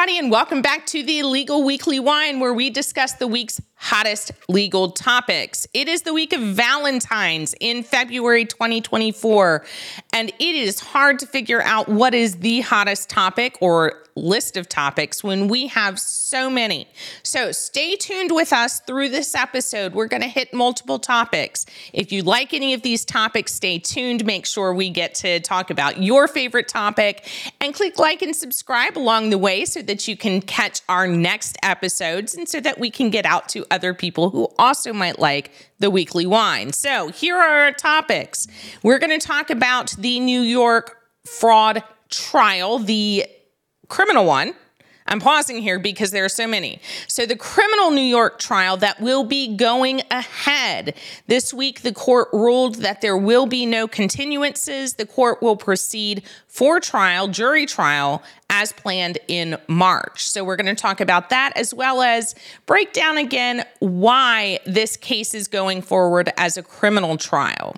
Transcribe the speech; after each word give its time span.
everybody, 0.00 0.18
and 0.18 0.32
welcome 0.32 0.62
back 0.62 0.86
to 0.86 1.02
the 1.02 1.22
Legal 1.22 1.62
Weekly 1.62 2.00
Wine, 2.00 2.40
where 2.40 2.54
we 2.54 2.70
discuss 2.70 3.12
the 3.12 3.26
week's 3.26 3.60
hottest 3.80 4.32
legal 4.46 4.90
topics. 4.90 5.66
It 5.72 5.88
is 5.88 6.02
the 6.02 6.12
week 6.12 6.34
of 6.34 6.40
Valentine's 6.42 7.54
in 7.60 7.82
February 7.82 8.44
2024, 8.44 9.64
and 10.12 10.28
it 10.28 10.54
is 10.54 10.80
hard 10.80 11.18
to 11.20 11.26
figure 11.26 11.62
out 11.62 11.88
what 11.88 12.14
is 12.14 12.36
the 12.36 12.60
hottest 12.60 13.08
topic 13.08 13.56
or 13.62 14.04
list 14.20 14.56
of 14.56 14.68
topics 14.68 15.24
when 15.24 15.48
we 15.48 15.66
have 15.68 15.98
so 15.98 16.50
many. 16.50 16.86
So 17.22 17.52
stay 17.52 17.96
tuned 17.96 18.32
with 18.32 18.52
us 18.52 18.80
through 18.80 19.08
this 19.08 19.34
episode. 19.34 19.94
We're 19.94 20.08
going 20.08 20.22
to 20.22 20.28
hit 20.28 20.52
multiple 20.52 20.98
topics. 20.98 21.66
If 21.92 22.12
you 22.12 22.22
like 22.22 22.52
any 22.52 22.74
of 22.74 22.82
these 22.82 23.04
topics, 23.04 23.54
stay 23.54 23.78
tuned. 23.78 24.24
Make 24.24 24.46
sure 24.46 24.74
we 24.74 24.90
get 24.90 25.14
to 25.16 25.40
talk 25.40 25.70
about 25.70 26.02
your 26.02 26.28
favorite 26.28 26.68
topic 26.68 27.26
and 27.60 27.74
click 27.74 27.98
like 27.98 28.22
and 28.22 28.34
subscribe 28.34 28.96
along 28.98 29.30
the 29.30 29.38
way 29.38 29.64
so 29.64 29.82
that 29.82 30.06
you 30.06 30.16
can 30.16 30.40
catch 30.42 30.80
our 30.88 31.06
next 31.06 31.56
episodes 31.62 32.34
and 32.34 32.48
so 32.48 32.60
that 32.60 32.78
we 32.78 32.90
can 32.90 33.10
get 33.10 33.24
out 33.24 33.48
to 33.50 33.64
other 33.70 33.94
people 33.94 34.30
who 34.30 34.48
also 34.58 34.92
might 34.92 35.18
like 35.18 35.50
the 35.78 35.90
weekly 35.90 36.26
wine. 36.26 36.72
So, 36.72 37.08
here 37.08 37.36
are 37.36 37.64
our 37.64 37.72
topics. 37.72 38.46
We're 38.82 38.98
going 38.98 39.18
to 39.18 39.24
talk 39.24 39.50
about 39.50 39.94
the 39.98 40.20
New 40.20 40.40
York 40.40 40.96
fraud 41.24 41.82
trial, 42.08 42.78
the 42.78 43.26
criminal 43.88 44.24
one. 44.24 44.54
I'm 45.06 45.18
pausing 45.18 45.60
here 45.60 45.80
because 45.80 46.12
there 46.12 46.24
are 46.24 46.28
so 46.28 46.46
many. 46.46 46.80
So, 47.08 47.26
the 47.26 47.36
criminal 47.36 47.90
New 47.90 48.00
York 48.00 48.38
trial 48.38 48.76
that 48.76 49.00
will 49.00 49.24
be 49.24 49.56
going 49.56 50.02
ahead. 50.10 50.94
This 51.26 51.52
week, 51.52 51.82
the 51.82 51.92
court 51.92 52.28
ruled 52.32 52.76
that 52.76 53.00
there 53.00 53.16
will 53.16 53.46
be 53.46 53.66
no 53.66 53.88
continuances. 53.88 54.96
The 54.96 55.06
court 55.06 55.42
will 55.42 55.56
proceed 55.56 56.22
for 56.46 56.78
trial, 56.78 57.26
jury 57.26 57.66
trial, 57.66 58.22
as 58.50 58.72
planned 58.72 59.18
in 59.26 59.56
March. 59.66 60.28
So, 60.28 60.44
we're 60.44 60.56
going 60.56 60.74
to 60.74 60.80
talk 60.80 61.00
about 61.00 61.30
that 61.30 61.52
as 61.56 61.72
well 61.72 62.02
as 62.02 62.34
break 62.66 62.92
down 62.92 63.16
again 63.16 63.64
why 63.78 64.58
this 64.66 64.96
case 64.98 65.32
is 65.32 65.48
going 65.48 65.80
forward 65.80 66.30
as 66.36 66.58
a 66.58 66.62
criminal 66.62 67.16
trial. 67.16 67.76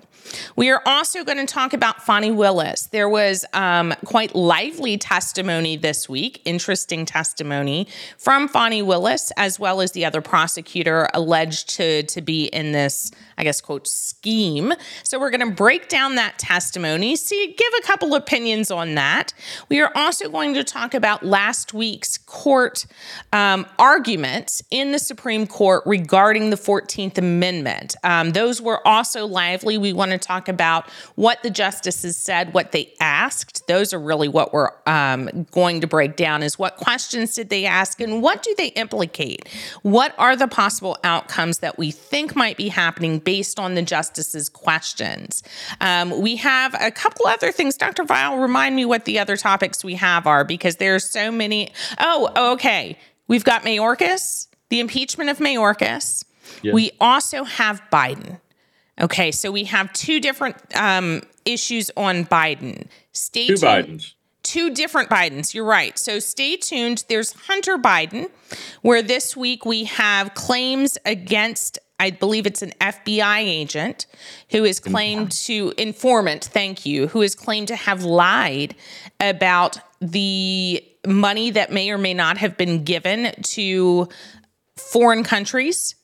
We 0.55 0.69
are 0.69 0.81
also 0.85 1.23
going 1.23 1.37
to 1.37 1.45
talk 1.45 1.73
about 1.73 2.03
Fani 2.03 2.31
Willis. 2.31 2.87
There 2.87 3.09
was 3.09 3.45
um, 3.53 3.93
quite 4.05 4.35
lively 4.35 4.97
testimony 4.97 5.77
this 5.77 6.07
week, 6.07 6.41
interesting 6.45 7.05
testimony 7.05 7.87
from 8.17 8.47
Fani 8.47 8.81
Willis, 8.81 9.31
as 9.37 9.59
well 9.59 9.81
as 9.81 9.91
the 9.91 10.05
other 10.05 10.21
prosecutor 10.21 11.07
alleged 11.13 11.69
to, 11.75 12.03
to 12.03 12.21
be 12.21 12.45
in 12.45 12.71
this, 12.71 13.11
I 13.37 13.43
guess, 13.43 13.61
quote, 13.61 13.87
scheme. 13.87 14.73
So 15.03 15.19
we're 15.19 15.31
going 15.31 15.47
to 15.47 15.55
break 15.55 15.89
down 15.89 16.15
that 16.15 16.39
testimony, 16.39 17.15
see, 17.15 17.55
give 17.57 17.73
a 17.79 17.83
couple 17.85 18.15
opinions 18.15 18.71
on 18.71 18.95
that. 18.95 19.33
We 19.69 19.81
are 19.81 19.91
also 19.95 20.29
going 20.29 20.53
to 20.55 20.63
talk 20.63 20.93
about 20.93 21.23
last 21.23 21.73
week's 21.73 22.17
court 22.17 22.85
um, 23.31 23.65
arguments 23.79 24.63
in 24.71 24.91
the 24.91 24.99
Supreme 24.99 25.47
Court 25.47 25.83
regarding 25.85 26.49
the 26.49 26.55
14th 26.55 27.17
Amendment. 27.17 27.95
Um, 28.03 28.31
those 28.31 28.61
were 28.61 28.85
also 28.87 29.25
lively. 29.25 29.77
We 29.77 29.93
want 29.93 30.11
to 30.11 30.17
talk 30.17 30.47
about 30.47 30.89
what 31.15 31.41
the 31.43 31.49
justices 31.49 32.17
said, 32.17 32.53
what 32.53 32.71
they 32.71 32.93
asked. 32.99 33.67
Those 33.67 33.93
are 33.93 33.99
really 33.99 34.27
what 34.27 34.53
we're 34.53 34.69
um, 34.85 35.47
going 35.51 35.81
to 35.81 35.87
break 35.87 36.15
down 36.15 36.43
is 36.43 36.59
what 36.59 36.77
questions 36.77 37.35
did 37.35 37.49
they 37.49 37.65
ask 37.65 37.99
and 37.99 38.21
what 38.21 38.43
do 38.43 38.53
they 38.57 38.67
implicate? 38.67 39.47
What 39.81 40.13
are 40.17 40.35
the 40.35 40.47
possible 40.47 40.97
outcomes 41.03 41.59
that 41.59 41.77
we 41.77 41.91
think 41.91 42.35
might 42.35 42.57
be 42.57 42.69
happening 42.69 43.19
based 43.23 43.59
on 43.59 43.75
the 43.75 43.81
justices' 43.81 44.49
questions? 44.49 45.43
Um, 45.81 46.21
we 46.21 46.35
have 46.37 46.75
a 46.79 46.91
couple 46.91 47.27
other 47.27 47.51
things. 47.51 47.77
Dr. 47.77 48.03
Vile, 48.03 48.37
remind 48.37 48.75
me 48.75 48.85
what 48.85 49.05
the 49.05 49.19
other 49.19 49.37
topics 49.37 49.83
we 49.83 49.95
have 49.95 50.27
are 50.27 50.43
because 50.43 50.77
there's 50.77 51.09
so 51.09 51.31
many. 51.31 51.71
Oh, 51.99 52.53
okay. 52.53 52.97
We've 53.27 53.43
got 53.43 53.63
Mayorkas, 53.63 54.47
the 54.69 54.79
impeachment 54.79 55.29
of 55.29 55.37
Mayorkas. 55.37 56.25
Yes. 56.61 56.73
We 56.73 56.91
also 56.99 57.43
have 57.43 57.81
Biden. 57.91 58.39
Okay, 59.01 59.31
so 59.31 59.51
we 59.51 59.63
have 59.65 59.91
two 59.93 60.19
different 60.19 60.55
um, 60.75 61.23
issues 61.45 61.89
on 61.97 62.25
Biden. 62.25 62.87
Stay 63.11 63.47
two 63.47 63.57
tuned. 63.57 63.87
Bidens. 63.99 64.13
Two 64.43 64.73
different 64.73 65.09
Bidens. 65.09 65.53
You're 65.53 65.65
right. 65.65 65.97
So 65.97 66.19
stay 66.19 66.57
tuned. 66.57 67.05
There's 67.07 67.31
Hunter 67.47 67.77
Biden, 67.77 68.29
where 68.81 69.01
this 69.01 69.37
week 69.37 69.65
we 69.65 69.85
have 69.85 70.33
claims 70.33 70.97
against 71.05 71.79
I 71.99 72.09
believe 72.09 72.45
it's 72.45 72.61
an 72.61 72.73
FBI 72.81 73.39
agent 73.39 74.07
who 74.49 74.65
is 74.65 74.79
claimed 74.79 75.31
to 75.31 75.73
informant, 75.77 76.45
thank 76.45 76.85
you, 76.85 77.07
who 77.07 77.21
is 77.21 77.35
claimed 77.35 77.69
to 77.69 77.75
have 77.75 78.03
lied 78.03 78.75
about 79.19 79.79
the 80.01 80.83
money 81.05 81.51
that 81.51 81.71
may 81.71 81.91
or 81.91 81.97
may 81.97 82.13
not 82.13 82.37
have 82.37 82.57
been 82.57 82.83
given 82.83 83.31
to 83.43 84.09
foreign 84.75 85.23
countries 85.23 85.95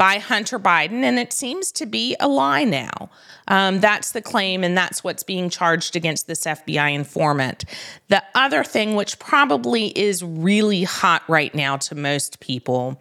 by 0.00 0.16
Hunter 0.18 0.58
Biden, 0.58 1.02
and 1.02 1.18
it 1.18 1.30
seems 1.30 1.70
to 1.72 1.84
be 1.84 2.16
a 2.20 2.26
lie 2.26 2.64
now. 2.64 3.10
Um, 3.48 3.80
that's 3.80 4.12
the 4.12 4.22
claim, 4.22 4.64
and 4.64 4.74
that's 4.74 5.04
what's 5.04 5.22
being 5.22 5.50
charged 5.50 5.94
against 5.94 6.26
this 6.26 6.44
FBI 6.44 6.94
informant. 6.94 7.66
The 8.08 8.22
other 8.34 8.64
thing, 8.64 8.94
which 8.94 9.18
probably 9.18 9.88
is 9.88 10.22
really 10.22 10.84
hot 10.84 11.22
right 11.28 11.54
now 11.54 11.76
to 11.76 11.94
most 11.94 12.40
people, 12.40 12.98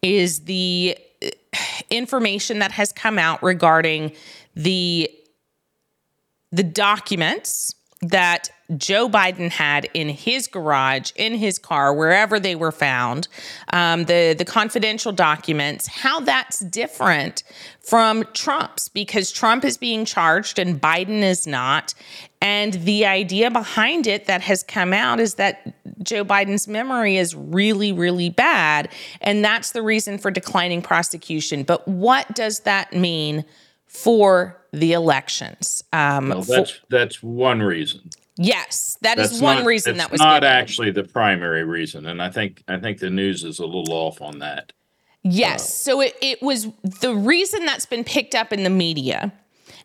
is 0.00 0.40
the 0.44 0.96
information 1.90 2.58
that 2.60 2.72
has 2.72 2.92
come 2.92 3.18
out 3.18 3.42
regarding 3.42 4.12
the 4.54 5.10
the 6.50 6.62
documents 6.62 7.74
that 8.00 8.48
Joe 8.76 9.08
Biden 9.08 9.50
had 9.50 9.88
in 9.94 10.08
his 10.08 10.46
garage, 10.46 11.12
in 11.16 11.34
his 11.34 11.58
car, 11.58 11.92
wherever 11.94 12.38
they 12.38 12.54
were 12.54 12.72
found, 12.72 13.28
um, 13.72 14.04
the 14.04 14.34
the 14.36 14.44
confidential 14.44 15.10
documents, 15.10 15.86
how 15.86 16.20
that's 16.20 16.60
different 16.60 17.42
from 17.80 18.24
Trump's 18.34 18.88
because 18.88 19.32
Trump 19.32 19.64
is 19.64 19.76
being 19.78 20.04
charged 20.04 20.58
and 20.58 20.80
Biden 20.80 21.22
is 21.22 21.46
not. 21.46 21.94
And 22.40 22.74
the 22.74 23.04
idea 23.04 23.50
behind 23.50 24.06
it 24.06 24.26
that 24.26 24.42
has 24.42 24.62
come 24.62 24.92
out 24.92 25.18
is 25.18 25.34
that 25.34 25.74
Joe 26.02 26.24
Biden's 26.24 26.68
memory 26.68 27.16
is 27.16 27.34
really, 27.34 27.92
really 27.92 28.30
bad. 28.30 28.88
And 29.20 29.44
that's 29.44 29.72
the 29.72 29.82
reason 29.82 30.18
for 30.18 30.30
declining 30.30 30.80
prosecution. 30.80 31.64
But 31.64 31.86
what 31.88 32.32
does 32.34 32.60
that 32.60 32.92
mean 32.92 33.44
for 33.86 34.56
the 34.72 34.92
elections? 34.92 35.82
Um, 35.92 36.28
well, 36.28 36.42
that's, 36.42 36.70
for, 36.70 36.86
that's 36.88 37.22
one 37.22 37.60
reason. 37.60 38.10
Yes, 38.40 38.96
that 39.02 39.16
That's 39.16 39.32
is 39.32 39.42
one 39.42 39.58
not, 39.58 39.66
reason 39.66 39.96
that 39.96 40.12
was 40.12 40.20
not 40.20 40.42
given. 40.42 40.56
actually 40.56 40.90
the 40.92 41.02
primary 41.02 41.64
reason, 41.64 42.06
and 42.06 42.22
I 42.22 42.30
think 42.30 42.62
I 42.68 42.78
think 42.78 43.00
the 43.00 43.10
news 43.10 43.42
is 43.42 43.58
a 43.58 43.66
little 43.66 43.92
off 43.92 44.22
on 44.22 44.38
that. 44.38 44.72
Yes, 45.24 45.64
uh, 45.64 45.90
so 45.90 46.00
it, 46.00 46.16
it 46.22 46.40
was 46.40 46.68
the 47.00 47.16
reason 47.16 47.66
that's 47.66 47.84
been 47.84 48.04
picked 48.04 48.36
up 48.36 48.52
in 48.52 48.62
the 48.62 48.70
media, 48.70 49.32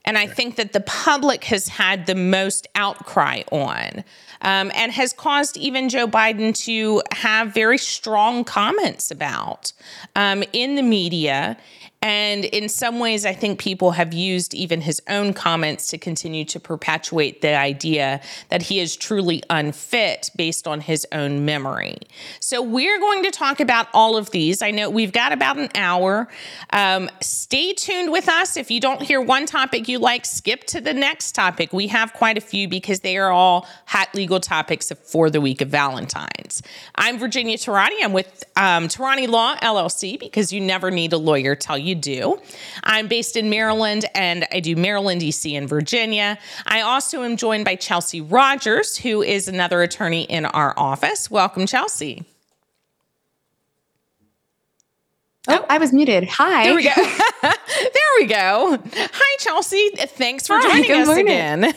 and 0.06 0.18
I 0.18 0.28
think 0.28 0.56
that 0.56 0.74
the 0.74 0.82
public 0.82 1.46
has 1.46 1.68
had 1.68 2.06
the 2.06 2.16
most 2.16 2.68
outcry 2.76 3.44
on, 3.52 4.04
um, 4.42 4.72
and 4.76 4.92
has 4.92 5.14
caused 5.14 5.58
even 5.58 5.90
Joe 5.90 6.08
Biden 6.08 6.56
to 6.66 7.02
have 7.12 7.54
very 7.54 7.78
strong 7.78 8.44
comments 8.44 9.12
about 9.12 9.72
um, 10.16 10.44
in 10.52 10.76
the 10.76 10.84
media 10.84 11.58
and 12.04 12.44
in 12.44 12.68
some 12.68 13.00
ways, 13.00 13.26
I 13.26 13.32
think 13.32 13.60
people 13.60 13.92
have 13.92 14.14
used 14.14 14.54
even 14.54 14.82
his 14.82 15.02
own 15.08 15.34
comments 15.34 15.88
to 15.88 15.98
continue 15.98 16.44
to 16.46 16.60
perpetuate 16.60 17.42
the 17.42 17.56
idea 17.56 18.20
that 18.50 18.64
he 18.64 18.82
is 18.82 18.98
truly 18.98 19.42
unfit 19.50 20.30
based 20.36 20.68
on 20.68 20.82
his 20.82 21.08
own 21.14 21.46
memory. 21.46 21.96
So, 22.42 22.62
we're 22.62 23.00
going 23.00 23.24
to 23.24 23.32
talk 23.32 23.62
about 23.62 23.88
all 23.94 24.18
of 24.18 24.32
these. 24.32 24.62
I 24.62 24.72
know 24.72 24.90
we've 24.90 25.14
got 25.14 25.32
about 25.32 25.58
an 25.58 25.70
hour. 25.76 26.28
Um, 26.72 27.10
stay 27.22 27.72
tuned 27.72 28.12
with 28.12 28.28
us. 28.28 28.58
If 28.58 28.70
you 28.70 28.82
don't 28.82 29.02
hear 29.02 29.22
one 29.22 29.46
topic 29.46 29.88
you 29.88 29.98
like, 29.98 30.26
skip 30.26 30.66
to 30.66 30.82
the 30.82 30.94
next 30.94 31.32
topic. 31.32 31.72
We 31.72 31.88
have 31.88 32.12
quite 32.12 32.38
a 32.38 32.42
few 32.42 32.68
because 32.68 33.00
they 33.00 33.18
are 33.18 33.32
all 33.32 33.66
hot 33.86 34.14
legal 34.14 34.42
topics 34.42 34.92
for 35.06 35.30
the 35.30 35.40
week 35.40 35.62
of 35.62 35.70
Valentine's. 35.70 36.62
I'm 36.96 37.18
Virginia 37.18 37.56
Tehrani. 37.56 38.04
I'm 38.04 38.12
with 38.12 38.44
um, 38.58 38.90
Tehrani 38.90 39.30
Law 39.30 39.56
LLC 39.56 40.20
because 40.20 40.52
you 40.52 40.60
never 40.60 40.92
need 40.92 41.14
a 41.14 41.18
lawyer 41.18 41.56
tell 41.56 41.78
you 41.78 41.93
do. 41.96 42.40
I'm 42.84 43.08
based 43.08 43.36
in 43.36 43.50
Maryland 43.50 44.06
and 44.16 44.46
I 44.52 44.60
do 44.60 44.76
Maryland, 44.76 45.22
DC, 45.22 45.54
and 45.58 45.68
Virginia. 45.68 46.38
I 46.66 46.82
also 46.82 47.24
am 47.24 47.38
joined 47.38 47.66
by 47.66 47.76
Chelsey 47.76 48.22
Rogers, 48.22 48.98
who 48.98 49.22
is 49.22 49.48
another 49.48 49.82
attorney 49.82 50.24
in 50.24 50.46
our 50.46 50.74
office. 50.78 51.30
Welcome, 51.32 51.66
Chelsey. 51.66 52.26
Oh, 55.48 55.66
I 55.70 55.78
was 55.78 55.92
muted. 55.92 56.26
Hi. 56.30 56.64
There 56.64 56.76
we 56.76 56.84
go. 56.84 56.92
there 57.42 58.12
we 58.20 58.26
go. 58.28 58.80
Hi, 58.96 59.38
Chelsey. 59.40 59.90
Thanks 59.96 60.48
for 60.48 60.56
Hi, 60.58 60.82
joining 60.82 60.92
us 61.02 61.08
morning. 61.08 61.26
again. 61.28 61.74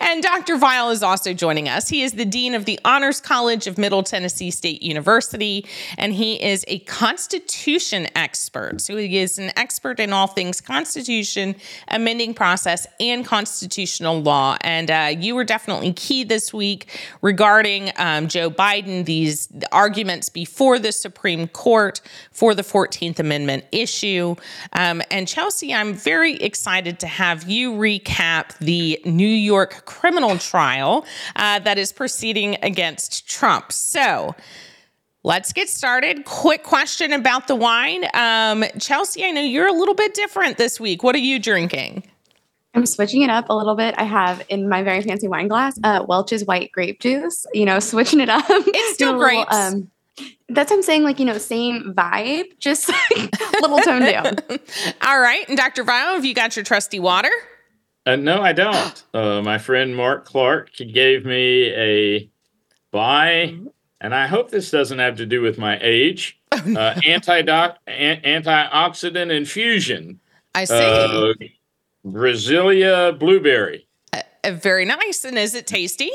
And 0.00 0.22
Dr. 0.22 0.58
Vile 0.58 0.90
is 0.90 1.02
also 1.02 1.32
joining 1.32 1.68
us. 1.68 1.88
He 1.88 2.02
is 2.02 2.12
the 2.12 2.26
Dean 2.26 2.54
of 2.54 2.66
the 2.66 2.78
Honors 2.84 3.20
College 3.20 3.66
of 3.66 3.78
Middle 3.78 4.02
Tennessee 4.02 4.50
State 4.50 4.82
University, 4.82 5.66
and 5.96 6.12
he 6.12 6.42
is 6.42 6.64
a 6.68 6.80
Constitution 6.80 8.06
expert. 8.14 8.80
So 8.82 8.96
he 8.96 9.18
is 9.18 9.38
an 9.38 9.50
expert 9.56 9.98
in 9.98 10.12
all 10.12 10.26
things 10.26 10.60
Constitution, 10.60 11.54
amending 11.88 12.34
process, 12.34 12.86
and 13.00 13.24
constitutional 13.24 14.20
law. 14.20 14.58
And 14.60 14.90
uh, 14.90 15.14
you 15.18 15.34
were 15.34 15.44
definitely 15.44 15.94
key 15.94 16.24
this 16.24 16.52
week 16.52 17.00
regarding 17.22 17.92
um, 17.96 18.28
Joe 18.28 18.50
Biden, 18.50 19.06
these 19.06 19.48
arguments 19.72 20.28
before 20.28 20.78
the 20.78 20.92
Supreme 20.92 21.48
Court 21.48 22.00
for 22.30 22.54
the 22.54 22.62
14th 22.62 23.18
Amendment 23.18 23.64
issue. 23.72 24.36
Um, 24.74 25.02
and 25.10 25.26
Chelsey, 25.26 25.72
I'm 25.72 25.94
very 25.94 26.34
excited 26.34 27.00
to 27.00 27.06
have 27.06 27.48
you 27.48 27.72
recap 27.72 28.58
the 28.58 29.00
New 29.04 29.26
York 29.26 29.61
York 29.62 29.84
criminal 29.84 30.38
trial 30.38 31.06
uh, 31.36 31.60
that 31.60 31.78
is 31.78 31.92
proceeding 31.92 32.56
against 32.62 33.28
Trump. 33.28 33.72
So, 33.72 34.34
Let's 35.24 35.52
get 35.52 35.68
started. 35.68 36.24
Quick 36.24 36.64
question 36.64 37.12
about 37.12 37.46
the 37.46 37.54
wine. 37.54 38.06
Um, 38.12 38.64
Chelsey, 38.80 39.24
I 39.24 39.30
know 39.30 39.40
you're 39.40 39.68
a 39.68 39.72
little 39.72 39.94
bit 39.94 40.14
different 40.14 40.58
this 40.58 40.80
week. 40.80 41.04
What 41.04 41.14
are 41.14 41.20
you 41.20 41.38
drinking? 41.38 42.02
I'm 42.74 42.86
switching 42.86 43.22
it 43.22 43.30
up 43.30 43.48
a 43.48 43.54
little 43.54 43.76
bit. 43.76 43.94
I 43.96 44.02
have 44.02 44.44
in 44.48 44.68
my 44.68 44.82
very 44.82 45.00
fancy 45.00 45.28
wine 45.28 45.46
glass 45.46 45.78
uh, 45.84 46.04
Welch's 46.08 46.44
white 46.44 46.72
grape 46.72 46.98
juice. 46.98 47.46
You 47.54 47.66
know, 47.66 47.78
switching 47.92 48.18
it 48.18 48.28
up. 48.28 48.44
It's 48.48 48.94
still 48.94 49.16
great. 49.16 49.46
Um, 49.48 49.92
that's 50.48 50.72
what 50.72 50.78
I'm 50.78 50.82
saying. 50.82 51.04
Like 51.04 51.20
you 51.20 51.24
know, 51.24 51.38
same 51.38 51.94
vibe, 51.96 52.58
just 52.58 52.88
like 52.88 53.30
a 53.32 53.52
little 53.62 53.78
toned 53.78 54.06
down. 54.06 54.38
All 55.06 55.20
right, 55.20 55.48
and 55.48 55.56
Dr. 55.56 55.84
Vile, 55.84 56.14
have 56.14 56.24
you 56.24 56.34
got 56.34 56.56
your 56.56 56.64
trusty 56.64 56.98
water? 56.98 57.30
Uh, 58.04 58.16
no, 58.16 58.42
I 58.42 58.52
don't. 58.52 59.04
Uh, 59.14 59.42
my 59.42 59.58
friend 59.58 59.94
Mark 59.94 60.24
Clark 60.24 60.70
gave 60.76 61.26
me 61.26 61.70
a 61.74 62.30
Bai, 62.92 63.54
and 64.00 64.14
I 64.14 64.26
hope 64.26 64.50
this 64.50 64.70
doesn't 64.70 64.98
have 64.98 65.16
to 65.16 65.26
do 65.26 65.42
with 65.42 65.58
my 65.58 65.78
age. 65.80 66.38
Uh, 66.52 66.94
anti-doc, 67.04 67.78
an- 67.86 68.20
antioxidant 68.22 69.30
infusion. 69.34 70.20
I 70.54 70.64
see. 70.64 70.74
Uh, 70.74 71.34
Brasilia 72.06 73.18
blueberry. 73.18 73.86
Uh, 74.12 74.52
very 74.52 74.84
nice. 74.84 75.24
And 75.24 75.38
is 75.38 75.54
it 75.54 75.66
tasty? 75.66 76.10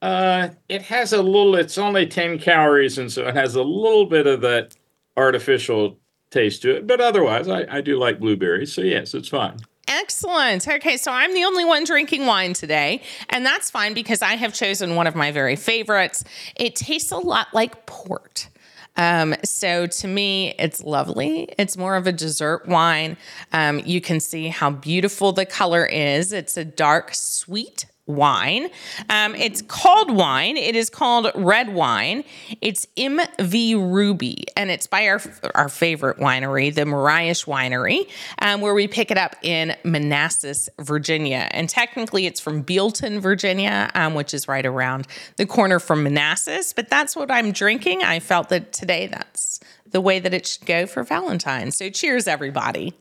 Uh, 0.00 0.48
it 0.68 0.82
has 0.82 1.12
a 1.12 1.22
little. 1.22 1.54
It's 1.56 1.76
only 1.78 2.06
ten 2.06 2.38
calories, 2.38 2.98
and 2.98 3.10
so 3.12 3.26
it 3.26 3.34
has 3.34 3.54
a 3.56 3.62
little 3.62 4.06
bit 4.06 4.26
of 4.26 4.40
that 4.42 4.76
artificial 5.16 5.98
taste 6.30 6.62
to 6.62 6.76
it. 6.76 6.86
But 6.86 7.00
otherwise, 7.00 7.48
I, 7.48 7.64
I 7.68 7.80
do 7.80 7.98
like 7.98 8.20
blueberries. 8.20 8.72
So 8.72 8.82
yes, 8.82 9.14
it's 9.14 9.28
fine. 9.28 9.58
Excellent. 9.88 10.66
Okay, 10.66 10.96
so 10.96 11.12
I'm 11.12 11.32
the 11.32 11.44
only 11.44 11.64
one 11.64 11.84
drinking 11.84 12.26
wine 12.26 12.54
today, 12.54 13.02
and 13.30 13.46
that's 13.46 13.70
fine 13.70 13.94
because 13.94 14.20
I 14.20 14.34
have 14.34 14.52
chosen 14.52 14.96
one 14.96 15.06
of 15.06 15.14
my 15.14 15.30
very 15.30 15.54
favorites. 15.54 16.24
It 16.56 16.74
tastes 16.74 17.12
a 17.12 17.18
lot 17.18 17.48
like 17.52 17.86
port. 17.86 18.48
Um, 18.96 19.34
so 19.44 19.86
to 19.86 20.08
me, 20.08 20.54
it's 20.58 20.82
lovely. 20.82 21.48
It's 21.58 21.76
more 21.76 21.96
of 21.96 22.06
a 22.06 22.12
dessert 22.12 22.66
wine. 22.66 23.16
Um, 23.52 23.80
you 23.84 24.00
can 24.00 24.20
see 24.20 24.48
how 24.48 24.70
beautiful 24.70 25.32
the 25.32 25.46
color 25.46 25.84
is. 25.84 26.32
It's 26.32 26.56
a 26.56 26.64
dark, 26.64 27.14
sweet 27.14 27.86
wine. 28.06 28.68
Um, 29.10 29.34
it's 29.34 29.62
called 29.62 30.10
wine. 30.10 30.56
It 30.56 30.76
is 30.76 30.90
called 30.90 31.30
red 31.34 31.74
wine. 31.74 32.24
It's 32.60 32.86
MV 32.96 33.92
Ruby, 33.92 34.46
and 34.56 34.70
it's 34.70 34.86
by 34.86 35.08
our 35.08 35.20
our 35.54 35.68
favorite 35.68 36.18
winery, 36.18 36.74
the 36.74 36.86
Morais 36.86 37.44
Winery, 37.46 38.08
um, 38.40 38.60
where 38.60 38.74
we 38.74 38.88
pick 38.88 39.10
it 39.10 39.18
up 39.18 39.36
in 39.42 39.76
Manassas, 39.84 40.68
Virginia. 40.80 41.48
And 41.50 41.68
technically, 41.68 42.26
it's 42.26 42.40
from 42.40 42.62
Bealeton, 42.62 43.20
Virginia, 43.20 43.90
um, 43.94 44.14
which 44.14 44.32
is 44.32 44.48
right 44.48 44.64
around 44.64 45.06
the 45.36 45.46
corner 45.46 45.78
from 45.78 46.02
Manassas. 46.02 46.72
But 46.72 46.88
that's 46.88 47.16
what 47.16 47.30
I'm 47.30 47.52
drinking. 47.52 48.02
I 48.02 48.20
felt 48.20 48.48
that 48.50 48.72
today 48.72 49.06
that's 49.08 49.60
the 49.90 50.00
way 50.00 50.18
that 50.18 50.34
it 50.34 50.46
should 50.46 50.66
go 50.66 50.86
for 50.86 51.02
Valentine's. 51.02 51.76
So 51.76 51.90
cheers, 51.90 52.26
everybody. 52.26 52.94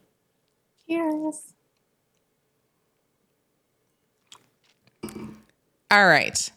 Cheers. 0.88 1.55
All 5.96 6.08
right. 6.08 6.52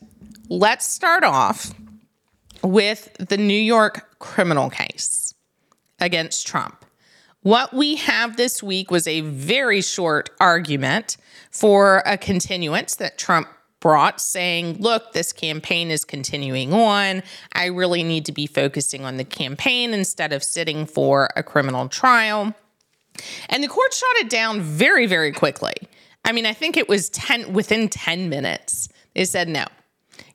Let's 0.48 0.84
start 0.84 1.22
off 1.22 1.72
with 2.64 3.14
the 3.20 3.36
New 3.36 3.54
York 3.54 4.18
criminal 4.18 4.68
case 4.68 5.32
against 6.00 6.44
Trump. 6.44 6.84
What 7.42 7.72
we 7.72 7.94
have 7.94 8.36
this 8.36 8.64
week 8.64 8.90
was 8.90 9.06
a 9.06 9.20
very 9.20 9.80
short 9.80 10.30
argument 10.40 11.18
for 11.52 12.02
a 12.04 12.18
continuance 12.18 12.96
that 12.96 13.16
Trump 13.16 13.46
brought, 13.78 14.20
saying, 14.20 14.78
Look, 14.80 15.12
this 15.12 15.32
campaign 15.32 15.92
is 15.92 16.04
continuing 16.04 16.72
on. 16.72 17.22
I 17.52 17.66
really 17.66 18.02
need 18.02 18.24
to 18.24 18.32
be 18.32 18.48
focusing 18.48 19.04
on 19.04 19.18
the 19.18 19.24
campaign 19.24 19.94
instead 19.94 20.32
of 20.32 20.42
sitting 20.42 20.84
for 20.84 21.28
a 21.36 21.44
criminal 21.44 21.88
trial. 21.88 22.56
And 23.48 23.62
the 23.62 23.68
court 23.68 23.94
shot 23.94 24.16
it 24.16 24.30
down 24.30 24.62
very, 24.62 25.06
very 25.06 25.30
quickly. 25.30 25.74
I 26.24 26.32
mean, 26.32 26.44
I 26.44 26.54
think 26.54 26.76
it 26.76 26.88
was 26.88 27.08
10 27.10 27.52
within 27.52 27.88
10 27.88 28.28
minutes. 28.28 28.88
They 29.18 29.24
said 29.24 29.48
no. 29.48 29.64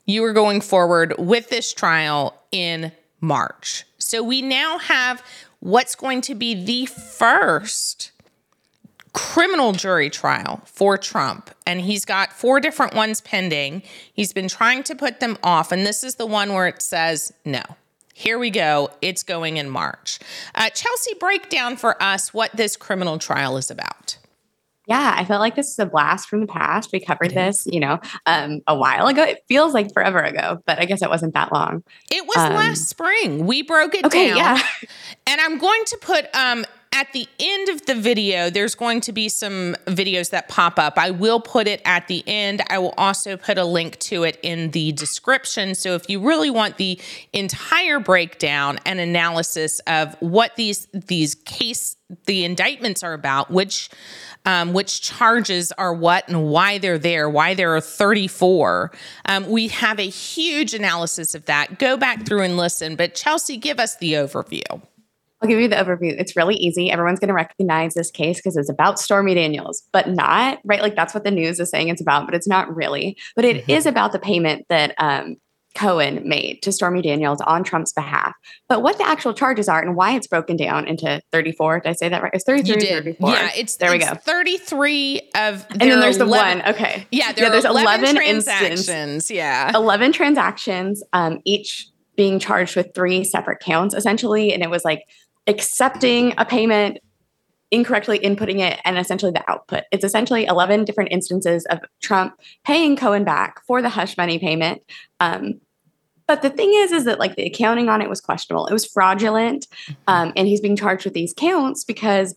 You 0.05 0.25
are 0.25 0.33
going 0.33 0.59
forward 0.59 1.13
with 1.17 1.47
this 1.47 1.71
trial 1.71 2.37
in 2.51 2.91
March. 3.21 3.85
So 3.97 4.21
we 4.21 4.41
now 4.41 4.77
have 4.77 5.23
what's 5.61 5.95
going 5.95 6.19
to 6.19 6.35
be 6.35 6.53
the 6.53 6.87
first 6.87 8.11
criminal 9.13 9.71
jury 9.71 10.09
trial 10.09 10.63
for 10.65 10.97
Trump. 10.97 11.49
And 11.65 11.79
he's 11.79 12.03
got 12.03 12.33
four 12.33 12.59
different 12.59 12.93
ones 12.93 13.21
pending. 13.21 13.83
He's 14.13 14.33
been 14.33 14.49
trying 14.49 14.83
to 14.83 14.95
put 14.95 15.21
them 15.21 15.37
off. 15.43 15.71
And 15.71 15.85
this 15.85 16.03
is 16.03 16.15
the 16.15 16.25
one 16.25 16.51
where 16.51 16.67
it 16.67 16.81
says 16.81 17.31
no. 17.45 17.63
Here 18.13 18.37
we 18.37 18.49
go. 18.49 18.89
It's 19.01 19.23
going 19.23 19.55
in 19.55 19.69
March. 19.69 20.19
Uh, 20.55 20.69
Chelsey, 20.71 21.13
break 21.21 21.49
down 21.49 21.77
for 21.77 22.03
us 22.03 22.33
what 22.33 22.51
this 22.57 22.75
criminal 22.75 23.17
trial 23.17 23.55
is 23.55 23.71
about. 23.71 24.17
Yeah, 24.87 25.13
I 25.15 25.23
felt 25.23 25.39
like 25.39 25.55
this 25.55 25.69
is 25.69 25.79
a 25.79 25.85
blast 25.85 26.27
from 26.27 26.41
the 26.41 26.47
past. 26.47 26.91
We 26.91 26.99
covered 26.99 27.31
this, 27.31 27.65
you 27.65 27.79
know, 27.79 27.99
um, 28.25 28.61
a 28.67 28.75
while 28.75 29.07
ago. 29.07 29.23
It 29.23 29.43
feels 29.47 29.73
like 29.73 29.93
forever 29.93 30.19
ago, 30.19 30.61
but 30.65 30.79
I 30.79 30.85
guess 30.85 31.01
it 31.01 31.09
wasn't 31.09 31.33
that 31.35 31.53
long. 31.53 31.83
It 32.11 32.25
was 32.27 32.37
um, 32.37 32.53
last 32.53 32.89
spring. 32.89 33.45
We 33.45 33.61
broke 33.61 33.95
it 33.95 34.05
okay, 34.05 34.29
down. 34.29 34.37
Yeah. 34.37 34.59
And 35.25 35.39
I'm 35.39 35.57
going 35.57 35.85
to 35.85 35.97
put 36.01 36.35
um, 36.35 36.65
at 36.93 37.11
the 37.11 37.27
end 37.39 37.69
of 37.69 37.85
the 37.87 37.95
video, 37.95 38.51
there's 38.51 38.75
going 38.75 39.01
to 39.01 39.11
be 39.11 39.27
some 39.27 39.75
videos 39.87 40.29
that 40.29 40.47
pop 40.47 40.77
up. 40.77 40.93
I 40.97 41.09
will 41.09 41.39
put 41.39 41.67
it 41.67 41.81
at 41.85 42.07
the 42.07 42.23
end. 42.27 42.61
I 42.69 42.77
will 42.77 42.93
also 42.97 43.35
put 43.35 43.57
a 43.57 43.65
link 43.65 43.97
to 43.99 44.23
it 44.23 44.37
in 44.43 44.71
the 44.71 44.91
description. 44.91 45.73
So 45.73 45.95
if 45.95 46.07
you 46.07 46.19
really 46.19 46.51
want 46.51 46.77
the 46.77 46.99
entire 47.33 47.99
breakdown 47.99 48.79
and 48.85 48.99
analysis 48.99 49.79
of 49.87 50.15
what 50.19 50.55
these 50.55 50.87
these 50.93 51.33
case 51.33 51.95
the 52.25 52.45
indictments 52.45 53.01
are 53.01 53.13
about, 53.13 53.49
which 53.49 53.89
um, 54.45 54.73
which 54.73 55.01
charges 55.01 55.71
are 55.73 55.93
what 55.93 56.27
and 56.27 56.49
why 56.49 56.77
they're 56.77 56.99
there, 56.99 57.29
why 57.29 57.53
there 57.53 57.75
are 57.75 57.81
34. 57.81 58.91
Um, 59.25 59.47
we 59.49 59.67
have 59.69 59.99
a 59.99 60.09
huge 60.09 60.73
analysis 60.73 61.35
of 61.35 61.45
that. 61.45 61.79
Go 61.79 61.97
back 61.97 62.25
through 62.25 62.41
and 62.41 62.57
listen. 62.57 62.95
But 62.95 63.15
Chelsey, 63.15 63.57
give 63.57 63.79
us 63.79 63.95
the 63.97 64.13
overview. 64.13 64.81
I'll 65.43 65.49
give 65.49 65.59
you 65.59 65.67
the 65.67 65.75
overview. 65.75 66.17
It's 66.17 66.37
really 66.37 66.55
easy. 66.55 66.89
Everyone's 66.89 67.19
going 67.19 67.27
to 67.27 67.33
recognize 67.33 67.95
this 67.95 68.09
case 68.09 68.37
because 68.37 68.55
it's 68.55 68.69
about 68.69 68.97
Stormy 68.97 69.33
Daniels, 69.33 69.83
but 69.91 70.07
not 70.07 70.59
right. 70.63 70.81
Like 70.81 70.95
that's 70.95 71.13
what 71.13 71.25
the 71.25 71.31
news 71.31 71.59
is 71.59 71.69
saying 71.69 71.89
it's 71.89 72.01
about, 72.01 72.25
but 72.25 72.33
it's 72.33 72.47
not 72.47 72.73
really. 72.73 73.17
But 73.35 73.43
it 73.43 73.57
mm-hmm. 73.57 73.71
is 73.71 73.85
about 73.85 74.13
the 74.13 74.19
payment 74.19 74.65
that 74.69 74.95
um, 74.99 75.35
Cohen 75.75 76.21
made 76.27 76.61
to 76.61 76.71
Stormy 76.71 77.01
Daniels 77.01 77.41
on 77.41 77.63
Trump's 77.63 77.93
behalf. 77.93 78.33
But 78.69 78.83
what 78.83 78.97
the 78.97 79.07
actual 79.07 79.33
charges 79.33 79.67
are 79.67 79.81
and 79.81 79.95
why 79.95 80.15
it's 80.15 80.27
broken 80.27 80.55
down 80.55 80.87
into 80.87 81.21
34. 81.31 81.81
Did 81.81 81.89
I 81.89 81.93
say 81.93 82.09
that 82.09 82.21
right? 82.21 82.31
It's 82.33 82.43
33 82.43 82.79
34. 82.79 83.29
Yeah, 83.29 83.49
it's 83.55 83.77
there 83.77 83.93
it's 83.95 84.05
we 84.05 84.11
go. 84.11 84.15
33 84.15 85.21
of 85.35 85.65
And 85.71 85.81
then 85.81 85.99
there's 85.99 86.17
11, 86.17 86.19
the 86.19 86.63
one. 86.63 86.75
Okay. 86.75 87.07
Yeah, 87.11 87.31
there 87.31 87.45
yeah, 87.45 87.49
there's 87.49 87.65
11, 87.65 88.01
11 88.01 88.15
transactions. 88.15 88.71
Instance, 88.71 89.31
yeah. 89.31 89.71
11 89.73 90.11
transactions, 90.11 91.03
um, 91.13 91.39
each 91.45 91.87
being 92.15 92.39
charged 92.39 92.75
with 92.75 92.93
three 92.93 93.23
separate 93.23 93.59
counts 93.59 93.95
essentially. 93.95 94.53
And 94.53 94.61
it 94.61 94.69
was 94.69 94.85
like 94.85 95.03
accepting 95.47 96.33
a 96.37 96.45
payment 96.45 96.99
incorrectly 97.73 98.19
inputting 98.19 98.59
it 98.59 98.79
and 98.85 98.97
essentially 98.97 99.31
the 99.31 99.49
output. 99.49 99.83
It's 99.91 100.03
essentially 100.03 100.45
11 100.45 100.85
different 100.85 101.11
instances 101.11 101.65
of 101.65 101.79
Trump 102.01 102.39
paying 102.63 102.95
Cohen 102.95 103.23
back 103.23 103.63
for 103.65 103.81
the 103.81 103.89
hush 103.89 104.15
money 104.15 104.37
payment. 104.37 104.83
Um, 105.19 105.59
but 106.27 106.41
the 106.41 106.49
thing 106.49 106.71
is, 106.73 106.91
is 106.91 107.05
that 107.05 107.19
like 107.19 107.35
the 107.35 107.45
accounting 107.45 107.89
on 107.89 108.01
it 108.01 108.09
was 108.09 108.21
questionable. 108.21 108.67
It 108.67 108.73
was 108.73 108.85
fraudulent. 108.85 109.67
Mm-hmm. 109.67 109.93
Um, 110.07 110.33
and 110.35 110.47
he's 110.47 110.61
being 110.61 110.77
charged 110.77 111.03
with 111.03 111.13
these 111.13 111.33
counts 111.35 111.83
because 111.83 112.35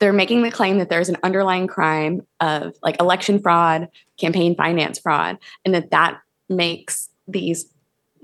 they're 0.00 0.12
making 0.12 0.42
the 0.42 0.50
claim 0.50 0.78
that 0.78 0.90
there's 0.90 1.08
an 1.08 1.16
underlying 1.22 1.68
crime 1.68 2.22
of 2.40 2.74
like 2.82 3.00
election 3.00 3.38
fraud, 3.38 3.88
campaign 4.18 4.56
finance 4.56 4.98
fraud, 4.98 5.38
and 5.64 5.74
that 5.74 5.92
that 5.92 6.18
makes 6.48 7.08
these 7.28 7.72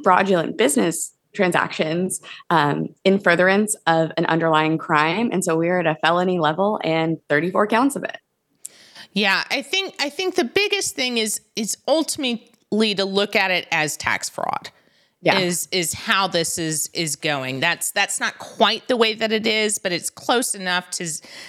fraudulent 0.02 0.58
business 0.58 1.12
transactions 1.38 2.20
um, 2.50 2.88
in 3.04 3.20
furtherance 3.20 3.76
of 3.86 4.10
an 4.16 4.26
underlying 4.26 4.76
crime. 4.76 5.30
And 5.32 5.44
so 5.44 5.56
we're 5.56 5.78
at 5.78 5.86
a 5.86 5.94
felony 6.02 6.40
level 6.40 6.80
and 6.82 7.18
34 7.28 7.68
counts 7.68 7.94
of 7.94 8.02
it. 8.02 8.18
Yeah, 9.12 9.44
I 9.50 9.62
think 9.62 9.94
I 10.00 10.10
think 10.10 10.34
the 10.34 10.44
biggest 10.44 10.94
thing 10.94 11.16
is 11.16 11.40
is 11.56 11.76
ultimately 11.86 12.94
to 12.94 13.04
look 13.04 13.36
at 13.36 13.50
it 13.50 13.66
as 13.72 13.96
tax 13.96 14.28
fraud. 14.28 14.70
Yeah. 15.20 15.38
Is 15.38 15.66
is 15.72 15.94
how 15.94 16.28
this 16.28 16.58
is 16.58 16.90
is 16.92 17.16
going. 17.16 17.60
That's 17.60 17.90
that's 17.90 18.20
not 18.20 18.38
quite 18.38 18.86
the 18.86 18.96
way 18.96 19.14
that 19.14 19.32
it 19.32 19.46
is, 19.46 19.78
but 19.78 19.92
it's 19.92 20.10
close 20.10 20.54
enough 20.54 20.90
to 20.92 21.06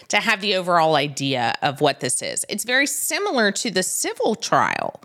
to 0.08 0.17
have 0.17 0.41
the 0.41 0.55
overall 0.55 0.96
idea 0.96 1.53
of 1.62 1.81
what 1.81 2.00
this 2.00 2.22
is. 2.22 2.46
It's 2.50 2.63
very 2.63 2.88
similar 2.88 3.51
to 3.51 3.69
the 3.69 3.84
civil 3.84 4.36
trial 4.36 5.01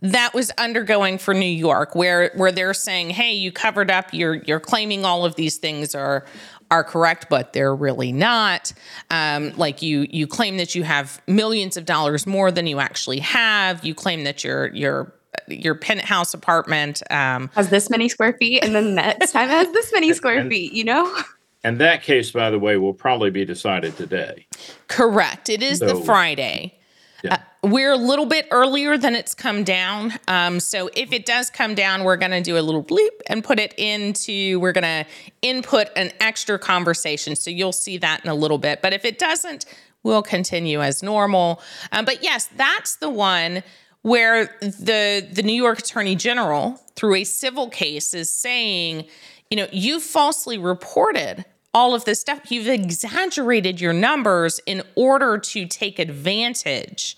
that 0.00 0.34
was 0.34 0.50
undergoing 0.58 1.18
for 1.18 1.34
New 1.34 1.46
York, 1.46 1.94
where 1.94 2.30
where 2.34 2.52
they're 2.52 2.74
saying, 2.74 3.10
"Hey, 3.10 3.32
you 3.32 3.52
covered 3.52 3.90
up. 3.90 4.12
You're 4.12 4.34
you're 4.34 4.60
claiming 4.60 5.04
all 5.04 5.24
of 5.24 5.34
these 5.36 5.56
things 5.56 5.94
are 5.94 6.24
are 6.70 6.84
correct, 6.84 7.26
but 7.30 7.52
they're 7.52 7.74
really 7.74 8.12
not. 8.12 8.72
Um, 9.10 9.52
like 9.56 9.82
you 9.82 10.06
you 10.10 10.26
claim 10.26 10.56
that 10.58 10.74
you 10.74 10.82
have 10.82 11.20
millions 11.26 11.76
of 11.76 11.84
dollars 11.84 12.26
more 12.26 12.50
than 12.50 12.66
you 12.66 12.80
actually 12.80 13.20
have. 13.20 13.84
You 13.84 13.94
claim 13.94 14.24
that 14.24 14.44
your 14.44 14.68
your 14.74 15.14
your 15.46 15.74
penthouse 15.74 16.34
apartment 16.34 17.02
um, 17.10 17.50
has 17.54 17.70
this 17.70 17.90
many 17.90 18.08
square 18.08 18.34
feet, 18.34 18.64
and 18.64 18.74
then 18.74 18.94
next 18.94 19.32
time 19.32 19.48
it 19.48 19.52
has 19.52 19.72
this 19.72 19.92
many 19.92 20.12
square 20.12 20.48
feet. 20.48 20.72
You 20.72 20.84
know. 20.84 21.22
And 21.64 21.78
that 21.78 22.04
case, 22.04 22.30
by 22.30 22.50
the 22.50 22.58
way, 22.58 22.76
will 22.76 22.94
probably 22.94 23.30
be 23.30 23.44
decided 23.44 23.96
today. 23.96 24.46
Correct. 24.86 25.48
It 25.48 25.60
is 25.60 25.80
the 25.80 25.96
Friday. 25.96 26.77
Yeah. 27.22 27.34
Uh, 27.34 27.68
we're 27.68 27.92
a 27.92 27.96
little 27.96 28.26
bit 28.26 28.46
earlier 28.50 28.96
than 28.96 29.16
it's 29.16 29.34
come 29.34 29.64
down. 29.64 30.12
Um, 30.28 30.60
so 30.60 30.88
if 30.94 31.12
it 31.12 31.26
does 31.26 31.50
come 31.50 31.74
down, 31.74 32.04
we're 32.04 32.16
going 32.16 32.30
to 32.30 32.40
do 32.40 32.56
a 32.56 32.62
little 32.62 32.84
bleep 32.84 33.20
and 33.26 33.42
put 33.42 33.58
it 33.58 33.74
into, 33.76 34.60
we're 34.60 34.72
going 34.72 34.84
to 34.84 35.04
input 35.42 35.88
an 35.96 36.12
extra 36.20 36.58
conversation. 36.58 37.34
So 37.34 37.50
you'll 37.50 37.72
see 37.72 37.98
that 37.98 38.24
in 38.24 38.30
a 38.30 38.34
little 38.34 38.58
bit. 38.58 38.80
But 38.80 38.92
if 38.92 39.04
it 39.04 39.18
doesn't, 39.18 39.64
we'll 40.04 40.22
continue 40.22 40.80
as 40.80 41.02
normal. 41.02 41.60
Um, 41.90 42.04
but 42.04 42.22
yes, 42.22 42.48
that's 42.56 42.96
the 42.96 43.10
one 43.10 43.64
where 44.02 44.56
the 44.60 45.26
the 45.30 45.42
New 45.42 45.60
York 45.60 45.80
Attorney 45.80 46.14
General, 46.14 46.80
through 46.94 47.16
a 47.16 47.24
civil 47.24 47.68
case, 47.68 48.14
is 48.14 48.30
saying, 48.30 49.06
you 49.50 49.56
know, 49.56 49.66
you 49.72 49.98
falsely 49.98 50.56
reported 50.56 51.44
all 51.78 51.94
of 51.94 52.04
this 52.04 52.20
stuff. 52.20 52.50
You've 52.50 52.66
exaggerated 52.66 53.80
your 53.80 53.92
numbers 53.92 54.60
in 54.66 54.82
order 54.96 55.38
to 55.38 55.64
take 55.64 56.00
advantage 56.00 57.16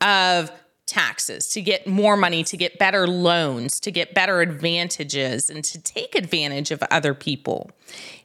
of 0.00 0.50
taxes, 0.86 1.48
to 1.50 1.62
get 1.62 1.86
more 1.86 2.16
money, 2.16 2.42
to 2.42 2.56
get 2.56 2.76
better 2.76 3.06
loans, 3.06 3.78
to 3.78 3.92
get 3.92 4.12
better 4.12 4.40
advantages, 4.40 5.48
and 5.48 5.62
to 5.62 5.80
take 5.80 6.16
advantage 6.16 6.72
of 6.72 6.82
other 6.90 7.14
people. 7.14 7.70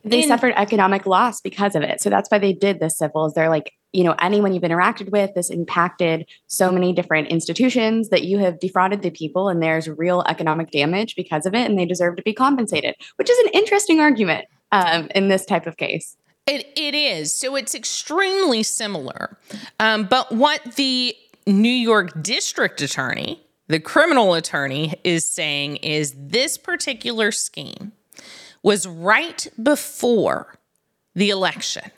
They 0.04 0.24
In- 0.24 0.28
suffered 0.28 0.54
economic 0.58 1.06
loss 1.06 1.40
because 1.40 1.76
of 1.76 1.84
it. 1.84 2.02
So 2.02 2.10
that's 2.10 2.32
why 2.32 2.40
they 2.40 2.52
did 2.52 2.80
this 2.80 2.98
civils. 2.98 3.36
They're 3.36 3.48
like, 3.48 3.74
you 3.94 4.04
know, 4.04 4.16
anyone 4.20 4.54
you've 4.54 4.64
interacted 4.64 5.12
with, 5.12 5.36
this 5.36 5.52
impacted 5.52 6.26
so 6.48 6.72
many 6.72 6.94
different 6.94 7.28
institutions 7.28 8.10
that 8.10 8.24
you 8.24 8.40
have 8.40 8.60
defrauded 8.60 9.04
the 9.04 9.12
people, 9.12 9.50
and 9.50 9.62
there's 9.62 9.88
real 9.88 10.24
economic 10.28 10.72
damage 10.72 11.16
because 11.16 11.46
of 11.46 11.54
it, 11.54 11.70
and 11.70 11.78
they 11.78 11.86
deserve 11.86 12.16
to 12.16 12.24
be 12.24 12.34
compensated, 12.34 12.96
which 13.18 13.30
is 13.30 13.38
an 13.38 13.52
interesting 13.54 14.00
argument 14.00 14.46
um, 14.72 15.10
in 15.16 15.28
this 15.28 15.46
type 15.46 15.68
of 15.68 15.78
case. 15.78 16.16
It, 16.48 16.68
it 16.76 16.96
is. 16.96 17.34
So 17.34 17.56
it's 17.56 17.76
extremely 17.76 18.64
similar. 18.64 19.38
Um, 19.80 20.06
but 20.06 20.32
what 20.32 20.76
the 20.76 21.16
New 21.46 21.70
York 21.70 22.24
district 22.24 22.82
attorney, 22.82 23.42
the 23.68 23.80
criminal 23.80 24.34
attorney, 24.34 24.96
is 25.04 25.26
saying 25.26 25.78
is 25.78 26.14
this 26.18 26.58
particular 26.58 27.32
scheme 27.32 27.92
was 28.64 28.88
right 28.88 29.48
before 29.62 30.56
the 31.14 31.30
election. 31.30 31.92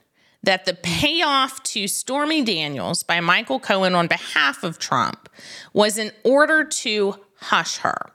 That 0.43 0.65
the 0.65 0.73
payoff 0.73 1.61
to 1.63 1.87
Stormy 1.87 2.43
Daniels 2.43 3.03
by 3.03 3.19
Michael 3.19 3.59
Cohen 3.59 3.93
on 3.93 4.07
behalf 4.07 4.63
of 4.63 4.79
Trump 4.79 5.29
was 5.71 5.99
in 5.99 6.11
order 6.23 6.63
to 6.63 7.15
hush 7.41 7.77
her 7.77 8.09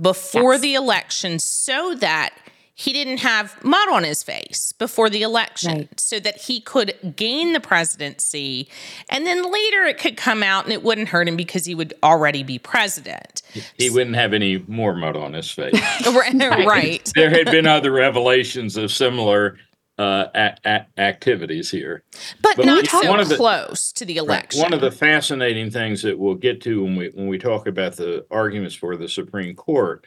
before 0.00 0.52
Yes. 0.52 0.62
the 0.62 0.74
election 0.74 1.38
so 1.40 1.96
that 1.96 2.32
he 2.80 2.92
didn't 2.92 3.18
have 3.18 3.62
mud 3.64 3.88
on 3.88 4.04
his 4.04 4.22
face 4.22 4.70
before 4.72 5.10
the 5.10 5.22
election 5.22 5.78
Right. 5.78 6.00
so 6.00 6.20
that 6.20 6.42
he 6.42 6.60
could 6.60 6.94
gain 7.16 7.52
the 7.52 7.58
presidency 7.58 8.68
and 9.10 9.26
then 9.26 9.42
later 9.42 9.82
it 9.84 9.98
could 9.98 10.16
come 10.16 10.44
out 10.44 10.62
and 10.62 10.72
it 10.72 10.84
wouldn't 10.84 11.08
hurt 11.08 11.26
him 11.26 11.36
because 11.36 11.64
he 11.64 11.74
would 11.74 11.92
already 12.04 12.44
be 12.44 12.56
president 12.58 13.42
He 13.76 13.90
wouldn't 13.90 14.14
have 14.14 14.32
any 14.32 14.64
more 14.68 14.94
mud 14.94 15.16
on 15.16 15.32
his 15.32 15.50
face. 15.50 15.74
right, 16.06 16.66
right. 16.66 17.12
there 17.16 17.30
had 17.30 17.46
been 17.46 17.66
other 17.66 17.90
revelations 17.90 18.76
of 18.76 18.92
similar 18.92 19.58
uh, 19.98 20.26
a- 20.34 20.56
a- 20.64 20.86
activities 21.00 21.70
here. 21.70 22.04
but, 22.40 22.56
But 22.56 22.66
not 22.66 22.86
so 22.86 23.10
one 23.10 23.20
of 23.20 23.28
the- 23.28 23.36
close 23.36 23.92
to 23.92 24.04
the 24.04 24.16
election 24.16 24.60
One 24.62 24.72
of 24.72 24.80
the 24.80 24.90
fascinating 24.92 25.70
things 25.70 26.02
that 26.02 26.18
we'll 26.18 26.34
get 26.36 26.60
to 26.62 26.84
when 26.84 26.96
we 26.96 27.08
when 27.08 27.26
we 27.26 27.38
talk 27.38 27.66
about 27.66 27.96
the 27.96 28.24
arguments 28.30 28.74
for 28.74 28.96
the 28.96 29.08
Supreme 29.08 29.54
Court 29.56 30.06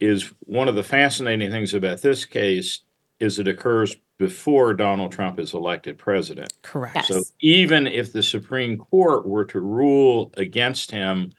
is 0.00 0.32
one 0.40 0.68
of 0.68 0.76
the 0.76 0.84
fascinating 0.84 1.50
things 1.50 1.74
about 1.74 2.00
this 2.02 2.24
case 2.24 2.80
is 3.20 3.38
it 3.38 3.48
occurs 3.48 3.96
before 4.18 4.74
Donald 4.74 5.10
Trump 5.10 5.40
is 5.40 5.54
elected 5.54 5.98
president. 5.98 6.52
correct 6.62 6.94
Yes. 6.96 7.08
So 7.08 7.22
even 7.40 7.86
if 7.88 8.12
the 8.12 8.22
Supreme 8.22 8.78
Court 8.78 9.26
were 9.26 9.44
to 9.46 9.60
rule 9.60 10.32
against 10.36 10.92
him, 10.92 11.32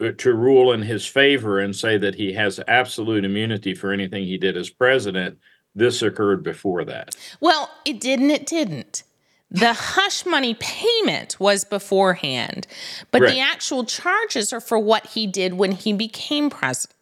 uh, 0.00 0.12
to 0.16 0.32
rule 0.32 0.72
in 0.72 0.80
his 0.80 1.04
favor 1.04 1.60
and 1.60 1.76
say 1.76 1.98
that 1.98 2.14
he 2.14 2.32
has 2.32 2.58
absolute 2.66 3.24
immunity 3.26 3.74
for 3.74 3.92
anything 3.92 4.24
he 4.24 4.38
did 4.38 4.56
as 4.56 4.70
president, 4.70 5.38
this 5.74 6.02
occurred 6.02 6.42
before 6.42 6.84
that. 6.84 7.16
Well, 7.40 7.70
it 7.84 8.00
didn't, 8.00 8.30
it 8.30 8.46
didn't. 8.46 9.02
The 9.50 9.72
hush 9.72 10.26
money 10.26 10.54
payment 10.54 11.40
was 11.40 11.64
beforehand, 11.64 12.66
but 13.10 13.22
the 13.22 13.40
actual 13.40 13.84
charges 13.84 14.52
are 14.52 14.60
for 14.60 14.78
what 14.78 15.06
he 15.06 15.26
did 15.26 15.54
when 15.54 15.72
he 15.72 15.94
became 15.94 16.50
president. 16.50 16.97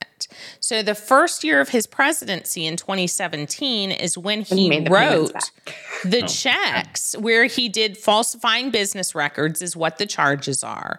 So 0.61 0.83
the 0.83 0.95
first 0.95 1.45
year 1.45 1.61
of 1.61 1.69
his 1.71 1.87
presidency 1.87 2.67
in 2.67 2.77
2017 2.77 3.91
is 3.93 4.17
when 4.17 4.39
When 4.39 4.45
he 4.45 4.57
he, 4.65 4.69
made 4.69 4.87
the 4.87 4.91
payments 4.91 4.93
wrote 5.15 5.33
back. 5.33 5.75
the 6.05 6.23
checks 6.23 7.15
where 7.19 7.45
he 7.47 7.69
did 7.69 7.97
falsifying 7.97 8.71
business 8.71 9.15
records 9.15 9.63
is 9.63 9.77
what 9.77 9.99
the 9.99 10.07
charges 10.07 10.63
are. 10.65 10.99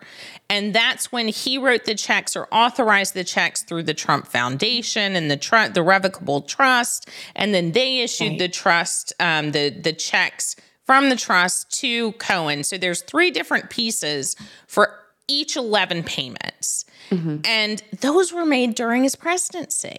And 0.50 0.74
that's 0.74 1.12
when 1.12 1.28
he 1.28 1.58
wrote 1.58 1.86
the 1.86 1.96
checks 1.96 2.36
or 2.36 2.48
authorized 2.52 3.14
the 3.14 3.24
checks 3.24 3.64
through 3.64 3.84
the 3.84 3.94
Trump 3.94 4.28
Foundation 4.28 5.16
and 5.16 5.30
the 5.30 5.38
tr- 5.38 5.68
the 5.74 5.84
revocable 5.84 6.42
trust 6.42 7.10
and 7.36 7.54
then 7.54 7.72
they 7.74 8.00
issued 8.00 8.30
Right. 8.32 8.40
the 8.40 8.50
trust 8.50 9.14
um, 9.20 9.52
the 9.52 9.70
the 9.70 9.94
checks 9.94 10.56
from 10.86 11.10
the 11.10 11.16
trust 11.18 11.70
to 11.82 12.14
Cohen. 12.14 12.64
So 12.64 12.78
there's 12.78 13.02
three 13.02 13.30
different 13.30 13.70
pieces 13.70 14.36
for 14.68 14.98
each 15.28 15.58
11 15.58 16.04
payments. 16.04 16.86
Mm-hmm. 17.10 17.38
And 17.46 17.84
those 18.02 18.34
were 18.34 18.46
made 18.46 18.76
during 18.76 19.04
his 19.04 19.16
presidency. 19.16 19.98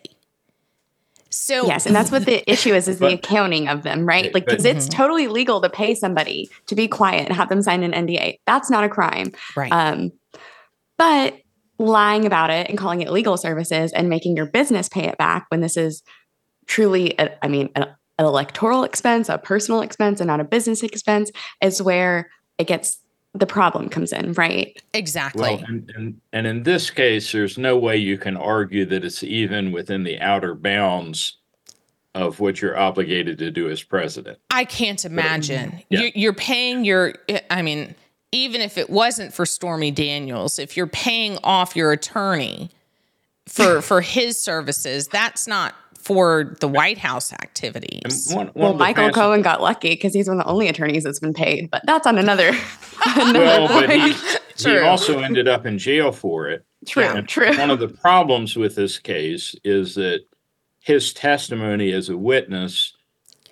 So 1.31 1.67
Yes, 1.67 1.85
and 1.85 1.95
that's 1.95 2.11
what 2.11 2.25
the 2.25 2.49
issue 2.51 2.75
is: 2.75 2.89
is 2.89 2.99
the 3.01 3.15
accounting 3.15 3.69
of 3.69 3.83
them, 3.83 4.07
right? 4.07 4.33
Like, 4.33 4.47
because 4.47 4.63
But- 4.63 4.77
it's 4.77 4.89
totally 4.89 5.29
legal 5.29 5.61
to 5.61 5.69
pay 5.69 5.95
somebody 5.95 6.49
to 6.67 6.75
be 6.75 6.89
quiet 6.89 7.27
and 7.29 7.37
have 7.37 7.49
them 7.49 7.61
sign 7.63 7.83
an 7.83 7.93
NDA. 7.93 8.39
That's 8.47 8.71
not 8.71 8.85
a 8.85 8.89
crime. 8.89 9.33
right. 9.55 9.71
Um, 9.71 10.13
but 10.97 11.35
lying 11.79 12.27
about 12.27 12.51
it 12.51 12.69
and 12.69 12.77
calling 12.77 13.03
it 13.03 13.11
legal 13.11 13.37
services 13.37 13.93
and 13.93 14.09
making 14.09 14.37
your 14.37 14.47
business 14.47 14.89
pay 14.89 15.05
it 15.05 15.17
back 15.17 15.47
when 15.51 15.61
this 15.61 15.77
is 15.77 16.03
truly, 16.67 17.15
a, 17.19 17.45
I 17.45 17.49
mean, 17.49 17.71
a, 17.77 17.83
an 18.19 18.25
electoral 18.25 18.83
expense, 18.83 19.29
a 19.29 19.39
personal 19.39 19.81
expense, 19.83 20.21
and 20.21 20.27
not 20.27 20.41
a 20.41 20.45
business 20.45 20.83
expense, 20.83 21.31
is 21.63 21.81
where 21.81 22.31
it 22.59 22.67
gets 22.67 22.99
the 23.35 23.47
problem 23.47 23.89
comes 23.89 24.13
in, 24.13 24.33
right? 24.35 24.81
exactly. 24.95 25.43
Well, 25.43 25.65
and, 25.69 25.93
and, 25.95 26.21
and 26.33 26.47
in 26.47 26.63
this 26.63 26.91
case, 26.91 27.33
there's 27.33 27.59
no 27.59 27.79
way 27.79 27.97
you 27.97 28.19
can 28.19 28.37
argue 28.37 28.85
that 28.87 29.05
it's 29.05 29.23
even 29.23 29.73
within 29.73 30.03
the 30.05 30.19
outer 30.19 30.55
bounds 30.55 31.37
of 32.15 32.41
what 32.41 32.61
you're 32.61 32.77
obligated 32.77 33.39
to 33.39 33.51
do 33.51 33.71
as 33.71 33.83
president. 33.83 34.39
I 34.51 34.65
can't 34.65 35.05
imagine. 35.05 35.83
Yeah. 35.89 36.01
You're, 36.01 36.11
you're 36.15 36.33
paying 36.33 36.85
your, 36.85 37.15
I 37.51 37.63
mean, 37.63 37.95
even 38.33 38.61
if 38.61 38.77
it 38.77 38.91
wasn't 38.91 39.33
for 39.33 39.47
Stormy 39.47 39.91
Daniels, 39.91 40.59
if 40.59 40.77
you're 40.77 40.87
paying 40.87 41.39
off 41.45 41.77
your 41.77 41.93
attorney 41.93 42.71
for 43.47 43.81
for 43.81 44.01
his 44.01 44.39
services, 44.39 45.09
that's 45.09 45.47
not 45.47 45.75
for 46.09 46.57
the 46.61 46.67
White 46.69 46.97
House 46.97 47.31
And 47.31 47.43
activities. 47.43 48.33
one, 48.33 48.47
one 48.47 48.53
Well, 48.55 48.75
Michael 48.75 49.11
fasc- 49.11 49.13
Cohen 49.13 49.43
got 49.43 49.61
lucky 49.61 49.91
because 49.91 50.15
he's 50.15 50.27
one 50.27 50.41
of 50.41 50.47
the 50.47 50.51
only 50.51 50.67
attorneys 50.67 51.05
that's 51.05 51.21
been 51.21 51.35
paid, 51.35 51.71
but 51.71 51.83
that's 51.85 52.07
on 52.07 52.17
another. 52.17 52.49
another 53.07 53.39
Well, 53.39 53.69
but 53.69 53.91
he, 53.91 54.15
he 54.57 54.79
also 54.79 55.21
ended 55.21 55.49
up 55.49 55.67
in 55.67 55.77
jail 55.77 56.11
for 56.11 56.49
it. 56.49 56.65
true. 56.87 57.03
And 57.05 57.29
true. 57.29 57.55
One 57.59 57.71
of 57.71 57.79
the 57.79 57.89
problems 57.89 58.57
with 58.57 58.75
this 58.75 58.99
case 58.99 59.55
is 59.65 59.95
that 59.97 60.21
his 60.81 61.13
testimony 61.13 61.93
as 61.93 62.09
a 62.09 62.17
witness 62.17 62.95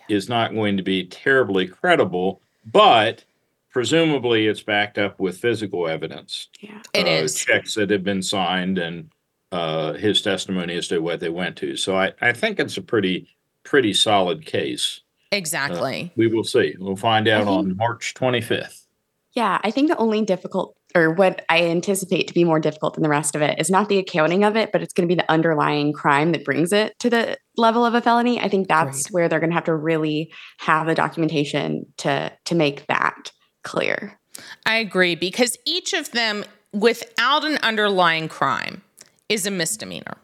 is 0.08 0.30
not 0.30 0.54
going 0.54 0.78
to 0.78 0.82
be 0.82 1.04
terribly 1.06 1.66
credible, 1.68 2.40
but 2.72 3.22
presumably 3.70 4.46
it's 4.46 4.62
backed 4.62 4.96
up 4.96 5.20
with 5.20 5.36
physical 5.36 5.86
evidence. 5.86 6.48
Yeah. 6.60 6.80
It 6.94 7.06
uh, 7.06 7.10
is. 7.24 7.34
checks 7.34 7.74
that 7.74 7.90
have 7.90 8.02
been 8.02 8.22
signed 8.22 8.78
and 8.78 9.10
uh, 9.52 9.92
his 9.94 10.22
testimony 10.22 10.76
as 10.76 10.88
to 10.88 10.98
what 10.98 11.20
they 11.20 11.28
went 11.28 11.56
to. 11.56 11.76
So 11.76 11.96
I, 11.96 12.12
I 12.20 12.32
think 12.32 12.58
it's 12.58 12.76
a 12.76 12.82
pretty 12.82 13.28
pretty 13.64 13.92
solid 13.92 14.46
case. 14.46 15.00
Exactly. 15.32 16.12
We 16.16 16.28
will 16.28 16.44
see. 16.44 16.74
We'll 16.78 16.96
find 16.96 17.26
out 17.28 17.44
think- 17.44 17.50
on 17.50 17.76
March 17.76 18.14
25th. 18.14 18.82
Yeah, 19.32 19.60
I 19.62 19.70
think 19.70 19.88
the 19.88 19.98
only 19.98 20.22
difficult 20.22 20.76
or 20.94 21.10
what 21.10 21.44
I 21.50 21.64
anticipate 21.64 22.26
to 22.28 22.32
be 22.32 22.42
more 22.42 22.58
difficult 22.58 22.94
than 22.94 23.02
the 23.02 23.10
rest 23.10 23.34
of 23.34 23.42
it 23.42 23.58
is 23.58 23.68
not 23.68 23.90
the 23.90 23.98
accounting 23.98 24.44
of 24.44 24.56
it, 24.56 24.72
but 24.72 24.80
it's 24.80 24.94
going 24.94 25.06
to 25.06 25.14
be 25.14 25.20
the 25.20 25.30
underlying 25.30 25.92
crime 25.92 26.32
that 26.32 26.42
brings 26.42 26.72
it 26.72 26.98
to 27.00 27.10
the 27.10 27.36
level 27.58 27.84
of 27.84 27.92
a 27.92 28.00
felony. 28.00 28.40
I 28.40 28.48
think 28.48 28.66
that's 28.66 29.04
right. 29.04 29.12
where 29.12 29.28
they're 29.28 29.40
going 29.40 29.50
to 29.50 29.54
have 29.54 29.64
to 29.64 29.74
really 29.74 30.32
have 30.58 30.86
the 30.86 30.94
documentation 30.94 31.84
to 31.98 32.32
to 32.46 32.54
make 32.54 32.86
that 32.86 33.30
clear. 33.62 34.18
I 34.64 34.76
agree 34.76 35.16
because 35.16 35.58
each 35.66 35.92
of 35.92 36.12
them 36.12 36.44
without 36.72 37.44
an 37.44 37.58
underlying 37.62 38.28
crime 38.28 38.82
is 39.28 39.46
a 39.46 39.50
misdemeanor. 39.50 40.18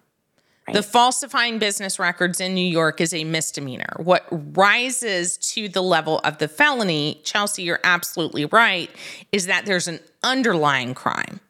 Right. 0.66 0.74
The 0.74 0.82
falsifying 0.82 1.58
business 1.58 1.98
records 1.98 2.40
in 2.40 2.54
New 2.54 2.66
York 2.66 3.00
is 3.00 3.12
a 3.12 3.24
misdemeanor. 3.24 3.94
What 3.96 4.26
rises 4.56 5.36
to 5.38 5.68
the 5.68 5.82
level 5.82 6.20
of 6.20 6.38
the 6.38 6.46
felony, 6.46 7.20
Chelsey, 7.24 7.64
you're 7.64 7.80
absolutely 7.82 8.44
right, 8.44 8.88
is 9.32 9.46
that 9.46 9.66
there's 9.66 9.88
an 9.88 9.98
underlying 10.22 10.94
crime 10.94 11.40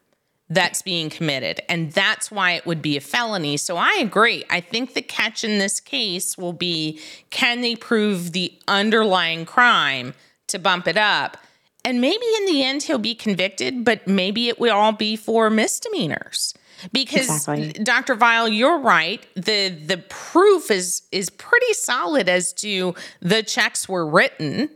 that's 0.49 0.81
being 0.81 1.09
committed. 1.09 1.61
And 1.69 1.91
that's 1.91 2.31
why 2.31 2.53
it 2.53 2.65
would 2.65 2.81
be 2.81 2.97
a 2.97 3.01
felony. 3.01 3.57
So 3.57 3.77
I 3.77 3.99
agree. 4.01 4.43
I 4.49 4.61
think 4.61 4.93
the 4.93 5.01
catch 5.01 5.43
in 5.43 5.59
this 5.59 5.79
case 5.79 6.37
will 6.37 6.53
be 6.53 6.99
can 7.29 7.61
they 7.61 7.75
prove 7.75 8.31
the 8.31 8.53
underlying 8.67 9.45
crime 9.45 10.15
to 10.47 10.59
bump 10.59 10.87
it 10.87 10.97
up? 10.97 11.37
And 11.85 12.01
maybe 12.01 12.25
in 12.37 12.45
the 12.45 12.63
end 12.63 12.83
he'll 12.83 12.97
be 12.97 13.15
convicted, 13.15 13.83
but 13.83 14.07
maybe 14.07 14.47
it 14.47 14.59
will 14.59 14.73
all 14.73 14.91
be 14.91 15.15
for 15.15 15.49
misdemeanors 15.49 16.53
because 16.91 17.29
exactly. 17.29 17.71
Dr. 17.83 18.15
Vile, 18.15 18.47
you're 18.49 18.79
right. 18.79 19.25
The 19.35 19.69
the 19.69 19.97
proof 20.09 20.71
is 20.71 21.03
is 21.11 21.29
pretty 21.29 21.73
solid 21.73 22.27
as 22.27 22.53
to 22.53 22.95
the 23.21 23.43
checks 23.43 23.87
were 23.87 24.05
written. 24.05 24.69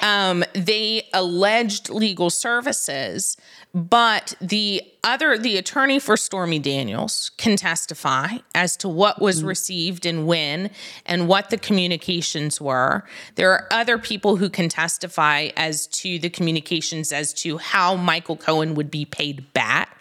Um, 0.00 0.44
they 0.54 1.08
alleged 1.12 1.90
legal 1.90 2.30
services, 2.30 3.36
but 3.74 4.34
the 4.40 4.82
other 5.02 5.36
the 5.36 5.58
attorney 5.58 5.98
for 5.98 6.16
Stormy 6.16 6.58
Daniels 6.58 7.30
can 7.36 7.56
testify 7.56 8.38
as 8.54 8.78
to 8.78 8.88
what 8.88 9.20
was 9.20 9.40
mm-hmm. 9.40 9.48
received 9.48 10.06
and 10.06 10.26
when 10.26 10.70
and 11.04 11.28
what 11.28 11.50
the 11.50 11.58
communications 11.58 12.62
were. 12.62 13.04
There 13.34 13.52
are 13.52 13.68
other 13.70 13.98
people 13.98 14.36
who 14.36 14.48
can 14.48 14.70
testify 14.70 15.50
as 15.54 15.86
to 15.88 16.18
the 16.18 16.30
communications 16.30 17.12
as 17.12 17.34
to 17.42 17.58
how 17.58 17.94
Michael 17.94 18.38
Cohen 18.38 18.74
would 18.76 18.90
be 18.90 19.04
paid 19.04 19.52
back 19.52 19.93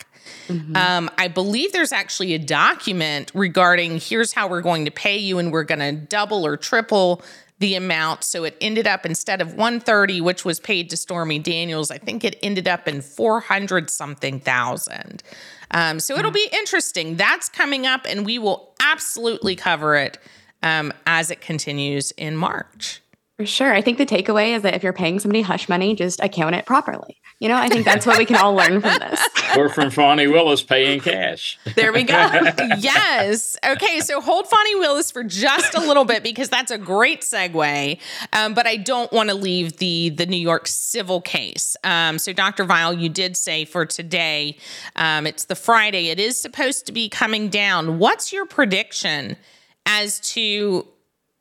Mm-hmm. 0.47 0.75
Um, 0.75 1.09
I 1.17 1.27
believe 1.27 1.71
there's 1.71 1.91
actually 1.91 2.33
a 2.33 2.39
document 2.39 3.31
regarding 3.33 3.99
here's 3.99 4.33
how 4.33 4.47
we're 4.47 4.61
going 4.61 4.85
to 4.85 4.91
pay 4.91 5.17
you, 5.17 5.39
and 5.39 5.51
we're 5.51 5.63
going 5.63 5.79
to 5.79 5.91
double 5.91 6.45
or 6.45 6.57
triple 6.57 7.21
the 7.59 7.75
amount. 7.75 8.23
So 8.23 8.43
it 8.43 8.57
ended 8.59 8.87
up 8.87 9.05
instead 9.05 9.41
of 9.41 9.49
130, 9.53 10.21
which 10.21 10.43
was 10.43 10.59
paid 10.59 10.89
to 10.89 10.97
Stormy 10.97 11.39
Daniels, 11.39 11.91
I 11.91 11.97
think 11.97 12.23
it 12.23 12.37
ended 12.43 12.67
up 12.67 12.87
in 12.87 13.01
400 13.01 13.89
something 13.89 14.39
thousand. 14.39 15.23
Um, 15.71 15.99
so 15.99 16.17
it'll 16.17 16.31
be 16.31 16.49
interesting. 16.51 17.15
That's 17.15 17.49
coming 17.49 17.85
up, 17.85 18.05
and 18.07 18.25
we 18.25 18.37
will 18.37 18.73
absolutely 18.81 19.55
cover 19.55 19.95
it 19.95 20.17
um, 20.61 20.93
as 21.05 21.31
it 21.31 21.41
continues 21.41 22.11
in 22.11 22.37
March. 22.37 23.02
For 23.43 23.47
sure. 23.47 23.73
I 23.73 23.81
think 23.81 23.97
the 23.97 24.05
takeaway 24.05 24.55
is 24.55 24.61
that 24.61 24.73
if 24.73 24.83
you're 24.83 24.93
paying 24.93 25.19
somebody 25.19 25.41
hush 25.41 25.67
money, 25.67 25.95
just 25.95 26.23
account 26.23 26.55
it 26.55 26.65
properly. 26.65 27.17
You 27.39 27.49
know, 27.49 27.57
I 27.57 27.67
think 27.67 27.83
that's 27.83 28.05
what 28.05 28.17
we 28.17 28.23
can 28.23 28.37
all 28.37 28.55
learn 28.55 28.79
from 28.79 28.99
this. 28.99 29.19
Or 29.57 29.69
from 29.69 29.91
Fani 29.91 30.25
Willis 30.25 30.63
paying 30.63 30.99
cash. 30.99 31.59
There 31.75 31.93
we 31.93 32.03
go. 32.03 32.15
yes. 32.79 33.55
Okay. 33.63 33.99
So 33.99 34.19
hold 34.19 34.47
Fani 34.47 34.75
Willis 34.75 35.11
for 35.11 35.23
just 35.23 35.75
a 35.75 35.79
little 35.79 36.05
bit 36.05 36.23
because 36.23 36.49
that's 36.49 36.71
a 36.71 36.77
great 36.77 37.21
segue. 37.21 37.99
Um, 38.31 38.55
but 38.55 38.65
I 38.65 38.77
don't 38.77 39.11
want 39.11 39.29
to 39.29 39.35
leave 39.35 39.77
the 39.77 40.09
the 40.09 40.25
New 40.25 40.37
York 40.37 40.67
civil 40.67 41.21
case. 41.21 41.77
Um, 41.83 42.17
so 42.17 42.33
Dr. 42.33 42.63
Vile, 42.63 42.93
you 42.93 43.09
did 43.09 43.37
say 43.37 43.63
for 43.65 43.85
today, 43.85 44.57
um, 44.95 45.27
it's 45.27 45.45
the 45.45 45.55
Friday. 45.55 46.07
It 46.07 46.19
is 46.19 46.41
supposed 46.41 46.87
to 46.87 46.91
be 46.91 47.09
coming 47.09 47.49
down. 47.49 47.99
What's 47.99 48.33
your 48.33 48.47
prediction 48.47 49.37
as 49.85 50.19
to 50.31 50.87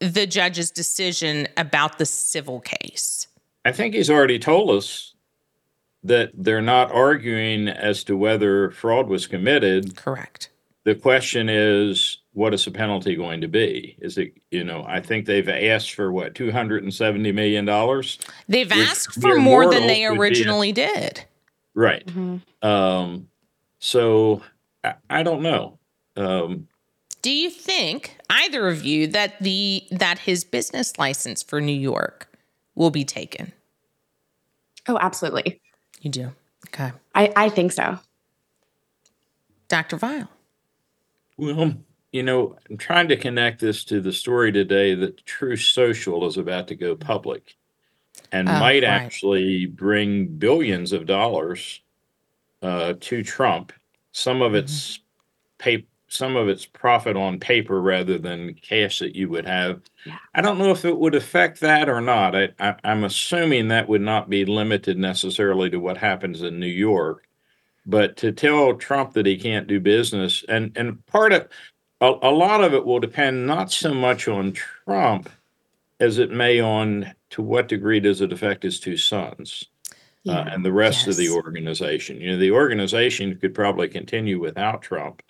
the 0.02 0.26
judge's 0.26 0.70
decision 0.70 1.46
about 1.56 1.98
the 1.98 2.06
civil 2.06 2.60
case? 2.60 3.28
I 3.64 3.70
think 3.70 3.94
he's 3.94 4.10
already 4.10 4.38
told 4.38 4.70
us 4.70 5.14
that 6.02 6.32
they're 6.34 6.60
not 6.60 6.90
arguing 6.90 7.68
as 7.68 8.02
to 8.04 8.16
whether 8.16 8.72
fraud 8.72 9.08
was 9.08 9.28
committed. 9.28 9.96
Correct. 9.96 10.50
The 10.84 10.96
question 10.96 11.48
is, 11.48 12.18
what 12.32 12.52
is 12.52 12.64
the 12.64 12.72
penalty 12.72 13.14
going 13.14 13.40
to 13.42 13.48
be? 13.48 13.96
Is 14.00 14.18
it, 14.18 14.32
you 14.50 14.64
know, 14.64 14.84
I 14.88 15.00
think 15.00 15.26
they've 15.26 15.48
asked 15.48 15.94
for 15.94 16.10
what, 16.10 16.34
$270 16.34 17.32
million? 17.32 17.64
They've 18.48 18.72
asked 18.72 19.20
for 19.20 19.36
more 19.36 19.70
than 19.70 19.86
they 19.86 20.06
originally 20.06 20.70
a, 20.70 20.74
did. 20.74 21.24
Right. 21.74 22.04
Mm-hmm. 22.04 22.66
Um, 22.66 23.28
so 23.78 24.42
I, 24.82 24.94
I, 25.08 25.22
don't 25.22 25.42
know. 25.42 25.78
Um, 26.16 26.66
do 27.22 27.30
you 27.30 27.50
think 27.50 28.16
either 28.32 28.68
of 28.68 28.84
you 28.84 29.06
that 29.08 29.38
the 29.40 29.84
that 29.90 30.18
his 30.18 30.44
business 30.44 30.98
license 30.98 31.42
for 31.42 31.60
New 31.60 31.72
York 31.72 32.28
will 32.74 32.90
be 32.90 33.04
taken? 33.04 33.52
Oh, 34.88 34.98
absolutely. 35.00 35.60
You 36.00 36.10
do. 36.10 36.32
Okay. 36.68 36.92
I, 37.14 37.32
I 37.36 37.48
think 37.48 37.72
so. 37.72 37.98
Dr. 39.68 39.96
Vile. 39.96 40.28
Well, 41.36 41.74
you 42.12 42.22
know, 42.22 42.56
I'm 42.68 42.76
trying 42.76 43.08
to 43.08 43.16
connect 43.16 43.60
this 43.60 43.84
to 43.84 44.00
the 44.00 44.12
story 44.12 44.52
today 44.52 44.94
that 44.94 45.24
Truth 45.24 45.60
Social 45.60 46.26
is 46.26 46.36
about 46.36 46.68
to 46.68 46.74
go 46.74 46.94
public 46.94 47.56
and 48.30 48.48
oh, 48.48 48.52
might 48.52 48.82
right. 48.82 48.84
actually 48.84 49.66
bring 49.66 50.26
billions 50.26 50.92
of 50.92 51.06
dollars 51.06 51.80
uh, 52.62 52.94
to 53.00 53.22
Trump. 53.22 53.72
Some 54.12 54.42
of 54.42 54.52
mm-hmm. 54.52 54.64
it's 54.64 55.00
pay, 55.58 55.86
some 56.12 56.36
of 56.36 56.48
its 56.48 56.66
profit 56.66 57.16
on 57.16 57.40
paper 57.40 57.80
rather 57.80 58.18
than 58.18 58.54
cash 58.54 58.98
that 58.98 59.16
you 59.16 59.28
would 59.30 59.46
have. 59.46 59.80
Yeah. 60.04 60.18
I 60.34 60.42
don't 60.42 60.58
know 60.58 60.70
if 60.70 60.84
it 60.84 60.98
would 60.98 61.14
affect 61.14 61.60
that 61.60 61.88
or 61.88 62.00
not. 62.00 62.36
I, 62.36 62.50
I, 62.60 62.74
I'm 62.84 63.04
assuming 63.04 63.68
that 63.68 63.88
would 63.88 64.02
not 64.02 64.28
be 64.28 64.44
limited 64.44 64.98
necessarily 64.98 65.70
to 65.70 65.78
what 65.78 65.96
happens 65.96 66.42
in 66.42 66.60
New 66.60 66.66
York. 66.66 67.26
But 67.86 68.16
to 68.18 68.30
tell 68.30 68.74
Trump 68.74 69.14
that 69.14 69.26
he 69.26 69.36
can't 69.36 69.66
do 69.66 69.80
business, 69.80 70.44
and, 70.48 70.70
and 70.76 71.04
part 71.06 71.32
of 71.32 71.48
a, 72.00 72.12
a 72.22 72.30
lot 72.30 72.62
of 72.62 72.74
it 72.74 72.84
will 72.84 73.00
depend 73.00 73.46
not 73.46 73.72
so 73.72 73.94
much 73.94 74.28
on 74.28 74.52
Trump 74.52 75.28
as 75.98 76.18
it 76.18 76.30
may 76.30 76.60
on 76.60 77.12
to 77.30 77.42
what 77.42 77.68
degree 77.68 78.00
does 78.00 78.20
it 78.20 78.32
affect 78.32 78.62
his 78.62 78.78
two 78.78 78.96
sons. 78.96 79.64
Uh, 80.28 80.32
yeah. 80.32 80.38
Uh, 80.38 80.44
and 80.50 80.64
the 80.64 80.72
rest 80.72 81.06
yes. 81.06 81.08
of 81.08 81.16
the 81.16 81.30
organization. 81.30 82.20
You 82.20 82.32
know, 82.32 82.38
the 82.38 82.52
organization 82.52 83.36
could 83.36 83.54
probably 83.54 83.88
continue 83.88 84.38
without 84.38 84.82
Trump, 84.82 85.22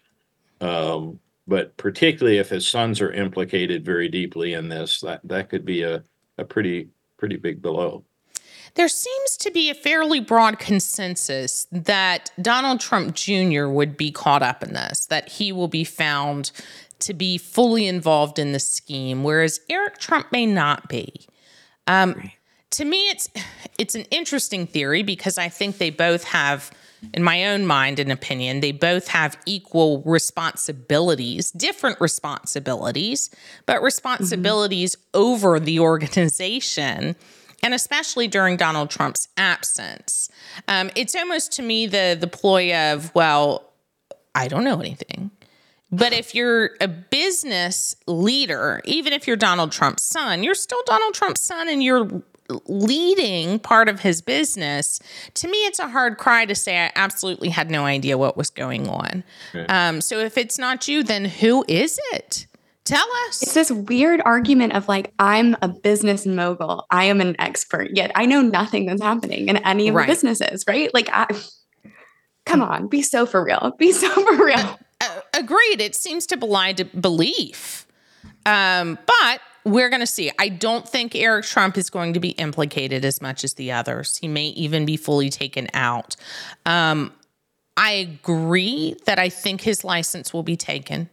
um, 0.63 1.19
but 1.47 1.77
particularly 1.77 2.39
if 2.39 2.49
his 2.49 2.67
sons 2.67 3.01
are 3.01 3.13
implicated 3.13 3.85
very 3.85 4.09
deeply 4.09 4.55
in 4.55 4.69
this, 4.69 5.01
that 5.01 5.21
that 5.25 5.49
could 5.49 5.65
be 5.65 5.83
a, 5.83 6.03
a 6.39 6.45
pretty 6.45 6.89
pretty 7.19 7.37
big 7.37 7.61
blow. 7.61 8.05
There 8.75 8.89
seems 8.89 9.37
to 9.39 9.51
be 9.51 9.69
a 9.69 9.75
fairly 9.75 10.19
broad 10.19 10.59
consensus 10.59 11.67
that 11.71 12.31
Donald 12.41 12.81
Trump 12.81 13.15
Jr. 13.15 13.67
would 13.67 13.99
be 13.99 14.11
caught 14.11 14.43
up 14.43 14.63
in 14.63 14.73
this, 14.73 15.07
that 15.07 15.29
he 15.29 15.53
will 15.53 15.69
be 15.69 15.85
found 15.85 16.53
to 17.01 17.13
be 17.13 17.37
fully 17.37 17.87
involved 17.87 18.39
in 18.39 18.53
the 18.53 18.59
scheme, 18.59 19.25
whereas 19.25 19.61
Eric 19.69 19.99
Trump 19.99 20.33
may 20.33 20.47
not 20.47 20.89
be. 20.89 21.27
Um, 21.87 22.15
right. 22.15 22.33
To 22.71 22.85
me, 22.87 23.11
it's 23.11 23.29
it's 23.79 23.95
an 23.95 24.07
interesting 24.11 24.67
theory 24.67 25.03
because 25.03 25.37
I 25.37 25.49
think 25.51 25.77
they 25.77 25.91
both 25.91 26.25
have 26.25 26.71
in 27.15 27.23
my 27.23 27.45
own 27.47 27.67
mind 27.67 27.99
and 27.99 28.13
opinion, 28.13 28.61
they 28.61 28.73
both 28.73 29.09
have 29.09 29.37
equal 29.47 30.03
responsibilities, 30.03 31.51
different 31.51 32.01
responsibilities, 32.01 33.31
but 33.67 33.83
responsibilities 33.83 34.97
mm-hmm. 34.97 35.21
over 35.23 35.61
the 35.61 35.81
organization. 35.81 37.17
And 37.63 37.75
especially 37.75 38.27
during 38.27 38.57
Donald 38.57 38.91
Trump's 38.91 39.29
absence, 39.37 40.29
um, 40.67 40.91
it's 40.97 41.15
almost 41.15 41.53
to 41.53 41.63
me 41.63 41.87
the 41.87 42.17
the 42.19 42.27
ploy 42.27 42.75
of, 42.75 43.15
well, 43.15 43.71
I 44.35 44.49
don't 44.49 44.65
know 44.65 44.81
anything. 44.81 45.31
But 45.93 46.15
if 46.15 46.35
you're 46.35 46.71
a 46.81 46.89
business 46.89 47.95
leader, 48.07 48.81
even 48.87 49.13
if 49.13 49.27
you're 49.27 49.37
Donald 49.37 49.73
Trump's 49.73 50.03
son, 50.03 50.43
you're 50.43 50.55
still 50.55 50.83
Donald 50.87 51.13
Trump's 51.13 51.43
son 51.43 51.69
and 51.69 51.83
you're 51.83 52.23
leading 52.67 53.59
part 53.59 53.89
of 53.89 54.01
his 54.01 54.23
business, 54.23 55.01
to 55.35 55.49
me, 55.49 55.59
it's 55.59 55.79
a 55.79 55.89
hard 55.89 56.19
cry 56.19 56.45
to 56.47 56.55
say 56.55 56.79
I 56.79 56.93
absolutely 56.97 57.49
had 57.49 57.71
no 57.71 57.85
idea 57.85 58.19
what 58.19 58.37
was 58.37 58.51
going 58.51 58.89
on. 58.89 59.25
Okay. 59.55 59.67
Um, 59.67 60.01
so 60.01 60.19
if 60.19 60.37
it's 60.37 60.59
not 60.59 60.89
you, 60.89 61.03
then 61.03 61.25
who 61.25 61.65
is 61.69 61.99
it? 62.13 62.47
Tell 62.85 63.07
us. 63.29 63.43
It's 63.43 63.55
this 63.55 63.71
weird 63.71 64.21
argument 64.25 64.73
of 64.73 64.89
like, 64.89 65.13
I'm 65.19 65.57
a 65.63 65.69
business 65.69 66.27
mogul. 66.27 66.85
I 66.91 67.05
am 67.05 67.21
an 67.21 67.37
expert, 67.39 67.91
yet 67.95 68.11
I 68.15 68.27
know 68.27 68.43
nothing 68.43 68.87
that's 68.87 69.03
happening 69.03 69.49
in 69.49 69.59
any 69.59 69.89
of 69.89 69.95
right. 69.95 70.07
the 70.07 70.13
businesses, 70.13 70.65
right? 70.67 70.93
Like, 70.93 71.09
I, 71.13 71.27
come 72.45 72.61
on, 72.61 72.89
be 72.89 73.03
so 73.03 73.25
for 73.25 73.45
real. 73.45 73.73
Be 73.79 73.93
so 73.93 74.09
for 74.37 74.45
real. 74.45 74.79
Uh, 75.01 75.21
agreed. 75.39 75.81
It 75.81 75.95
seems 75.95 76.27
to 76.27 76.37
belie 76.37 76.73
belief. 76.73 77.87
Um, 78.45 78.99
but 79.07 79.41
we're 79.65 79.89
going 79.89 80.01
to 80.01 80.07
see. 80.07 80.31
I 80.39 80.49
don't 80.49 80.89
think 80.89 81.15
Eric 81.15 81.45
Trump 81.45 81.77
is 81.77 81.91
going 81.91 82.15
to 82.15 82.21
be 82.21 82.31
implicated 82.31 83.05
as 83.05 83.21
much 83.21 83.45
as 83.45 83.55
the 83.55 83.73
others. 83.73 84.17
He 84.17 84.29
may 84.29 84.47
even 84.49 84.85
be 84.85 84.97
fully 84.97 85.31
taken 85.31 85.69
out. 85.75 86.17
Um, 86.67 87.13
I 87.77 87.93
agree 87.93 88.97
that 89.07 89.19
I 89.19 89.29
think 89.29 89.63
his 89.63 89.85
license 89.85 90.33
will 90.33 90.43
be 90.43 90.57
taken. 90.57 91.09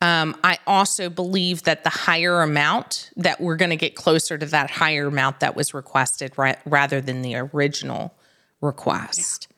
Um, 0.00 0.36
I 0.42 0.58
also 0.66 1.08
believe 1.08 1.62
that 1.62 1.84
the 1.84 1.90
higher 1.90 2.42
amount 2.42 3.10
that 3.16 3.40
we're 3.40 3.56
going 3.56 3.70
to 3.70 3.76
get 3.76 3.94
closer 3.94 4.36
to 4.36 4.46
that 4.46 4.70
higher 4.70 5.06
amount 5.06 5.40
that 5.40 5.56
was 5.56 5.72
requested 5.72 6.36
ra- 6.36 6.56
rather 6.66 7.00
than 7.00 7.22
the 7.22 7.36
original 7.36 8.14
request. 8.60 9.48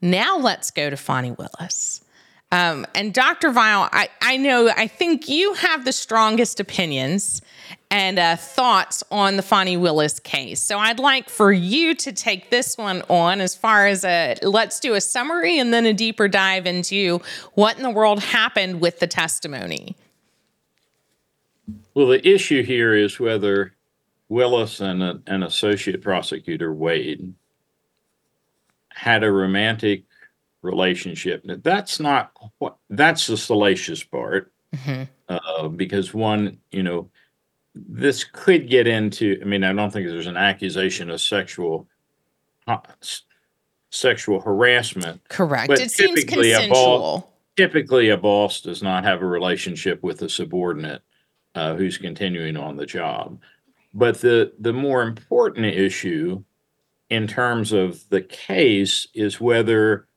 Yeah. 0.00 0.10
Now 0.10 0.38
let's 0.38 0.70
go 0.70 0.90
to 0.90 0.96
Fani 0.96 1.32
Willis. 1.32 2.04
Um, 2.52 2.86
and 2.94 3.12
Dr. 3.12 3.50
Vile, 3.50 3.88
I, 3.92 4.08
I 4.22 4.36
know, 4.36 4.70
I 4.76 4.86
think 4.86 5.28
you 5.28 5.54
have 5.54 5.84
the 5.84 5.92
strongest 5.92 6.60
opinions 6.60 7.42
and 7.90 8.18
uh, 8.18 8.36
thoughts 8.36 9.02
on 9.10 9.36
the 9.36 9.42
Fani 9.42 9.76
Willis 9.76 10.20
case. 10.20 10.60
So 10.60 10.78
I'd 10.78 11.00
like 11.00 11.28
for 11.28 11.52
you 11.52 11.94
to 11.96 12.12
take 12.12 12.50
this 12.50 12.78
one 12.78 13.02
on 13.08 13.40
as 13.40 13.54
far 13.54 13.86
as 13.86 14.04
a 14.04 14.36
let's 14.42 14.80
do 14.80 14.94
a 14.94 15.00
summary 15.00 15.58
and 15.58 15.72
then 15.72 15.86
a 15.86 15.92
deeper 15.92 16.28
dive 16.28 16.66
into 16.66 17.20
what 17.54 17.76
in 17.76 17.82
the 17.82 17.90
world 17.90 18.22
happened 18.22 18.80
with 18.80 19.00
the 19.00 19.06
testimony. 19.06 19.96
Well, 21.94 22.08
the 22.08 22.28
issue 22.28 22.62
here 22.62 22.94
is 22.94 23.18
whether 23.18 23.74
Willis 24.28 24.80
and 24.80 25.02
a, 25.02 25.20
an 25.26 25.42
associate 25.42 26.02
prosecutor, 26.02 26.72
Wade, 26.72 27.34
had 28.90 29.24
a 29.24 29.30
romantic 29.30 30.05
relationship. 30.66 31.42
That's 31.62 32.00
not 32.00 32.32
what 32.58 32.76
that's 32.90 33.26
the 33.26 33.36
salacious 33.36 34.02
part. 34.02 34.52
Mm-hmm. 34.74 35.04
Uh, 35.28 35.68
because 35.68 36.12
one, 36.12 36.58
you 36.70 36.82
know, 36.82 37.08
this 37.74 38.24
could 38.24 38.68
get 38.68 38.86
into. 38.86 39.38
I 39.40 39.44
mean, 39.44 39.64
I 39.64 39.72
don't 39.72 39.90
think 39.90 40.08
there's 40.08 40.26
an 40.26 40.36
accusation 40.36 41.10
of 41.10 41.20
sexual 41.20 41.88
uh, 42.66 42.78
sexual 43.90 44.40
harassment. 44.40 45.20
Correct. 45.28 45.70
it 45.72 45.90
seems 45.90 46.24
consensual. 46.24 46.64
A 46.64 46.68
boss, 46.68 47.22
typically, 47.56 48.10
a 48.10 48.16
boss 48.16 48.60
does 48.60 48.82
not 48.82 49.04
have 49.04 49.22
a 49.22 49.26
relationship 49.26 50.02
with 50.02 50.22
a 50.22 50.28
subordinate 50.28 51.02
uh, 51.54 51.74
who's 51.74 51.98
continuing 51.98 52.56
on 52.56 52.76
the 52.76 52.86
job. 52.86 53.38
But 53.94 54.20
the 54.20 54.52
the 54.58 54.72
more 54.72 55.02
important 55.02 55.66
issue 55.66 56.44
in 57.08 57.26
terms 57.26 57.72
of 57.72 58.08
the 58.08 58.20
case 58.20 59.06
is 59.14 59.40
whether 59.40 60.08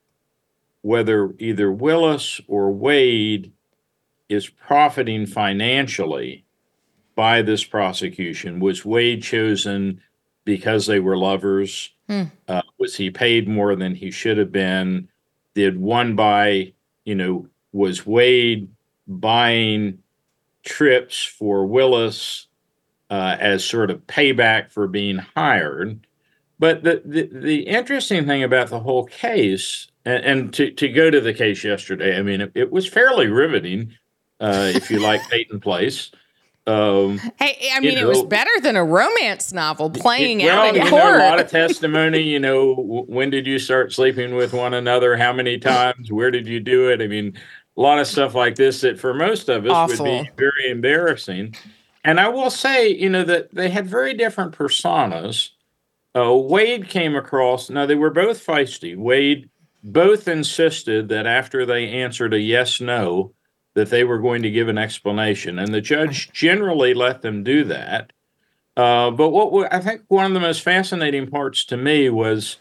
whether 0.82 1.34
either 1.40 1.72
Willis 1.72 2.40
or 2.48 2.72
Wade 2.72 3.52
is 4.30 4.48
profiting 4.48 5.26
financially 5.26 6.46
by 7.16 7.42
this 7.42 7.64
prosecution. 7.64 8.60
Was 8.60 8.86
Wade 8.86 9.24
chosen 9.24 10.02
because 10.46 10.86
they 10.86 11.00
were 11.00 11.18
lovers? 11.18 11.92
Hmm. 12.08 12.24
Uh, 12.48 12.62
was 12.80 12.96
he 12.96 13.10
paid 13.10 13.48
more 13.48 13.76
than 13.76 13.94
he 13.96 14.10
should 14.12 14.38
have 14.38 14.52
been? 14.52 15.10
Did 15.54 15.80
one 15.80 16.16
buy, 16.16 16.74
you 17.04 17.16
know, 17.16 17.48
was 17.74 18.06
Wade 18.06 18.70
buying 19.08 20.00
trips 20.64 21.24
for 21.24 21.66
Willis 21.66 22.48
uh, 23.10 23.36
as 23.40 23.66
sort 23.66 23.92
of 23.92 24.08
payback 24.08 24.72
for 24.72 24.88
being 24.88 25.18
hired? 25.18 26.08
But 26.58 26.84
the, 26.84 27.02
the, 27.04 27.30
the 27.32 27.60
interesting 27.68 28.26
thing 28.26 28.44
about 28.44 28.70
the 28.70 28.80
whole 28.80 29.06
case 29.06 29.89
and, 30.06 30.24
and 30.24 30.54
to, 30.54 30.72
to 30.72 30.90
go 30.90 31.10
to 31.10 31.22
the 31.22 31.34
case 31.34 31.64
yesterday, 31.64 32.18
I 32.18 32.22
mean, 32.22 32.42
it, 32.42 32.52
it 32.56 32.72
was 32.72 32.88
fairly 32.88 33.28
riveting, 33.28 33.94
uh, 34.40 34.72
if 34.74 34.90
you 34.90 35.00
like 35.00 35.22
Peyton 35.30 35.60
Place. 35.60 36.12
Um, 36.68 37.18
hey, 37.38 37.72
I 37.74 37.80
mean, 37.80 37.96
know, 37.96 38.02
it 38.02 38.08
was 38.08 38.24
better 38.24 38.52
than 38.62 38.76
a 38.76 38.84
romance 38.84 39.52
novel 39.52 39.90
playing 39.90 40.42
it, 40.42 40.46
well, 40.46 40.68
out 40.68 40.76
in 40.76 40.84
you 40.84 40.90
court. 40.90 41.04
Know, 41.04 41.18
a 41.18 41.30
lot 41.30 41.40
of 41.40 41.50
testimony. 41.52 42.20
You 42.20 42.40
know, 42.40 42.76
when 43.08 43.32
did 43.32 43.48
you 43.48 43.58
start 43.58 43.92
sleeping 43.92 44.36
with 44.36 44.54
one 44.54 44.76
another? 44.76 45.18
How 45.18 45.34
many 45.34 45.58
times? 45.58 46.12
Where 46.12 46.30
did 46.30 46.48
you 46.48 46.60
do 46.60 46.90
it? 46.90 47.02
I 47.02 47.08
mean, 47.08 47.36
a 47.76 47.82
lot 47.82 47.98
of 47.98 48.06
stuff 48.06 48.36
like 48.36 48.56
this 48.56 48.82
that 48.82 49.00
for 49.00 49.14
most 49.14 49.50
of 49.50 49.66
us 49.66 49.72
Awful. 49.72 50.06
would 50.06 50.24
be 50.26 50.32
very 50.38 50.70
embarrassing. 50.70 51.56
And 52.04 52.20
I 52.20 52.28
will 52.30 52.52
say, 52.52 52.90
you 52.90 53.10
know, 53.10 53.24
that 53.24 53.54
they 53.54 53.70
had 53.70 53.88
very 53.88 54.14
different 54.14 54.56
personas. 54.56 55.50
Uh, 56.16 56.36
Wade 56.36 56.88
came 56.88 57.16
across. 57.16 57.70
Now 57.70 57.86
they 57.86 57.96
were 57.96 58.10
both 58.12 58.46
feisty. 58.46 58.96
Wade 58.96 59.50
both 59.84 60.28
insisted 60.28 61.10
that 61.10 61.26
after 61.26 61.66
they 61.66 61.88
answered 61.88 62.34
a 62.34 62.40
yes 62.40 62.82
no 62.82 63.34
that 63.76 63.90
they 63.90 64.04
were 64.04 64.20
going 64.20 64.42
to 64.42 64.52
give 64.52 64.68
an 64.68 64.78
explanation. 64.78 65.60
And 65.60 65.74
the 65.74 65.82
judge 65.82 66.32
generally 66.32 66.94
let 66.94 67.22
them 67.22 67.44
do 67.44 67.64
that. 67.66 68.12
Uh, 68.76 69.12
but 69.12 69.30
what 69.30 69.74
i 69.74 69.80
think 69.80 70.04
one 70.08 70.26
of 70.26 70.34
the 70.34 70.40
most 70.40 70.62
fascinating 70.62 71.28
parts 71.28 71.66
to 71.66 71.76
me 71.76 72.10
was 72.10 72.58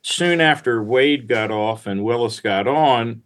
soon 0.00 0.40
after 0.40 0.82
wade 0.82 1.28
got 1.28 1.50
off 1.50 1.86
and 1.86 2.04
willis 2.04 2.40
got 2.40 2.66
on 2.66 3.22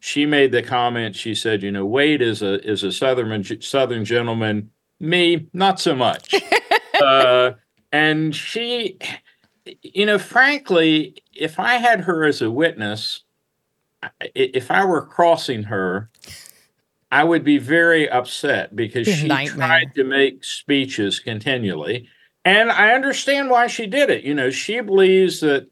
she 0.00 0.24
made 0.24 0.50
the 0.50 0.62
comment 0.62 1.14
she 1.14 1.34
said 1.34 1.62
you 1.62 1.70
know 1.70 1.84
wade 1.84 2.22
is 2.22 2.42
a 2.42 2.66
is 2.68 2.82
a 2.82 2.90
southern 2.90 3.44
southern 3.62 4.04
gentleman. 4.04 4.70
Me 4.98 5.46
not 5.52 5.78
so 5.78 5.94
much. 5.94 6.34
Uh, 7.00 7.52
and 7.92 8.36
she 8.36 8.98
you 9.82 10.06
know, 10.06 10.18
frankly, 10.18 11.22
if 11.34 11.58
I 11.58 11.74
had 11.74 12.00
her 12.00 12.24
as 12.24 12.42
a 12.42 12.50
witness, 12.50 13.22
if 14.34 14.70
I 14.70 14.84
were 14.84 15.04
crossing 15.04 15.64
her, 15.64 16.10
I 17.12 17.24
would 17.24 17.44
be 17.44 17.58
very 17.58 18.08
upset 18.08 18.74
because 18.74 19.08
she 19.08 19.26
nightmare. 19.26 19.66
tried 19.66 19.94
to 19.96 20.04
make 20.04 20.44
speeches 20.44 21.18
continually. 21.18 22.08
And 22.44 22.70
I 22.70 22.92
understand 22.92 23.50
why 23.50 23.66
she 23.66 23.86
did 23.86 24.10
it. 24.10 24.24
You 24.24 24.34
know, 24.34 24.50
she 24.50 24.80
believes 24.80 25.40
that 25.40 25.68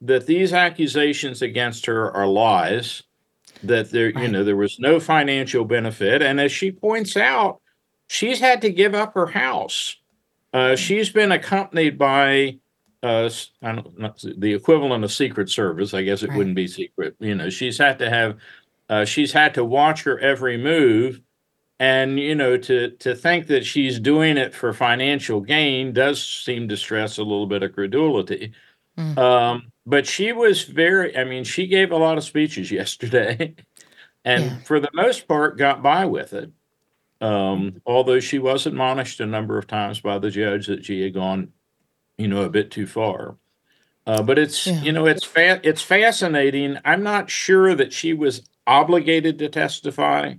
that 0.00 0.26
these 0.26 0.52
accusations 0.52 1.42
against 1.42 1.86
her 1.86 2.10
are 2.10 2.26
lies, 2.26 3.04
that 3.62 3.92
there, 3.92 4.12
right. 4.12 4.24
you 4.24 4.28
know, 4.28 4.42
there 4.42 4.56
was 4.56 4.80
no 4.80 4.98
financial 4.98 5.64
benefit. 5.64 6.20
And 6.20 6.40
as 6.40 6.50
she 6.50 6.72
points 6.72 7.16
out, 7.16 7.60
she's 8.08 8.40
had 8.40 8.60
to 8.62 8.70
give 8.70 8.94
up 8.94 9.14
her 9.14 9.28
house. 9.28 9.96
Uh, 10.52 10.74
she's 10.74 11.08
been 11.10 11.30
accompanied 11.30 11.96
by 11.98 12.58
uh, 13.02 13.28
I 13.62 13.72
don't, 13.72 13.98
not, 13.98 14.24
the 14.36 14.54
equivalent 14.54 15.04
of 15.04 15.12
Secret 15.12 15.50
Service. 15.50 15.92
I 15.92 16.02
guess 16.02 16.22
it 16.22 16.28
right. 16.28 16.38
wouldn't 16.38 16.56
be 16.56 16.68
secret. 16.68 17.16
You 17.18 17.34
know, 17.34 17.50
she's 17.50 17.78
had 17.78 17.98
to 17.98 18.08
have, 18.08 18.38
uh, 18.88 19.04
she's 19.04 19.32
had 19.32 19.54
to 19.54 19.64
watch 19.64 20.04
her 20.04 20.18
every 20.20 20.56
move, 20.56 21.20
and 21.80 22.18
you 22.20 22.34
know, 22.34 22.56
to 22.56 22.90
to 22.90 23.14
think 23.14 23.48
that 23.48 23.66
she's 23.66 23.98
doing 23.98 24.36
it 24.36 24.54
for 24.54 24.72
financial 24.72 25.40
gain 25.40 25.92
does 25.92 26.24
seem 26.24 26.68
to 26.68 26.76
stress 26.76 27.18
a 27.18 27.22
little 27.22 27.46
bit 27.46 27.64
of 27.64 27.72
credulity. 27.72 28.52
Mm. 28.96 29.18
Um, 29.18 29.72
but 29.84 30.06
she 30.06 30.32
was 30.32 30.62
very. 30.62 31.16
I 31.16 31.24
mean, 31.24 31.42
she 31.42 31.66
gave 31.66 31.90
a 31.90 31.96
lot 31.96 32.18
of 32.18 32.24
speeches 32.24 32.70
yesterday, 32.70 33.56
and 34.24 34.44
yeah. 34.44 34.58
for 34.60 34.78
the 34.78 34.90
most 34.94 35.26
part, 35.26 35.58
got 35.58 35.82
by 35.82 36.04
with 36.04 36.32
it. 36.34 36.52
Um, 37.20 37.80
although 37.86 38.18
she 38.18 38.40
was 38.40 38.66
admonished 38.66 39.20
a 39.20 39.26
number 39.26 39.56
of 39.56 39.68
times 39.68 40.00
by 40.00 40.18
the 40.18 40.30
judge 40.30 40.66
that 40.66 40.84
she 40.84 41.02
had 41.02 41.14
gone 41.14 41.52
you 42.18 42.28
know, 42.28 42.42
a 42.42 42.50
bit 42.50 42.70
too 42.70 42.86
far. 42.86 43.36
Uh, 44.06 44.22
but 44.22 44.38
it's 44.38 44.66
yeah. 44.66 44.80
you 44.82 44.92
know 44.92 45.06
it's 45.06 45.24
fa- 45.24 45.60
it's 45.62 45.82
fascinating. 45.82 46.76
I'm 46.84 47.02
not 47.02 47.30
sure 47.30 47.74
that 47.74 47.92
she 47.92 48.12
was 48.12 48.42
obligated 48.66 49.38
to 49.38 49.48
testify. 49.48 50.34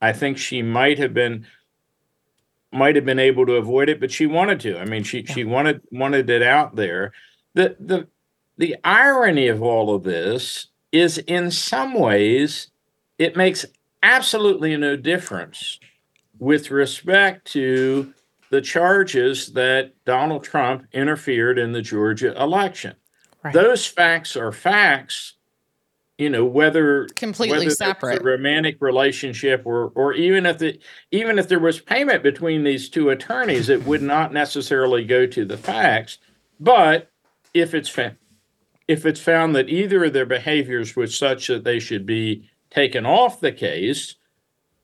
I 0.00 0.12
think 0.12 0.38
she 0.38 0.62
might 0.62 0.98
have 0.98 1.14
been 1.14 1.46
might 2.70 2.96
have 2.96 3.06
been 3.06 3.18
able 3.18 3.46
to 3.46 3.54
avoid 3.54 3.88
it, 3.88 3.98
but 3.98 4.10
she 4.10 4.26
wanted 4.26 4.60
to. 4.60 4.78
I 4.78 4.84
mean, 4.84 5.04
she 5.04 5.20
yeah. 5.20 5.32
she 5.32 5.44
wanted 5.44 5.80
wanted 5.90 6.28
it 6.28 6.42
out 6.42 6.76
there. 6.76 7.12
The 7.54 7.76
the 7.80 8.08
the 8.58 8.76
irony 8.84 9.48
of 9.48 9.62
all 9.62 9.94
of 9.94 10.02
this 10.02 10.66
is 10.92 11.18
in 11.18 11.50
some 11.50 11.94
ways 11.94 12.68
it 13.18 13.36
makes 13.36 13.64
absolutely 14.02 14.76
no 14.76 14.96
difference 14.96 15.80
with 16.38 16.70
respect 16.70 17.46
to 17.52 18.12
the 18.50 18.60
charges 18.60 19.52
that 19.52 19.92
Donald 20.04 20.44
Trump 20.44 20.86
interfered 20.92 21.58
in 21.58 21.72
the 21.72 21.82
Georgia 21.82 22.40
election. 22.40 22.94
Right. 23.42 23.54
Those 23.54 23.86
facts 23.86 24.36
are 24.36 24.52
facts, 24.52 25.34
you 26.16 26.30
know, 26.30 26.44
whether 26.44 27.06
completely 27.14 27.58
whether 27.58 27.70
separate 27.70 28.20
a 28.20 28.24
romantic 28.24 28.78
relationship 28.80 29.62
or 29.64 29.92
or 29.94 30.14
even 30.14 30.46
if 30.46 30.58
the 30.58 30.80
even 31.10 31.38
if 31.38 31.48
there 31.48 31.60
was 31.60 31.80
payment 31.80 32.22
between 32.22 32.64
these 32.64 32.88
two 32.88 33.10
attorneys, 33.10 33.68
it 33.68 33.86
would 33.86 34.02
not 34.02 34.32
necessarily 34.32 35.04
go 35.04 35.26
to 35.26 35.44
the 35.44 35.56
facts. 35.56 36.18
But 36.58 37.10
if 37.54 37.74
it's 37.74 37.88
fa- 37.88 38.16
if 38.88 39.04
it's 39.04 39.20
found 39.20 39.54
that 39.54 39.68
either 39.68 40.04
of 40.04 40.14
their 40.14 40.26
behaviors 40.26 40.96
was 40.96 41.16
such 41.16 41.46
that 41.46 41.64
they 41.64 41.78
should 41.78 42.06
be 42.06 42.48
taken 42.70 43.06
off 43.06 43.40
the 43.40 43.52
case, 43.52 44.16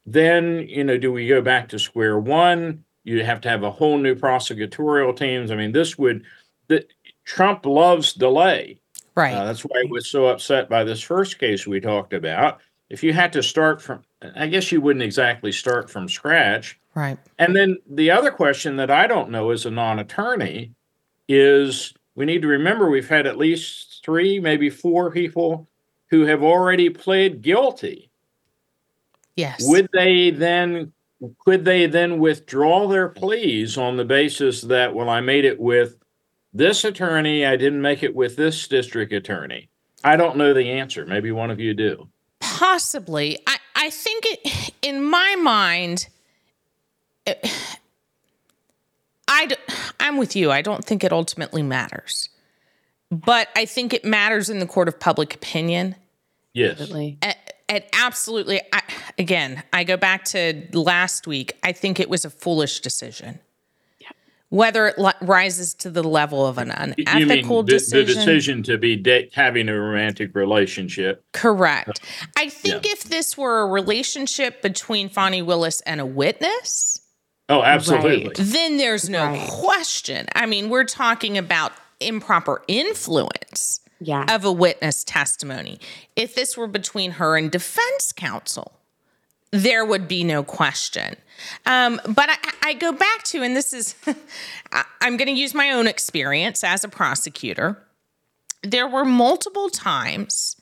then 0.07 0.66
you 0.68 0.85
know, 0.85 0.98
do 0.98 1.11
we 1.11 1.27
go 1.27 1.40
back 1.40 1.68
to 1.70 1.79
square 1.79 2.18
one? 2.18 2.84
You 3.05 3.25
have 3.25 3.40
to 3.43 3.49
have 3.49 3.62
a 3.62 3.71
whole 3.71 3.99
new 3.99 4.14
prosecutorial 4.14 5.17
teams. 5.17 5.51
I 5.51 5.57
mean, 5.57 5.73
this 5.73 5.97
would 5.99 6.25
the, 6.69 6.87
Trump 7.25 7.67
loves 7.67 8.12
delay. 8.12 8.79
Right. 9.14 9.35
Uh, 9.35 9.45
that's 9.45 9.62
why 9.62 9.83
he 9.85 9.90
was 9.90 10.09
so 10.09 10.27
upset 10.27 10.69
by 10.69 10.85
this 10.85 11.01
first 11.01 11.38
case 11.38 11.67
we 11.67 11.81
talked 11.81 12.12
about. 12.12 12.61
If 12.90 13.03
you 13.03 13.12
had 13.12 13.33
to 13.35 13.43
start 13.43 13.81
from, 13.81 14.03
I 14.35 14.47
guess 14.47 14.73
you 14.73 14.81
wouldn't 14.81 15.03
exactly 15.03 15.53
start 15.53 15.90
from 15.90 16.09
scratch. 16.09 16.79
Right. 16.95 17.19
And 17.38 17.55
then 17.55 17.79
the 17.88 18.11
other 18.11 18.31
question 18.31 18.77
that 18.77 18.90
I 18.90 19.07
don't 19.07 19.31
know 19.31 19.51
as 19.51 19.67
a 19.67 19.71
non 19.71 19.99
attorney 19.99 20.73
is 21.29 21.95
we 22.14 22.25
need 22.25 22.43
to 22.43 22.49
remember 22.49 22.88
we've 22.88 23.09
had 23.09 23.27
at 23.27 23.38
least 23.38 24.03
three, 24.05 24.38
maybe 24.40 24.71
four 24.71 25.11
people 25.11 25.69
who 26.09 26.23
have 26.27 26.43
already 26.43 26.90
pled 26.90 27.43
guilty. 27.43 28.11
Yes. 29.37 29.64
Would 29.69 29.88
they 29.93 30.31
then 30.31 30.93
could 31.44 31.64
they 31.64 31.87
then 31.87 32.18
withdraw 32.18 32.87
their 32.87 33.09
pleas 33.09 33.79
on 33.79 33.96
the 33.96 34.05
basis 34.05 34.62
that 34.62 34.94
well 34.94 35.09
I 35.09 35.20
made 35.20 35.44
it 35.44 35.61
with 35.61 35.96
this 36.53 36.85
attorney, 36.85 37.44
I 37.44 37.57
didn't 37.57 37.83
make 37.83 38.03
it 38.03 38.14
with 38.14 38.37
this 38.37 38.68
district 38.68 39.12
attorney? 39.12 39.68
I 40.05 40.16
don't 40.16 40.37
know 40.37 40.55
the 40.55 40.70
answer. 40.70 41.05
Maybe 41.05 41.33
one 41.33 41.50
of 41.50 41.59
you 41.59 41.74
do. 41.74 42.09
Possibly. 42.40 43.38
I, 43.46 43.57
I 43.74 43.90
think 43.90 44.24
it, 44.27 44.72
in 44.83 45.03
my 45.03 45.35
mind, 45.37 46.09
it, 47.27 47.44
I, 49.27 49.48
I'm 49.98 50.18
with 50.18 50.37
you. 50.37 50.53
I 50.53 50.62
don't 50.62 50.85
think 50.85 51.03
it 51.03 51.12
ultimately 51.12 51.62
matters. 51.62 52.29
But 53.11 53.48
I 53.57 53.64
think 53.64 53.92
it 53.92 54.05
matters 54.05 54.50
in 54.50 54.59
the 54.59 54.66
court 54.66 54.88
of 54.88 55.00
public 55.00 55.35
opinion. 55.35 55.96
Yes. 56.53 56.72
Absolutely. 56.72 57.18
It, 57.68 57.74
it 57.77 57.90
absolutely, 57.94 58.61
I, 58.72 58.83
again, 59.18 59.62
I 59.72 59.85
go 59.85 59.96
back 59.96 60.24
to 60.27 60.66
last 60.72 61.27
week. 61.27 61.53
I 61.62 61.72
think 61.72 62.00
it 62.00 62.09
was 62.09 62.24
a 62.24 62.31
foolish 62.31 62.81
decision. 62.81 63.40
Whether 64.50 64.87
it 64.87 64.98
li- 64.98 65.11
rises 65.20 65.74
to 65.74 65.90
the 65.90 66.05
level 66.05 66.46
of 66.46 66.59
an 66.59 66.94
You 66.96 67.05
unethical 67.09 67.57
mean 67.57 67.66
the, 67.66 67.72
decision. 67.72 68.07
the 68.07 68.14
decision 68.14 68.62
to 68.64 68.79
be 68.79 68.94
da- 68.94 69.29
having 69.33 69.68
a 69.68 69.74
romantic 69.77 70.33
relationship? 70.37 71.24
Correct. 71.33 71.88
Uh, 72.22 72.27
I 72.37 72.48
think 72.50 72.85
Yeah. 72.87 72.92
if 72.92 73.03
this 73.05 73.37
were 73.37 73.62
a 73.62 73.66
relationship 73.66 74.62
between 74.62 75.09
Fani 75.09 75.42
Willis 75.42 75.81
and 75.81 76.00
a 76.00 76.07
witness, 76.07 77.00
Oh, 77.48 77.62
absolutely. 77.62 78.33
then 78.44 78.77
there's 78.77 79.09
no 79.09 79.24
Right. 79.24 79.48
question. 79.50 80.27
I 80.37 80.46
mean, 80.46 80.68
we're 80.68 80.85
talking 80.85 81.37
about 81.37 81.72
improper 81.98 82.62
influence 82.68 83.81
Yeah. 84.01 84.27
of 84.35 84.45
a 84.45 84.53
witness 84.53 85.05
testimony. 85.05 85.79
If 86.17 86.35
this 86.35 86.57
were 86.57 86.67
between 86.67 87.13
her 87.13 87.37
and 87.37 87.51
defense 87.51 88.13
counsel, 88.13 88.73
there 89.51 89.85
would 89.85 90.09
be 90.09 90.25
no 90.25 90.43
question. 90.43 91.17
Um, 91.65 92.01
but 92.07 92.29
I, 92.31 92.37
I 92.63 92.75
go 92.75 92.93
back 92.93 93.23
to, 93.25 93.43
and 93.43 93.57
this 93.57 93.73
is, 93.73 93.95
I'm 95.01 95.17
going 95.17 95.29
to 95.29 95.41
use 95.41 95.55
my 95.55 95.71
own 95.71 95.87
experience 95.87 96.65
as 96.65 96.85
a 96.85 96.89
prosecutor. 96.89 97.79
There 98.63 98.89
were 98.89 99.05
multiple 99.05 99.71
times 99.71 100.57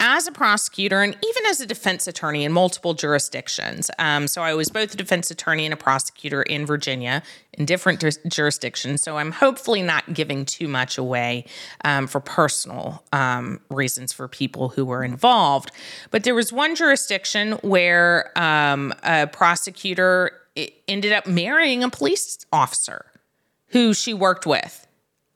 as 0.00 0.26
a 0.26 0.32
prosecutor 0.32 1.02
and 1.02 1.14
even 1.22 1.46
as 1.46 1.60
a 1.60 1.66
defense 1.66 2.06
attorney 2.06 2.44
in 2.44 2.52
multiple 2.52 2.94
jurisdictions. 2.94 3.90
Um, 3.98 4.26
so 4.26 4.42
I 4.42 4.54
was 4.54 4.70
both 4.70 4.94
a 4.94 4.96
defense 4.96 5.30
attorney 5.30 5.66
and 5.66 5.74
a 5.74 5.76
prosecutor 5.76 6.42
in 6.42 6.64
Virginia 6.64 7.22
in 7.52 7.66
different 7.66 8.00
jur- 8.00 8.10
jurisdictions. 8.26 9.02
So 9.02 9.18
I'm 9.18 9.30
hopefully 9.30 9.82
not 9.82 10.14
giving 10.14 10.46
too 10.46 10.66
much 10.66 10.96
away 10.96 11.44
um, 11.84 12.06
for 12.06 12.18
personal 12.18 13.04
um, 13.12 13.60
reasons 13.68 14.12
for 14.12 14.26
people 14.26 14.70
who 14.70 14.86
were 14.86 15.04
involved. 15.04 15.70
But 16.10 16.24
there 16.24 16.34
was 16.34 16.52
one 16.52 16.74
jurisdiction 16.74 17.52
where 17.62 18.36
um, 18.36 18.94
a 19.02 19.26
prosecutor 19.26 20.32
ended 20.88 21.12
up 21.12 21.26
marrying 21.26 21.84
a 21.84 21.90
police 21.90 22.38
officer 22.52 23.04
who 23.68 23.94
she 23.94 24.14
worked 24.14 24.46
with 24.46 24.86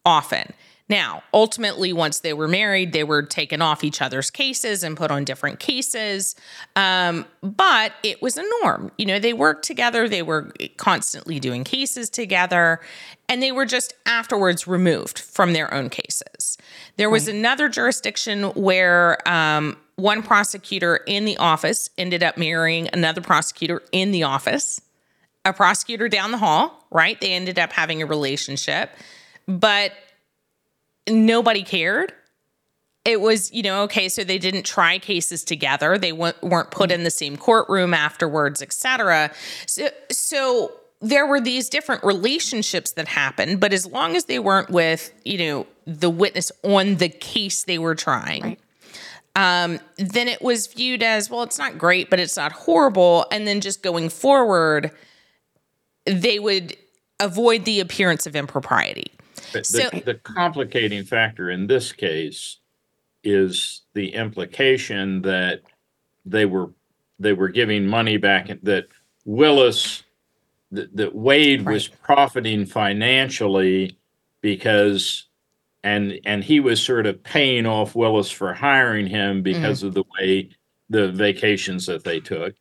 often. 0.05 0.53
Now, 0.89 1.23
ultimately, 1.33 1.95
once 1.95 2.21
they 2.21 2.35
were 2.35 2.47
married, 2.47 2.93
they 2.93 3.05
were 3.05 3.23
taken 3.23 3.63
off 3.63 3.83
each 3.83 4.03
other's 4.03 4.31
cases 4.31 4.83
and 4.83 4.97
put 4.97 5.11
on 5.11 5.25
different 5.25 5.59
cases. 5.59 6.37
Um, 6.77 7.25
but 7.43 7.93
it 8.03 8.21
was 8.21 8.37
a 8.37 8.45
norm. 8.61 8.93
You 8.99 9.07
know, 9.07 9.19
they 9.19 9.33
worked 9.33 9.65
together, 9.65 10.09
they 10.09 10.23
were 10.23 10.53
constantly 10.77 11.41
doing 11.41 11.65
cases 11.65 12.11
together, 12.11 12.81
and 13.31 13.43
they 13.43 13.51
were 13.51 13.65
just 13.65 13.95
afterwards 14.05 14.67
removed 14.67 15.19
from 15.19 15.55
their 15.55 15.73
own 15.73 15.89
cases. 15.89 16.59
There 16.97 17.09
was 17.09 17.29
another 17.29 17.71
jurisdiction 17.71 18.45
where 18.51 19.27
um, 19.27 19.79
one 19.97 20.23
prosecutor 20.23 20.97
in 20.97 21.25
the 21.25 21.39
office 21.39 21.89
ended 21.97 22.23
up 22.23 22.37
marrying 22.37 22.91
another 22.93 23.23
prosecutor 23.23 23.83
in 23.91 24.11
the 24.11 24.25
office 24.25 24.81
a 25.45 25.53
prosecutor 25.53 26.09
down 26.09 26.31
the 26.31 26.39
hall, 26.39 26.87
right? 26.91 27.21
They 27.21 27.33
ended 27.33 27.59
up 27.59 27.73
having 27.73 28.03
a 28.03 28.07
relationship, 28.07 28.91
but 29.47 29.93
nobody 31.09 31.63
cared. 31.63 32.13
It 33.05 33.21
was, 33.21 33.53
you 33.53 33.63
know, 33.63 33.83
okay, 33.83 34.09
so 34.09 34.25
they 34.25 34.39
didn't 34.39 34.63
try 34.65 34.99
cases 34.99 35.45
together. 35.45 35.99
They 35.99 36.13
weren't 36.13 36.43
weren't 36.43 36.71
put 36.71 36.91
in 36.91 37.05
the 37.05 37.11
same 37.11 37.37
courtroom 37.37 37.93
afterwards, 37.93 38.63
et 38.63 38.73
cetera. 38.73 39.31
So, 39.67 39.89
so 40.11 40.73
there 41.03 41.27
were 41.27 41.41
these 41.41 41.69
different 41.69 42.03
relationships 42.03 42.93
that 42.93 43.09
happened, 43.09 43.61
but 43.61 43.75
as 43.75 43.85
long 43.85 44.17
as 44.17 44.25
they 44.25 44.39
weren't 44.39 44.71
with, 44.71 45.13
you 45.23 45.37
know, 45.37 45.67
the 45.87 46.09
witness 46.09 46.51
on 46.63 46.97
the 46.97 47.11
case 47.11 47.65
they 47.65 47.77
were 47.77 47.95
trying, 47.95 48.43
Right. 48.43 48.59
um, 49.37 49.81
then 49.99 50.29
it 50.29 50.41
was 50.41 50.67
viewed 50.67 51.03
as 51.03 51.29
well, 51.29 51.43
it's 51.43 51.59
not 51.59 51.77
great, 51.77 52.09
but 52.09 52.19
it's 52.21 52.39
not 52.39 52.53
horrible. 52.53 53.27
And 53.31 53.47
then 53.47 53.61
just 53.61 53.83
going 53.83 54.09
forward, 54.09 54.93
they 56.07 56.39
would 56.39 56.75
avoid 57.21 57.67
the 57.67 57.81
appearance 57.81 58.27
of 58.27 58.35
impropriety. 58.35 59.13
The, 59.55 59.65
So- 59.65 59.91
the, 59.91 60.01
the 60.01 60.15
complicating 60.15 61.05
factor 61.05 61.51
in 61.51 61.67
this 61.67 61.93
case 61.93 62.59
is 63.23 63.83
the 63.95 64.15
implication 64.15 65.23
that 65.23 65.63
they 66.27 66.45
were 66.45 66.71
they 67.19 67.33
were 67.33 67.49
giving 67.49 67.87
money 67.87 68.17
back 68.17 68.51
that 68.63 68.87
Willis 69.25 70.03
that, 70.73 70.95
that 70.97 71.15
Wade 71.15 71.65
was 71.65 71.89
profiting 71.89 72.67
financially 72.67 73.97
because 74.41 75.27
and 75.83 76.19
and 76.25 76.43
he 76.43 76.61
was 76.61 76.83
sort 76.83 77.07
of 77.07 77.23
paying 77.23 77.67
off 77.67 77.95
Willis 77.95 78.31
for 78.31 78.53
hiring 78.53 79.07
him 79.07 79.43
because 79.43 79.79
mm-hmm. 79.79 79.89
of 79.89 79.95
the 79.95 80.05
way 80.19 80.51
the 80.91 81.13
vacations 81.13 81.87
that 81.87 82.05
they 82.05 82.21
took. 82.21 82.55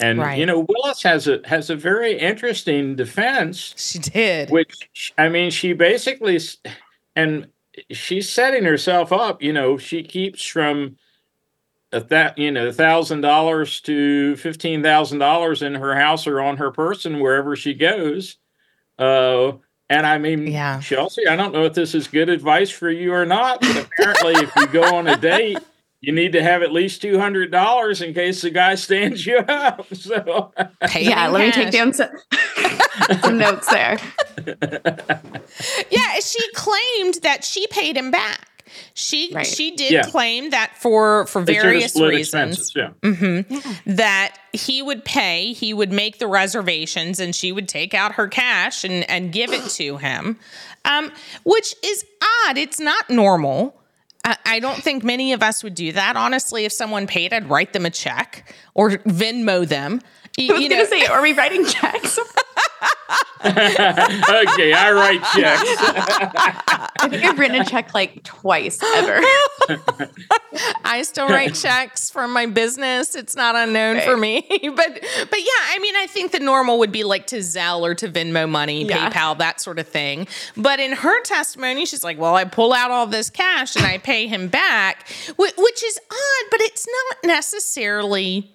And 0.00 0.18
Right. 0.18 0.38
you 0.38 0.46
know 0.46 0.66
Willis 0.68 1.02
has 1.02 1.28
a 1.28 1.40
has 1.44 1.68
a 1.70 1.76
very 1.76 2.18
interesting 2.18 2.96
defense 2.96 3.74
She 3.76 3.98
did. 3.98 4.50
which 4.50 5.12
I 5.18 5.28
mean, 5.28 5.50
she 5.50 5.72
basically, 5.74 6.38
and 7.14 7.48
she's 7.90 8.28
setting 8.28 8.64
herself 8.64 9.12
up. 9.12 9.42
You 9.42 9.52
know, 9.52 9.76
she 9.76 10.02
keeps 10.02 10.44
from 10.44 10.96
a 11.92 12.00
that 12.00 12.38
you 12.38 12.50
know 12.50 12.72
thousand 12.72 13.20
dollars 13.20 13.80
to 13.82 14.36
fifteen 14.36 14.82
thousand 14.82 15.18
dollars 15.18 15.60
in 15.62 15.74
her 15.74 15.94
house 15.94 16.26
or 16.26 16.40
on 16.40 16.56
her 16.56 16.70
person 16.70 17.20
wherever 17.20 17.54
she 17.54 17.74
goes. 17.74 18.36
Uh, 18.98 19.52
and 19.90 20.06
I 20.06 20.18
mean, 20.18 20.46
Yeah. 20.46 20.80
Chelsey, 20.80 21.26
I 21.26 21.34
don't 21.36 21.52
know 21.52 21.64
if 21.64 21.74
this 21.74 21.94
is 21.94 22.06
good 22.06 22.28
advice 22.28 22.70
for 22.70 22.90
you 22.90 23.12
or 23.12 23.26
not, 23.26 23.60
but 23.60 23.76
apparently, 23.98 24.34
if 24.44 24.54
you 24.56 24.66
go 24.68 24.94
on 24.96 25.08
a 25.08 25.16
date. 25.16 25.58
You 26.02 26.12
need 26.12 26.32
to 26.32 26.42
have 26.42 26.62
at 26.62 26.72
least 26.72 27.02
two 27.02 27.18
hundred 27.18 27.50
dollars 27.50 28.00
in 28.00 28.14
case 28.14 28.40
the 28.42 28.50
guy 28.50 28.74
stands 28.74 29.26
you 29.26 29.38
up. 29.38 29.86
So 29.94 30.52
Paid 30.82 31.06
yeah. 31.08 31.26
in 31.26 31.32
Let 31.32 31.40
me 31.46 31.52
take 31.52 31.70
down 31.72 31.92
some, 31.92 32.08
some 33.22 33.36
notes 33.38 33.68
there. 33.70 33.98
Yeah, 35.90 36.20
she 36.20 36.40
claimed 36.54 37.14
that 37.22 37.44
she 37.44 37.66
paid 37.66 37.96
him 37.96 38.10
back. 38.10 38.46
She 38.94 39.32
Right. 39.34 39.46
she 39.46 39.74
did 39.74 39.90
Yeah. 39.92 40.02
claim 40.02 40.50
that 40.50 40.76
for 40.78 41.26
for 41.26 41.42
they 41.42 41.54
sort 41.54 41.64
of 41.66 41.70
various 41.72 41.92
split 41.92 42.10
reasons. 42.10 42.72
Yeah. 42.74 42.90
that 43.86 44.36
he 44.52 44.80
would 44.80 45.04
pay, 45.04 45.52
he 45.52 45.74
would 45.74 45.90
make 45.92 46.18
the 46.18 46.28
reservations, 46.28 47.18
and 47.18 47.34
she 47.34 47.50
would 47.52 47.68
take 47.68 47.94
out 47.94 48.12
her 48.12 48.28
cash 48.28 48.84
and 48.84 49.08
and 49.10 49.32
give 49.32 49.52
it 49.52 49.64
to 49.70 49.96
him, 49.96 50.38
um, 50.84 51.10
which 51.44 51.74
is 51.84 52.04
odd. 52.46 52.56
It's 52.56 52.78
not 52.80 53.10
normal. 53.10 53.76
I, 54.24 54.60
don't 54.60 54.82
think 54.82 55.02
many 55.02 55.32
of 55.32 55.42
us 55.42 55.64
would 55.64 55.74
do 55.74 55.92
that. 55.92 56.16
Honestly, 56.16 56.64
if 56.64 56.72
someone 56.72 57.06
paid, 57.06 57.32
I'd 57.32 57.48
write 57.48 57.72
them 57.72 57.86
a 57.86 57.90
check 57.90 58.54
or 58.74 58.90
Venmo 58.90 59.66
them. 59.66 60.00
Y- 60.38 60.48
I 60.48 60.52
was 60.52 60.62
you 60.62 60.68
gonna 60.68 60.82
know, 60.82 60.88
say, 60.88 61.06
are 61.06 61.22
we 61.22 61.32
writing 61.32 61.64
checks? 61.66 62.18
okay, 63.42 64.72
I 64.74 64.92
write 64.92 65.22
checks. 65.34 65.62
I 67.00 67.08
think 67.08 67.24
I've 67.24 67.38
written 67.38 67.58
a 67.60 67.64
check 67.64 67.94
like 67.94 68.22
twice 68.22 68.78
ever. 68.82 69.18
I 70.84 71.00
still 71.02 71.26
write 71.26 71.54
checks 71.54 72.10
for 72.10 72.28
my 72.28 72.44
business. 72.44 73.14
It's 73.14 73.34
not 73.34 73.56
unknown 73.56 74.00
for 74.02 74.14
me. 74.18 74.42
but 74.46 74.60
but 74.60 75.38
yeah, 75.38 75.62
I 75.70 75.78
mean, 75.80 75.96
I 75.96 76.06
think 76.06 76.32
the 76.32 76.38
normal 76.40 76.78
would 76.80 76.92
be 76.92 77.02
like 77.02 77.26
to 77.28 77.36
Zelle 77.38 77.80
or 77.80 77.94
to 77.94 78.08
Venmo 78.08 78.46
money, 78.48 78.84
Yeah. 78.84 79.08
PayPal, 79.10 79.38
that 79.38 79.60
sort 79.60 79.78
of 79.78 79.88
thing. 79.88 80.28
But 80.56 80.78
in 80.78 80.92
her 80.92 81.22
testimony, 81.22 81.86
she's 81.86 82.04
like, 82.04 82.18
"Well, 82.18 82.34
I 82.34 82.44
pull 82.44 82.74
out 82.74 82.90
all 82.90 83.06
this 83.06 83.30
cash 83.30 83.74
and 83.74 83.86
I 83.86 83.96
pay 83.98 84.26
him 84.26 84.48
back," 84.48 85.08
which 85.38 85.82
is 85.82 85.98
odd, 86.10 86.50
but 86.50 86.60
it's 86.60 86.86
not 86.86 87.26
necessarily. 87.36 88.50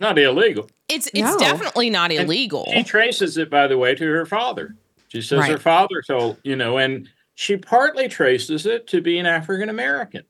Not 0.00 0.18
illegal. 0.18 0.68
It's 0.88 1.06
it's 1.08 1.20
No. 1.20 1.38
definitely 1.38 1.90
not 1.90 2.12
illegal. 2.12 2.68
She 2.72 2.82
traces 2.82 3.36
it, 3.36 3.50
by 3.50 3.66
the 3.66 3.78
way, 3.78 3.94
to 3.94 4.04
her 4.04 4.26
father. 4.26 4.76
She 5.08 5.22
says 5.22 5.46
her 5.46 5.58
father 5.58 6.02
told, 6.06 6.38
you 6.42 6.56
know, 6.56 6.78
and 6.78 7.08
she 7.34 7.56
partly 7.56 8.08
traces 8.08 8.66
it 8.66 8.86
to 8.88 9.00
being 9.00 9.26
African 9.26 9.68
American. 9.68 10.24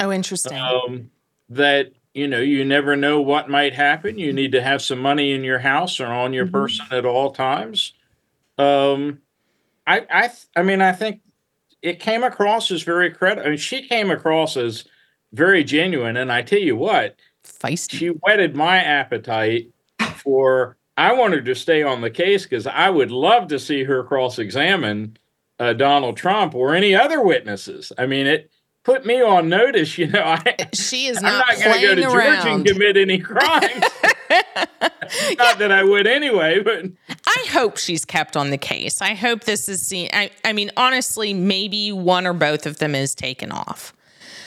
Oh, 0.00 0.10
interesting. 0.10 0.58
Um, 0.58 1.10
that 1.50 1.92
you 2.14 2.28
know, 2.28 2.40
you 2.40 2.64
never 2.64 2.94
know 2.94 3.20
what 3.20 3.48
might 3.48 3.74
happen. 3.74 4.18
You 4.18 4.32
need 4.32 4.52
to 4.52 4.62
have 4.62 4.82
some 4.82 4.98
money 4.98 5.32
in 5.32 5.44
your 5.44 5.58
house 5.58 5.98
or 5.98 6.06
on 6.06 6.32
your 6.32 6.44
mm-hmm. 6.44 6.54
person 6.54 6.86
at 6.90 7.06
all 7.06 7.32
times. 7.32 7.94
Um, 8.58 9.20
I, 9.86 10.06
I, 10.10 10.30
I 10.54 10.62
mean, 10.62 10.82
I 10.82 10.92
think 10.92 11.20
it 11.80 12.00
came 12.00 12.22
across 12.22 12.70
as 12.70 12.82
very 12.82 13.10
credible. 13.10 13.46
I 13.46 13.50
mean, 13.50 13.58
she 13.58 13.88
came 13.88 14.10
across 14.10 14.56
as 14.56 14.84
very 15.32 15.64
genuine, 15.64 16.16
and 16.16 16.30
I 16.30 16.42
tell 16.42 16.60
you 16.60 16.76
what, 16.76 17.16
feisty. 17.44 17.98
She 17.98 18.08
whetted 18.08 18.56
my 18.56 18.78
appetite 18.78 19.70
for. 20.16 20.76
I 20.96 21.14
wanted 21.14 21.46
to 21.46 21.54
stay 21.54 21.82
on 21.82 22.02
the 22.02 22.10
case 22.10 22.44
because 22.44 22.66
I 22.66 22.90
would 22.90 23.10
love 23.10 23.48
to 23.48 23.58
see 23.58 23.84
her 23.84 24.04
cross-examine 24.04 25.16
uh, 25.58 25.72
Donald 25.72 26.16
Trump 26.18 26.54
or 26.54 26.74
any 26.74 26.94
other 26.94 27.22
witnesses. 27.22 27.92
I 27.96 28.06
mean, 28.06 28.26
it 28.26 28.50
put 28.84 29.06
me 29.06 29.22
on 29.22 29.48
notice. 29.48 29.96
You 30.02 30.08
know, 30.08 30.22
I, 30.22 30.68
she 30.74 31.06
is 31.06 31.20
not. 31.20 31.44
I'm 31.48 31.58
not 31.58 31.64
going 31.64 31.80
to 31.80 31.86
go 31.86 31.94
to 31.94 32.02
Georgia 32.02 32.52
and 32.52 32.66
commit 32.66 32.96
any 32.96 33.18
crimes. 33.18 33.84
not 34.30 34.68
yeah. 35.38 35.54
that 35.54 35.70
I 35.70 35.84
would 35.84 36.06
anyway, 36.06 36.60
but 36.60 36.86
I 37.26 37.46
hope 37.50 37.76
she's 37.76 38.04
kept 38.04 38.36
on 38.36 38.50
the 38.50 38.58
case. 38.58 39.00
I 39.00 39.14
hope 39.14 39.44
this 39.44 39.68
is 39.68 39.86
seen. 39.86 40.08
I, 40.12 40.30
I 40.44 40.52
mean, 40.52 40.70
honestly, 40.76 41.34
maybe 41.34 41.92
one 41.92 42.26
or 42.26 42.32
both 42.32 42.66
of 42.66 42.78
them 42.78 42.94
is 42.94 43.14
taken 43.14 43.52
off. 43.52 43.94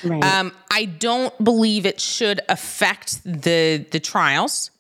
Right. 0.06 0.24
Um, 0.24 0.52
I 0.72 0.86
don't 0.86 1.38
believe 1.44 1.86
it 1.86 2.00
should 2.00 2.42
affect 2.48 3.24
the 3.24 3.86
the 3.92 4.00
trials 4.00 4.72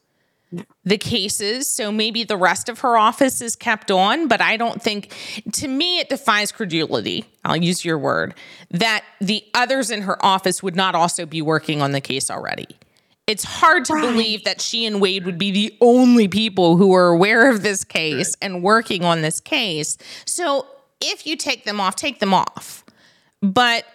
the 0.84 0.98
cases. 0.98 1.68
So 1.68 1.92
maybe 1.92 2.24
the 2.24 2.38
rest 2.38 2.70
of 2.70 2.80
her 2.80 2.98
office 2.98 3.42
is 3.42 3.56
kept 3.56 3.92
on, 3.92 4.28
but 4.28 4.42
I 4.42 4.58
don't 4.58 4.82
think, 4.82 5.14
to 5.54 5.68
me, 5.68 6.00
it 6.00 6.10
defies 6.10 6.52
credulity. 6.52 7.26
I'll 7.44 7.58
use 7.58 7.84
your 7.84 7.98
word 7.98 8.36
that 8.72 9.04
the 9.20 9.44
others 9.54 9.92
in 9.92 10.04
her 10.04 10.24
office 10.24 10.62
would 10.62 10.76
not 10.76 10.96
also 10.96 11.26
be 11.26 11.42
working 11.42 11.82
on 11.82 11.92
the 11.92 12.02
case 12.02 12.30
already. 12.30 12.68
It's 13.28 13.44
hard 13.44 13.86
to 13.86 13.94
right. 13.94 14.02
believe 14.02 14.44
that 14.44 14.62
she 14.62 14.86
and 14.86 15.02
Wade 15.02 15.26
would 15.26 15.40
be 15.40 15.52
the 15.52 15.76
only 15.82 16.28
people 16.28 16.78
who 16.78 16.94
are 16.94 17.10
aware 17.10 17.50
of 17.50 17.64
this 17.64 17.84
case 17.84 18.28
right. 18.28 18.36
and 18.42 18.62
working 18.62 19.04
on 19.04 19.22
this 19.22 19.40
case. 19.40 19.98
So 20.26 20.68
if 21.02 21.26
you 21.26 21.36
take 21.36 21.64
them 21.64 21.82
off, 21.82 21.96
take 21.96 22.20
them 22.20 22.36
off. 22.36 22.84
But 23.42 23.86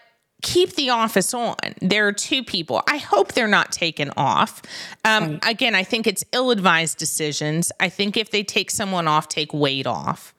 keep 0.42 0.74
the 0.74 0.90
office 0.90 1.34
on. 1.34 1.56
There 1.80 2.06
are 2.06 2.12
two 2.12 2.42
people. 2.42 2.82
I 2.88 2.98
hope 2.98 3.32
they're 3.32 3.48
not 3.48 3.72
taken 3.72 4.10
off. 4.16 4.62
Um, 5.04 5.32
right. 5.32 5.40
Again, 5.46 5.74
I 5.74 5.82
think 5.82 6.06
it's 6.06 6.24
ill 6.32 6.50
advised 6.50 6.98
decisions. 6.98 7.72
I 7.80 7.88
think 7.88 8.16
if 8.16 8.30
they 8.30 8.42
take 8.42 8.70
someone 8.70 9.08
off, 9.08 9.28
take 9.28 9.52
Wade 9.52 9.86
off 9.86 10.34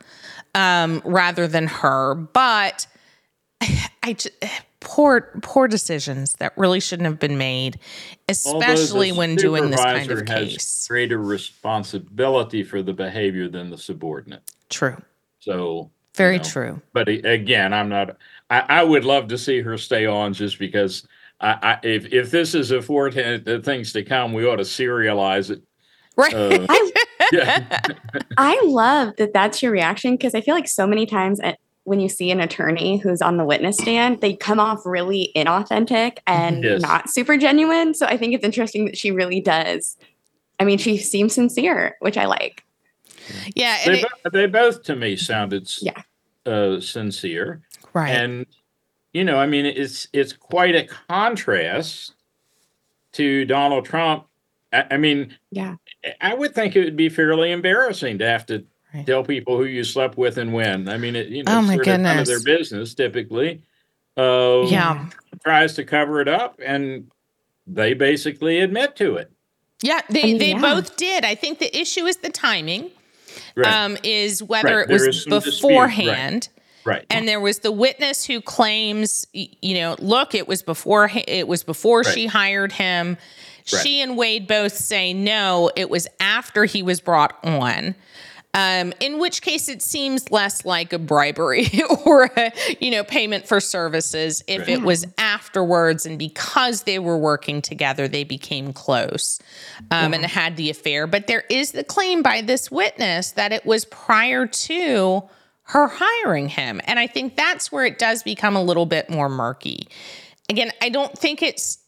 um, 0.56 1.02
rather 1.06 1.48
than 1.48 1.68
her. 1.68 2.16
But 2.16 2.88
I 4.04 4.14
just, 4.14 4.32
poor 4.80 5.30
poor 5.44 5.68
decisions 5.68 6.34
that 6.40 6.58
really 6.58 6.80
shouldn't 6.80 7.06
have 7.06 7.20
been 7.20 7.38
made, 7.38 7.80
especially 8.28 9.12
when 9.12 9.36
doing 9.36 9.70
this 9.70 9.80
kind 9.80 10.10
of 10.10 10.26
case. 10.26 10.88
Greater 10.88 11.20
responsibility 11.20 12.64
for 12.64 12.82
the 12.82 12.94
behavior 12.94 13.48
than 13.48 13.70
the 13.70 13.78
subordinate. 13.78 14.42
True. 14.70 14.98
So 15.40 15.92
very 16.16 16.34
you 16.34 16.40
know, 16.40 16.44
true. 16.44 16.82
But 16.94 17.08
again, 17.08 17.74
I'm 17.74 17.90
not. 17.90 18.18
I, 18.52 18.82
I, 18.82 18.84
would 18.84 19.06
love 19.06 19.30
to 19.30 19.38
see 19.38 19.62
her 19.62 19.78
stay 19.78 20.06
on 20.06 20.34
just 20.34 20.60
because. 20.60 21.08
I, 21.40 21.58
I 21.64 21.80
if 21.88 22.14
if 22.14 22.30
this 22.30 22.54
is 22.54 22.70
a 22.70 22.84
forecast 22.84 23.48
of 23.48 23.66
things 23.66 23.94
to 23.94 24.04
come, 24.04 24.34
we 24.34 24.46
ought 24.46 24.58
to 24.58 24.64
serialize 24.64 25.50
it. 25.50 25.64
Right. 26.16 26.34
Uh, 26.34 26.66
I, 26.70 26.92
yeah. 27.32 27.80
I 28.38 28.62
love 28.64 29.16
that. 29.18 29.34
That's 29.34 29.64
your 29.64 29.72
reaction 29.72 30.16
because 30.16 30.36
I 30.36 30.42
feel 30.42 30.56
like 30.56 30.68
so 30.68 30.86
many 30.86 31.06
times 31.06 31.40
at, 31.40 31.60
when 31.84 32.00
you 32.00 32.10
see 32.10 32.30
an 32.30 32.40
attorney 32.40 32.98
who's 32.98 33.22
on 33.22 33.38
the 33.38 33.46
witness 33.46 33.78
stand, 33.78 34.22
they 34.22 34.36
come 34.36 34.60
off 34.60 34.86
really 34.86 35.32
inauthentic 35.36 36.20
and 36.28 36.64
yes. 36.64 36.82
not 36.82 37.10
super 37.10 37.38
genuine. 37.38 37.94
So 37.96 38.06
I 38.06 38.18
think 38.18 38.36
it's 38.36 38.46
interesting 38.46 38.86
that 38.86 38.98
she 38.98 39.12
really 39.12 39.42
does. 39.42 39.98
I 40.60 40.64
mean, 40.64 40.78
she 40.78 40.98
seems 40.98 41.34
sincere, 41.34 41.98
which 42.00 42.18
I 42.18 42.26
like. 42.26 42.64
Yeah, 43.56 43.78
they, 43.84 44.02
it, 44.02 44.06
bo- 44.24 44.30
they 44.30 44.46
both 44.46 44.84
to 44.84 44.96
me 44.96 45.16
sounded 45.16 45.72
yeah. 45.82 46.04
uh, 46.46 46.80
sincere, 46.82 47.62
right? 47.94 48.10
And 48.10 48.46
you 49.14 49.24
know, 49.24 49.38
I 49.38 49.48
mean, 49.48 49.66
it's 49.66 50.08
it's 50.14 50.34
quite 50.34 50.76
a 50.76 50.88
contrast 51.08 52.14
to 53.14 53.46
Donald 53.46 53.86
Trump. 53.86 54.26
I, 54.72 54.86
I 54.92 54.98
mean, 54.98 55.38
yeah, 55.52 55.76
I 56.22 56.34
would 56.34 56.56
think 56.56 56.76
it 56.76 56.84
would 56.84 56.96
be 56.96 57.10
fairly 57.10 57.52
embarrassing 57.52 58.20
to 58.20 58.28
have 58.28 58.46
to 58.48 58.66
right. 58.94 59.06
tell 59.06 59.24
people 59.24 59.58
who 59.58 59.66
you 59.66 59.84
slept 59.84 60.18
with 60.18 60.38
and 60.38 60.54
when. 60.54 60.88
I 60.88 60.98
mean, 60.98 61.16
it, 61.16 61.28
you 61.28 61.44
know, 61.44 61.58
oh 61.58 61.62
my 61.62 61.78
goodness. 61.78 62.00
none 62.00 62.20
of 62.20 62.28
their 62.28 62.42
business 62.42 62.94
typically. 62.94 63.64
Um, 64.18 64.66
yeah, 64.68 65.10
tries 65.44 65.74
to 65.76 65.84
cover 65.84 66.22
it 66.22 66.28
up, 66.28 66.60
and 66.64 67.10
they 67.68 67.94
basically 67.94 68.60
admit 68.60 68.96
to 68.98 69.16
it. 69.16 69.32
Yeah, 69.82 70.02
they, 70.10 70.22
I 70.22 70.26
mean, 70.26 70.38
they 70.38 70.52
yeah. 70.52 70.62
both 70.62 70.96
did. 70.96 71.26
I 71.26 71.36
think 71.36 71.60
the 71.60 71.76
issue 71.78 72.06
is 72.06 72.18
the 72.18 72.30
timing 72.30 72.92
right. 73.56 73.68
um, 73.68 73.98
is 74.04 74.44
whether 74.44 74.78
right. 74.78 74.90
it 74.90 75.02
was 75.02 75.26
beforehand. 75.26 76.50
Right. 76.56 76.61
Right. 76.86 77.06
And 77.10 77.28
there 77.28 77.40
was 77.40 77.60
the 77.60 77.72
witness 77.72 78.26
who 78.26 78.42
claims, 78.42 79.26
you 79.34 79.76
know, 79.76 79.96
look, 80.00 80.36
it 80.36 80.48
was 80.48 80.64
before 80.64 81.10
it 81.14 81.48
was 81.48 81.64
before 81.64 82.04
she 82.04 82.28
hired 82.28 82.72
him. 82.72 83.18
She 83.64 84.02
and 84.02 84.18
Wade 84.18 84.48
both 84.48 84.74
say 84.74 85.14
no, 85.14 85.72
it 85.76 85.90
was 85.90 86.08
after 86.20 86.66
he 86.66 86.84
was 86.84 87.00
brought 87.00 87.38
on. 87.44 87.96
Um, 88.54 88.92
in 89.00 89.18
which 89.20 89.42
case 89.42 89.70
it 89.70 89.82
seems 89.82 90.30
less 90.30 90.66
like 90.66 90.92
a 90.92 91.00
bribery 91.00 91.70
or 92.06 92.30
a 92.36 92.52
you 92.82 92.92
know 92.92 93.02
payment 93.02 93.48
for 93.48 93.62
services 93.62 94.44
if 94.46 94.62
right. 94.62 94.70
it 94.70 94.82
was 94.82 95.06
afterwards 95.18 96.06
and 96.06 96.20
because 96.20 96.84
they 96.84 97.00
were 97.00 97.18
working 97.18 97.62
together 97.62 98.10
they 98.10 98.26
became 98.26 98.74
close 98.74 99.40
um, 99.90 100.12
yeah. 100.12 100.20
and 100.20 100.26
had 100.26 100.58
the 100.58 100.70
affair 100.70 101.08
but 101.08 101.28
there 101.28 101.46
is 101.50 101.72
the 101.72 101.86
claim 101.86 102.22
by 102.22 102.42
this 102.42 102.70
witness 102.70 103.32
that 103.32 103.54
it 103.54 103.66
was 103.66 103.86
prior 103.86 104.46
to 104.46 105.24
her 105.72 105.88
hiring 105.88 106.50
him 106.50 106.82
and 106.86 107.00
i 107.00 107.08
think 107.08 107.36
that's 107.36 107.72
where 107.72 107.86
it 107.86 107.98
does 107.98 108.24
become 108.24 108.56
a 108.56 108.64
little 108.64 108.86
bit 108.86 109.10
more 109.10 109.30
murky 109.30 109.88
again 110.50 110.72
i 110.82 110.90
don't 110.90 111.18
think 111.18 111.42
it's 111.42 111.80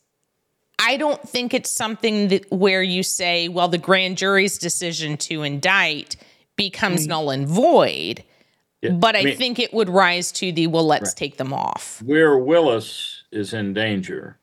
I 0.79 0.97
don't 0.97 1.21
think 1.21 1.53
it's 1.53 1.69
something 1.69 2.29
that 2.29 2.51
where 2.51 2.83
you 2.83 3.03
say, 3.03 3.47
well, 3.47 3.69
the 3.69 3.77
grand 3.77 4.17
jury's 4.17 4.57
decision 4.57 5.17
to 5.17 5.43
indict 5.43 6.17
becomes 6.55 7.05
mm. 7.05 7.09
null 7.09 7.29
and 7.29 7.47
void. 7.47 8.23
Yeah. 8.81 8.91
But 8.91 9.15
I, 9.15 9.19
I 9.19 9.23
mean, 9.23 9.37
think 9.37 9.59
it 9.59 9.73
would 9.73 9.89
rise 9.89 10.31
to 10.33 10.51
the 10.51 10.67
well, 10.67 10.85
let's 10.85 11.11
right. 11.11 11.15
take 11.15 11.37
them 11.37 11.53
off. 11.53 12.01
Where 12.01 12.37
Willis 12.37 13.23
is 13.31 13.53
in 13.53 13.73
danger 13.73 14.39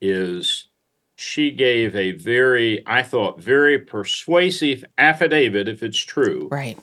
is 0.00 0.68
she 1.16 1.50
gave 1.50 1.96
a 1.96 2.12
very, 2.12 2.86
I 2.86 3.02
thought, 3.02 3.40
very 3.40 3.78
persuasive 3.78 4.84
affidavit, 4.96 5.68
if 5.68 5.82
it's 5.82 5.98
true, 5.98 6.48
right, 6.50 6.78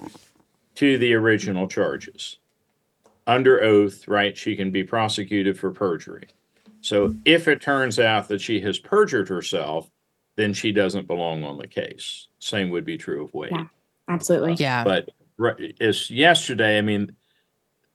to 0.80 0.98
the 0.98 1.13
original 1.13 1.68
charges. 1.68 2.38
Under 3.28 3.62
oath, 3.62 4.08
right, 4.08 4.38
she 4.38 4.56
can 4.56 4.72
be 4.72 4.82
prosecuted 4.82 5.60
for 5.60 5.72
perjury. 5.72 6.30
So 6.80 7.13
if 7.26 7.50
it 7.50 7.62
turns 7.62 8.00
out 8.00 8.30
that 8.30 8.39
she 8.39 8.62
has 8.62 8.80
perjured 8.80 9.28
herself, 9.28 9.92
then 10.38 10.54
she 10.54 10.72
doesn't 10.72 11.06
belong 11.06 11.44
on 11.44 11.58
the 11.58 11.68
case. 11.68 12.28
Same 12.39 12.70
would 12.70 12.86
be 12.86 12.98
true 12.98 13.26
of 13.26 13.34
Wade. 13.34 13.52
Yeah. 13.52 13.65
Absolutely. 14.08 14.54
Yeah. 14.54 14.86
But 14.86 15.10
it's 15.58 16.10
yesterday. 16.10 16.78
I 16.78 16.82
mean, 16.82 17.13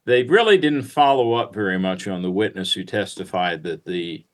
they 0.04 0.24
really 0.24 0.58
didn't 0.58 0.82
follow 0.82 1.32
up 1.32 1.54
very 1.54 1.78
much 1.78 2.06
on 2.06 2.20
the 2.20 2.30
witness 2.30 2.74
who 2.74 2.84
testified 2.84 3.62
that 3.62 3.86
the 3.86 4.26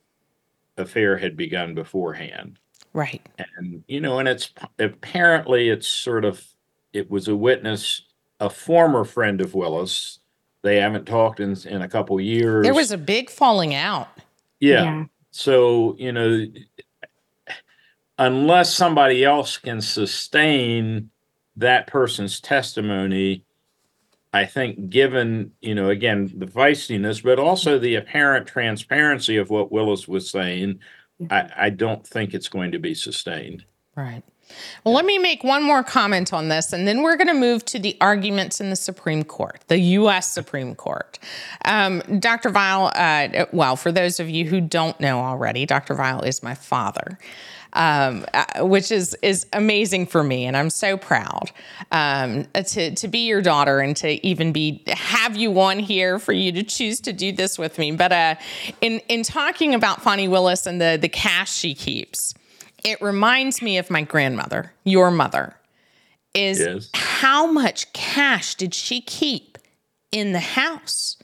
affair 0.75 1.17
had 1.17 1.37
begun 1.37 1.73
beforehand. 1.73 2.59
Right. 2.91 3.25
And 3.55 3.85
you 3.87 4.01
know, 4.01 4.19
and 4.19 4.27
it's 4.27 4.51
apparently 4.77 5.69
it's 5.69 5.87
sort 5.87 6.25
of 6.25 6.45
it 6.91 7.09
was 7.09 7.29
a 7.29 7.35
witness, 7.35 8.01
a 8.41 8.49
former 8.49 9.05
friend 9.05 9.39
of 9.39 9.53
Willis. 9.53 10.19
They 10.63 10.77
haven't 10.77 11.05
talked 11.05 11.39
in 11.39 11.55
in 11.65 11.81
a 11.81 11.87
couple 11.87 12.19
years. 12.19 12.63
There 12.63 12.73
was 12.73 12.91
a 12.91 12.97
big 12.97 13.29
falling 13.29 13.73
out. 13.73 14.09
Yeah. 14.59 14.83
yeah. 14.83 15.05
So, 15.31 15.95
you 15.97 16.11
know, 16.11 16.45
unless 18.17 18.73
somebody 18.73 19.23
else 19.23 19.57
can 19.57 19.79
sustain 19.79 21.09
that 21.55 21.87
person's 21.87 22.39
testimony, 22.39 23.45
I 24.33 24.45
think, 24.45 24.89
given, 24.89 25.51
you 25.61 25.75
know, 25.75 25.89
again, 25.89 26.31
the 26.35 26.45
feistiness, 26.45 27.23
but 27.23 27.39
also 27.39 27.79
the 27.79 27.95
apparent 27.95 28.47
transparency 28.47 29.37
of 29.37 29.49
what 29.49 29.71
Willis 29.71 30.07
was 30.07 30.29
saying, 30.29 30.79
I, 31.29 31.49
I 31.55 31.69
don't 31.69 32.05
think 32.05 32.33
it's 32.33 32.49
going 32.49 32.71
to 32.71 32.79
be 32.79 32.93
sustained. 32.93 33.65
Right. 33.95 34.23
Well, 34.83 34.93
let 34.93 35.05
me 35.05 35.17
make 35.17 35.43
one 35.43 35.63
more 35.63 35.83
comment 35.83 36.33
on 36.33 36.49
this, 36.49 36.73
and 36.73 36.87
then 36.87 37.01
we're 37.03 37.15
going 37.17 37.27
to 37.27 37.33
move 37.33 37.65
to 37.65 37.79
the 37.79 37.97
arguments 38.01 38.59
in 38.61 38.69
the 38.69 38.75
Supreme 38.75 39.23
Court, 39.23 39.61
the 39.67 39.77
U.S. 39.79 40.31
Supreme 40.31 40.75
Court. 40.75 41.19
Um, 41.65 42.01
Dr. 42.19 42.49
Vile, 42.49 42.91
uh, 42.95 43.45
well, 43.51 43.75
for 43.75 43.91
those 43.91 44.19
of 44.19 44.29
you 44.29 44.45
who 44.45 44.61
don't 44.61 44.99
know 44.99 45.19
already, 45.19 45.65
Dr. 45.65 45.93
Vile 45.95 46.21
is 46.21 46.41
my 46.43 46.55
father. 46.55 47.17
um, 47.73 48.25
uh, 48.33 48.65
which 48.65 48.91
is 48.91 49.15
is 49.21 49.47
amazing 49.53 50.05
for 50.05 50.23
me, 50.23 50.45
and 50.45 50.57
I'm 50.57 50.69
so 50.69 50.97
proud 50.97 51.51
um, 51.91 52.45
to 52.53 52.93
to 52.95 53.07
be 53.07 53.19
your 53.27 53.41
daughter 53.41 53.79
and 53.79 53.95
to 53.97 54.25
even 54.25 54.51
be 54.51 54.83
have 54.87 55.37
you 55.37 55.57
on 55.59 55.79
here 55.79 56.19
for 56.19 56.33
you 56.33 56.51
to 56.53 56.63
choose 56.63 56.99
to 57.01 57.13
do 57.13 57.31
this 57.31 57.57
with 57.57 57.77
me. 57.77 57.91
But 57.93 58.11
uh, 58.11 58.35
in 58.81 58.99
in 59.07 59.23
talking 59.23 59.73
about 59.73 60.01
Fani 60.01 60.27
Willis 60.27 60.65
and 60.65 60.81
the 60.81 60.97
the 61.01 61.09
cash 61.09 61.53
she 61.53 61.73
keeps, 61.73 62.33
it 62.83 63.01
reminds 63.01 63.61
me 63.61 63.77
of 63.77 63.89
my 63.89 64.03
grandmother, 64.03 64.73
your 64.83 65.11
mother. 65.11 65.55
Is 66.33 66.59
yes. 66.59 66.89
how 66.93 67.51
much 67.51 67.91
cash 67.93 68.55
did 68.55 68.73
she 68.73 69.01
keep 69.01 69.57
in 70.11 70.31
the 70.31 70.39
house? 70.39 71.17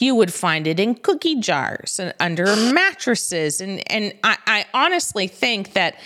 you 0.00 0.14
would 0.14 0.32
find 0.32 0.66
it 0.66 0.80
in 0.80 0.94
cookie 0.94 1.36
jars 1.36 2.00
and 2.00 2.14
under 2.18 2.56
mattresses. 2.56 3.60
And, 3.60 3.82
and 3.92 4.14
I, 4.24 4.38
I 4.46 4.66
honestly 4.72 5.28
think 5.28 5.74
that 5.74 5.96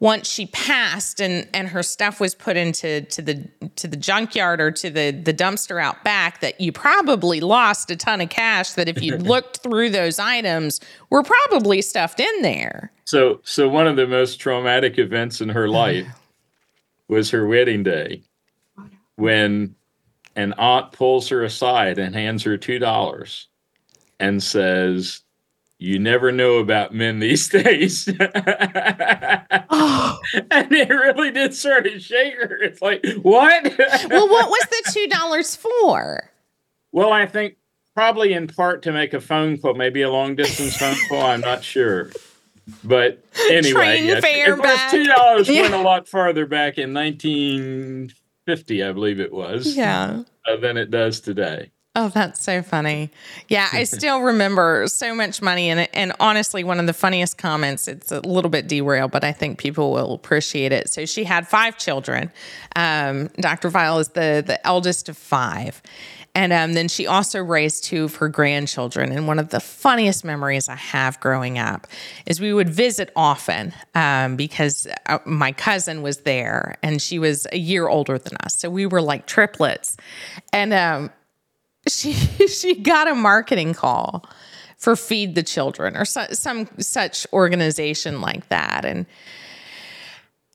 once 0.00 0.28
she 0.28 0.46
passed 0.46 1.20
and 1.20 1.48
and 1.52 1.68
her 1.68 1.82
stuff 1.82 2.20
was 2.20 2.34
put 2.34 2.56
into 2.56 3.02
to 3.02 3.22
the 3.22 3.48
to 3.76 3.88
the 3.88 3.96
junkyard 3.96 4.60
or 4.60 4.70
to 4.70 4.90
the 4.90 5.10
the 5.10 5.34
dumpster 5.34 5.82
out 5.82 6.02
back 6.04 6.40
that 6.40 6.60
you 6.60 6.72
probably 6.72 7.40
lost 7.40 7.90
a 7.90 7.96
ton 7.96 8.20
of 8.20 8.28
cash 8.28 8.72
that 8.72 8.88
if 8.88 9.02
you 9.02 9.16
looked 9.18 9.58
through 9.58 9.90
those 9.90 10.18
items 10.18 10.80
were 11.10 11.22
probably 11.22 11.82
stuffed 11.82 12.20
in 12.20 12.42
there. 12.42 12.92
So 13.04 13.40
so 13.44 13.68
one 13.68 13.86
of 13.86 13.96
the 13.96 14.06
most 14.06 14.40
traumatic 14.40 14.98
events 14.98 15.40
in 15.40 15.48
her 15.48 15.68
life 15.68 16.06
was 17.08 17.30
her 17.30 17.46
wedding 17.46 17.82
day 17.82 18.22
when 19.16 19.74
an 20.36 20.52
aunt 20.58 20.92
pulls 20.92 21.28
her 21.28 21.42
aside 21.42 21.98
and 21.98 22.14
hands 22.14 22.44
her 22.44 22.56
two 22.56 22.78
dollars 22.78 23.48
and 24.20 24.42
says 24.42 25.22
you 25.78 25.98
never 25.98 26.32
know 26.32 26.58
about 26.58 26.92
men 26.94 27.18
these 27.20 27.48
days 27.50 28.08
oh. 28.08 28.18
and 30.50 30.72
it 30.72 30.88
really 30.90 31.30
did 31.30 31.54
sort 31.54 31.86
of 31.86 32.02
shake 32.02 32.34
her 32.34 32.58
it's 32.62 32.82
like 32.82 33.04
what 33.22 33.64
well 34.10 34.28
what 34.28 34.48
was 34.48 34.66
the 34.70 34.90
two 34.92 35.06
dollars 35.08 35.56
for 35.56 36.30
well 36.92 37.12
i 37.12 37.26
think 37.26 37.56
probably 37.94 38.32
in 38.32 38.46
part 38.46 38.82
to 38.82 38.92
make 38.92 39.14
a 39.14 39.20
phone 39.20 39.58
call 39.58 39.74
maybe 39.74 40.02
a 40.02 40.10
long 40.10 40.34
distance 40.34 40.76
phone 40.76 40.96
call 41.08 41.22
i'm 41.22 41.40
not 41.40 41.62
sure 41.62 42.10
but 42.84 43.24
anyway 43.50 44.02
yeah, 44.02 44.20
fare 44.20 44.56
back. 44.56 44.90
two 44.90 45.04
dollars 45.04 45.48
yeah. 45.48 45.62
went 45.62 45.74
a 45.74 45.80
lot 45.80 46.08
farther 46.08 46.46
back 46.46 46.78
in 46.78 46.92
1950, 46.92 48.82
I 48.82 48.92
believe 48.92 49.20
it 49.20 49.32
was. 49.32 49.76
Yeah. 49.76 50.22
Uh, 50.46 50.56
than 50.56 50.76
it 50.76 50.90
does 50.90 51.20
today. 51.20 51.70
Oh, 52.00 52.08
that's 52.10 52.40
so 52.40 52.62
funny. 52.62 53.10
Yeah, 53.48 53.68
I 53.72 53.82
still 53.98 54.20
remember 54.20 54.86
so 54.86 55.16
much 55.16 55.42
money. 55.42 55.68
And, 55.68 55.88
and 55.92 56.12
honestly, 56.20 56.62
one 56.62 56.78
of 56.78 56.86
the 56.86 56.92
funniest 56.92 57.38
comments, 57.38 57.88
it's 57.88 58.12
a 58.12 58.20
little 58.20 58.50
bit 58.50 58.68
derailed, 58.68 59.10
but 59.10 59.24
I 59.24 59.32
think 59.32 59.58
people 59.58 59.90
will 59.90 60.14
appreciate 60.14 60.70
it. 60.70 60.88
So 60.90 61.06
she 61.06 61.24
had 61.24 61.48
five 61.48 61.76
children. 61.76 62.30
Um, 62.76 63.30
Dr. 63.40 63.68
Vile 63.68 63.98
is 63.98 64.10
the, 64.10 64.44
the 64.46 64.64
eldest 64.64 65.08
of 65.08 65.18
five. 65.18 65.82
And 66.36 66.52
um, 66.52 66.74
then 66.74 66.86
she 66.86 67.08
also 67.08 67.42
raised 67.42 67.82
two 67.82 68.04
of 68.04 68.14
her 68.16 68.28
grandchildren. 68.28 69.10
And 69.10 69.26
one 69.26 69.40
of 69.40 69.48
the 69.48 69.58
funniest 69.58 70.24
memories 70.24 70.68
I 70.68 70.76
have 70.76 71.18
growing 71.18 71.58
up 71.58 71.88
is 72.26 72.40
we 72.40 72.52
would 72.52 72.68
visit 72.68 73.10
often 73.16 73.74
um, 73.96 74.36
because 74.36 74.86
uh, 75.06 75.18
my 75.24 75.50
cousin 75.50 76.00
was 76.00 76.18
there 76.18 76.76
and 76.80 77.02
she 77.02 77.18
was 77.18 77.48
a 77.50 77.58
year 77.58 77.88
older 77.88 78.18
than 78.18 78.36
us. 78.44 78.54
So 78.54 78.70
we 78.70 78.86
were 78.86 79.02
like 79.02 79.26
triplets. 79.26 79.96
And 80.52 80.72
um, 80.72 81.10
she, 81.88 82.12
she 82.48 82.74
got 82.74 83.08
a 83.08 83.14
marketing 83.14 83.74
call 83.74 84.24
for 84.76 84.94
Feed 84.96 85.34
the 85.34 85.42
Children 85.42 85.96
or 85.96 86.04
so, 86.04 86.26
some 86.32 86.68
such 86.78 87.26
organization 87.32 88.20
like 88.20 88.48
that. 88.48 88.84
And 88.84 89.06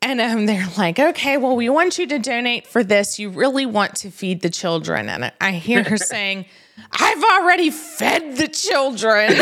and 0.03 0.19
um, 0.19 0.45
they're 0.47 0.67
like, 0.77 0.99
okay, 0.99 1.37
well, 1.37 1.55
we 1.55 1.69
want 1.69 1.97
you 1.97 2.05
to 2.07 2.19
donate 2.19 2.67
for 2.67 2.83
this. 2.83 3.19
You 3.19 3.29
really 3.29 3.65
want 3.65 3.95
to 3.97 4.11
feed 4.11 4.41
the 4.41 4.49
children. 4.49 5.07
And 5.07 5.31
I 5.39 5.51
hear 5.53 5.81
her 5.83 5.95
saying, 5.97 6.45
I've 6.91 7.23
already 7.23 7.69
fed 7.69 8.35
the 8.35 8.49
children. 8.49 9.31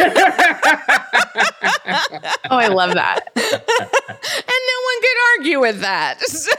oh, 2.52 2.58
I 2.58 2.68
love 2.68 2.94
that. 2.94 3.22
and 3.36 4.62
no 4.68 4.78
one 4.84 5.02
could 5.02 5.18
argue 5.40 5.60
with 5.62 5.82
that. 5.82 6.20
So, 6.22 6.52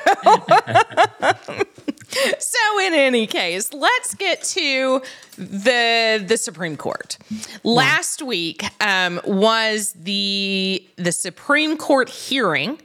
so 2.39 2.79
in 2.81 2.95
any 2.95 3.27
case, 3.27 3.73
let's 3.73 4.15
get 4.15 4.43
to 4.43 5.03
the 5.37 6.23
the 6.27 6.37
Supreme 6.37 6.77
Court. 6.77 7.19
Last 7.65 8.23
week 8.23 8.65
um, 8.81 9.21
was 9.25 9.93
the 9.93 10.87
the 10.97 11.13
Supreme 11.13 11.77
Court 11.77 12.09
hearing 12.09 12.81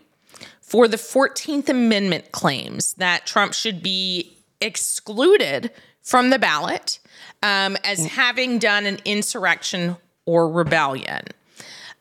for 0.62 0.88
the 0.88 0.98
14th 0.98 1.70
Amendment 1.70 2.32
claims 2.32 2.94
that 2.96 3.26
Trump 3.26 3.54
should 3.54 3.82
be 3.82 4.38
excluded 4.60 5.72
from 6.02 6.30
the 6.30 6.40
ballot 6.40 7.00
um, 7.44 7.78
as 7.84 8.00
mm. 8.00 8.08
having 8.08 8.60
done 8.60 8.86
an 8.86 9.00
insurrection 9.06 9.98
or 10.26 10.50
rebellion. 10.50 11.24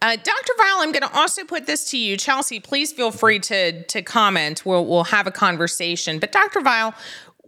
Uh, 0.02 0.16
Dr. 0.16 0.52
Vile, 0.58 0.76
I'm 0.80 0.92
going 0.92 1.08
to 1.08 1.16
also 1.16 1.44
put 1.44 1.66
this 1.66 1.90
to 1.90 1.98
you. 1.98 2.16
Chelsea, 2.16 2.60
please 2.60 2.92
feel 2.92 3.10
free 3.10 3.38
to, 3.40 3.82
to 3.84 4.02
comment. 4.02 4.64
We'll, 4.64 4.84
we'll 4.84 5.04
have 5.04 5.26
a 5.26 5.30
conversation. 5.30 6.18
But, 6.18 6.32
Dr. 6.32 6.60
Vile, 6.60 6.94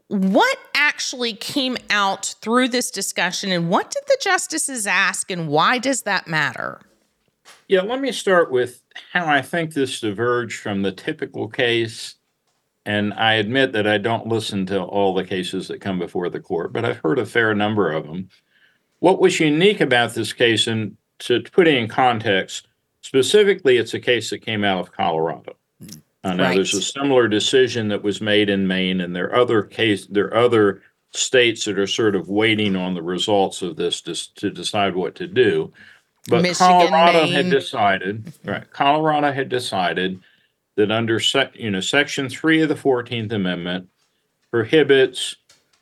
what 0.08 0.58
actually 0.74 1.34
came 1.34 1.76
out 1.90 2.34
through 2.40 2.68
this 2.68 2.90
discussion 2.90 3.52
and 3.52 3.68
what 3.68 3.90
did 3.90 4.02
the 4.06 4.18
justices 4.22 4.86
ask 4.86 5.30
and 5.30 5.48
why 5.48 5.78
does 5.78 6.02
that 6.02 6.26
matter? 6.26 6.80
Yeah, 7.68 7.82
let 7.82 8.00
me 8.00 8.12
start 8.12 8.50
with 8.50 8.82
how 9.12 9.26
I 9.26 9.42
think 9.42 9.74
this 9.74 10.00
diverged 10.00 10.58
from 10.60 10.82
the 10.82 10.92
typical 10.92 11.48
case. 11.48 12.14
And 12.86 13.12
I 13.12 13.34
admit 13.34 13.72
that 13.72 13.86
I 13.86 13.98
don't 13.98 14.26
listen 14.26 14.64
to 14.66 14.82
all 14.82 15.12
the 15.12 15.24
cases 15.24 15.68
that 15.68 15.82
come 15.82 15.98
before 15.98 16.30
the 16.30 16.40
court, 16.40 16.72
but 16.72 16.86
I've 16.86 17.00
heard 17.04 17.18
a 17.18 17.26
fair 17.26 17.54
number 17.54 17.92
of 17.92 18.06
them. 18.06 18.30
What 19.00 19.20
was 19.20 19.38
unique 19.38 19.82
about 19.82 20.14
this 20.14 20.32
case, 20.32 20.66
and 20.66 20.96
to 21.20 21.40
put 21.40 21.68
it 21.68 21.74
in 21.74 21.88
context, 21.88 22.68
specifically, 23.00 23.76
it's 23.76 23.94
a 23.94 24.00
case 24.00 24.30
that 24.30 24.38
came 24.38 24.64
out 24.64 24.80
of 24.80 24.92
Colorado. 24.92 25.54
Uh, 26.24 26.34
now, 26.34 26.44
right. 26.44 26.56
there's 26.56 26.74
a 26.74 26.82
similar 26.82 27.28
decision 27.28 27.88
that 27.88 28.02
was 28.02 28.20
made 28.20 28.50
in 28.50 28.66
Maine, 28.66 29.00
and 29.00 29.14
there 29.14 29.26
are 29.26 29.36
other 29.36 29.62
case, 29.62 30.06
there 30.06 30.26
are 30.26 30.36
other 30.36 30.82
states 31.12 31.64
that 31.64 31.78
are 31.78 31.86
sort 31.86 32.14
of 32.14 32.28
waiting 32.28 32.76
on 32.76 32.94
the 32.94 33.02
results 33.02 33.62
of 33.62 33.76
this 33.76 34.00
to, 34.02 34.34
to 34.34 34.50
decide 34.50 34.94
what 34.94 35.14
to 35.14 35.26
do. 35.26 35.72
But 36.28 36.42
Michigan, 36.42 36.88
Colorado 36.88 37.22
Maine. 37.24 37.32
had 37.32 37.50
decided, 37.50 38.32
right? 38.44 38.70
Colorado 38.70 39.32
had 39.32 39.48
decided 39.48 40.20
that 40.76 40.90
under 40.90 41.18
sec, 41.18 41.56
you 41.56 41.70
know 41.70 41.80
Section 41.80 42.28
Three 42.28 42.60
of 42.60 42.68
the 42.68 42.76
Fourteenth 42.76 43.32
Amendment 43.32 43.88
prohibits 44.50 45.36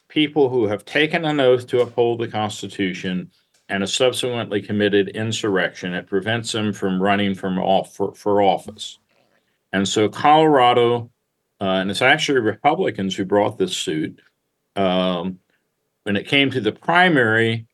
people 0.09 0.49
who 0.49 0.67
have 0.67 0.85
taken 0.85 1.25
an 1.25 1.41
oath 1.41 1.67
to 1.69 1.81
uphold 1.81 2.21
the 2.21 2.29
Constitution 2.29 3.31
and 3.69 3.83
a 3.83 3.87
subsequently 3.87 4.63
committed 4.63 5.09
insurrection. 5.09 5.95
It 5.95 6.07
prevents 6.07 6.53
them 6.53 6.73
from 6.73 7.03
running 7.03 7.35
from 7.35 7.59
off 7.59 7.95
for, 7.95 8.15
for 8.15 8.41
office. 8.41 8.99
And 9.73 9.87
so 9.89 10.09
Colorado, 10.09 11.11
uh, 11.61 11.65
and 11.65 11.91
it's 11.91 12.03
actually 12.03 12.41
Republicans 12.41 13.17
who 13.17 13.25
brought 13.25 13.59
this 13.59 13.77
suit. 13.77 14.21
Um, 14.77 15.41
when 16.05 16.17
it 16.17 16.29
came 16.29 16.51
to 16.51 16.61
the 16.61 16.73
primary, 16.73 17.67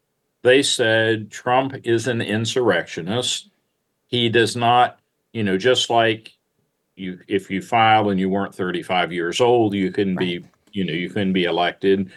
they 0.43 0.63
said 0.63 1.31
Trump 1.31 1.75
is 1.85 2.07
an 2.07 2.23
insurrectionist. 2.23 3.51
He 4.07 4.29
does 4.29 4.57
not, 4.57 4.99
you 5.33 5.43
know, 5.43 5.59
just 5.59 5.91
like 5.91 6.33
you, 6.97 7.21
if 7.29 7.51
you 7.51 7.61
filed 7.61 8.11
and 8.11 8.19
you 8.19 8.31
weren't 8.31 8.55
35 8.55 9.13
years 9.13 9.41
old, 9.41 9.75
you 9.75 9.91
couldn't 9.93 10.17
right. 10.17 10.43
be, 10.43 10.49
you 10.73 10.85
know, 10.85 10.93
you 10.93 11.11
couldn't 11.11 11.33
be 11.33 11.45
elected. 11.45 12.11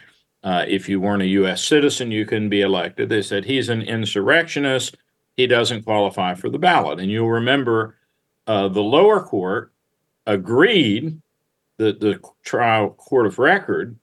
Uh, 0.45 0.63
if 0.67 0.87
you 0.87 1.01
weren't 1.01 1.23
a 1.23 1.27
U.S. 1.27 1.65
citizen, 1.65 2.11
you 2.11 2.25
couldn't 2.25 2.49
be 2.49 2.61
elected. 2.61 3.09
They 3.09 3.21
said 3.21 3.43
he's 3.43 3.67
an 3.67 3.81
insurrectionist. 3.81 4.95
He 5.35 5.47
doesn't 5.47 5.83
qualify 5.83 6.35
for 6.35 6.49
the 6.49 6.59
ballot. 6.59 6.99
And 7.01 7.11
you'll 7.11 7.29
remember 7.29 7.97
uh, 8.47 8.69
the 8.69 8.83
lower 8.83 9.21
court 9.21 9.73
agreed 10.25 11.19
that 11.77 11.99
the 11.99 12.21
trial 12.43 12.91
court 12.91 13.25
of 13.25 13.39
record 13.39 13.97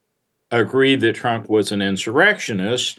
agreed 0.51 1.01
that 1.01 1.15
Trump 1.15 1.49
was 1.49 1.73
an 1.73 1.81
insurrectionist 1.81 2.99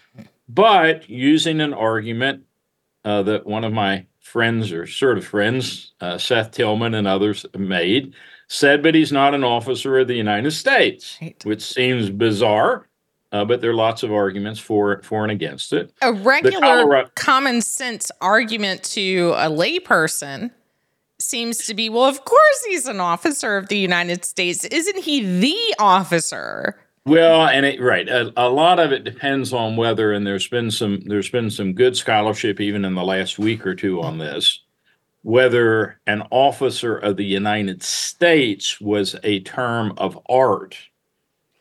but 0.49 1.09
using 1.09 1.61
an 1.61 1.73
argument 1.73 2.43
uh, 3.05 3.23
that 3.23 3.45
one 3.45 3.63
of 3.63 3.73
my 3.73 4.05
friends 4.19 4.71
or 4.71 4.87
sort 4.87 5.17
of 5.17 5.25
friends, 5.25 5.93
uh, 6.01 6.17
Seth 6.17 6.51
Tillman 6.51 6.93
and 6.93 7.07
others 7.07 7.45
made, 7.57 8.13
said, 8.47 8.81
but 8.83 8.95
he's 8.95 9.11
not 9.11 9.33
an 9.33 9.43
officer 9.43 9.99
of 9.99 10.07
the 10.07 10.15
United 10.15 10.51
States, 10.51 11.17
right. 11.21 11.43
which 11.45 11.61
seems 11.61 12.09
bizarre. 12.09 12.87
Uh, 13.34 13.43
but 13.43 13.61
there 13.61 13.71
are 13.71 13.75
lots 13.75 14.03
of 14.03 14.13
arguments 14.13 14.59
for 14.59 15.01
for 15.03 15.23
and 15.23 15.31
against 15.31 15.73
it. 15.73 15.91
A 16.01 16.13
regular 16.13 16.59
Colorado- 16.59 17.09
common 17.15 17.61
sense 17.61 18.11
argument 18.21 18.84
to 18.84 19.34
a 19.36 19.49
layperson 19.49 20.51
seems 21.19 21.65
to 21.65 21.73
be, 21.73 21.89
well, 21.89 22.05
of 22.05 22.25
course 22.25 22.63
he's 22.67 22.86
an 22.86 22.99
officer 22.99 23.57
of 23.57 23.69
the 23.69 23.77
United 23.77 24.23
States. 24.23 24.65
Isn't 24.65 25.03
he 25.03 25.39
the 25.39 25.75
officer? 25.79 26.79
Well, 27.05 27.47
and 27.47 27.65
it, 27.65 27.81
right, 27.81 28.07
a, 28.07 28.31
a, 28.38 28.49
lot 28.49 28.79
of 28.79 28.91
it 28.91 29.03
depends 29.03 29.51
on 29.51 29.75
whether, 29.75 30.13
and 30.13 30.25
there's 30.25 30.47
been 30.47 30.71
some 30.71 31.01
there's 31.05 31.29
been 31.29 31.49
some 31.49 31.73
good 31.73 31.97
scholarship 31.97 32.61
even 32.61 32.86
in 32.86 32.93
the 32.93 33.03
last 33.03 33.39
week 33.39 33.65
or 33.65 33.75
two 33.75 34.01
on 34.01 34.19
this. 34.19 34.61
whether 35.23 35.99
an 36.05 36.21
officer 36.31 36.97
of 36.97 37.17
the 37.17 37.25
United 37.25 37.81
States 37.81 38.79
was 38.79 39.15
a 39.23 39.39
term 39.39 39.93
of 39.97 40.19
art 40.29 40.77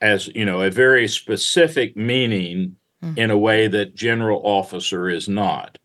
as 0.03 0.27
you 0.35 0.45
know 0.45 0.61
a 0.61 0.71
very 0.71 1.09
specific 1.09 1.97
meaning 1.97 2.77
mm-hmm. 3.03 3.19
in 3.19 3.31
a 3.31 3.39
way 3.39 3.69
that 3.69 3.95
general 3.95 4.43
officer 4.45 5.09
is 5.09 5.29
not. 5.29 5.79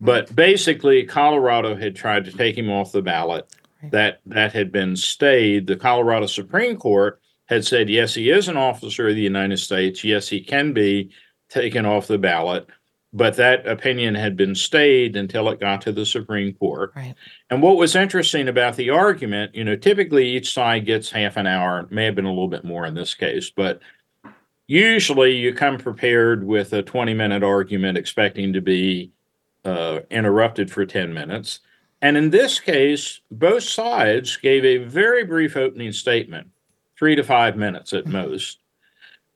But 0.00 0.34
basically 0.34 1.04
colorado 1.04 1.76
had 1.76 1.96
tried 1.96 2.24
to 2.26 2.32
take 2.32 2.56
him 2.56 2.70
off 2.70 2.92
the 2.92 3.02
ballot. 3.02 3.52
Right. 3.82 3.92
that 3.92 4.20
that 4.26 4.52
had 4.54 4.72
been 4.72 4.96
stayed. 4.96 5.66
The 5.66 5.76
colorado 5.76 6.26
supreme 6.26 6.78
court 6.78 7.20
had 7.46 7.66
said 7.66 7.90
yes 7.90 8.14
he 8.14 8.30
is 8.30 8.48
an 8.48 8.56
officer 8.56 9.08
of 9.08 9.14
the 9.14 9.20
united 9.20 9.58
states. 9.58 10.02
Yes 10.02 10.28
he 10.28 10.40
can 10.40 10.72
be 10.72 11.10
taken 11.50 11.84
off 11.84 12.06
the 12.06 12.18
ballot 12.18 12.68
but 13.16 13.36
that 13.36 13.66
opinion 13.66 14.14
had 14.14 14.36
been 14.36 14.54
stayed 14.54 15.16
until 15.16 15.48
it 15.48 15.58
got 15.58 15.80
to 15.80 15.90
the 15.90 16.04
Supreme 16.04 16.52
Court. 16.52 16.92
Right. 16.94 17.14
And 17.48 17.62
what 17.62 17.78
was 17.78 17.96
interesting 17.96 18.46
about 18.46 18.76
the 18.76 18.90
argument, 18.90 19.54
you 19.54 19.64
know, 19.64 19.74
typically 19.74 20.28
each 20.28 20.52
side 20.52 20.84
gets 20.84 21.10
half 21.10 21.38
an 21.38 21.46
hour, 21.46 21.86
may 21.90 22.04
have 22.04 22.14
been 22.14 22.26
a 22.26 22.30
little 22.30 22.46
bit 22.46 22.62
more 22.62 22.84
in 22.84 22.94
this 22.94 23.14
case, 23.14 23.48
but 23.48 23.80
usually 24.66 25.34
you 25.34 25.54
come 25.54 25.78
prepared 25.78 26.44
with 26.44 26.74
a 26.74 26.82
20 26.82 27.14
minute 27.14 27.42
argument 27.42 27.96
expecting 27.96 28.52
to 28.52 28.60
be 28.60 29.10
uh, 29.64 30.00
interrupted 30.10 30.70
for 30.70 30.84
10 30.84 31.14
minutes. 31.14 31.60
And 32.02 32.18
in 32.18 32.28
this 32.28 32.60
case, 32.60 33.22
both 33.30 33.62
sides 33.62 34.36
gave 34.36 34.62
a 34.62 34.84
very 34.84 35.24
brief 35.24 35.56
opening 35.56 35.92
statement, 35.92 36.48
three 36.98 37.16
to 37.16 37.24
five 37.24 37.56
minutes 37.56 37.94
at 37.94 38.04
mm-hmm. 38.04 38.12
most, 38.12 38.58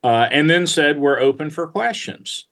uh, 0.05 0.28
and 0.31 0.51
then 0.51 0.66
said, 0.66 0.99
We're 0.99 1.18
open 1.18 1.49
for 1.49 1.66
questions 1.66 2.45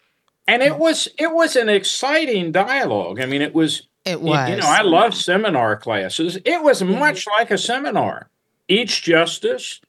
and 0.48 0.62
it 0.62 0.78
was 0.78 1.08
it 1.18 1.32
was 1.32 1.54
an 1.54 1.68
exciting 1.68 2.50
dialogue. 2.50 3.20
I 3.20 3.26
mean, 3.26 3.42
it 3.42 3.54
was 3.54 3.86
it 4.04 4.20
was. 4.20 4.48
You 4.48 4.56
know, 4.56 4.66
I 4.66 4.80
love 4.80 5.14
seminar 5.14 5.76
classes. 5.76 6.38
It 6.44 6.62
was 6.62 6.80
mm-hmm. 6.80 6.98
much 6.98 7.26
like 7.26 7.50
a 7.50 7.58
seminar. 7.58 8.30
Each 8.66 9.02
justice 9.02 9.80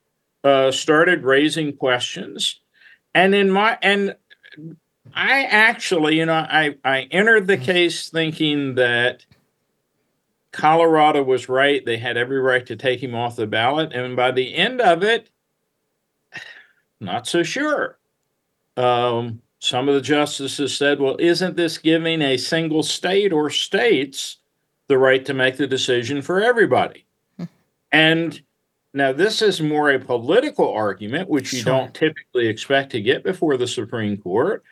uh, 0.43 0.72
started 0.72 1.24
raising 1.24 1.76
questions, 1.78 2.60
and 3.16 3.34
in 3.34 3.49
my 3.49 3.78
and 3.82 4.16
I 5.16 5.43
actually, 5.43 6.18
you 6.18 6.26
know, 6.26 6.34
I 6.34 6.76
I 6.84 7.07
entered 7.10 7.47
the 7.47 7.57
case 7.57 8.10
thinking 8.10 8.76
that 8.76 9.26
Colorado 10.51 11.24
was 11.24 11.47
right; 11.47 11.86
they 11.86 11.97
had 11.97 12.18
every 12.18 12.39
right 12.39 12.66
to 12.66 12.76
take 12.76 13.01
him 13.01 13.16
off 13.16 13.38
the 13.38 13.47
ballot, 13.47 13.93
and 13.93 14.18
by 14.18 14.32
the 14.32 14.55
end 14.55 14.82
of 14.82 15.03
it, 15.03 15.30
not 16.99 17.28
so 17.28 17.43
sure. 17.43 17.97
Um, 18.76 19.41
some 19.60 19.89
of 19.89 19.95
the 19.95 20.01
justices 20.01 20.76
said, 20.76 20.99
well, 20.99 21.18
isn't 21.20 21.55
this 21.55 21.78
giving 21.78 22.22
a 22.22 22.38
single 22.38 22.82
state 22.82 23.34
or 23.34 23.49
states 23.49 24.38
the 24.88 24.97
right 24.97 25.24
to 25.26 25.34
make 25.34 25.57
the 25.57 25.68
decision 25.68 26.22
for 26.22 26.41
everybody? 26.41 27.05
Hmm. 27.38 27.45
and 27.91 28.41
now 28.93 29.14
this 29.14 29.41
is 29.41 29.62
more 29.62 29.91
a 29.91 29.99
political 29.99 30.74
argument, 30.74 31.30
which 31.30 31.53
you 31.53 31.60
sure. 31.60 31.74
don't 31.74 31.93
typically 31.93 32.47
expect 32.47 32.91
to 32.91 33.01
get 33.01 33.24
before 33.24 33.55
the 33.55 33.68
Supreme 33.68 34.18
Court. 34.18 34.64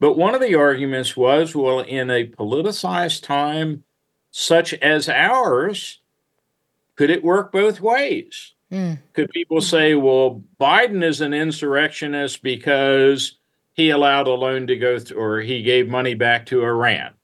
But 0.00 0.16
one 0.16 0.34
of 0.34 0.40
the 0.40 0.54
arguments 0.54 1.16
was 1.16 1.54
well, 1.54 1.80
in 1.80 2.10
a 2.10 2.28
politicized 2.28 3.24
time 3.24 3.84
such 4.30 4.72
as 4.74 5.08
ours, 5.08 6.00
could 6.96 7.10
it 7.10 7.24
work 7.24 7.52
both 7.52 7.80
ways? 7.80 8.54
Mm. 8.72 8.98
Could 9.12 9.30
people 9.30 9.60
say, 9.60 9.94
well, 9.94 10.42
Biden 10.60 11.02
is 11.02 11.20
an 11.20 11.34
insurrectionist 11.34 12.42
because 12.42 13.37
he 13.78 13.90
allowed 13.90 14.26
a 14.26 14.32
loan 14.32 14.66
to 14.66 14.76
go 14.76 14.98
through, 14.98 15.16
or 15.16 15.40
he 15.40 15.62
gave 15.62 15.88
money 15.88 16.14
back 16.14 16.46
to 16.46 16.64
Iran. 16.64 17.14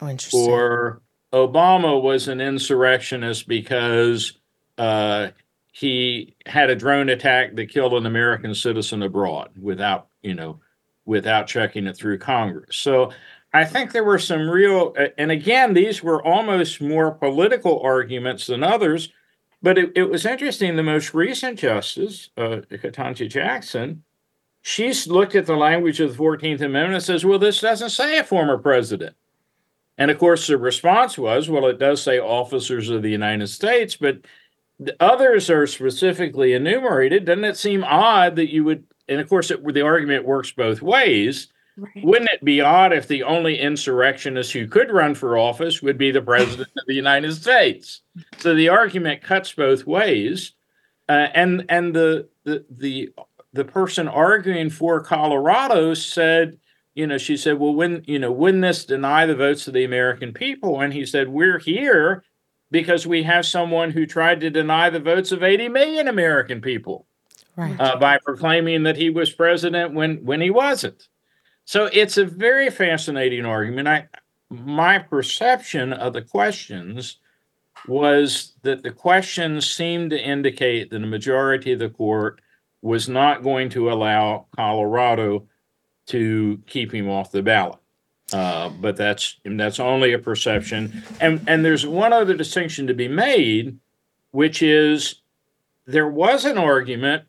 Oh, 0.00 0.08
interesting. 0.08 0.50
Or 0.50 1.02
Obama 1.34 2.02
was 2.02 2.28
an 2.28 2.40
insurrectionist 2.40 3.46
because 3.46 4.32
uh, 4.78 5.28
he 5.70 6.34
had 6.46 6.70
a 6.70 6.76
drone 6.76 7.10
attack 7.10 7.56
that 7.56 7.68
killed 7.68 7.92
an 7.92 8.06
American 8.06 8.54
citizen 8.54 9.02
abroad 9.02 9.50
without, 9.60 10.08
you 10.22 10.34
know, 10.34 10.60
without 11.04 11.46
checking 11.46 11.86
it 11.86 11.94
through 11.94 12.16
Congress. 12.16 12.78
So 12.78 13.12
I 13.52 13.66
think 13.66 13.92
there 13.92 14.02
were 14.02 14.18
some 14.18 14.48
real, 14.48 14.96
and 15.18 15.30
again, 15.30 15.74
these 15.74 16.02
were 16.02 16.26
almost 16.26 16.80
more 16.80 17.12
political 17.12 17.80
arguments 17.80 18.46
than 18.46 18.62
others. 18.62 19.12
But 19.60 19.76
it, 19.76 19.92
it 19.94 20.08
was 20.08 20.24
interesting. 20.24 20.76
The 20.76 20.82
most 20.82 21.12
recent 21.12 21.58
justice, 21.58 22.30
uh, 22.38 22.62
Ketanji 22.70 23.28
Jackson, 23.28 24.04
she's 24.68 25.06
looked 25.06 25.34
at 25.34 25.46
the 25.46 25.56
language 25.56 25.98
of 25.98 26.14
the 26.14 26.22
14th 26.22 26.60
Amendment 26.60 26.94
and 26.94 27.02
says, 27.02 27.24
well, 27.24 27.38
this 27.38 27.62
doesn't 27.62 27.88
say 27.88 28.18
a 28.18 28.24
former 28.24 28.58
president. 28.58 29.16
And 29.96 30.10
of 30.10 30.18
course, 30.18 30.46
the 30.46 30.58
response 30.58 31.16
was, 31.16 31.48
well, 31.48 31.66
it 31.66 31.78
does 31.78 32.02
say 32.02 32.18
officers 32.18 32.90
of 32.90 33.02
the 33.02 33.10
United 33.10 33.48
States, 33.48 33.96
but 33.96 34.18
others 35.00 35.48
are 35.48 35.66
specifically 35.66 36.52
enumerated. 36.52 37.24
Doesn't 37.24 37.44
it 37.44 37.56
seem 37.56 37.82
odd 37.82 38.36
that 38.36 38.52
you 38.52 38.62
would? 38.64 38.84
And 39.08 39.20
of 39.20 39.28
course, 39.28 39.50
it, 39.50 39.64
the 39.72 39.80
argument 39.80 40.26
works 40.26 40.52
both 40.52 40.82
ways. 40.82 41.48
Right. 41.78 42.04
Wouldn't 42.04 42.30
it 42.30 42.44
be 42.44 42.60
odd 42.60 42.92
if 42.92 43.08
the 43.08 43.22
only 43.22 43.58
insurrectionist 43.58 44.52
who 44.52 44.68
could 44.68 44.90
run 44.90 45.14
for 45.14 45.38
office 45.38 45.80
would 45.80 45.96
be 45.96 46.10
the 46.10 46.20
president 46.20 46.68
of 46.76 46.84
the 46.86 46.94
United 46.94 47.32
States? 47.32 48.02
So 48.36 48.54
the 48.54 48.68
argument 48.68 49.22
cuts 49.22 49.52
both 49.52 49.86
ways, 49.86 50.52
uh, 51.08 51.28
and 51.32 51.64
and 51.68 51.94
the 51.94 52.28
the 52.44 52.64
the 52.68 53.10
the 53.58 53.64
person 53.64 54.06
arguing 54.06 54.70
for 54.70 55.00
Colorado 55.00 55.92
said, 55.92 56.60
you 56.94 57.08
know, 57.08 57.18
she 57.18 57.36
said, 57.36 57.58
well, 57.58 57.74
when, 57.74 58.04
you 58.06 58.16
know, 58.16 58.30
wouldn't 58.30 58.62
this 58.62 58.84
deny 58.84 59.26
the 59.26 59.34
votes 59.34 59.66
of 59.66 59.74
the 59.74 59.82
American 59.82 60.32
people? 60.32 60.80
And 60.80 60.92
he 60.92 61.04
said, 61.04 61.28
we're 61.28 61.58
here 61.58 62.22
because 62.70 63.04
we 63.04 63.24
have 63.24 63.44
someone 63.44 63.90
who 63.90 64.06
tried 64.06 64.40
to 64.40 64.50
deny 64.50 64.90
the 64.90 65.00
votes 65.00 65.32
of 65.32 65.42
80 65.42 65.70
million 65.70 66.06
American 66.06 66.60
people 66.60 67.06
right. 67.56 67.78
uh, 67.80 67.96
by 67.96 68.18
proclaiming 68.24 68.84
that 68.84 68.96
he 68.96 69.10
was 69.10 69.32
president 69.32 69.92
when 69.92 70.24
when 70.24 70.40
he 70.40 70.50
wasn't. 70.50 71.08
So 71.64 71.86
it's 71.92 72.16
a 72.16 72.24
very 72.24 72.70
fascinating 72.70 73.44
argument. 73.44 73.88
I 73.88 74.06
my 74.50 74.98
perception 74.98 75.92
of 75.92 76.12
the 76.12 76.22
questions 76.22 77.16
was 77.88 78.54
that 78.62 78.84
the 78.84 78.92
questions 78.92 79.68
seemed 79.68 80.10
to 80.10 80.20
indicate 80.20 80.90
that 80.90 81.00
the 81.00 81.06
majority 81.06 81.72
of 81.72 81.80
the 81.80 81.90
court 81.90 82.40
was 82.82 83.08
not 83.08 83.42
going 83.42 83.68
to 83.70 83.90
allow 83.90 84.46
Colorado 84.56 85.46
to 86.06 86.62
keep 86.66 86.92
him 86.92 87.08
off 87.08 87.32
the 87.32 87.42
ballot. 87.42 87.78
Uh, 88.32 88.68
but 88.68 88.96
that's 88.96 89.36
that's 89.44 89.80
only 89.80 90.12
a 90.12 90.18
perception. 90.18 91.02
And 91.20 91.42
and 91.46 91.64
there's 91.64 91.86
one 91.86 92.12
other 92.12 92.34
distinction 92.34 92.86
to 92.86 92.94
be 92.94 93.08
made, 93.08 93.78
which 94.32 94.62
is 94.62 95.22
there 95.86 96.08
was 96.08 96.44
an 96.44 96.58
argument 96.58 97.24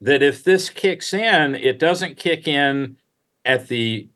that 0.00 0.22
if 0.22 0.44
this 0.44 0.70
kicks 0.70 1.12
in, 1.12 1.56
it 1.56 1.78
doesn't 1.78 2.16
kick 2.16 2.46
in 2.46 2.96
at 3.44 3.66
the 3.66 4.08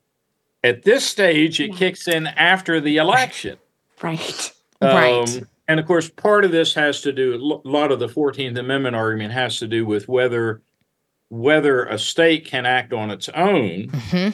at 0.63 0.83
this 0.83 1.05
stage. 1.05 1.59
It 1.59 1.75
kicks 1.75 2.07
in 2.07 2.27
after 2.27 2.79
the 2.79 2.97
election. 2.97 3.57
Right. 4.01 4.51
Um, 4.81 4.89
right. 4.89 5.43
And 5.69 5.79
of 5.79 5.85
course, 5.85 6.09
part 6.09 6.45
of 6.45 6.51
this 6.51 6.73
has 6.73 6.99
to 7.01 7.13
do. 7.13 7.35
A 7.35 7.67
lot 7.67 7.91
of 7.91 7.99
the 7.99 8.09
Fourteenth 8.09 8.57
Amendment 8.57 8.95
argument 8.95 9.31
has 9.31 9.59
to 9.59 9.67
do 9.67 9.85
with 9.85 10.09
whether 10.09 10.63
whether 11.29 11.85
a 11.85 11.99
state 11.99 12.45
can 12.45 12.65
act 12.65 12.91
on 12.91 13.11
its 13.11 13.29
own 13.29 13.87
mm-hmm. 13.87 14.29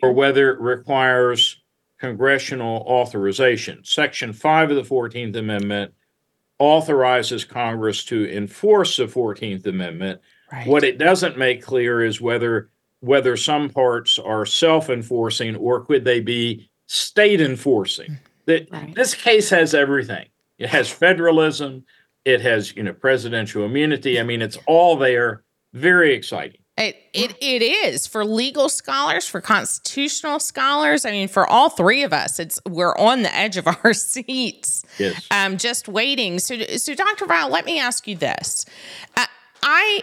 or 0.00 0.12
whether 0.12 0.52
it 0.52 0.60
requires 0.60 1.60
congressional 1.98 2.84
authorization. 2.86 3.80
Section 3.82 4.32
five 4.32 4.70
of 4.70 4.76
the 4.76 4.84
Fourteenth 4.84 5.34
Amendment 5.34 5.92
authorizes 6.60 7.44
Congress 7.44 8.04
to 8.04 8.32
enforce 8.32 8.96
the 8.96 9.08
Fourteenth 9.08 9.66
Amendment. 9.66 10.20
Right. 10.52 10.68
What 10.68 10.84
it 10.84 10.98
doesn't 10.98 11.36
make 11.36 11.62
clear 11.62 12.04
is 12.04 12.20
whether 12.20 12.70
whether 13.00 13.36
some 13.36 13.70
parts 13.70 14.20
are 14.20 14.46
self-enforcing 14.46 15.56
or 15.56 15.84
could 15.84 16.04
they 16.04 16.20
be 16.20 16.70
state 16.86 17.40
enforcing. 17.40 18.18
That 18.44 18.68
right. 18.70 18.94
this 18.94 19.14
case 19.14 19.50
has 19.50 19.74
everything. 19.74 20.26
It 20.58 20.68
has 20.68 20.88
federalism. 20.88 21.84
It 22.24 22.40
has, 22.40 22.74
you 22.74 22.82
know, 22.82 22.92
presidential 22.92 23.64
immunity. 23.64 24.18
I 24.18 24.22
mean, 24.22 24.42
it's 24.42 24.58
all 24.66 24.96
there. 24.96 25.44
Very 25.72 26.14
exciting. 26.14 26.60
It, 26.78 26.96
it 27.14 27.34
it 27.40 27.62
is 27.62 28.06
for 28.06 28.22
legal 28.22 28.68
scholars, 28.68 29.26
for 29.26 29.40
constitutional 29.40 30.38
scholars. 30.38 31.06
I 31.06 31.10
mean, 31.10 31.26
for 31.26 31.46
all 31.46 31.70
three 31.70 32.02
of 32.02 32.12
us, 32.12 32.38
it's 32.38 32.60
we're 32.68 32.94
on 32.96 33.22
the 33.22 33.34
edge 33.34 33.56
of 33.56 33.66
our 33.84 33.94
seats, 33.94 34.84
yes. 34.98 35.26
um, 35.30 35.56
just 35.56 35.88
waiting. 35.88 36.38
So, 36.38 36.58
so 36.76 36.94
Dr. 36.94 37.24
Vile, 37.24 37.48
let 37.48 37.64
me 37.64 37.80
ask 37.80 38.06
you 38.06 38.14
this: 38.14 38.66
uh, 39.16 39.24
I 39.62 40.02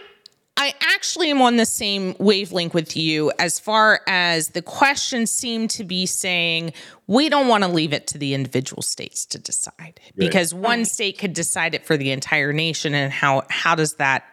I 0.56 0.72
actually 0.80 1.30
am 1.30 1.42
on 1.42 1.56
the 1.56 1.66
same 1.66 2.14
wavelength 2.18 2.74
with 2.74 2.96
you 2.96 3.32
as 3.38 3.58
far 3.58 4.00
as 4.06 4.50
the 4.50 4.62
questions 4.62 5.30
seem 5.30 5.66
to 5.68 5.84
be 5.84 6.06
saying 6.06 6.72
we 7.08 7.28
don't 7.28 7.48
want 7.48 7.64
to 7.64 7.68
leave 7.68 7.92
it 7.92 8.06
to 8.08 8.18
the 8.18 8.34
individual 8.34 8.82
states 8.82 9.26
to 9.26 9.38
decide. 9.38 9.74
Right. 9.76 10.14
because 10.16 10.54
one 10.54 10.84
state 10.84 11.18
could 11.18 11.32
decide 11.32 11.74
it 11.74 11.84
for 11.84 11.96
the 11.96 12.12
entire 12.12 12.52
nation 12.52 12.94
and 12.94 13.12
how 13.12 13.42
how 13.50 13.74
does 13.74 13.94
that 13.94 14.24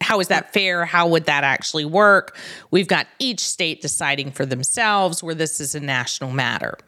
how 0.00 0.20
is 0.20 0.28
that 0.28 0.52
fair? 0.52 0.84
How 0.84 1.08
would 1.08 1.24
that 1.24 1.42
actually 1.42 1.84
work? 1.84 2.36
We've 2.70 2.88
got 2.88 3.06
each 3.18 3.40
state 3.40 3.80
deciding 3.80 4.32
for 4.32 4.46
themselves 4.46 5.22
where 5.22 5.34
this 5.34 5.60
is 5.60 5.74
a 5.74 5.80
national 5.80 6.32
matter. 6.32 6.78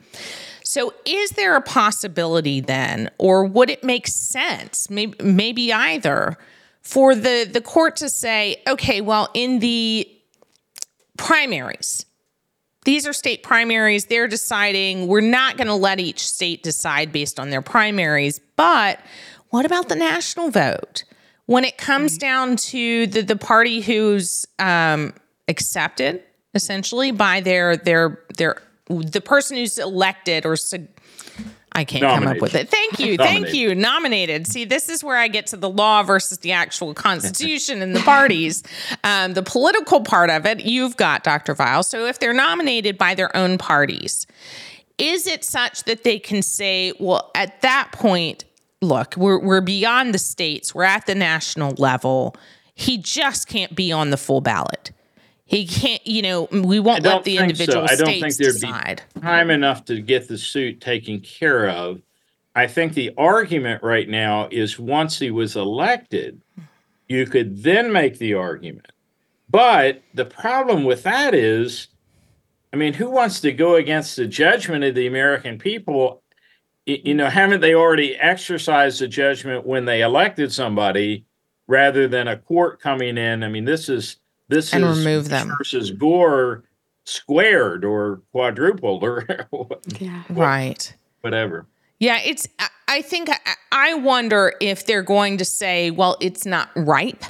So, 0.63 0.93
is 1.07 1.31
there 1.31 1.57
a 1.57 1.63
possibility 1.63 2.61
then, 2.61 3.11
or 3.17 3.47
would 3.47 3.71
it 3.71 3.83
make 3.83 4.07
sense, 4.07 4.91
maybe, 4.91 5.17
maybe 5.25 5.73
either, 5.73 6.37
for 6.89 7.15
the, 7.15 7.47
the 7.53 7.61
court 7.61 7.97
to 7.97 8.09
say, 8.09 8.63
okay, 8.67 9.03
well, 9.03 9.29
in 9.35 9.59
the 9.59 10.11
primaries, 11.19 12.07
these 12.87 13.07
are 13.07 13.13
state 13.13 13.43
primaries. 13.43 14.07
They're 14.07 14.27
deciding 14.27 15.07
we're 15.07 15.21
not 15.21 15.59
going 15.59 15.67
to 15.67 15.75
let 15.75 16.01
each 16.01 16.27
state 16.27 16.63
decide 16.63 17.13
based 17.13 17.39
on 17.39 17.51
their 17.51 17.61
primaries. 17.61 18.41
But 18.57 19.01
what 19.51 19.67
about 19.67 19.91
the 19.91 19.97
national 19.97 20.51
vote? 20.51 21.05
When 21.45 21.63
it 21.63 21.77
comes 21.77 22.17
down 22.17 22.57
to 22.57 23.07
the, 23.07 23.21
the 23.21 23.37
party 23.37 23.83
who's 23.83 24.47
um, 24.59 25.13
accepted 25.47 26.23
essentially 26.55 27.11
by 27.11 27.41
their 27.43 27.77
their 27.77 28.23
their 28.39 28.63
the 28.89 29.21
person 29.21 29.59
who's 29.59 29.79
elected 29.79 30.47
or 30.47 30.57
I 31.73 31.85
can't 31.85 32.03
Nominated. 32.03 32.27
come 32.27 32.37
up 32.37 32.43
with 32.43 32.55
it. 32.55 32.69
Thank 32.69 32.99
you. 32.99 33.17
Thank 33.17 33.55
you. 33.55 33.75
Nominated. 33.75 34.47
See, 34.47 34.65
this 34.65 34.89
is 34.89 35.05
where 35.05 35.17
I 35.17 35.29
get 35.29 35.47
to 35.49 35.57
the 35.57 35.69
law 35.69 36.03
versus 36.03 36.39
the 36.39 36.53
actual 36.53 36.95
constitution 36.95 37.83
and 37.83 37.95
the 37.95 38.01
parties. 38.01 38.63
Um, 39.05 39.35
the 39.35 39.43
political 39.43 40.01
part 40.01 40.31
of 40.31 40.47
it, 40.47 40.61
you've 40.61 40.97
got 40.97 41.25
Dr. 41.25 41.55
Vile. 41.55 41.83
So 41.83 42.07
if 42.07 42.19
they're 42.19 42.35
nominated 42.35 42.99
by 42.99 43.15
their 43.15 43.35
own 43.37 43.59
parties, 43.59 44.27
is 44.99 45.27
it 45.27 45.45
such 45.45 45.85
that 45.85 46.05
they 46.05 46.19
can 46.19 46.43
say, 46.43 46.93
well, 46.99 47.31
at 47.35 47.61
that 47.63 47.91
point, 47.93 48.45
look, 48.81 49.17
we're, 49.17 49.39
we're 49.39 49.61
beyond 49.61 50.15
the 50.15 50.19
states, 50.19 50.75
we're 50.75 50.85
at 50.85 51.07
the 51.07 51.15
national 51.15 51.73
level. 51.79 52.35
He 52.75 52.99
just 52.99 53.49
can't 53.49 53.75
be 53.75 53.93
on 53.93 54.11
the 54.11 54.17
full 54.17 54.41
ballot. 54.41 54.91
He 55.49 55.67
can't, 55.67 56.07
you 56.07 56.21
know, 56.21 56.47
we 56.53 56.79
won't 56.79 57.03
let 57.05 57.25
the 57.25 57.39
individual 57.39 57.89
so. 57.89 57.95
I 57.95 57.97
don't 57.97 58.21
think 58.21 58.37
there'd 58.37 58.53
decide. 58.53 59.03
Be 59.15 59.23
time 59.23 59.51
enough 59.51 59.83
to 59.87 59.99
get 60.03 60.29
the 60.29 60.37
suit 60.37 60.79
taken 60.79 61.21
care 61.21 61.71
of. 61.71 62.03
I 62.55 62.67
think 62.67 62.93
the 62.93 63.15
argument 63.17 63.83
right 63.83 64.07
now 64.07 64.49
is 64.51 64.79
once 64.79 65.19
he 65.19 65.31
was 65.31 65.57
elected, 65.57 66.43
you 67.09 67.25
could 67.25 67.63
then 67.63 67.91
make 67.91 68.19
the 68.19 68.35
argument. 68.35 68.93
But 69.49 70.03
the 70.13 70.27
problem 70.27 70.85
with 70.85 71.03
that 71.05 71.35
is, 71.35 71.89
I 72.75 72.77
mean, 72.77 72.93
who 72.93 73.09
wants 73.09 73.41
to 73.41 73.51
go 73.51 73.77
against 73.77 74.17
the 74.17 74.27
judgment 74.27 74.85
of 74.85 74.95
the 74.95 75.07
American 75.07 75.57
people? 75.57 76.23
You 76.85 77.15
know, 77.15 77.31
haven't 77.31 77.63
they 77.63 77.73
already 77.73 78.17
exercised 78.17 79.01
the 79.01 79.09
judgment 79.09 79.67
when 79.67 79.87
they 79.87 80.03
elected 80.03 80.53
somebody 80.53 81.25
rather 81.67 82.07
than 82.07 82.29
a 82.29 82.37
court 82.37 82.83
coming 82.83 83.17
in? 83.17 83.43
I 83.43 83.49
mean, 83.49 83.65
this 83.65 83.89
is 83.89 84.17
this 84.49 84.73
and 84.73 84.85
is 84.85 84.99
remove 84.99 85.29
them 85.29 85.53
versus 85.59 85.91
Gore 85.91 86.65
squared 87.05 87.85
or 87.85 88.23
quadrupled 88.33 89.03
or 89.03 89.47
yeah. 89.99 90.23
right 90.29 90.95
whatever. 91.23 91.67
Yeah, 91.99 92.21
it's. 92.25 92.47
I 92.87 93.03
think 93.03 93.29
I 93.73 93.95
wonder 93.95 94.55
if 94.61 94.87
they're 94.87 95.03
going 95.03 95.39
to 95.39 95.45
say, 95.45 95.91
well, 95.91 96.17
it's 96.21 96.47
not 96.47 96.71
ripe 96.77 97.25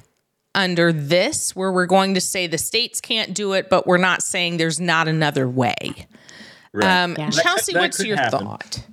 under 0.55 0.93
this, 0.93 1.57
where 1.57 1.73
we're 1.73 1.87
going 1.87 2.15
to 2.15 2.21
say 2.21 2.47
the 2.47 2.59
states 2.59 3.01
can't 3.01 3.33
do 3.33 3.53
it, 3.55 3.71
but 3.71 3.87
we're 3.87 3.97
not 3.97 4.23
saying 4.23 4.57
there's 4.57 4.81
not 4.81 5.09
another 5.09 5.49
way. 5.49 5.75
Right. 6.73 7.03
Um, 7.03 7.17
yeah. 7.19 7.31
Chelsea, 7.31 7.73
that, 7.73 7.79
that 7.79 7.85
what's 7.85 8.05
your 8.05 8.17
happen. 8.17 8.41
thought? 8.41 8.87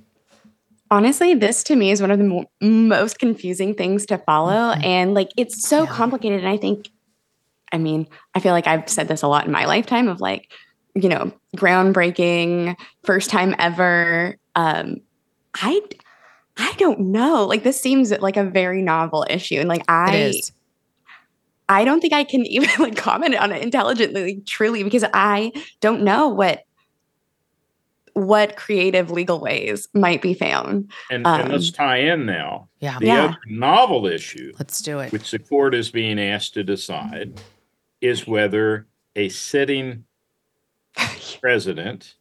Honestly, 0.90 1.34
this 1.34 1.64
to 1.64 1.76
me 1.76 1.90
is 1.90 2.00
one 2.00 2.10
of 2.10 2.18
the 2.18 2.24
mo- 2.24 2.50
most 2.60 3.18
confusing 3.18 3.74
things 3.74 4.06
to 4.06 4.18
follow. 4.18 4.74
Mm-hmm. 4.74 4.84
And 4.84 5.14
like, 5.14 5.30
it's 5.36 5.66
so 5.68 5.82
yeah. 5.82 5.90
complicated. 5.90 6.40
And 6.40 6.48
I 6.48 6.56
think 6.56 6.88
I 7.76 7.78
mean, 7.78 8.08
I 8.34 8.40
feel 8.40 8.52
like 8.52 8.66
I've 8.66 8.88
said 8.88 9.06
this 9.06 9.22
a 9.22 9.28
lot 9.28 9.44
in 9.44 9.52
my 9.52 9.66
lifetime 9.66 10.08
of 10.08 10.18
like, 10.18 10.50
you 10.94 11.10
know, 11.10 11.30
groundbreaking, 11.54 12.74
first 13.04 13.28
time 13.28 13.54
ever. 13.58 14.38
Um, 14.54 15.02
I 15.54 15.82
I 16.56 16.72
don't 16.78 17.00
know. 17.12 17.44
Like 17.44 17.64
this 17.64 17.78
seems 17.78 18.10
like 18.12 18.38
a 18.38 18.44
very 18.44 18.80
novel 18.80 19.26
issue. 19.28 19.60
And 19.60 19.68
like 19.68 19.84
I 19.88 20.40
I 21.68 21.84
don't 21.84 22.00
think 22.00 22.14
I 22.14 22.24
can 22.24 22.46
even 22.46 22.70
like 22.78 22.96
comment 22.96 23.34
on 23.36 23.52
it 23.52 23.62
intelligently, 23.62 24.36
like, 24.36 24.46
truly, 24.46 24.82
because 24.82 25.04
I 25.12 25.52
don't 25.82 26.02
know 26.02 26.28
what 26.28 26.62
what 28.14 28.56
creative 28.56 29.10
legal 29.10 29.38
ways 29.38 29.88
might 29.92 30.22
be 30.22 30.32
found. 30.32 30.90
And, 31.10 31.26
um, 31.26 31.42
and 31.42 31.52
let's 31.52 31.70
tie 31.70 31.98
in 31.98 32.24
now. 32.24 32.66
Yeah. 32.80 32.98
The 32.98 33.06
yeah. 33.06 33.24
other 33.24 33.36
novel 33.48 34.06
issue. 34.06 34.54
Let's 34.58 34.80
do 34.80 35.00
it. 35.00 35.12
Which 35.12 35.30
the 35.30 35.38
court 35.38 35.74
is 35.74 35.90
being 35.90 36.18
asked 36.18 36.54
to 36.54 36.64
decide 36.64 37.38
is 38.06 38.26
whether 38.26 38.86
a 39.14 39.28
sitting 39.28 40.04
president 41.40 42.14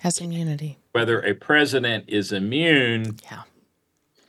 has 0.00 0.18
immunity. 0.20 0.78
Whether 0.92 1.20
a 1.20 1.34
president 1.34 2.04
is 2.08 2.32
immune 2.32 3.18
yeah. 3.30 3.42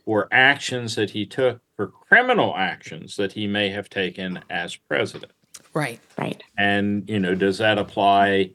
for 0.04 0.28
actions 0.30 0.94
that 0.94 1.10
he 1.10 1.26
took 1.26 1.60
for 1.76 1.88
criminal 1.88 2.54
actions 2.56 3.16
that 3.16 3.32
he 3.32 3.48
may 3.48 3.70
have 3.70 3.90
taken 3.90 4.40
as 4.48 4.76
president. 4.76 5.32
Right. 5.72 5.98
Right. 6.16 6.40
And, 6.56 7.08
you 7.10 7.18
know, 7.18 7.34
does 7.34 7.58
that 7.58 7.78
apply 7.78 8.52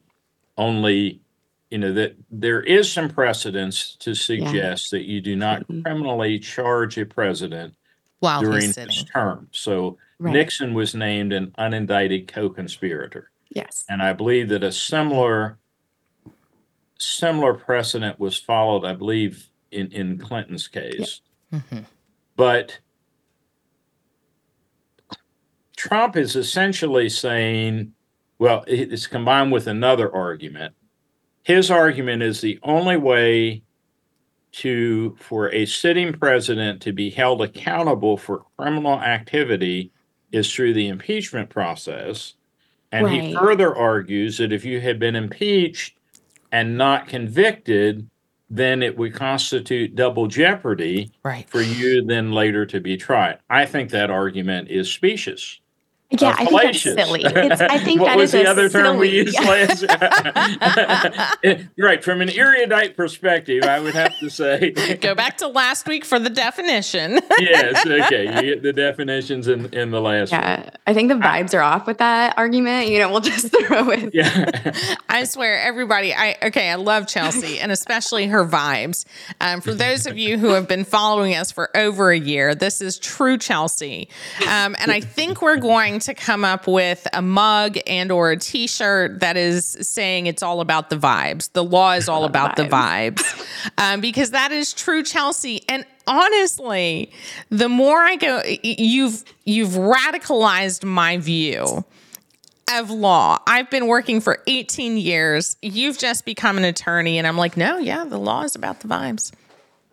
only, 0.56 1.20
you 1.70 1.76
know, 1.76 1.92
that 1.92 2.16
there 2.30 2.62
is 2.62 2.90
some 2.90 3.10
precedence 3.10 3.96
to 3.96 4.14
suggest 4.14 4.90
yeah. 4.90 4.98
that 4.98 5.04
you 5.04 5.20
do 5.20 5.36
not 5.36 5.60
mm-hmm. 5.62 5.82
criminally 5.82 6.38
charge 6.38 6.96
a 6.96 7.04
president 7.04 7.74
While 8.20 8.40
during 8.40 8.72
his 8.72 9.04
term. 9.04 9.48
So 9.50 9.98
Right. 10.20 10.34
Nixon 10.34 10.74
was 10.74 10.94
named 10.94 11.32
an 11.32 11.52
unindicted 11.58 12.28
co-conspirator. 12.28 13.30
Yes. 13.48 13.86
And 13.88 14.02
I 14.02 14.12
believe 14.12 14.50
that 14.50 14.62
a 14.62 14.70
similar 14.70 15.58
similar 16.98 17.54
precedent 17.54 18.20
was 18.20 18.36
followed, 18.36 18.84
I 18.84 18.92
believe, 18.92 19.48
in, 19.70 19.90
in 19.92 20.18
Clinton's 20.18 20.68
case. 20.68 21.22
Yep. 21.50 21.62
Mm-hmm. 21.62 21.78
But 22.36 22.78
Trump 25.76 26.16
is 26.16 26.36
essentially 26.36 27.08
saying, 27.08 27.94
well, 28.38 28.64
it's 28.66 29.06
combined 29.06 29.52
with 29.52 29.66
another 29.66 30.14
argument. 30.14 30.74
His 31.42 31.70
argument 31.70 32.22
is 32.22 32.42
the 32.42 32.58
only 32.62 32.98
way 32.98 33.62
to 34.52 35.16
for 35.18 35.50
a 35.54 35.64
sitting 35.64 36.12
president 36.12 36.82
to 36.82 36.92
be 36.92 37.08
held 37.08 37.40
accountable 37.40 38.18
for 38.18 38.44
criminal 38.58 39.00
activity 39.00 39.90
is 40.32 40.52
through 40.52 40.74
the 40.74 40.88
impeachment 40.88 41.50
process. 41.50 42.34
And 42.92 43.06
right. 43.06 43.22
he 43.22 43.34
further 43.34 43.74
argues 43.74 44.38
that 44.38 44.52
if 44.52 44.64
you 44.64 44.80
had 44.80 44.98
been 44.98 45.16
impeached 45.16 45.96
and 46.50 46.76
not 46.76 47.08
convicted, 47.08 48.08
then 48.48 48.82
it 48.82 48.98
would 48.98 49.14
constitute 49.14 49.94
double 49.94 50.26
jeopardy 50.26 51.12
right. 51.22 51.48
for 51.48 51.62
you 51.62 52.04
then 52.04 52.32
later 52.32 52.66
to 52.66 52.80
be 52.80 52.96
tried. 52.96 53.38
I 53.48 53.64
think 53.64 53.90
that 53.90 54.10
argument 54.10 54.68
is 54.68 54.90
specious. 54.90 55.60
Yeah, 56.10 56.34
I 56.36 56.44
think 56.44 56.62
that's 56.62 56.82
silly. 56.82 57.22
It's, 57.40 57.60
I 57.60 57.78
think 57.78 58.00
what 58.00 58.08
that 58.08 58.16
was 58.16 58.32
the 58.32 58.46
other 58.46 58.68
silly. 58.68 58.84
term 58.84 58.98
we 58.98 59.08
used 59.10 59.38
last? 59.44 59.84
right, 61.78 62.02
from 62.02 62.20
an 62.20 62.30
erudite 62.30 62.96
perspective, 62.96 63.62
I 63.62 63.78
would 63.78 63.94
have 63.94 64.18
to 64.18 64.28
say. 64.28 64.70
Go 65.00 65.14
back 65.14 65.38
to 65.38 65.46
last 65.46 65.86
week 65.86 66.04
for 66.04 66.18
the 66.18 66.28
definition. 66.28 67.20
yes, 67.38 67.86
okay, 67.86 68.24
you 68.24 68.54
get 68.54 68.62
the 68.62 68.72
definitions 68.72 69.46
in 69.46 69.72
in 69.72 69.92
the 69.92 70.00
last. 70.00 70.32
Yeah, 70.32 70.60
one. 70.60 70.70
I 70.86 70.94
think 70.94 71.08
the 71.08 71.14
vibes 71.14 71.54
I, 71.54 71.58
are 71.58 71.62
off 71.62 71.86
with 71.86 71.98
that 71.98 72.36
argument. 72.36 72.88
You 72.88 72.98
know, 72.98 73.10
we'll 73.10 73.20
just 73.20 73.54
throw 73.66 73.90
it. 73.90 74.12
Yeah, 74.12 74.72
I 75.08 75.24
swear, 75.24 75.60
everybody. 75.60 76.12
I 76.12 76.36
okay, 76.42 76.70
I 76.70 76.74
love 76.74 77.06
Chelsea 77.06 77.60
and 77.60 77.70
especially 77.70 78.26
her 78.26 78.44
vibes. 78.44 79.04
Um, 79.40 79.60
for 79.60 79.72
those 79.72 80.06
of 80.06 80.18
you 80.18 80.38
who 80.38 80.48
have 80.50 80.66
been 80.66 80.84
following 80.84 81.36
us 81.36 81.52
for 81.52 81.74
over 81.76 82.10
a 82.10 82.18
year, 82.18 82.54
this 82.54 82.80
is 82.80 82.98
true 82.98 83.38
Chelsea, 83.38 84.08
um, 84.42 84.74
and 84.78 84.90
I 84.90 85.00
think 85.00 85.40
we're 85.40 85.56
going 85.56 85.99
to 86.00 86.14
come 86.14 86.44
up 86.44 86.66
with 86.66 87.06
a 87.12 87.22
mug 87.22 87.78
and 87.86 88.10
or 88.10 88.30
a 88.30 88.36
t-shirt 88.36 89.20
that 89.20 89.36
is 89.36 89.76
saying 89.80 90.26
it's 90.26 90.42
all 90.42 90.60
about 90.60 90.90
the 90.90 90.96
vibes. 90.96 91.52
The 91.52 91.64
law 91.64 91.92
is 91.92 92.08
all 92.08 92.24
about 92.30 92.56
the 92.56 92.64
vibes. 92.64 93.22
Um, 93.78 94.00
because 94.00 94.30
that 94.30 94.52
is 94.52 94.72
true 94.72 95.02
Chelsea. 95.02 95.62
And 95.68 95.84
honestly, 96.06 97.12
the 97.50 97.68
more 97.68 98.00
I 98.00 98.16
go 98.16 98.42
you've 98.62 99.24
you've 99.44 99.70
radicalized 99.70 100.84
my 100.84 101.18
view 101.18 101.84
of 102.72 102.90
law. 102.90 103.38
I've 103.46 103.68
been 103.70 103.86
working 103.86 104.20
for 104.20 104.42
18 104.46 104.96
years. 104.96 105.56
You've 105.60 105.98
just 105.98 106.24
become 106.24 106.56
an 106.56 106.64
attorney 106.64 107.18
and 107.18 107.26
I'm 107.26 107.36
like, 107.36 107.56
"No, 107.56 107.78
yeah, 107.78 108.04
the 108.04 108.18
law 108.18 108.42
is 108.42 108.54
about 108.54 108.80
the 108.80 108.88
vibes." 108.88 109.32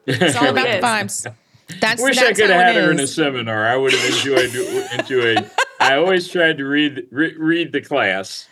It's 0.05 0.35
all 0.35 0.49
about 0.49 0.65
the 0.81 0.85
vibes. 0.85 1.33
That's 1.81 2.01
wish 2.01 2.15
that's 2.15 2.29
I 2.29 2.33
could 2.33 2.49
have 2.49 2.61
had 2.61 2.75
her 2.75 2.91
in 2.91 2.99
a 2.99 3.07
seminar. 3.07 3.67
I 3.67 3.75
would 3.75 3.93
have 3.93 4.05
enjoyed 4.05 4.55
enjoyed. 4.99 5.49
I 5.79 5.95
always 5.95 6.27
tried 6.27 6.57
to 6.57 6.65
read 6.65 7.07
re- 7.11 7.35
read 7.37 7.71
the 7.71 7.81
class, 7.81 8.47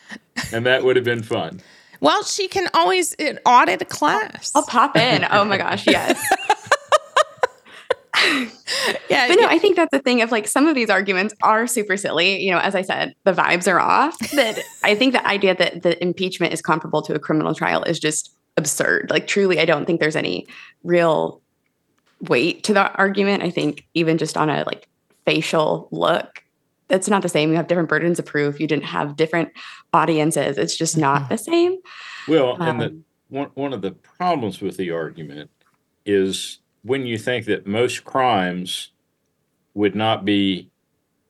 and 0.52 0.66
that 0.66 0.84
would 0.84 0.96
have 0.96 1.06
been 1.06 1.24
fun. 1.24 1.62
Well, 2.02 2.24
she 2.24 2.48
can 2.48 2.68
always 2.74 3.16
uh, 3.20 3.34
audit 3.46 3.82
a 3.82 3.86
class. 3.86 4.52
I'll 4.54 4.66
pop 4.66 4.96
in. 4.96 5.26
Oh 5.30 5.46
my 5.46 5.58
gosh, 5.58 5.88
yes. 5.88 6.22
yeah, 9.10 9.28
but 9.28 9.36
no, 9.36 9.48
I 9.48 9.58
think 9.60 9.76
that's 9.76 9.92
the 9.92 10.00
thing 10.00 10.22
of 10.22 10.32
like 10.32 10.48
some 10.48 10.68
of 10.68 10.76
these 10.76 10.90
arguments 10.90 11.34
are 11.42 11.68
super 11.68 11.98
silly. 11.98 12.42
You 12.44 12.52
know, 12.52 12.60
as 12.60 12.76
I 12.76 12.82
said, 12.82 13.16
the 13.24 13.34
vibes 13.34 13.72
are 13.72 13.80
off. 13.80 14.16
But 14.34 14.60
I 14.84 14.96
think 14.96 15.14
the 15.14 15.26
idea 15.26 15.56
that 15.56 15.84
the 15.84 16.02
impeachment 16.02 16.54
is 16.54 16.62
comparable 16.62 17.02
to 17.04 17.14
a 17.14 17.20
criminal 17.20 17.54
trial 17.54 17.84
is 17.84 18.00
just 18.00 18.36
absurd. 18.58 19.10
Like 19.10 19.28
truly, 19.28 19.60
I 19.60 19.66
don't 19.66 19.86
think 19.86 20.00
there's 20.00 20.16
any 20.16 20.48
real 20.84 21.42
weight 22.22 22.64
to 22.66 22.74
that 22.74 22.94
argument. 22.96 23.44
I 23.44 23.50
think 23.50 23.86
even 23.94 24.18
just 24.18 24.38
on 24.38 24.50
a 24.50 24.64
like 24.66 24.88
facial 25.26 25.88
look, 25.92 26.44
it's 26.90 27.08
not 27.10 27.22
the 27.22 27.30
same. 27.30 27.50
You 27.50 27.56
have 27.56 27.68
different 27.68 27.90
burdens 27.90 28.20
of 28.20 28.26
proof. 28.26 28.60
You 28.60 28.68
didn't 28.68 28.86
have 28.86 29.16
different 29.16 29.50
audiences. 29.94 30.58
It's 30.58 30.78
just 30.78 30.98
not 30.98 31.24
Mhm. 31.24 31.30
the 31.30 31.38
same. 31.38 31.78
Well, 32.28 32.62
and 32.62 32.80
the, 32.82 32.86
Um, 32.86 33.06
one, 33.30 33.50
one 33.56 33.74
of 33.74 33.82
the 33.82 33.92
problems 33.92 34.62
with 34.62 34.78
the 34.78 34.92
argument 34.92 35.50
is 36.06 36.60
when 36.84 37.06
you 37.08 37.18
think 37.18 37.46
that 37.46 37.66
most 37.66 38.04
crimes 38.04 38.90
would 39.74 39.96
not 39.96 40.24
be 40.26 40.70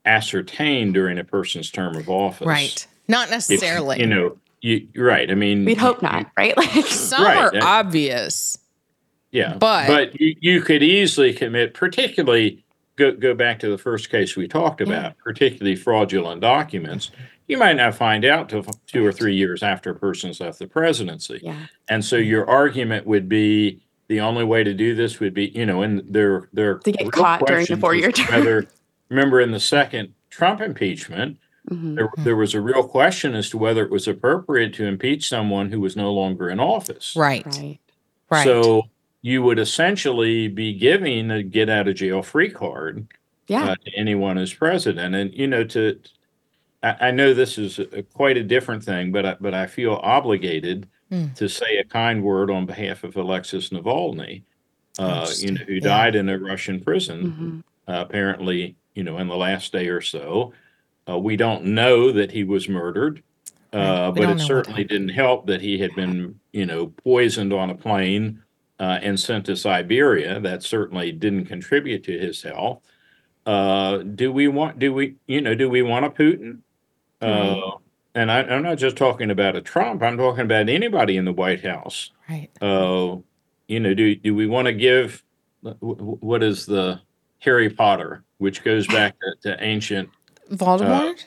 ascertained 0.05 0.93
during 0.93 1.17
a 1.17 1.23
person's 1.23 1.71
term 1.71 1.95
of 1.95 2.09
office. 2.09 2.45
Right. 2.45 2.85
Not 3.07 3.25
if, 3.27 3.31
necessarily. 3.31 3.99
You 3.99 4.07
know, 4.07 4.37
you, 4.61 4.87
you're 4.93 5.05
right. 5.07 5.29
I 5.31 5.35
mean, 5.35 5.63
We'd 5.65 5.77
hope 5.77 6.01
you- 6.01 6.09
not, 6.09 6.27
right? 6.37 6.55
Like 6.57 6.69
Some 6.87 7.23
Right, 7.23 7.37
are 7.37 7.51
that- 7.51 7.63
obvious. 7.63 8.57
Yeah, 9.31 9.53
But- 9.57 9.87
but 9.87 10.19
you, 10.19 10.35
you 10.41 10.61
could 10.61 10.83
easily 10.83 11.33
commit, 11.33 11.73
particularly 11.73 12.63
go 12.95 13.11
go 13.11 13.33
back 13.33 13.59
to 13.59 13.69
the 13.69 13.77
first 13.77 14.09
case 14.09 14.35
we 14.35 14.47
talked 14.47 14.81
Yeah. 14.81 14.87
about, 14.87 15.17
particularly 15.19 15.75
fraudulent 15.75 16.41
documents. 16.41 17.11
You 17.47 17.57
might 17.57 17.75
not 17.77 17.93
find 17.95 18.25
out 18.25 18.49
till 18.49 18.63
two 18.87 19.05
or 19.05 19.11
three 19.11 19.35
years 19.35 19.61
after 19.61 19.91
a 19.91 19.95
person's 19.95 20.39
left 20.39 20.59
the 20.59 20.67
presidency, 20.67 21.39
yeah. 21.43 21.67
and 21.89 22.03
so 22.03 22.15
your 22.15 22.49
argument 22.49 23.05
would 23.05 23.29
be 23.29 23.81
the 24.07 24.19
only 24.19 24.43
way 24.43 24.63
to 24.63 24.73
do 24.73 24.93
this 24.95 25.19
would 25.19 25.33
be, 25.33 25.47
you 25.47 25.65
know, 25.65 25.81
and 25.81 26.03
there 26.09 26.49
there 26.53 26.71
are 26.71 26.79
To 26.79 26.91
get 26.91 27.11
caught 27.11 27.45
during 27.45 27.65
the 27.65 27.77
four-year 27.77 28.11
term. 28.11 28.27
Whether 28.39 28.67
remember 29.09 29.39
in 29.41 29.51
the 29.51 29.59
second 29.59 30.13
Trump 30.29 30.59
impeachment, 30.61 31.37
Mhm. 31.69 31.95
there 31.95 32.09
there 32.17 32.35
was 32.35 32.53
a 32.53 32.61
real 32.61 32.83
question 32.83 33.33
as 33.35 33.49
to 33.51 33.57
whether 33.57 33.83
it 33.83 33.91
was 33.91 34.07
appropriate 34.07 34.73
to 34.75 34.85
impeach 34.85 35.27
someone 35.27 35.71
who 35.71 35.79
was 35.79 35.95
no 35.95 36.11
longer 36.13 36.49
in 36.49 36.59
office. 36.59 37.13
Right. 37.15 37.45
Right. 37.45 37.79
Right. 38.31 38.43
So 38.43 38.83
you 39.25 39.41
would 39.41 39.57
essentially 39.57 40.47
be 40.47 40.71
giving 40.71 41.31
a 41.31 41.41
get 41.41 41.67
out 41.67 41.87
of 41.87 41.95
jail 41.95 42.21
free 42.21 42.47
card 42.51 43.07
Yeah. 43.47 43.71
uh, 43.71 43.75
to 43.83 43.91
anyone 43.95 44.37
as 44.37 44.53
president. 44.53 45.15
And 45.15 45.33
you 45.33 45.47
know, 45.47 45.63
to 45.63 45.99
I, 46.83 47.07
I 47.07 47.11
know 47.11 47.33
this 47.33 47.57
is 47.57 47.79
a, 47.79 48.03
quite 48.03 48.37
a 48.37 48.43
different 48.43 48.83
thing, 48.83 49.11
but 49.11 49.25
I, 49.25 49.35
but 49.41 49.55
I 49.55 49.65
feel 49.65 49.99
obligated 50.03 50.87
Hmm. 51.11 51.27
to 51.35 51.47
say 51.47 51.77
a 51.77 51.83
kind 51.83 52.23
word 52.23 52.49
on 52.51 52.65
behalf 52.65 53.03
of 53.03 53.15
Alexei 53.15 53.57
Navalny, 53.59 54.41
uh, 54.99 55.27
you 55.39 55.51
know, 55.53 55.61
who 55.67 55.73
Yeah. 55.73 55.79
died 55.81 56.15
in 56.15 56.29
a 56.29 56.37
Russian 56.39 56.79
prison 56.81 57.63
Mhm. 57.87 57.91
uh, 57.93 58.01
apparently, 58.01 58.75
you 58.95 59.03
know, 59.03 59.17
in 59.19 59.27
the 59.27 59.35
last 59.37 59.71
day 59.71 59.87
or 59.87 60.01
so. 60.01 60.53
Uh, 61.09 61.17
we 61.19 61.35
don't 61.35 61.63
know 61.65 62.11
that 62.11 62.31
he 62.31 62.43
was 62.43 62.67
murdered, 62.67 63.21
Right. 63.71 63.81
uh, 63.81 64.11
but 64.13 64.29
it 64.29 64.39
certainly 64.39 64.83
didn't 64.83 65.09
help 65.09 65.45
that 65.47 65.61
he 65.61 65.77
had 65.77 65.93
been, 65.95 66.39
you 66.53 66.65
know, 66.65 66.87
poisoned 67.03 67.53
on 67.53 67.69
a 67.69 67.75
plane 67.75 68.41
uh, 68.79 68.99
and 69.01 69.19
sent 69.19 69.45
to 69.45 69.55
Siberia. 69.55 70.39
That 70.39 70.63
certainly 70.63 71.11
didn't 71.11 71.45
contribute 71.45 72.03
to 72.05 72.17
his 72.17 72.41
health. 72.41 72.81
Uh, 73.45 73.97
do 73.97 74.31
we 74.31 74.47
want? 74.47 74.79
Do 74.79 74.93
we, 74.93 75.15
you 75.27 75.41
know, 75.41 75.55
do 75.55 75.69
we 75.69 75.81
want 75.81 76.05
a 76.05 76.09
Putin? 76.09 76.59
Uh, 77.21 77.71
and 78.13 78.31
I, 78.31 78.41
I'm 78.43 78.63
not 78.63 78.77
just 78.77 78.95
talking 78.95 79.29
about 79.31 79.55
a 79.55 79.61
Trump. 79.61 80.01
I'm 80.01 80.17
talking 80.17 80.45
about 80.45 80.69
anybody 80.69 81.17
in 81.17 81.25
the 81.25 81.33
White 81.33 81.63
House 81.63 82.11
right. 82.29 82.49
uh, 82.61 83.17
you 83.67 83.79
know, 83.79 83.93
do 83.93 84.15
do 84.15 84.35
we 84.35 84.47
want 84.47 84.67
to 84.67 84.73
give 84.73 85.23
wh- 85.63 85.77
wh- 85.79 86.23
what 86.23 86.43
is 86.43 86.65
the 86.65 87.01
Harry 87.39 87.69
Potter, 87.69 88.23
which 88.37 88.63
goes 88.63 88.87
back 88.87 89.15
to, 89.19 89.49
to 89.49 89.63
ancient? 89.63 90.09
Voldemort? 90.51 91.25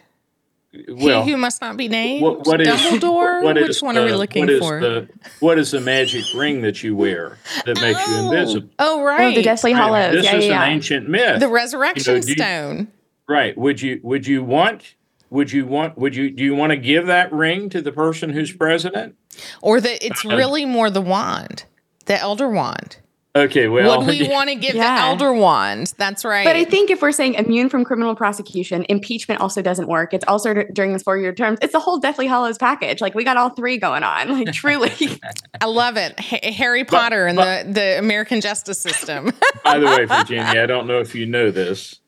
Well, 0.89 1.25
he 1.25 1.31
who 1.33 1.37
must 1.37 1.61
not 1.61 1.77
be 1.77 1.89
named? 1.89 2.23
what, 2.23 2.47
what 2.47 2.61
is 2.61 2.69
Dumbledore? 2.69 3.43
what 3.43 3.57
Which 3.57 3.69
is 3.71 3.83
one 3.83 3.97
are 3.99 4.05
we 4.05 4.13
looking 4.13 4.43
what 4.43 4.51
is 4.51 4.59
for? 4.61 4.81
The, 4.81 5.09
what 5.41 5.59
is 5.59 5.71
the 5.71 5.81
magic 5.81 6.25
ring 6.35 6.61
that 6.63 6.83
you 6.83 6.95
wear 6.95 7.39
that 7.65 7.81
makes 7.81 8.07
you 8.07 8.15
Oh. 8.17 8.31
invisible? 8.33 8.69
Oh, 8.79 9.01
Oh, 9.01 9.05
right. 9.05 9.35
the 9.35 9.43
Deathly 9.43 9.75
Right, 9.75 9.81
Hallows. 9.83 10.13
This 10.15 10.25
yeah, 10.25 10.37
is 10.37 10.47
yeah, 10.47 10.63
an 10.65 10.73
ancient 10.73 11.09
myth, 11.09 11.41
the 11.41 11.49
resurrection 11.49 12.21
do 12.21 12.29
you- 12.29 12.35
stone. 12.35 12.89
right? 13.29 13.57
Would 13.57 13.81
you 13.83 14.01
would 14.03 14.27
you 14.27 14.45
want 14.45 14.95
would 15.31 15.53
you 15.53 15.67
want 15.67 15.99
would 15.99 16.15
you 16.17 16.31
do 16.31 16.43
you 16.45 16.55
want 16.55 16.71
to 16.71 16.77
give 16.77 17.07
that 17.07 17.33
ring 17.33 17.69
to 17.71 17.81
the 17.83 17.93
person 17.93 18.31
who's 18.31 18.53
president? 18.53 19.15
Or 19.63 19.81
that 19.81 20.05
it's 20.05 20.25
really 20.25 20.65
more 20.65 20.91
the 20.91 21.01
wand, 21.03 21.65
the 22.07 22.19
elder 22.19 22.49
wand. 22.49 22.99
Okay, 23.37 23.69
well, 23.69 23.99
Would 24.01 24.09
we 24.09 24.27
want 24.31 24.49
to 24.49 24.55
give 24.55 24.75
the 24.75 24.81
elder 24.83 25.33
wand? 25.33 25.93
That's 25.97 26.25
right. 26.25 26.45
But 26.45 26.57
I 26.57 26.65
think 26.65 26.91
if 26.91 27.03
we're 27.03 27.13
saying 27.13 27.35
immune 27.35 27.69
from 27.69 27.85
criminal 27.85 28.15
prosecution, 28.17 28.85
impeachment 28.89 29.41
also 29.41 29.63
doesn't 29.63 29.87
work. 29.87 30.15
It's 30.15 30.25
also 30.27 30.55
d- 30.55 30.65
during 30.73 30.93
this 30.93 31.03
four-year 31.03 31.35
term. 31.35 31.59
It's 31.61 31.73
the 31.73 31.79
whole 31.79 31.99
Deathly 31.99 32.27
Hallows 32.27 32.59
package. 32.59 33.01
Like 33.01 33.15
we 33.15 33.25
got 33.25 33.37
all 33.37 33.51
three 33.51 33.79
going 33.79 34.03
on. 34.03 34.29
Like 34.39 34.53
truly. 34.53 34.93
I 35.61 35.67
love 35.67 35.97
it. 35.97 36.19
Ha- 36.21 36.53
Harry 36.53 36.85
Potter 36.85 37.27
and 37.27 37.37
the, 37.39 37.65
the 37.69 37.99
American 37.99 38.41
justice 38.41 38.81
system. 38.81 39.33
By 39.65 39.79
the 39.79 39.87
way, 39.87 40.05
Virginia, 40.05 40.45
I 40.63 40.67
don't 40.67 40.87
know 40.87 41.01
if 41.01 41.15
you 41.15 41.27
know 41.27 41.51
this, 41.51 42.01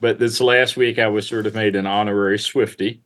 but 0.00 0.18
this 0.18 0.40
last 0.40 0.76
week 0.76 0.98
I 0.98 1.06
was 1.06 1.28
sort 1.28 1.46
of 1.46 1.54
made 1.54 1.76
an 1.76 1.86
honorary 1.86 2.38
Swifty 2.38 3.02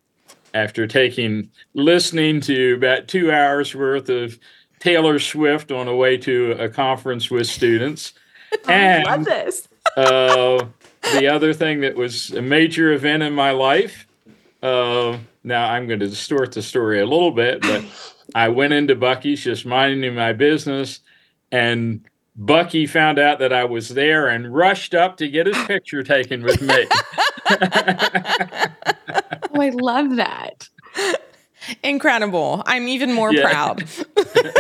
after 0.54 0.86
taking 0.86 1.50
listening 1.74 2.40
to 2.42 2.74
about 2.76 3.06
two 3.08 3.30
hours 3.30 3.74
worth 3.74 4.08
of 4.08 4.38
Taylor 4.80 5.18
Swift 5.18 5.70
on 5.70 5.86
the 5.86 5.94
way 5.94 6.16
to 6.18 6.52
a 6.58 6.68
conference 6.68 7.30
with 7.30 7.46
students. 7.46 8.14
I 8.66 9.02
love 9.06 9.24
this. 9.24 9.68
uh, 9.96 10.64
the 11.12 11.28
other 11.28 11.52
thing 11.54 11.80
that 11.82 11.94
was 11.96 12.30
a 12.32 12.42
major 12.42 12.92
event 12.92 13.22
in 13.22 13.32
my 13.32 13.52
life. 13.52 14.06
Uh, 14.62 15.18
now 15.44 15.70
I'm 15.70 15.86
going 15.86 16.00
to 16.00 16.08
distort 16.08 16.52
the 16.52 16.62
story 16.62 17.00
a 17.00 17.06
little 17.06 17.30
bit, 17.30 17.62
but 17.62 17.84
I 18.34 18.48
went 18.48 18.72
into 18.72 18.94
Buc-ee's 18.96 19.42
just 19.44 19.64
minding 19.64 20.14
my 20.14 20.32
business, 20.32 21.00
and 21.52 22.04
Buc-ee 22.38 22.86
found 22.86 23.18
out 23.18 23.38
that 23.38 23.52
I 23.52 23.64
was 23.64 23.90
there 23.90 24.28
and 24.28 24.52
rushed 24.54 24.94
up 24.94 25.16
to 25.18 25.28
get 25.28 25.46
his 25.46 25.56
picture 25.64 26.02
taken 26.02 26.42
with 26.42 26.60
me. 26.60 26.86
Oh, 29.52 29.60
I 29.60 29.70
love 29.70 30.16
that. 30.16 30.68
Incredible. 31.82 32.62
I'm 32.66 32.86
even 32.88 33.12
more 33.12 33.32
Yeah. 33.34 33.50
proud 33.50 33.84
than 34.34 34.52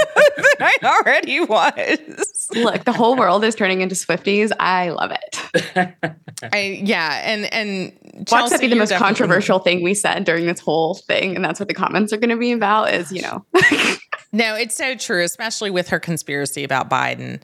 I 0.60 0.76
already 0.84 1.40
was. 1.40 2.48
Look, 2.54 2.84
the 2.84 2.92
whole 2.92 3.16
world 3.16 3.44
is 3.44 3.54
turning 3.54 3.80
into 3.80 3.94
Swifties. 3.94 4.50
I 4.58 4.90
love 4.90 5.12
it. 5.12 6.14
I 6.52 6.80
yeah, 6.82 7.20
and 7.24 7.52
and 7.52 7.92
Watch 8.14 8.28
Chelsea, 8.28 8.54
that 8.54 8.60
be 8.60 8.66
the 8.66 8.74
you're 8.74 8.82
most 8.82 8.88
definitely- 8.90 9.06
controversial 9.08 9.58
thing 9.60 9.82
we 9.82 9.94
said 9.94 10.24
during 10.24 10.46
this 10.46 10.60
whole 10.60 10.94
thing, 10.94 11.36
and 11.36 11.44
that's 11.44 11.60
what 11.60 11.68
the 11.68 11.74
comments 11.74 12.12
are 12.12 12.16
going 12.18 12.30
to 12.30 12.36
be 12.36 12.52
about. 12.52 12.92
Is 12.92 13.12
you 13.12 13.22
know, 13.22 13.44
No, 14.32 14.54
it's 14.54 14.76
so 14.76 14.94
true, 14.94 15.24
especially 15.24 15.70
with 15.70 15.88
her 15.88 15.98
conspiracy 15.98 16.62
about 16.62 16.88
Biden. 16.88 17.40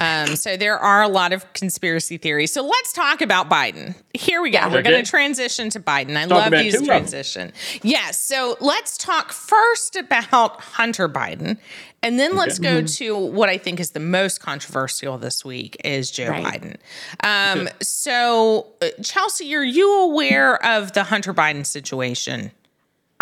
Um, 0.00 0.34
so 0.34 0.56
there 0.56 0.78
are 0.78 1.02
a 1.02 1.08
lot 1.08 1.32
of 1.32 1.50
conspiracy 1.52 2.16
theories. 2.16 2.52
So 2.52 2.62
let's 2.62 2.92
talk 2.92 3.20
about 3.20 3.48
Biden. 3.50 3.94
Here 4.14 4.40
we 4.42 4.50
go. 4.50 4.58
Yeah. 4.58 4.68
We're 4.72 4.78
Okay. 4.78 4.90
going 4.90 5.04
to 5.04 5.10
transition 5.10 5.68
to 5.70 5.80
Biden. 5.80 6.16
I 6.16 6.22
Talk 6.26 6.50
love 6.50 6.52
these 6.52 6.72
two 6.72 6.80
of 6.80 6.86
them. 6.86 6.98
transition. 6.98 7.52
Yes. 7.82 8.20
So 8.20 8.56
let's 8.60 8.96
talk 8.96 9.30
first 9.32 9.96
about 9.96 10.60
Hunter 10.60 11.08
Biden, 11.08 11.58
and 12.02 12.18
then 12.18 12.34
let's 12.34 12.58
go 12.58 12.80
to 12.82 13.16
what 13.16 13.48
I 13.50 13.58
think 13.58 13.78
is 13.78 13.90
the 13.90 14.00
most 14.00 14.40
controversial 14.40 15.18
this 15.18 15.44
week 15.44 15.76
is 15.84 16.10
Joe 16.10 16.30
Right. 16.30 16.44
Biden. 16.62 16.76
Um, 17.22 17.68
so 17.82 18.68
uh, 18.80 18.88
Chelsea, 19.02 19.54
are 19.54 19.62
you 19.62 20.00
aware 20.00 20.64
of 20.64 20.92
the 20.92 21.04
Hunter 21.04 21.34
Biden 21.34 21.66
situation 21.66 22.52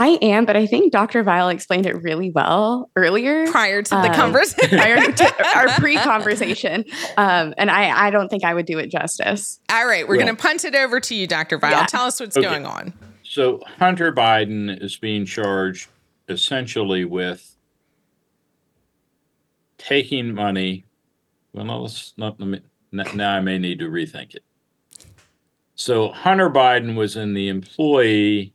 I 0.01 0.11
am, 0.23 0.45
but 0.45 0.57
I 0.57 0.67
think 0.67 0.93
Dr. 0.93 1.25
Vile 1.25 1.49
explained 1.49 1.85
it 1.87 2.01
really 2.03 2.31
well 2.31 2.89
earlier. 2.95 3.47
prior 3.51 3.83
to 3.83 3.91
the 3.91 4.09
Um, 4.11 4.15
conversation? 4.15 4.71
prior 4.79 4.97
to 5.13 5.45
our 5.57 5.69
pre-conversation, 5.71 6.85
um, 7.17 7.53
and 7.59 7.69
I, 7.71 8.07
I 8.07 8.11
don't 8.11 8.29
think 8.29 8.45
I 8.45 8.55
would 8.55 8.65
do 8.67 8.79
it 8.79 8.91
justice. 8.93 9.59
All 9.71 9.87
right, 9.87 10.07
we're 10.07 10.17
Well- 10.17 10.27
going 10.27 10.37
to 10.37 10.41
punt 10.43 10.65
it 10.65 10.75
over 10.77 11.01
to 11.01 11.15
you, 11.15 11.27
Dr. 11.27 11.59
Vile. 11.59 11.73
Yeah. 11.73 11.87
Tell 11.87 12.05
us 12.05 12.21
what's 12.21 12.37
Okay. 12.37 12.47
going 12.49 12.65
on. 12.65 12.93
so 13.25 13.61
Hunter 13.79 14.13
Biden 14.13 14.81
is 14.83 14.97
being 14.97 15.27
charged 15.27 15.89
essentially 16.29 17.05
with 17.05 17.57
taking 19.79 20.35
money. 20.35 20.85
Well, 21.53 21.65
no, 21.65 21.83
let's 21.83 22.15
not. 22.17 22.39
Let 22.39 22.49
me, 22.49 22.61
now 23.15 23.35
I 23.35 23.41
may 23.41 23.59
need 23.59 23.79
to 23.81 23.89
rethink 23.89 24.35
it. 24.35 24.45
So 25.75 26.09
Hunter 26.11 26.51
Biden 26.51 26.97
was 26.97 27.17
in 27.17 27.35
the 27.35 27.49
employee 27.49 28.53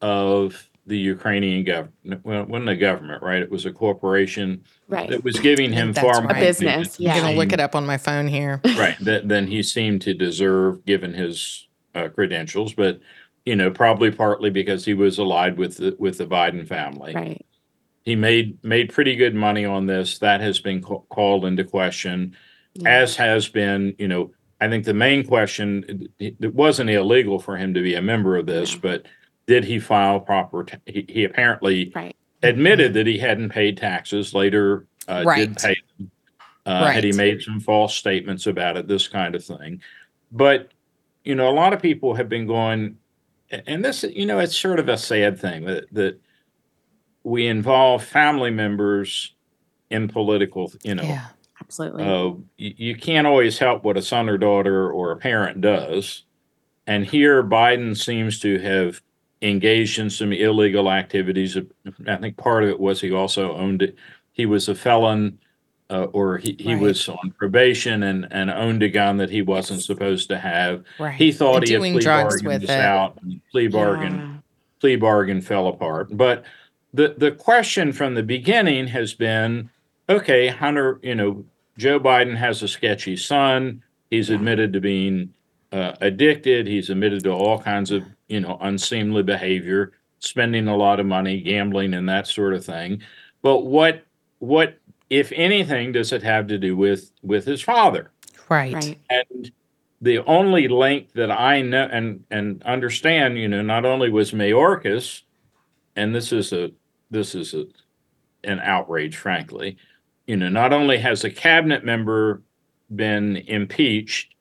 of 0.00 0.68
the 0.86 0.98
Ukrainian 0.98 1.62
government. 1.64 2.24
Well, 2.24 2.42
it 2.42 2.48
wasn't 2.48 2.70
a 2.70 2.76
government, 2.76 3.22
right? 3.22 3.40
It 3.40 3.50
was 3.50 3.66
a 3.66 3.72
corporation 3.72 4.64
Right. 4.88 5.08
that 5.10 5.22
was 5.24 5.38
giving 5.38 5.72
him 5.72 5.92
That's 5.92 6.04
far 6.04 6.14
right. 6.14 6.22
more 6.24 6.36
A 6.36 6.40
business, 6.40 6.96
than 6.96 7.06
yeah. 7.06 7.12
I'm 7.14 7.20
going 7.20 7.26
to 7.28 7.32
he 7.32 7.38
look 7.38 7.52
it 7.52 7.60
up 7.60 7.74
on 7.76 7.86
my 7.86 7.96
phone 7.98 8.26
here. 8.26 8.60
right 8.76 8.96
that 9.00 9.28
than 9.28 9.46
he 9.46 9.62
seemed 9.62 10.02
to 10.02 10.12
deserve 10.14 10.84
given 10.84 11.14
his 11.14 11.68
uh, 11.94 12.08
credentials 12.08 12.72
but 12.74 13.00
you 13.46 13.54
know 13.54 13.70
probably 13.70 14.10
partly 14.10 14.50
because 14.50 14.84
he 14.84 14.92
was 14.94 15.18
allied 15.18 15.56
with 15.56 15.76
the 15.76 15.94
with 15.98 16.18
the 16.18 16.26
Biden 16.26 16.66
family 16.66 17.14
Right. 17.14 17.46
he 18.04 18.16
made 18.16 18.62
made 18.64 18.92
pretty 18.92 19.14
good 19.14 19.34
money 19.34 19.64
on 19.64 19.86
this 19.86 20.18
that 20.18 20.40
has 20.40 20.58
been 20.60 20.82
ca- 20.82 20.98
called 21.10 21.44
into 21.44 21.64
question 21.64 22.34
Yeah. 22.74 22.90
as 23.02 23.16
has 23.16 23.48
been 23.48 23.94
you 23.98 24.08
know 24.08 24.32
I 24.60 24.68
think 24.68 24.84
the 24.84 24.94
main 24.94 25.24
question 25.26 26.08
it, 26.18 26.34
it 26.40 26.54
wasn't 26.54 26.90
illegal 26.90 27.38
for 27.38 27.56
him 27.56 27.72
to 27.74 27.82
be 27.82 27.94
a 27.94 28.02
member 28.02 28.36
of 28.36 28.46
this 28.46 28.72
Yeah. 28.72 28.80
but 28.82 29.06
did 29.52 29.64
he 29.64 29.78
file 29.78 30.18
proper 30.18 30.64
ta- 30.64 30.78
he, 30.86 31.04
he 31.08 31.24
apparently 31.24 31.92
Right. 31.94 32.16
admitted 32.42 32.94
that 32.94 33.06
he 33.06 33.18
hadn't 33.18 33.50
paid 33.50 33.76
taxes 33.76 34.32
later 34.32 34.86
uh, 35.08 35.24
Right. 35.26 35.40
did 35.48 35.56
pay 35.58 35.76
them. 35.98 36.10
Uh, 36.64 36.86
Had 36.90 37.04
he 37.04 37.12
made 37.12 37.42
some 37.42 37.60
false 37.60 37.94
statements 37.94 38.46
about 38.46 38.76
it, 38.78 38.86
this 38.88 39.08
kind 39.08 39.34
of 39.34 39.44
thing. 39.44 39.82
But, 40.30 40.70
you 41.24 41.34
know, 41.34 41.50
a 41.50 41.52
lot 41.52 41.72
of 41.74 41.82
people 41.82 42.14
have 42.14 42.28
been 42.30 42.46
going, 42.46 42.96
and 43.66 43.84
this, 43.84 44.04
you 44.04 44.24
know, 44.24 44.38
it's 44.38 44.56
sort 44.56 44.78
of 44.78 44.88
a 44.88 44.96
sad 44.96 45.38
thing 45.38 45.64
that, 45.66 45.92
that 45.92 46.18
we 47.24 47.46
involve 47.46 48.02
family 48.04 48.50
members 48.50 49.34
in 49.90 50.08
political, 50.08 50.72
you 50.82 50.94
know, 50.94 51.02
Yeah. 51.02 51.26
Absolutely. 51.60 52.04
uh, 52.04 52.30
you, 52.56 52.74
you 52.76 52.96
can't 52.96 53.26
always 53.26 53.58
help 53.58 53.84
what 53.84 53.96
a 53.98 54.02
son 54.02 54.28
or 54.28 54.38
daughter 54.38 54.90
or 54.90 55.10
a 55.12 55.16
parent 55.16 55.60
does. 55.60 56.22
And 56.86 57.04
here, 57.04 57.42
Biden 57.44 57.96
seems 57.96 58.38
to 58.40 58.58
have 58.60 59.00
engaged 59.42 59.98
in 59.98 60.08
some 60.08 60.32
illegal 60.32 60.90
activities. 60.90 61.56
I 62.06 62.16
think 62.16 62.36
part 62.36 62.62
of 62.64 62.70
it 62.70 62.80
was 62.80 63.00
he 63.00 63.12
also 63.12 63.54
owned 63.56 63.82
it. 63.82 63.96
He 64.32 64.46
was 64.46 64.68
a 64.68 64.74
felon, 64.74 65.38
uh, 65.90 66.04
or 66.12 66.38
he, 66.38 66.56
he 66.58 66.72
Right. 66.74 66.82
was 66.82 67.08
on 67.08 67.32
probation 67.36 68.02
and, 68.04 68.26
and 68.30 68.50
owned 68.50 68.82
a 68.82 68.88
gun 68.88 69.16
that 69.18 69.30
he 69.30 69.42
wasn't 69.42 69.82
supposed 69.82 70.28
to 70.28 70.38
have. 70.38 70.84
Right. 70.98 71.14
He 71.14 71.32
thought 71.32 71.56
And 71.56 71.66
he 71.66 71.72
had 71.74 71.78
doing 71.80 71.92
plea 71.94 72.02
drugs 72.02 72.34
bargained 72.42 72.46
with 72.48 72.60
this 72.62 72.70
it. 72.70 72.80
out. 72.80 73.18
And 73.22 73.40
plea 73.50 73.66
bargain 73.68 74.14
Yeah. 74.16 74.28
plea 74.80 74.96
bargain 74.96 75.40
fell 75.40 75.66
apart. 75.68 76.08
But 76.16 76.44
the 76.94 77.14
the 77.18 77.32
question 77.32 77.92
from 77.92 78.14
the 78.14 78.22
beginning 78.22 78.86
has 78.88 79.12
been, 79.14 79.70
okay, 80.08 80.48
Hunter, 80.48 80.98
you 81.02 81.14
know, 81.14 81.44
Joe 81.78 81.98
Biden 81.98 82.36
has 82.36 82.62
a 82.62 82.68
sketchy 82.68 83.16
son. 83.16 83.82
He's 84.10 84.28
admitted 84.30 84.72
to 84.74 84.80
being 84.80 85.32
uh, 85.72 85.94
addicted. 86.02 86.66
He's 86.66 86.90
admitted 86.90 87.22
to 87.24 87.30
all 87.30 87.58
kinds 87.58 87.90
of 87.90 88.04
you 88.32 88.40
know 88.40 88.56
unseemly 88.62 89.22
behavior, 89.22 89.92
spending 90.18 90.66
a 90.66 90.76
lot 90.76 90.98
of 90.98 91.04
money, 91.04 91.40
gambling, 91.40 91.92
and 91.92 92.08
that 92.08 92.26
sort 92.26 92.54
of 92.54 92.64
thing. 92.64 93.02
But 93.42 93.66
what 93.66 94.06
what 94.38 94.78
if 95.10 95.30
anything 95.32 95.92
does 95.92 96.12
it 96.12 96.22
have 96.22 96.46
to 96.46 96.56
do 96.56 96.74
with 96.74 97.12
with 97.22 97.44
his 97.44 97.60
father? 97.60 98.10
Right. 98.48 98.74
Right. 98.74 98.98
and 99.10 99.52
the 100.00 100.18
only 100.24 100.66
link 100.66 101.12
that 101.12 101.30
I 101.30 101.60
know 101.60 101.88
and 101.92 102.24
and 102.30 102.62
understand, 102.62 103.36
you 103.36 103.48
know, 103.48 103.60
not 103.60 103.84
only 103.84 104.08
was 104.08 104.32
Mayorkas, 104.32 105.22
and 105.94 106.14
this 106.14 106.32
is 106.32 106.54
a 106.54 106.72
this 107.10 107.34
is 107.34 107.52
a 107.52 107.66
an 108.44 108.60
outrage, 108.60 109.16
frankly. 109.16 109.76
You 110.26 110.38
know, 110.38 110.48
not 110.48 110.72
only 110.72 110.96
has 110.98 111.22
a 111.22 111.30
cabinet 111.30 111.84
member 111.84 112.42
been 112.94 113.36
impeached, 113.36 114.34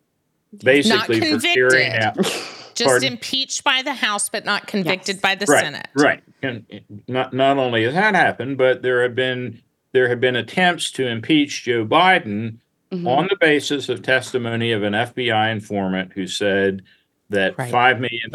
basically 0.64 1.20
for 1.20 1.40
carrying 1.42 1.94
out 1.94 2.18
Just 2.76 2.88
Pardon? 2.90 3.14
impeached 3.14 3.64
by 3.64 3.82
the 3.82 3.94
House, 3.94 4.30
but 4.30 4.46
not 4.46 4.68
convicted 4.68 5.16
Yes. 5.18 5.22
by 5.22 5.36
the 5.36 5.46
right, 5.46 5.64
Senate. 5.64 5.88
right. 5.96 6.24
And 6.42 6.66
not 7.08 7.34
not 7.34 7.58
only 7.58 7.84
has 7.84 7.94
that 7.94 8.16
happened, 8.16 8.58
but 8.58 8.82
there 8.82 9.02
have 9.04 9.16
been 9.16 9.62
there 9.94 10.08
have 10.08 10.22
been 10.22 10.36
attempts 10.38 10.90
to 10.92 11.06
impeach 11.06 11.64
Joe 11.64 11.86
Biden 11.86 12.56
Mhm. 12.94 13.08
on 13.08 13.28
the 13.30 13.36
basis 13.40 13.90
of 13.90 14.02
testimony 14.02 14.72
of 14.72 14.84
an 14.84 14.94
FBI 14.94 15.50
informant 15.52 16.14
who 16.14 16.28
said 16.28 16.82
that 17.30 17.58
Right. 17.58 17.72
$5 17.72 18.00
million 18.00 18.30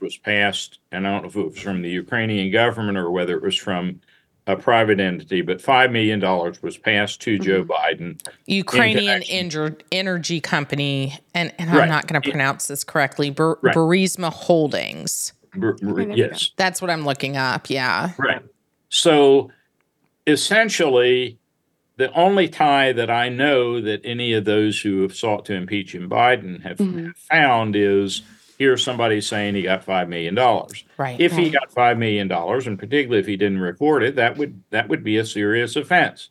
was 0.00 0.16
passed, 0.18 0.78
and 0.92 1.06
I 1.06 1.10
don't 1.12 1.22
know 1.22 1.28
if 1.28 1.36
it 1.36 1.44
was 1.44 1.58
from 1.58 1.82
the 1.82 1.90
Ukrainian 1.90 2.50
government 2.50 2.96
or 2.98 3.10
whether 3.10 3.36
it 3.36 3.42
was 3.42 3.56
from 3.56 4.00
a 4.48 4.56
private 4.56 4.98
entity, 4.98 5.42
but 5.42 5.58
$5 5.58 5.92
million 5.92 6.20
was 6.62 6.78
passed 6.78 7.20
to 7.20 7.38
Joe 7.38 7.64
Biden. 7.64 8.18
Ukrainian 8.46 9.20
connection. 9.22 9.76
Energy 9.92 10.40
company, 10.40 11.18
and, 11.34 11.52
and 11.58 11.70
I'm 11.70 11.76
Right. 11.76 11.88
not 11.88 12.06
going 12.06 12.20
to 12.20 12.30
pronounce 12.30 12.66
this 12.66 12.82
correctly, 12.82 13.28
Bur- 13.30 13.58
Right. 13.60 13.74
Burisma 13.74 14.32
Holdings. 14.32 15.34
Br- 15.54 15.72
br- 15.72 15.76
there 15.82 15.94
we 15.94 16.06
go. 16.06 16.14
yes, 16.14 16.50
That's 16.56 16.80
what 16.80 16.90
I'm 16.90 17.04
looking 17.04 17.36
up. 17.36 17.68
Yeah. 17.68 18.12
right. 18.16 18.40
So 18.88 19.50
essentially, 20.26 21.36
the 21.98 22.10
only 22.14 22.48
tie 22.48 22.92
that 22.92 23.10
I 23.10 23.28
know 23.28 23.82
that 23.82 24.00
any 24.02 24.32
of 24.32 24.46
those 24.46 24.80
who 24.80 25.02
have 25.02 25.14
sought 25.14 25.44
to 25.46 25.54
impeach 25.54 25.94
him 25.94 26.08
Biden 26.08 26.62
have 26.62 26.78
Mhm. 26.78 27.14
found 27.16 27.76
is 27.76 28.22
here's 28.58 28.82
somebody 28.82 29.20
saying 29.20 29.54
he 29.54 29.62
got 29.62 29.86
$5 29.86 30.08
million. 30.08 30.34
Right. 30.98 31.20
if 31.20 31.32
he 31.36 31.48
got 31.50 31.70
five 31.72 31.96
million 31.98 32.26
dollars, 32.28 32.66
and 32.66 32.78
particularly 32.78 33.20
if 33.20 33.26
he 33.26 33.36
didn't 33.36 33.60
record 33.60 34.02
it, 34.02 34.16
that 34.16 34.36
would 34.36 34.62
that 34.70 34.88
would 34.88 35.04
be 35.04 35.16
a 35.16 35.24
serious 35.24 35.76
offense. 35.76 36.28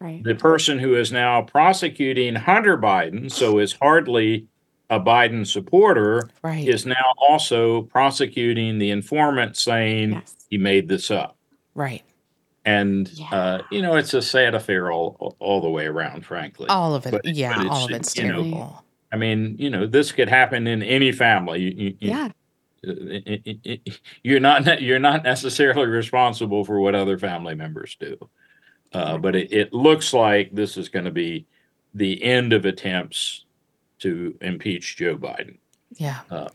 Right. 0.00 0.22
The 0.24 0.34
person 0.34 0.78
who 0.78 0.94
is 0.94 1.12
now 1.12 1.42
prosecuting 1.42 2.34
Hunter 2.34 2.76
Biden, 2.78 3.30
so 3.30 3.58
is 3.58 3.74
hardly 3.80 4.46
a 4.90 5.00
Biden 5.00 5.46
supporter, 5.46 6.28
right. 6.42 6.66
is 6.66 6.86
now 6.86 7.12
also 7.18 7.82
prosecuting 7.82 8.78
the 8.78 8.90
informant, 8.90 9.56
saying 9.56 10.12
Yes. 10.12 10.34
he 10.50 10.58
made 10.58 10.88
this 10.88 11.10
up. 11.10 11.36
right. 11.74 12.02
And 12.64 13.08
Yeah. 13.14 13.28
uh, 13.30 13.62
you 13.70 13.80
know, 13.80 13.94
it's 13.94 14.12
a 14.12 14.20
sad 14.22 14.54
affair 14.56 14.90
all 14.90 15.36
all 15.38 15.60
the 15.60 15.70
way 15.70 15.86
around, 15.86 16.26
frankly. 16.26 16.66
All 16.68 16.94
of 16.96 17.06
it. 17.06 17.12
But- 17.12 17.24
yeah. 17.24 17.56
but 17.58 17.66
all 17.68 17.84
of 17.84 17.90
it's 17.92 18.12
terrible. 18.12 18.82
I 19.12 19.16
mean, 19.16 19.56
you 19.58 19.70
know, 19.70 19.86
this 19.86 20.12
could 20.12 20.28
happen 20.28 20.66
in 20.66 20.82
any 20.82 21.12
family. 21.12 21.60
You, 21.62 21.70
you, 21.78 21.96
Yeah. 22.00 22.28
it- 22.82 24.00
you're 24.22 24.40
not 24.40 24.80
you're 24.82 24.98
not 24.98 25.24
necessarily 25.24 25.86
responsible 25.86 26.64
for 26.64 26.80
what 26.80 26.94
other 26.94 27.18
family 27.18 27.54
members 27.54 27.96
do 27.98 28.16
uh, 28.92 29.18
but 29.18 29.34
it, 29.34 29.52
it 29.52 29.72
looks 29.72 30.12
like 30.12 30.54
this 30.54 30.76
is 30.76 30.88
going 30.88 31.04
to 31.04 31.10
be 31.10 31.46
the 31.94 32.22
end 32.22 32.52
of 32.52 32.64
attempts 32.64 33.44
to 33.98 34.36
impeach 34.40 34.96
joe 34.96 35.16
biden 35.16 35.56
Yeah. 35.96 36.20
Uh, 36.30 36.48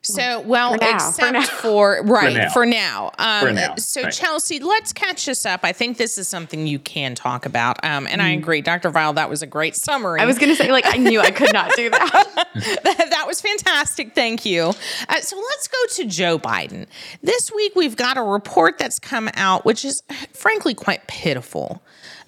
so, 0.00 0.40
well, 0.40 0.72
For 0.72 0.78
now, 0.78 0.98
for 0.98 1.08
except 1.08 1.32
now. 1.32 1.42
for, 1.60 2.02
right 2.04 2.36
now. 2.36 2.50
for 2.50 2.64
now. 2.64 3.10
Um, 3.18 3.40
For 3.40 3.52
now, 3.52 3.74
So, 3.76 4.02
right. 4.04 4.12
Chelsea, 4.12 4.60
let's 4.60 4.92
catch 4.92 5.28
us 5.28 5.44
up. 5.44 5.60
I 5.64 5.72
think 5.72 5.98
this 5.98 6.16
is 6.18 6.28
something 6.28 6.66
you 6.66 6.78
can 6.78 7.14
talk 7.14 7.46
about. 7.46 7.84
Um, 7.84 8.06
and 8.06 8.22
I 8.22 8.30
agree, 8.30 8.60
Dr. 8.60 8.90
Vile, 8.90 9.12
that 9.14 9.28
was 9.28 9.42
a 9.42 9.46
great 9.46 9.74
summary. 9.74 10.20
I 10.20 10.24
was 10.24 10.38
going 10.38 10.50
to 10.50 10.56
say, 10.56 10.70
like, 10.70 10.86
I 10.86 10.98
knew 10.98 11.20
I 11.20 11.32
could 11.32 11.52
not 11.52 11.72
do 11.74 11.90
that. 11.90 12.48
that 12.54 13.24
was 13.26 13.40
fantastic. 13.40 14.14
Thank 14.14 14.46
you. 14.46 14.72
Uh, 15.08 15.20
so 15.20 15.36
let's 15.36 15.68
go 15.68 15.78
to 15.94 16.04
Joe 16.06 16.38
Biden. 16.38 16.86
This 17.22 17.50
week, 17.52 17.72
we've 17.74 17.96
got 17.96 18.16
a 18.16 18.22
report 18.22 18.78
that's 18.78 18.98
come 19.00 19.28
out, 19.34 19.64
which 19.64 19.84
is 19.84 20.02
frankly 20.32 20.74
quite 20.74 21.06
pitiful, 21.08 21.82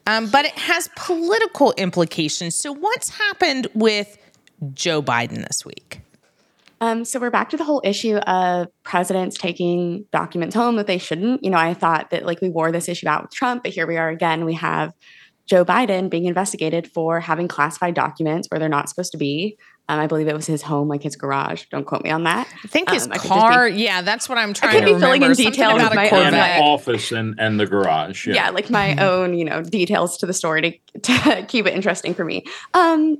um, 0.06 0.28
but 0.28 0.44
it 0.44 0.58
has 0.58 0.88
political 0.96 1.72
implications. 1.72 2.56
So, 2.56 2.72
what's 2.74 3.10
happened 3.10 3.68
with 3.74 4.18
Joe 4.74 5.00
Biden 5.02 5.46
this 5.46 5.64
week? 5.64 6.00
Um, 6.80 7.04
so 7.04 7.20
we're 7.20 7.30
back 7.30 7.50
to 7.50 7.56
the 7.56 7.64
whole 7.64 7.82
issue 7.84 8.16
of 8.16 8.68
presidents 8.84 9.36
taking 9.36 10.06
documents 10.12 10.54
home 10.54 10.76
that 10.76 10.86
they 10.86 10.98
shouldn't. 10.98 11.44
You 11.44 11.50
know, 11.50 11.58
I 11.58 11.74
thought 11.74 12.10
that 12.10 12.24
like 12.24 12.40
we 12.40 12.48
wore 12.48 12.72
this 12.72 12.88
issue 12.88 13.08
out 13.08 13.22
with 13.22 13.32
Trump, 13.32 13.62
but 13.64 13.72
here 13.72 13.86
we 13.86 13.96
are 13.98 14.08
again. 14.08 14.44
We 14.44 14.54
have 14.54 14.92
Joe 15.46 15.64
Biden 15.64 16.08
being 16.08 16.24
investigated 16.26 16.90
for 16.90 17.20
having 17.20 17.48
classified 17.48 17.94
documents 17.94 18.48
where 18.50 18.58
they're 18.58 18.68
not 18.68 18.88
supposed 18.88 19.12
to 19.12 19.18
be. 19.18 19.58
Um, 19.88 19.98
I 19.98 20.06
believe 20.06 20.28
it 20.28 20.36
was 20.36 20.46
his 20.46 20.62
home, 20.62 20.86
like 20.86 21.02
his 21.02 21.16
garage. 21.16 21.64
Don't 21.72 21.84
quote 21.84 22.04
me 22.04 22.10
on 22.10 22.22
that. 22.22 22.46
I 22.64 22.68
think 22.68 22.90
his 22.90 23.06
Um, 23.06 23.12
I 23.12 23.18
could 23.18 23.22
just 23.28 23.34
be- 23.34 23.40
car. 23.40 23.68
yeah, 23.68 24.02
that's 24.02 24.28
what 24.28 24.38
I'm 24.38 24.54
trying 24.54 24.76
I 24.76 24.78
could 24.78 24.86
to 24.86 24.94
be 24.94 25.00
filling 25.00 25.22
in 25.22 25.34
Something 25.34 25.50
details 25.52 25.80
about 25.80 25.92
a 25.92 25.96
my 25.96 26.08
own 26.10 26.26
and 26.26 26.34
the 26.34 26.62
office 26.64 27.10
and, 27.10 27.34
and 27.40 27.58
the 27.58 27.66
garage 27.66 28.28
Yeah, 28.28 28.50
like 28.50 28.70
my 28.70 28.94
own, 29.04 29.34
you 29.34 29.44
know, 29.44 29.60
details 29.62 30.16
to 30.18 30.26
the 30.26 30.32
story 30.32 30.80
to, 30.92 31.00
to 31.02 31.44
keep 31.48 31.66
it 31.66 31.74
interesting 31.74 32.14
for 32.14 32.24
me. 32.24 32.44
Um, 32.72 33.16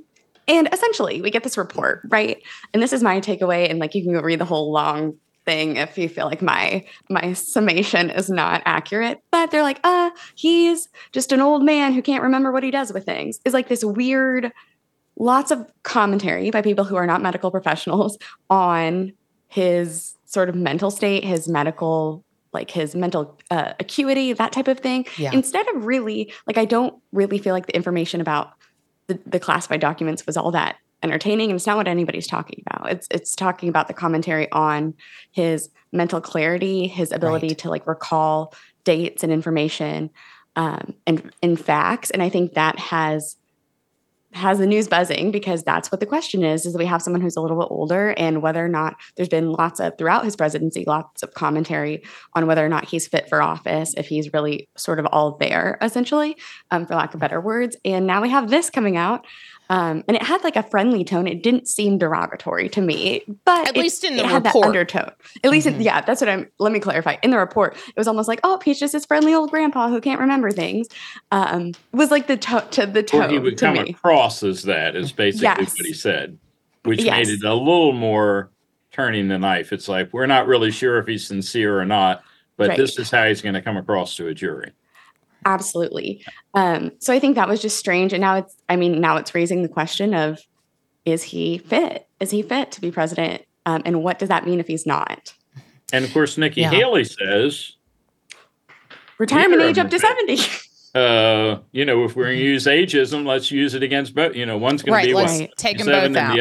and 0.47 0.69
essentially, 0.71 1.21
we 1.21 1.31
get 1.31 1.43
this 1.43 1.57
report, 1.57 2.01
right? 2.09 2.41
And 2.73 2.81
this 2.81 2.93
is 2.93 3.03
my 3.03 3.19
takeaway. 3.19 3.69
And 3.69 3.79
like, 3.79 3.95
you 3.95 4.03
can 4.03 4.13
go 4.13 4.21
read 4.21 4.39
the 4.39 4.45
whole 4.45 4.71
long 4.71 5.15
thing 5.45 5.77
if 5.77 5.97
you 5.97 6.07
feel 6.07 6.27
like 6.27 6.41
my 6.41 6.85
my 7.09 7.33
summation 7.33 8.09
is 8.09 8.29
not 8.29 8.61
accurate. 8.65 9.19
But 9.31 9.51
they're 9.51 9.63
like, 9.63 9.79
uh, 9.83 10.11
he's 10.35 10.87
just 11.11 11.31
an 11.31 11.41
old 11.41 11.63
man 11.63 11.93
who 11.93 12.01
can't 12.01 12.23
remember 12.23 12.51
what 12.51 12.63
he 12.63 12.71
does 12.71 12.93
with 12.93 13.05
things. 13.05 13.39
Is 13.45 13.53
like 13.53 13.67
this 13.67 13.83
weird, 13.83 14.51
lots 15.15 15.51
of 15.51 15.65
commentary 15.83 16.51
by 16.51 16.61
people 16.61 16.85
who 16.85 16.95
are 16.95 17.07
not 17.07 17.21
medical 17.21 17.51
professionals 17.51 18.17
on 18.49 19.13
his 19.47 20.15
sort 20.25 20.47
of 20.47 20.55
mental 20.55 20.91
state, 20.91 21.23
his 21.23 21.47
medical 21.47 22.23
like 22.53 22.69
his 22.69 22.95
mental 22.95 23.39
uh, 23.49 23.73
acuity, 23.79 24.33
that 24.33 24.51
type 24.51 24.67
of 24.67 24.79
thing. 24.79 25.05
Yeah. 25.17 25.31
Instead 25.31 25.67
of 25.69 25.85
really, 25.85 26.33
like, 26.45 26.57
I 26.57 26.65
don't 26.65 27.01
really 27.13 27.37
feel 27.37 27.53
like 27.53 27.65
the 27.65 27.75
information 27.75 28.19
about 28.19 28.51
the, 29.07 29.19
the 29.25 29.39
classified 29.39 29.81
documents 29.81 30.25
was 30.25 30.37
all 30.37 30.51
that 30.51 30.77
entertaining, 31.03 31.49
and 31.49 31.57
it's 31.57 31.67
not 31.67 31.77
what 31.77 31.87
anybody's 31.87 32.27
talking 32.27 32.63
about. 32.65 32.91
It's 32.91 33.07
it's 33.11 33.35
talking 33.35 33.69
about 33.69 33.87
the 33.87 33.93
commentary 33.93 34.51
on 34.51 34.93
his 35.31 35.69
mental 35.91 36.21
clarity, 36.21 36.87
his 36.87 37.11
ability 37.11 37.49
Right. 37.49 37.57
to 37.59 37.69
like 37.69 37.87
recall 37.87 38.53
dates 38.83 39.23
and 39.23 39.31
information, 39.31 40.09
um, 40.55 40.93
and 41.07 41.31
in 41.41 41.55
facts. 41.55 42.11
And 42.11 42.21
I 42.21 42.29
think 42.29 42.53
that 42.53 42.77
has 42.79 43.35
has 44.33 44.59
the 44.59 44.67
news 44.67 44.87
buzzing 44.87 45.31
because 45.31 45.63
that's 45.63 45.91
what 45.91 45.99
the 45.99 46.05
question 46.05 46.43
is 46.43 46.65
is 46.65 46.73
that 46.73 46.79
we 46.79 46.85
have 46.85 47.01
someone 47.01 47.21
who's 47.21 47.35
a 47.35 47.41
little 47.41 47.59
bit 47.59 47.67
older 47.69 48.13
and 48.17 48.41
whether 48.41 48.63
or 48.63 48.69
not 48.69 48.95
there's 49.15 49.29
been 49.29 49.51
lots 49.51 49.79
of 49.79 49.97
throughout 49.97 50.23
his 50.23 50.35
presidency 50.35 50.83
lots 50.87 51.21
of 51.21 51.33
commentary 51.33 52.01
on 52.33 52.47
whether 52.47 52.65
or 52.65 52.69
not 52.69 52.85
he's 52.85 53.07
fit 53.07 53.27
for 53.27 53.41
office 53.41 53.93
if 53.97 54.07
he's 54.07 54.31
really 54.33 54.69
sort 54.77 54.99
of 54.99 55.05
all 55.07 55.37
there 55.37 55.77
essentially 55.81 56.37
um, 56.71 56.85
for 56.85 56.95
lack 56.95 57.13
of 57.13 57.19
better 57.19 57.41
words. 57.41 57.75
And 57.83 58.07
now 58.07 58.21
we 58.21 58.29
have 58.29 58.49
this 58.49 58.69
coming 58.69 58.97
out 58.97 59.25
Um, 59.71 60.03
and 60.09 60.17
it 60.17 60.21
had 60.23 60.43
like 60.43 60.57
a 60.57 60.63
friendly 60.63 61.05
tone. 61.05 61.27
It 61.27 61.41
didn't 61.41 61.65
seem 61.65 61.97
derogatory 61.97 62.67
to 62.69 62.81
me, 62.81 63.23
but 63.45 63.69
At 63.69 63.77
it- 63.77 63.79
least 63.79 64.03
in 64.03 64.17
the 64.17 64.23
it 64.23 64.25
had 64.25 64.43
that 64.43 64.49
report. 64.49 64.67
undertone. 64.67 65.11
At 65.45 65.49
least, 65.49 65.65
it- 65.65 65.75
Mhm. 65.77 65.83
yeah, 65.85 66.01
that's 66.01 66.19
what 66.19 66.29
I'm. 66.29 66.47
Let 66.59 66.73
me 66.73 66.79
clarify. 66.81 67.15
In 67.23 67.31
the 67.31 67.37
report, 67.37 67.77
it 67.87 67.95
was 67.95 68.05
almost 68.05 68.27
like, 68.27 68.41
oh, 68.43 68.59
he's 68.65 68.77
just 68.81 68.91
this 68.91 69.05
friendly 69.05 69.33
old 69.33 69.49
grandpa 69.49 69.87
who 69.87 70.01
can't 70.01 70.19
remember 70.19 70.51
things. 70.51 70.87
Um, 71.31 71.71
was 71.93 72.11
like 72.11 72.27
the 72.27 72.35
to- 72.35 72.65
to 72.71 72.85
the 72.85 72.99
Or 72.99 73.03
tone 73.03 73.29
he 73.29 73.39
would 73.39 73.57
to 73.59 73.65
come 73.65 73.73
me. 73.75 73.91
across 73.91 74.43
as 74.43 74.63
that, 74.63 74.97
is 74.97 75.13
basically 75.13 75.45
Yes. 75.45 75.77
what 75.77 75.85
he 75.85 75.93
said, 75.93 76.37
which 76.83 77.01
Yes. 77.03 77.27
made 77.27 77.33
it 77.35 77.43
a 77.45 77.53
little 77.53 77.93
more 77.93 78.49
turning 78.91 79.29
the 79.29 79.39
knife. 79.39 79.71
It's 79.71 79.87
like, 79.87 80.09
we're 80.11 80.25
not 80.25 80.47
really 80.47 80.71
sure 80.71 80.97
if 80.97 81.07
he's 81.07 81.25
sincere 81.25 81.79
or 81.79 81.85
not, 81.85 82.23
but 82.57 82.67
Right. 82.69 82.77
this 82.77 82.99
is 82.99 83.09
how 83.09 83.25
he's 83.25 83.41
going 83.41 83.55
to 83.55 83.61
come 83.61 83.77
across 83.77 84.17
to 84.17 84.27
a 84.27 84.33
jury. 84.33 84.71
Absolutely. 85.45 86.23
Um, 86.53 86.91
so 86.99 87.13
I 87.13 87.19
think 87.19 87.35
that 87.35 87.47
was 87.47 87.61
just 87.61 87.77
strange. 87.77 88.13
And 88.13 88.21
now 88.21 88.35
it's, 88.37 88.55
I 88.69 88.75
mean, 88.75 89.01
now 89.01 89.17
it's 89.17 89.33
raising 89.33 89.63
the 89.63 89.69
question 89.69 90.13
of 90.13 90.39
is 91.05 91.23
he 91.23 91.57
fit? 91.57 92.07
Is 92.19 92.29
he 92.31 92.43
fit 92.43 92.71
to 92.73 92.81
be 92.81 92.91
president? 92.91 93.43
Um, 93.65 93.81
and 93.85 94.03
what 94.03 94.19
does 94.19 94.29
that 94.29 94.45
mean 94.45 94.59
if 94.59 94.67
he's 94.67 94.85
not? 94.85 95.33
And 95.93 96.05
of 96.05 96.13
course, 96.13 96.37
Nikki 96.37 96.61
Yeah. 96.61 96.69
Haley 96.69 97.03
says, 97.05 97.73
Retirement 99.17 99.61
age 99.61 99.77
up 99.77 99.89
to 99.89 99.99
70. 99.99 100.39
uh, 100.95 101.59
you 101.71 101.85
know, 101.85 102.03
if 102.05 102.15
we're 102.15 102.25
going 102.25 102.37
to 102.37 102.43
use 102.43 102.65
ageism, 102.65 103.25
let's 103.25 103.51
use 103.51 103.75
it 103.75 103.83
against 103.83 104.15
both. 104.15 104.35
You 104.35 104.45
know, 104.45 104.57
one's 104.57 104.81
going 104.81 104.93
Right, 104.93 105.01
to 105.03 105.07
be 105.09 105.13
let's 105.13 105.33
what, 105.33 105.39
Right. 105.41 105.51
take 105.57 105.77
them 105.77 105.87
both 105.87 106.03
and 106.05 106.17
out. 106.17 106.35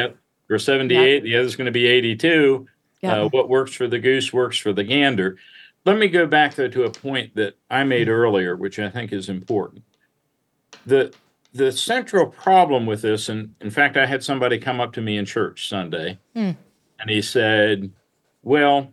the 0.48 0.54
or 0.54 0.58
78, 0.58 1.22
the 1.22 1.36
other's 1.36 1.56
going 1.56 1.66
to 1.66 1.72
be 1.72 1.86
82. 1.86 2.66
Yeah. 3.02 3.22
Uh, 3.22 3.28
what 3.28 3.48
works 3.48 3.72
for 3.72 3.86
the 3.86 3.98
goose 3.98 4.32
works 4.32 4.56
for 4.58 4.72
the 4.72 4.84
gander. 4.84 5.36
Let 5.84 5.98
me 5.98 6.08
go 6.08 6.26
back 6.26 6.54
though 6.54 6.68
to 6.68 6.84
a 6.84 6.90
point 6.90 7.34
that 7.36 7.56
I 7.70 7.84
made 7.84 8.08
earlier, 8.08 8.56
which 8.56 8.78
I 8.78 8.88
think 8.90 9.12
is 9.12 9.28
important. 9.28 9.84
The 10.86 11.12
the 11.52 11.72
central 11.72 12.26
problem 12.28 12.86
with 12.86 13.02
this, 13.02 13.28
and 13.28 13.54
in 13.60 13.70
fact, 13.70 13.96
I 13.96 14.06
had 14.06 14.22
somebody 14.22 14.56
come 14.58 14.80
up 14.80 14.92
to 14.92 15.00
me 15.00 15.16
in 15.18 15.24
church 15.24 15.68
Sunday, 15.68 16.18
Hmm. 16.34 16.52
and 17.00 17.08
he 17.10 17.20
said, 17.22 17.90
"Well, 18.42 18.92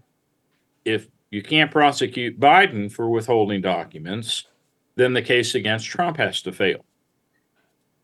if 0.83 1.07
you 1.29 1.43
can't 1.43 1.69
prosecute 1.69 2.39
Biden 2.39 2.91
for 2.91 3.09
withholding 3.09 3.61
documents, 3.61 4.45
then 4.95 5.13
the 5.13 5.21
case 5.21 5.53
against 5.53 5.85
Trump 5.85 6.17
has 6.17 6.41
to 6.43 6.51
fail." 6.51 6.83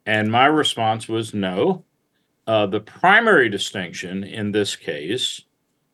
And 0.05 0.31
my 0.31 0.45
response 0.45 1.07
was, 1.07 1.34
"No. 1.34 1.86
Uh, 2.45 2.65
the 2.67 2.81
primary 2.81 3.49
distinction 3.49 4.23
in 4.23 4.51
this 4.51 4.75
case 4.75 5.45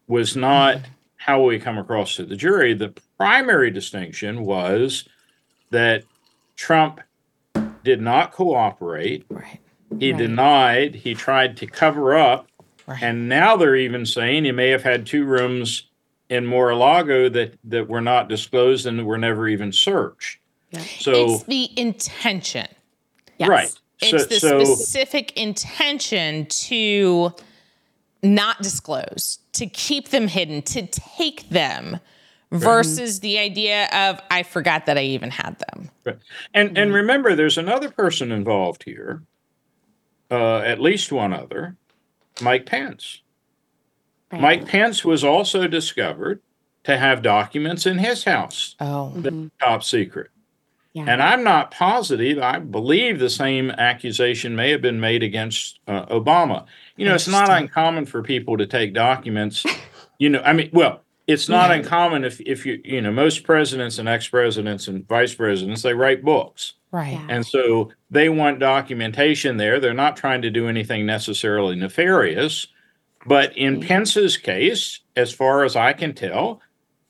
was 0.07 0.35
not 0.35 0.81
how 1.19 1.39
will 1.39 1.47
we 1.47 1.59
come 1.59 1.77
across 1.77 2.15
to 2.15 2.25
the 2.25 2.35
jury. 2.35 2.73
The 2.73 2.93
primary 3.17 3.69
distinction 3.69 4.45
was 4.45 5.07
that 5.69 6.03
Trump 6.55 7.01
did 7.83 8.01
not 8.01 8.31
cooperate. 8.31 9.25
Right. 9.29 9.59
He 9.99 10.11
Right. 10.11 10.17
denied. 10.17 10.95
He 10.95 11.13
tried 11.13 11.57
to 11.57 11.67
cover 11.67 12.15
up. 12.15 12.47
Right. 12.87 13.03
And 13.03 13.27
now 13.29 13.57
they're 13.57 13.75
even 13.75 14.05
saying 14.05 14.45
he 14.45 14.51
may 14.51 14.69
have 14.69 14.83
had 14.83 15.05
two 15.05 15.25
rooms 15.25 15.83
in 16.29 16.45
Mar-a-Lago 16.45 17.27
that, 17.29 17.55
that 17.65 17.89
were 17.89 18.01
not 18.01 18.29
disclosed 18.29 18.85
and 18.85 19.05
were 19.05 19.17
never 19.17 19.47
even 19.47 19.71
searched. 19.73 20.39
Yeah. 20.71 20.79
So, 20.99 21.33
it's 21.33 21.43
the 21.43 21.69
intention. 21.79 22.67
Yes. 23.37 23.49
right. 23.49 23.79
It's 24.01 24.23
so, 24.23 24.29
the 24.29 24.39
so 24.39 24.63
specific 24.63 25.33
intention 25.37 26.45
to 26.45 27.33
not 28.23 28.61
disclose, 28.61 29.39
to 29.59 29.67
keep 29.67 30.09
them 30.09 30.27
hidden, 30.29 30.61
to 30.61 30.87
take 30.87 31.49
them 31.49 31.99
versus 32.51 33.19
the 33.19 33.37
idea 33.37 33.87
of 33.93 34.19
I 34.31 34.43
forgot 34.43 34.85
that 34.85 34.97
I 34.97 35.03
even 35.03 35.29
had 35.31 35.59
them. 35.59 35.89
Right. 36.05 36.17
And 36.53 36.77
and 36.77 36.93
remember, 36.93 37.35
there's 37.35 37.57
another 37.57 37.89
person 37.91 38.31
involved 38.31 38.83
here, 38.83 39.21
uh, 40.31 40.59
at 40.59 40.79
least 40.79 41.11
one 41.11 41.33
other, 41.33 41.75
Mike 42.41 42.65
Pence. 42.65 43.21
Right. 44.31 44.41
Mike 44.41 44.65
Pence 44.65 45.03
was 45.03 45.23
also 45.25 45.67
discovered 45.67 46.41
to 46.85 46.97
have 46.97 47.21
documents 47.21 47.85
in 47.85 47.97
his 47.97 48.23
house, 48.23 48.75
Oh. 48.79 49.11
Mhm. 49.15 49.51
top 49.61 49.83
secret. 49.83 50.29
Yeah. 50.93 51.05
And 51.07 51.21
I'm 51.21 51.43
not 51.43 51.69
positive. 51.71 52.39
I 52.39 52.59
believe 52.59 53.19
the 53.19 53.29
same 53.29 53.69
accusation 53.71 54.55
may 54.55 54.71
have 54.71 54.81
been 54.81 54.99
made 54.99 55.21
against 55.21 55.79
uh, 55.87 56.05
Obama. 56.07 56.65
You 56.99 57.05
know, 57.05 57.15
it's 57.15 57.27
not 57.27 57.49
uncommon 57.49 58.05
for 58.05 58.21
people 58.21 58.57
to 58.57 58.67
take 58.67 58.93
documents. 58.93 59.65
You 60.17 60.29
know, 60.29 60.41
I 60.43 60.53
mean, 60.53 60.69
well, 60.73 61.01
it's 61.27 61.47
not 61.47 61.71
uncommon 61.71 62.23
if 62.25 62.41
if 62.41 62.65
you 62.65 62.81
you 62.83 63.01
know 63.01 63.11
most 63.11 63.43
presidents 63.43 63.97
and 63.99 64.09
ex 64.09 64.27
presidents 64.27 64.87
and 64.87 65.07
vice 65.07 65.33
presidents 65.33 65.81
they 65.81 65.93
write 65.93 66.23
books. 66.23 66.73
Right. 66.91 67.13
Yeah. 67.13 67.27
And 67.29 67.45
so 67.45 67.91
they 68.09 68.29
want 68.29 68.59
documentation 68.59 69.57
there. 69.57 69.79
They're 69.79 69.93
not 69.93 70.17
trying 70.17 70.41
to 70.41 70.49
do 70.49 70.67
anything 70.67 71.05
necessarily 71.05 71.75
nefarious. 71.75 72.67
But 73.25 73.55
in 73.55 73.79
Mm. 73.79 73.87
Pence's 73.87 74.37
case, 74.37 74.99
as 75.15 75.31
far 75.31 75.63
as 75.63 75.75
I 75.75 75.93
can 75.93 76.13
tell, 76.13 76.61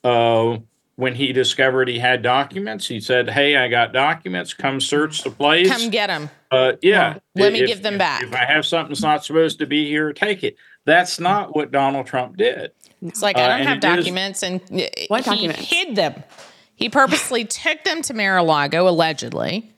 uh, 0.03 0.57
when 0.99 1.15
he 1.15 1.31
discovered 1.31 1.87
he 1.87 1.97
had 1.97 2.21
documents, 2.21 2.85
he 2.85 2.99
said, 2.99 3.29
Hey, 3.29 3.55
I 3.55 3.69
got 3.69 3.93
documents. 3.93 4.53
Come 4.53 4.81
search 4.81 5.23
the 5.23 5.31
place. 5.31 5.69
Come 5.69 5.89
get 5.89 6.07
them. 6.07 6.29
uh, 6.51 6.73
yeah. 6.81 7.19
Let 7.35 7.53
me 7.53 7.61
If- 7.61 7.67
give 7.67 7.81
them 7.83 7.93
if- 7.93 7.99
back. 7.99 8.23
If 8.23 8.33
I 8.35 8.43
have 8.43 8.65
something 8.65 8.89
that's 8.89 9.01
not 9.01 9.23
supposed 9.23 9.59
to 9.59 9.65
be 9.65 9.87
here, 9.87 10.11
take 10.11 10.43
it. 10.43 10.57
That's 10.85 11.17
not 11.17 11.55
what 11.55 11.71
Donald 11.71 12.05
Trump 12.05 12.35
did. 12.35 12.71
It's 13.01 13.21
like 13.21 13.37
Uh, 13.37 13.41
I 13.43 13.47
don't 13.47 13.67
have 13.67 13.77
it 13.77 13.85
is- 13.99 14.05
documents, 14.05 14.43
and 14.43 14.59
uh, 14.61 14.87
What 15.07 15.23
he 15.23 15.31
documents? 15.31 15.69
hid 15.71 15.95
them. 15.95 16.21
He 16.75 16.89
purposely 16.89 17.45
took 17.45 17.83
them 17.85 18.01
to 18.01 18.13
Mar-a-Lago, 18.13 18.85
allegedly. 18.87 19.71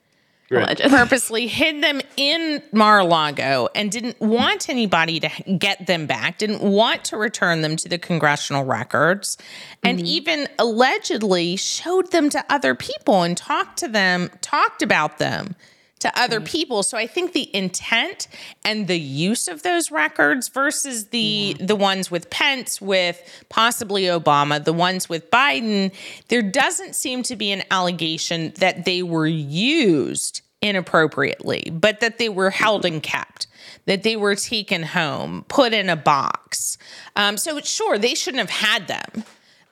Right. 0.51 0.77
Purposely 0.77 1.47
hid 1.47 1.81
them 1.81 2.01
in 2.17 2.61
Mar-a-Lago 2.73 3.69
and 3.73 3.89
didn't 3.89 4.19
want 4.19 4.69
anybody 4.69 5.19
to 5.21 5.29
get 5.57 5.87
them 5.87 6.07
back, 6.07 6.37
didn't 6.39 6.61
want 6.61 7.05
to 7.05 7.17
return 7.17 7.61
them 7.61 7.77
to 7.77 7.87
the 7.87 7.97
congressional 7.97 8.65
records, 8.65 9.37
and 9.81 9.99
mm-hmm. 9.99 10.07
even 10.07 10.47
allegedly 10.59 11.55
showed 11.55 12.11
them 12.11 12.29
to 12.29 12.43
other 12.49 12.75
people 12.75 13.23
and 13.23 13.37
talked 13.37 13.79
to 13.79 13.87
them, 13.87 14.29
talked 14.41 14.81
about 14.81 15.19
them 15.19 15.55
to 16.01 16.19
other 16.19 16.41
people. 16.41 16.83
So 16.83 16.97
I 16.97 17.07
think 17.07 17.33
the 17.33 17.55
intent 17.55 18.27
and 18.65 18.87
the 18.87 18.99
use 18.99 19.47
of 19.47 19.63
those 19.63 19.91
records 19.91 20.49
versus 20.49 21.07
the 21.07 21.55
the 21.59 21.75
ones 21.75 22.11
with 22.11 22.29
Pence 22.29 22.81
with 22.81 23.21
possibly 23.49 24.03
Obama, 24.03 24.63
the 24.63 24.73
ones 24.73 25.07
with 25.07 25.29
Biden, 25.31 25.93
there 26.27 26.41
doesn't 26.41 26.95
seem 26.95 27.23
to 27.23 27.35
be 27.35 27.51
an 27.51 27.63
allegation 27.71 28.53
that 28.57 28.85
they 28.85 29.03
were 29.03 29.27
used 29.27 30.41
inappropriately, 30.61 31.71
but 31.71 31.99
that 32.01 32.17
they 32.17 32.29
were 32.29 32.51
held 32.51 32.85
and 32.85 33.01
kept, 33.01 33.47
that 33.85 34.03
they 34.03 34.15
were 34.15 34.35
taken 34.35 34.83
home, 34.83 35.45
put 35.47 35.73
in 35.73 35.89
a 35.89 35.95
box. 35.95 36.77
Um, 37.15 37.37
so 37.37 37.59
sure, 37.61 37.97
they 37.97 38.15
shouldn't 38.15 38.49
have 38.49 38.49
had 38.49 38.87
them. 38.87 39.23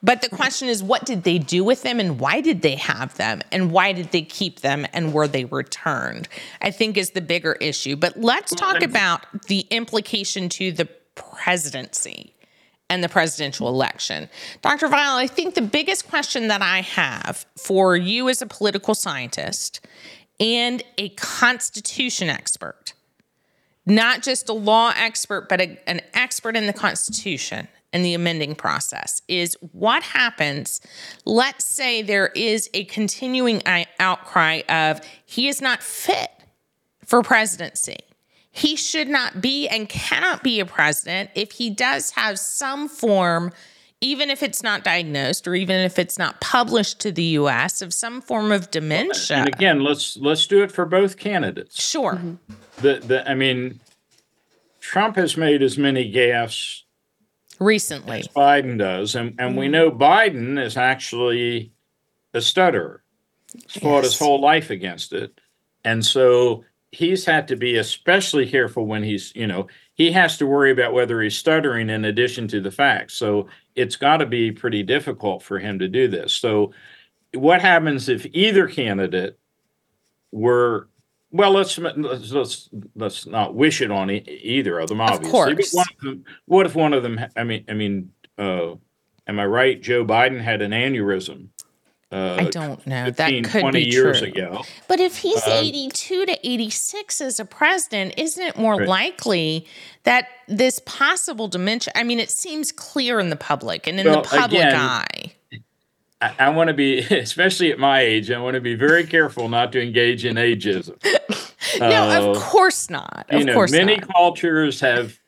But 0.02 0.22
the 0.22 0.30
question 0.30 0.68
is, 0.68 0.82
what 0.82 1.04
did 1.04 1.24
they 1.24 1.38
do 1.38 1.62
with 1.62 1.82
them 1.82 2.00
and 2.00 2.18
why 2.18 2.40
did 2.40 2.62
they 2.62 2.76
have 2.76 3.16
them 3.16 3.42
and 3.52 3.70
why 3.70 3.92
did 3.92 4.12
they 4.12 4.22
keep 4.22 4.60
them 4.60 4.86
and 4.92 5.12
were 5.12 5.28
they 5.28 5.44
returned? 5.44 6.28
I 6.62 6.70
think 6.70 6.96
is 6.96 7.10
the 7.10 7.20
bigger 7.20 7.52
issue. 7.54 7.96
But 7.96 8.16
let's 8.16 8.54
talk 8.54 8.82
about 8.82 9.26
the 9.48 9.60
implication 9.70 10.48
to 10.50 10.72
the 10.72 10.86
presidency 11.14 12.34
and 12.88 13.04
the 13.04 13.08
presidential 13.08 13.68
election. 13.68 14.28
Dr. 14.62 14.88
Vile, 14.88 15.16
I 15.16 15.26
think 15.26 15.54
the 15.54 15.62
biggest 15.62 16.08
question 16.08 16.48
that 16.48 16.62
I 16.62 16.80
have 16.80 17.44
for 17.56 17.96
you 17.96 18.28
as 18.28 18.40
a 18.40 18.46
political 18.46 18.94
scientist 18.94 19.80
and 20.40 20.82
a 20.96 21.10
constitution 21.10 22.30
expert, 22.30 22.94
not 23.84 24.22
just 24.22 24.48
a 24.48 24.54
law 24.54 24.92
expert, 24.96 25.48
but 25.48 25.60
a- 25.60 25.78
an 25.86 26.00
expert 26.14 26.56
in 26.56 26.66
the 26.66 26.72
Constitution 26.72 27.68
and 27.92 28.04
the 28.04 28.14
amending 28.14 28.54
process 28.54 29.22
is 29.28 29.56
what 29.72 30.02
happens. 30.02 30.80
Let's 31.24 31.64
say 31.64 32.02
there 32.02 32.28
is 32.28 32.70
a 32.74 32.84
continuing 32.84 33.62
outcry 33.98 34.62
of 34.68 35.00
he 35.24 35.48
is 35.48 35.60
not 35.60 35.82
fit 35.82 36.30
for 37.04 37.22
presidency. 37.22 37.98
He 38.52 38.76
should 38.76 39.08
not 39.08 39.40
be 39.40 39.68
and 39.68 39.88
cannot 39.88 40.42
be 40.42 40.60
a 40.60 40.66
president 40.66 41.30
if 41.34 41.52
he 41.52 41.70
does 41.70 42.12
have 42.12 42.38
some 42.38 42.88
form, 42.88 43.52
even 44.00 44.28
if 44.28 44.42
it's 44.42 44.62
not 44.62 44.82
diagnosed 44.82 45.46
or 45.46 45.54
even 45.54 45.76
if 45.76 45.98
it's 45.98 46.18
not 46.18 46.40
published 46.40 47.00
to 47.00 47.12
the 47.12 47.22
US, 47.22 47.80
of 47.80 47.94
some 47.94 48.20
form 48.20 48.50
of 48.50 48.70
dementia. 48.70 49.36
And 49.38 49.48
again, 49.48 49.84
let's 49.84 50.16
let's 50.16 50.46
do 50.46 50.62
it 50.62 50.72
for 50.72 50.84
both 50.84 51.16
candidates. 51.16 51.80
Sure. 51.80 52.20
The 52.78 53.00
the 53.04 53.28
I 53.28 53.34
mean, 53.34 53.80
Trump 54.80 55.16
has 55.16 55.36
made 55.36 55.62
as 55.62 55.78
many 55.78 56.12
gaffes 56.12 56.82
Recently. 57.60 58.20
as 58.20 58.28
Biden 58.28 58.78
does, 58.78 59.14
and 59.14 59.34
and 59.38 59.56
we 59.56 59.66
mm-hmm. 59.66 59.72
know 59.72 59.90
Biden 59.90 60.62
is 60.62 60.76
actually 60.76 61.72
a 62.32 62.40
stutterer. 62.40 63.02
He's 63.52 63.82
fought 63.82 64.04
his 64.04 64.18
whole 64.18 64.40
life 64.40 64.70
against 64.70 65.12
it, 65.12 65.38
and 65.84 66.04
so 66.04 66.64
he's 66.92 67.24
had 67.24 67.46
to 67.48 67.56
be 67.56 67.76
especially 67.76 68.48
careful 68.48 68.86
when 68.86 69.02
he's 69.02 69.32
you 69.36 69.46
know 69.46 69.66
he 69.94 70.10
has 70.12 70.38
to 70.38 70.46
worry 70.46 70.70
about 70.70 70.94
whether 70.94 71.20
he's 71.20 71.36
stuttering 71.36 71.90
in 71.90 72.06
addition 72.06 72.48
to 72.48 72.60
the 72.60 72.70
facts. 72.70 73.14
So 73.14 73.48
it's 73.74 73.96
got 73.96 74.18
to 74.18 74.26
be 74.26 74.50
pretty 74.50 74.82
difficult 74.82 75.42
for 75.42 75.58
him 75.58 75.78
to 75.80 75.88
do 75.88 76.08
this. 76.08 76.32
So 76.32 76.72
what 77.34 77.60
happens 77.60 78.08
if 78.08 78.26
either 78.32 78.66
candidate 78.66 79.38
were 80.32 80.88
Well, 81.32 81.52
let's 81.52 81.78
let's 81.78 82.32
let's, 82.32 82.68
let's 82.96 83.26
not 83.26 83.54
wish 83.54 83.80
it 83.80 83.90
on 83.90 84.10
e- 84.10 84.16
either 84.42 84.78
of 84.80 84.88
them. 84.88 85.00
Obviously, 85.00 85.30
course. 85.30 85.70
But 85.72 85.76
one 85.76 85.86
of 85.96 86.00
them, 86.04 86.24
what 86.46 86.66
if 86.66 86.74
one 86.74 86.92
of 86.92 87.02
them? 87.02 87.20
I 87.36 87.44
mean, 87.44 87.64
I 87.68 87.74
mean, 87.74 88.12
uh, 88.36 88.74
am 89.28 89.38
I 89.38 89.46
right? 89.46 89.80
Joe 89.80 90.04
Biden 90.04 90.40
had 90.40 90.60
an 90.60 90.72
aneurysm. 90.72 91.48
Uh, 92.12 92.38
I 92.40 92.44
don't 92.50 92.84
know. 92.88 93.04
15, 93.04 93.14
That 93.42 93.50
could 93.52 93.60
20 93.60 93.84
be 93.84 93.88
years 93.88 94.18
true. 94.18 94.26
ago. 94.28 94.64
But 94.88 94.98
if 94.98 95.18
he's 95.18 95.46
Um, 95.46 95.52
82 95.52 96.26
to 96.26 96.38
86 96.48 97.20
as 97.20 97.38
a 97.38 97.44
president, 97.44 98.14
isn't 98.16 98.44
it 98.44 98.56
more 98.58 98.74
Right. 98.78 98.88
likely 98.88 99.64
that 100.02 100.26
this 100.48 100.80
possible 100.84 101.46
dementia? 101.46 101.92
I 101.94 102.02
mean, 102.02 102.18
it 102.18 102.32
seems 102.32 102.72
clear 102.72 103.20
in 103.20 103.30
the 103.30 103.36
public 103.36 103.86
and 103.86 104.00
in 104.00 104.06
Well, 104.06 104.22
the 104.22 104.28
public 104.28 104.60
again, 104.60 104.74
eye. 104.74 105.32
I, 106.20 106.34
I 106.38 106.48
want 106.50 106.68
to 106.68 106.74
be, 106.74 106.98
especially 107.10 107.72
at 107.72 107.78
my 107.78 108.00
age, 108.00 108.30
I 108.30 108.38
want 108.40 108.54
to 108.54 108.60
be 108.60 108.74
very 108.74 109.04
careful 109.06 109.48
not 109.48 109.72
to 109.72 109.82
engage 109.82 110.24
in 110.24 110.36
ageism. 110.36 110.96
no, 111.80 112.30
of 112.30 112.36
Uh, 112.36 112.40
course 112.40 112.90
not. 112.90 113.26
Of 113.30 113.38
you 113.40 113.44
know, 113.46 113.54
course 113.54 113.72
many 113.72 113.96
not. 113.96 114.12
cultures 114.12 114.80
have, 114.80 115.18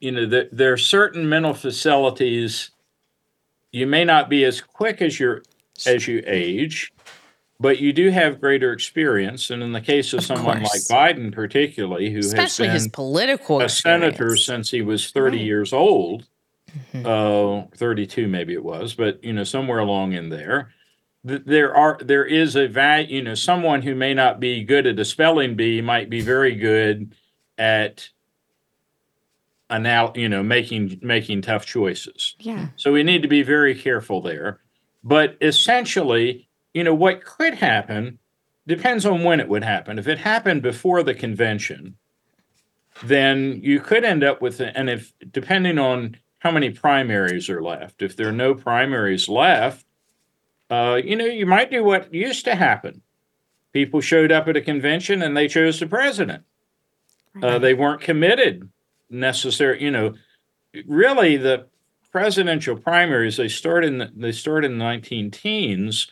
you 0.00 0.12
know, 0.12 0.26
there, 0.26 0.48
there 0.52 0.72
are 0.72 0.76
certain 0.78 1.28
mental 1.28 1.54
facilities. 1.54 2.70
You 3.72 3.86
may 3.86 4.04
not 4.04 4.28
be 4.28 4.44
as 4.44 4.60
quick 4.60 5.00
as 5.02 5.18
your 5.20 5.42
as 5.86 6.08
you 6.08 6.22
age, 6.26 6.90
but 7.60 7.78
you 7.78 7.92
do 7.92 8.10
have 8.10 8.40
greater 8.40 8.72
experience. 8.72 9.50
And 9.50 9.62
in 9.62 9.72
the 9.72 9.80
case 9.80 10.12
of, 10.12 10.18
Of 10.20 10.24
someone 10.24 10.60
course. 10.64 10.90
like 10.90 11.16
Biden, 11.16 11.32
particularly, 11.32 12.10
who 12.10 12.18
Especially 12.18 12.66
has 12.66 12.74
his 12.74 12.84
been 12.86 12.90
political 12.92 13.60
a 13.60 13.68
senator 13.68 14.36
since 14.36 14.70
he 14.70 14.82
was 14.82 15.10
30 15.10 15.36
Right. 15.36 15.46
years 15.46 15.72
old, 15.72 16.26
Mhm. 16.94 17.04
uh, 17.06 17.66
32 17.76 18.28
maybe 18.28 18.52
it 18.52 18.62
was, 18.64 18.94
but 18.94 19.22
you 19.24 19.32
know, 19.32 19.44
somewhere 19.44 19.78
along 19.78 20.12
in 20.12 20.28
there. 20.28 20.70
th- 21.26 21.42
There 21.44 21.74
are 21.74 21.98
there 22.00 22.24
is 22.24 22.56
a 22.56 22.68
value, 22.68 23.16
you 23.16 23.22
know, 23.22 23.34
someone 23.34 23.82
who 23.82 23.94
may 23.94 24.14
not 24.14 24.38
be 24.40 24.62
good 24.64 24.86
at 24.86 24.98
a 24.98 25.04
spelling 25.04 25.54
bee 25.56 25.80
might 25.80 26.08
be 26.10 26.20
very 26.20 26.54
good 26.54 27.14
at 27.58 28.08
anal, 29.70 30.12
you 30.16 30.28
know, 30.28 30.42
making 30.42 30.98
making 31.02 31.42
tough 31.42 31.66
choices. 31.66 32.34
Yeah. 32.38 32.68
So 32.76 32.92
we 32.92 33.02
need 33.02 33.22
to 33.22 33.28
be 33.28 33.42
very 33.42 33.74
careful 33.74 34.20
there. 34.22 34.60
But 35.04 35.36
essentially, 35.40 36.48
you 36.74 36.84
know, 36.84 36.94
what 36.94 37.24
could 37.24 37.54
happen 37.54 38.18
depends 38.66 39.04
on 39.06 39.24
when 39.24 39.40
it 39.40 39.48
would 39.48 39.64
happen. 39.64 39.98
If 39.98 40.08
it 40.08 40.18
happened 40.18 40.62
before 40.62 41.02
the 41.02 41.14
convention, 41.14 41.96
then 43.04 43.60
you 43.62 43.80
could 43.80 44.04
end 44.04 44.24
up 44.24 44.42
with, 44.42 44.60
and 44.60 44.90
if 44.90 45.12
depending 45.30 45.78
on 45.78 46.16
how 46.38 46.50
many 46.50 46.70
primaries 46.70 47.48
are 47.48 47.62
left, 47.62 48.02
if 48.02 48.16
there 48.16 48.28
are 48.28 48.32
no 48.32 48.54
primaries 48.54 49.28
left, 49.28 49.84
uh, 50.70 51.00
you 51.02 51.16
know, 51.16 51.24
you 51.24 51.46
might 51.46 51.70
do 51.70 51.82
what 51.82 52.12
used 52.12 52.44
to 52.44 52.54
happen. 52.54 53.02
People 53.72 54.00
showed 54.00 54.32
up 54.32 54.48
at 54.48 54.56
a 54.56 54.60
convention 54.60 55.22
and 55.22 55.36
they 55.36 55.48
chose 55.48 55.80
the 55.80 55.86
president. 55.86 56.44
Uh, 57.42 57.58
they 57.58 57.74
weren't 57.74 58.00
committed 58.00 58.68
necessary. 59.10 59.82
You 59.82 59.90
know, 59.90 60.14
really 60.86 61.36
the 61.36 61.66
presidential 62.10 62.76
primaries 62.76 63.36
they 63.36 63.48
start 63.48 63.84
in 63.84 63.98
the, 63.98 64.10
they 64.14 64.32
start 64.32 64.64
in 64.64 64.72
the 64.72 64.84
19 64.84 65.30
teens, 65.30 66.08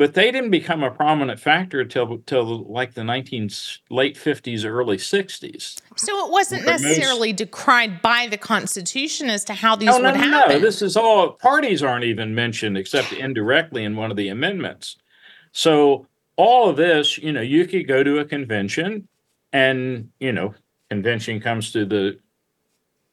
but 0.00 0.14
they 0.14 0.30
didn't 0.32 0.50
become 0.50 0.82
a 0.82 0.90
prominent 0.90 1.38
factor 1.38 1.84
till 1.84 2.20
till 2.24 2.64
like 2.64 2.94
the 2.94 3.04
19 3.04 3.50
late 3.90 4.16
50s, 4.16 4.64
early 4.64 4.96
60s. 4.96 5.78
So 5.94 6.24
it 6.24 6.32
wasn't 6.32 6.64
But 6.64 6.72
most- 6.72 6.84
necessarily 6.84 7.34
decried 7.34 8.00
by 8.00 8.26
the 8.26 8.38
Constitution 8.38 9.28
as 9.28 9.44
to 9.44 9.52
how 9.52 9.76
these 9.76 9.88
no, 9.88 9.96
would 9.96 10.14
no, 10.14 10.14
happen. 10.14 10.52
no. 10.54 10.58
This 10.58 10.80
is 10.80 10.96
all 10.96 11.32
parties 11.32 11.82
aren't 11.82 12.04
even 12.04 12.34
mentioned 12.34 12.78
except 12.78 13.12
indirectly 13.12 13.84
in 13.84 13.94
one 13.94 14.10
of 14.10 14.16
the 14.16 14.28
amendments. 14.28 14.96
So 15.52 16.06
all 16.36 16.70
of 16.70 16.78
this, 16.78 17.18
you 17.18 17.34
know, 17.34 17.42
you 17.42 17.66
could 17.66 17.86
go 17.86 18.02
to 18.02 18.20
a 18.20 18.24
convention 18.24 19.06
and, 19.52 20.08
you 20.18 20.32
know, 20.32 20.54
convention 20.88 21.40
comes 21.40 21.72
to 21.72 21.84
the 21.84 22.18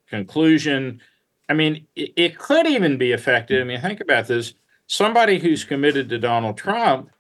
conclusion. 0.10 1.02
I 1.50 1.54
mean, 1.54 1.86
it, 1.98 2.14
it 2.16 2.38
could 2.38 2.66
even 2.66 2.98
be 2.98 3.12
affected. 3.12 3.60
I 3.60 3.66
mean, 3.66 3.82
think 3.82 4.00
about 4.00 4.28
this. 4.28 4.54
Somebody 4.88 5.40
who's 5.40 5.66
committed 5.66 6.08
to 6.10 6.18
Donald 6.18 6.58
Trump 6.58 7.12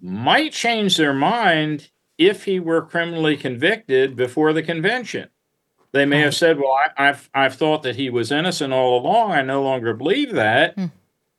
might 0.00 0.52
change 0.52 0.96
their 0.96 1.14
mind 1.14 1.90
if 2.18 2.44
he 2.44 2.58
were 2.58 2.82
criminally 2.82 3.36
convicted 3.36 4.16
before 4.16 4.52
the 4.52 4.62
convention. 4.62 5.28
They 5.92 6.04
may 6.04 6.20
have 6.20 6.34
said, 6.34 6.58
"Well, 6.58 6.72
I, 6.72 7.08
I've 7.08 7.30
I've 7.32 7.54
thought 7.54 7.82
that 7.84 7.96
he 7.96 8.10
was 8.10 8.32
innocent 8.32 8.72
all 8.72 9.00
along. 9.00 9.32
I 9.32 9.42
no 9.42 9.62
longer 9.62 9.94
believe 9.94 10.32
that. 10.32 10.74
Hmm. 10.74 10.86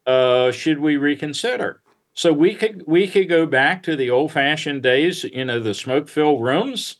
Uh, 0.05 0.51
should 0.51 0.79
we 0.79 0.97
reconsider?" 0.97 1.81
So 2.13 2.33
we 2.33 2.55
could 2.55 2.83
we 2.87 3.07
could 3.07 3.29
go 3.29 3.45
back 3.45 3.83
to 3.83 3.95
the 3.95 4.09
old 4.09 4.31
fashioned 4.31 4.81
days. 4.81 5.25
You 5.25 5.45
know, 5.45 5.59
the 5.59 5.73
smoke 5.73 6.07
filled 6.07 6.41
rooms. 6.41 6.95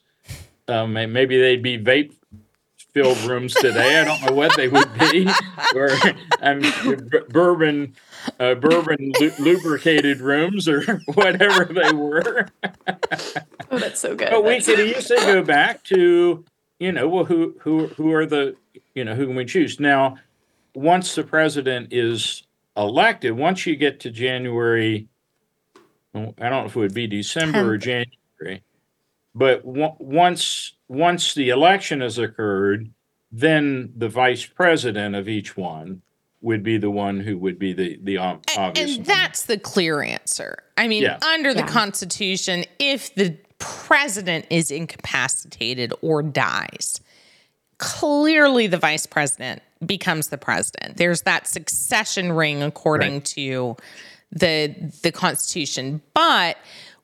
Um, 0.68 0.94
maybe 0.94 1.40
they'd 1.40 1.64
be 1.64 1.80
vape 1.80 2.14
filled 2.98 3.18
rooms 3.30 3.54
today. 3.54 4.02
I 4.02 4.04
don't 4.04 4.22
know 4.26 4.34
what 4.34 4.56
they 4.58 4.68
would 4.68 4.92
be, 4.98 5.30
or 5.76 5.92
um, 6.42 6.62
bourbon 7.30 7.96
uh, 8.40 8.56
bourbon 8.56 9.12
lu- 9.20 9.32
lubricated 9.38 10.20
rooms 10.20 10.68
or 10.68 10.84
whatever 11.14 11.66
they 11.66 11.92
were. 11.94 12.48
Oh, 13.70 13.80
that's 13.80 14.00
so 14.00 14.16
good. 14.16 14.30
But 14.30 14.46
we 14.46 14.60
That's- 14.60 14.66
could 14.66 14.80
easily 14.80 15.20
go 15.26 15.44
back 15.44 15.84
to, 15.86 16.46
you 16.80 16.92
know, 16.94 17.10
well, 17.10 17.26
who 17.26 17.54
who 17.60 17.88
who 17.88 18.14
are 18.14 18.26
the, 18.26 18.56
you 18.96 19.04
know, 19.04 19.14
who 19.14 19.28
can 19.28 19.36
we 19.36 19.44
choose 19.44 19.78
now? 19.78 20.16
Once 20.74 21.14
the 21.16 21.24
president 21.24 21.92
is 21.92 22.44
elected, 22.78 23.34
once 23.34 23.66
you 23.66 23.76
get 23.76 24.00
to 24.00 24.10
January, 24.10 25.10
I 26.16 26.20
don't 26.20 26.40
know 26.40 26.66
if 26.66 26.78
it 26.78 26.80
would 26.80 26.94
be 26.94 27.08
December 27.08 27.74
or 27.74 27.78
January, 27.78 28.64
but 29.38 29.64
w- 29.66 29.96
once 30.00 30.74
once 30.88 31.34
the 31.34 31.50
election 31.50 32.02
has 32.02 32.18
occurred, 32.18 32.90
then 33.32 33.92
the 33.96 34.10
vice 34.10 34.46
president 34.46 35.16
of 35.16 35.28
each 35.30 35.56
one 35.58 36.02
would 36.42 36.64
be 36.64 36.78
the 36.78 36.90
one 36.92 37.20
who 37.20 37.38
would 37.38 37.60
be 37.60 37.74
the 37.74 38.00
the 38.02 38.18
ob- 38.18 38.44
obvious. 38.58 38.98
and 38.98 39.06
one. 39.08 39.08
that's 39.08 39.44
the 39.46 39.58
clear 39.60 40.02
answer. 40.02 40.58
I 40.78 40.88
mean, 40.88 41.04
Yeah. 41.04 41.18
under 41.34 41.54
the 41.54 41.60
Yeah. 41.62 41.68
Constitution, 41.68 42.64
if 42.80 43.14
the 43.16 43.38
president 43.60 44.46
is 44.50 44.70
incapacitated 44.72 45.92
or 46.02 46.22
dies, 46.24 47.02
clearly 47.80 48.68
the 48.68 48.78
vice 48.78 49.06
president 49.06 49.62
becomes 49.86 50.28
the 50.30 50.38
president. 50.38 50.98
There's 50.98 51.22
that 51.24 51.48
succession 51.48 52.32
ring 52.32 52.64
according 52.64 53.14
Right. 53.16 53.26
to 53.26 53.78
the 54.32 54.76
the 55.04 55.12
Constitution. 55.12 56.02
But 56.14 56.58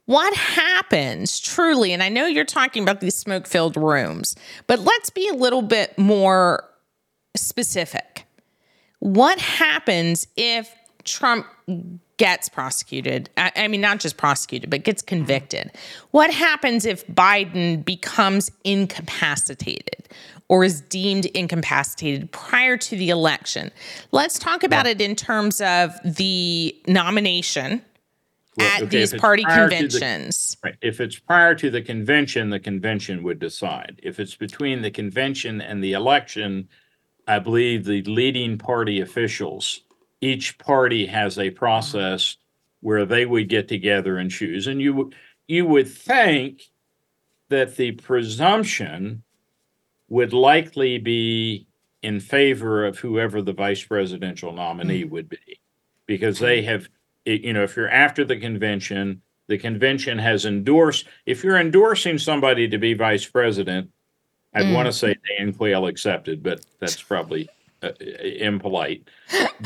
what 0.05 0.33
happens 0.35 1.39
truly, 1.39 1.93
and 1.93 2.03
I 2.03 2.09
know 2.09 2.25
you're 2.25 2.45
talking 2.45 2.83
about 2.83 2.99
these 2.99 3.15
smoke 3.15 3.47
filled 3.47 3.77
rooms, 3.77 4.35
but 4.67 4.79
let's 4.79 5.09
be 5.09 5.27
a 5.29 5.33
little 5.33 5.61
bit 5.61 5.97
more 5.97 6.69
specific 7.35 8.25
what 9.03 9.37
happens 9.37 10.27
if 10.37 10.73
Trump 11.03 11.45
gets 12.15 12.47
prosecuted? 12.47 13.29
I, 13.35 13.51
I 13.57 13.67
mean, 13.67 13.81
not 13.81 13.99
just 13.99 14.15
prosecuted, 14.15 14.69
but 14.69 14.85
gets 14.85 15.01
convicted. 15.01 15.71
What 16.11 16.33
happens 16.33 16.85
if 16.85 17.05
Biden 17.07 17.83
becomes 17.83 18.49
incapacitated 18.63 20.07
or 20.47 20.63
is 20.63 20.79
deemed 20.79 21.25
incapacitated 21.25 22.31
prior 22.31 22.77
to 22.77 22.95
the 22.95 23.09
election? 23.09 23.71
Let's 24.13 24.39
talk 24.39 24.63
about 24.63 24.87
it 24.87 25.01
in 25.01 25.17
terms 25.17 25.59
of 25.59 25.91
the 26.05 26.73
nomination 26.87 27.81
Well, 28.57 28.67
at 28.67 28.83
okay, 28.83 28.99
these 28.99 29.13
party 29.13 29.43
to 29.43 29.49
the- 29.49 29.55
conventions. 29.69 30.57
Right. 30.63 30.75
If 30.81 30.99
it's 30.99 31.17
prior 31.17 31.55
to 31.55 31.69
the 31.69 31.81
convention, 31.81 32.49
the 32.49 32.59
convention 32.59 33.23
would 33.23 33.39
decide. 33.39 33.99
If 34.03 34.19
it's 34.19 34.35
between 34.35 34.81
the 34.81 34.91
convention 34.91 35.61
and 35.61 35.83
the 35.83 35.93
election, 35.93 36.69
I 37.27 37.39
believe 37.39 37.85
the 37.85 38.03
leading 38.03 38.57
party 38.57 39.01
officials, 39.01 39.81
each 40.21 40.57
party 40.57 41.05
has 41.07 41.39
a 41.39 41.49
process 41.49 42.37
where 42.81 43.05
they 43.05 43.25
would 43.25 43.49
get 43.49 43.67
together 43.67 44.17
and 44.17 44.29
choose. 44.29 44.67
And 44.67 44.81
you 44.81 44.93
would 44.93 45.15
you 45.47 45.65
would 45.65 45.87
think 45.87 46.63
that 47.49 47.75
the 47.75 47.91
presumption 47.93 49.23
would 50.09 50.33
likely 50.33 50.97
be 50.97 51.67
in 52.01 52.19
favor 52.19 52.85
of 52.85 52.99
whoever 52.99 53.41
the 53.41 53.53
vice 53.53 53.83
presidential 53.83 54.51
nominee 54.51 55.03
mm. 55.03 55.09
would 55.09 55.29
be 55.29 55.59
because 56.05 56.39
they 56.39 56.61
have 56.61 56.87
it- 57.25 57.41
you 57.41 57.53
know 57.53 57.63
if 57.63 57.75
you're 57.75 57.89
after 57.89 58.23
the 58.25 58.37
convention 58.37 59.21
the 59.47 59.57
convention 59.57 60.17
has 60.17 60.45
endorsed 60.45 61.05
if 61.25 61.43
you're 61.43 61.57
endorsing 61.59 62.17
somebody 62.17 62.67
to 62.67 62.77
be 62.77 62.93
vice 62.93 63.25
president 63.25 63.89
i'd 64.55 64.65
Mm. 64.65 64.73
want 64.73 64.85
to 64.87 64.93
say 64.93 65.15
dan 65.37 65.53
quayle 65.53 65.87
accepted 65.87 66.41
but 66.43 66.61
that's 66.79 67.01
probably 67.01 67.49
uh, 67.81 67.91
impolite 67.99 69.07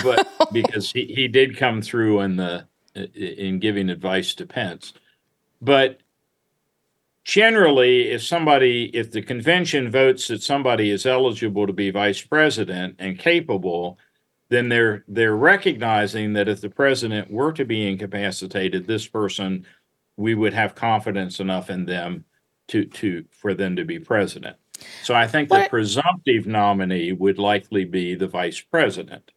but 0.04 0.28
because 0.52 0.92
he, 0.92 1.06
he 1.06 1.28
did 1.28 1.56
come 1.58 1.82
through 1.82 2.22
in 2.22 2.36
the 2.36 2.66
in 3.14 3.60
giving 3.60 3.90
advice 3.90 4.34
to 4.36 4.46
pence 4.48 4.94
but 5.62 6.00
generally 7.24 8.10
if 8.10 8.24
somebody 8.24 8.86
if 8.96 9.12
the 9.12 9.22
convention 9.22 9.92
votes 9.92 10.28
that 10.30 10.42
somebody 10.42 10.90
is 10.90 11.06
eligible 11.06 11.68
to 11.68 11.74
be 11.74 11.92
vice 11.92 12.22
president 12.22 12.96
and 13.00 13.20
capable 13.20 14.00
then 14.50 14.70
they're 14.70 15.04
they're 15.08 15.36
recognizing 15.36 16.34
that 16.34 16.48
if 16.48 16.62
the 16.62 16.70
president 16.70 17.32
were 17.32 17.52
to 17.54 17.66
be 17.66 17.88
incapacitated 17.88 18.86
this 18.88 19.08
person 19.08 19.66
we 20.18 20.34
would 20.36 20.54
have 20.54 20.76
confidence 20.76 21.40
enough 21.40 21.70
in 21.70 21.86
them 21.86 22.26
to 22.68 22.86
to 22.86 23.26
for 23.32 23.54
them 23.54 23.76
to 23.76 23.86
be 23.86 24.00
president. 24.00 24.58
So 25.04 25.16
I 25.16 25.28
think 25.28 25.50
the 25.50 25.68
presumptive 25.70 26.46
nominee 26.46 27.12
would 27.12 27.40
likely 27.40 27.86
be 27.86 28.16
the 28.16 28.28
vice 28.28 28.60
president. 28.60 29.32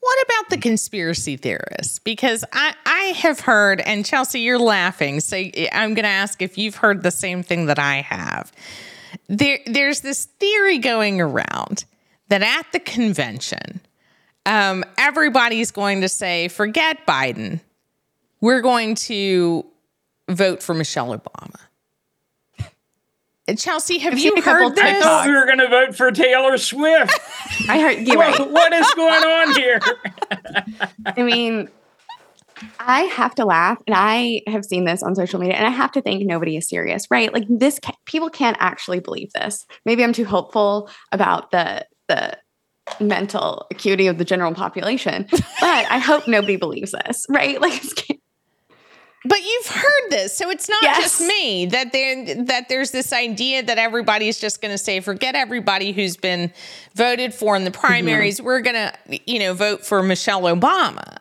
What 0.00 0.24
about 0.24 0.50
the 0.50 0.58
conspiracy 0.58 1.36
theorists? 1.36 1.98
Because 1.98 2.44
I, 2.52 2.74
I 2.86 3.00
have 3.16 3.40
heard, 3.40 3.80
and 3.80 4.06
Chelsey, 4.06 4.40
you're 4.40 4.58
laughing. 4.58 5.18
So 5.18 5.36
I'm 5.72 5.94
going 5.94 6.04
to 6.04 6.08
ask 6.08 6.40
if 6.40 6.56
you've 6.56 6.76
heard 6.76 7.02
the 7.02 7.10
same 7.10 7.42
thing 7.42 7.66
that 7.66 7.80
I 7.80 8.02
have. 8.02 8.52
There, 9.28 9.58
there's 9.66 10.02
this 10.02 10.26
theory 10.26 10.78
going 10.78 11.20
around 11.20 11.84
that 12.28 12.42
at 12.42 12.70
the 12.72 12.78
convention, 12.78 13.80
um, 14.46 14.84
everybody's 14.96 15.70
going 15.70 16.00
to 16.02 16.08
say, 16.08 16.48
forget 16.48 17.06
Biden. 17.06 17.60
We're 18.40 18.60
going 18.62 18.94
to 18.96 19.66
vote 20.28 20.62
for 20.62 20.74
Michelle 20.74 21.18
Obama. 21.18 21.56
Chelsey, 23.56 23.96
have 23.98 24.12
I've 24.12 24.18
you 24.18 24.32
heard 24.32 24.38
a 24.38 24.42
couple 24.42 24.68
heard 24.70 24.78
I 24.78 25.00
thought 25.00 25.26
we 25.26 25.32
were 25.32 25.46
going 25.46 25.58
to 25.58 25.68
vote 25.68 25.96
for 25.96 26.10
Taylor 26.10 26.58
Swift. 26.58 27.18
I 27.68 27.80
heard 27.80 28.06
you're 28.06 28.18
right. 28.18 28.38
What- 28.38 28.50
what 28.50 28.72
is 28.74 28.86
going 28.94 29.24
on 29.24 29.54
here? 29.56 29.80
I 31.06 31.22
mean, 31.22 31.70
I 32.78 33.02
have 33.04 33.34
to 33.36 33.46
laugh, 33.46 33.78
and 33.86 33.96
I 33.96 34.42
have 34.48 34.66
seen 34.66 34.84
this 34.84 35.02
on 35.02 35.14
social 35.14 35.40
media, 35.40 35.54
and 35.56 35.66
I 35.66 35.70
have 35.70 35.92
to 35.92 36.02
think 36.02 36.26
nobody 36.26 36.58
is 36.58 36.68
serious, 36.68 37.06
right? 37.10 37.32
Like 37.32 37.44
this, 37.48 37.78
ca- 37.82 37.94
people 38.04 38.28
can't 38.28 38.56
actually 38.60 39.00
believe 39.00 39.32
this. 39.32 39.64
Maybe 39.86 40.04
I'm 40.04 40.12
too 40.12 40.26
hopeful 40.26 40.90
about 41.10 41.50
the 41.50 41.86
the 42.08 42.36
mental 43.00 43.66
acuity 43.70 44.06
of 44.06 44.18
the 44.18 44.24
general 44.24 44.54
population, 44.54 45.26
but 45.30 45.42
I 45.62 45.98
hope 45.98 46.28
nobody 46.28 46.56
believes 46.56 46.92
this, 46.92 47.24
right? 47.28 47.60
Like, 47.68 47.84
it's, 47.84 47.94
But 49.24 49.42
you've 49.42 49.66
heard 49.66 50.10
this, 50.10 50.36
so 50.36 50.48
it's 50.48 50.68
not 50.68 50.80
Yes. 50.82 51.02
just 51.02 51.20
me 51.20 51.66
that 51.66 51.92
there 51.92 52.44
that 52.44 52.68
there's 52.68 52.92
this 52.92 53.12
idea 53.12 53.62
that 53.64 53.76
everybody's 53.76 54.38
just 54.38 54.62
going 54.62 54.72
to 54.72 54.78
say, 54.78 55.00
forget 55.00 55.34
everybody 55.34 55.92
who's 55.92 56.16
been 56.16 56.52
voted 56.94 57.34
for 57.34 57.56
in 57.56 57.64
the 57.64 57.70
mm-hmm. 57.70 57.80
primaries. 57.80 58.40
We're 58.40 58.60
going 58.60 58.76
to, 58.76 59.20
you 59.26 59.40
know, 59.40 59.54
vote 59.54 59.84
for 59.84 60.02
Michelle 60.02 60.42
Obama. 60.42 61.18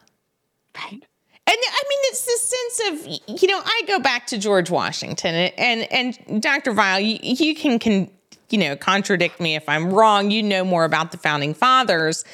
right. 0.76 1.04
And 1.50 1.56
I 1.58 1.84
mean, 1.90 2.00
it's 2.04 2.26
this 2.26 2.54
sense 2.56 2.80
of, 3.28 3.42
you 3.42 3.48
know, 3.48 3.62
I 3.64 3.82
go 3.88 4.00
back 4.00 4.28
to 4.28 4.38
George 4.38 4.70
Washington, 4.70 5.34
and 5.34 5.88
and, 5.92 6.20
and 6.30 6.42
Dr. 6.42 6.74
Vile, 6.74 7.00
you, 7.00 7.18
you 7.22 7.56
can 7.56 7.80
can 7.80 8.12
you 8.50 8.58
know 8.58 8.76
contradict 8.76 9.40
me 9.40 9.56
if 9.56 9.68
I'm 9.68 9.92
wrong. 9.94 10.32
You 10.32 10.44
know 10.44 10.64
more 10.64 10.86
about 10.86 11.12
the 11.12 11.18
founding 11.18 11.54
fathers, 11.54 12.26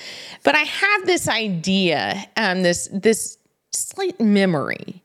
but 0.44 0.56
I 0.56 0.64
have 0.64 1.06
this 1.06 1.28
idea, 1.28 2.26
um, 2.38 2.64
this 2.64 2.90
this 2.92 3.38
slight 3.72 4.20
memory 4.20 5.04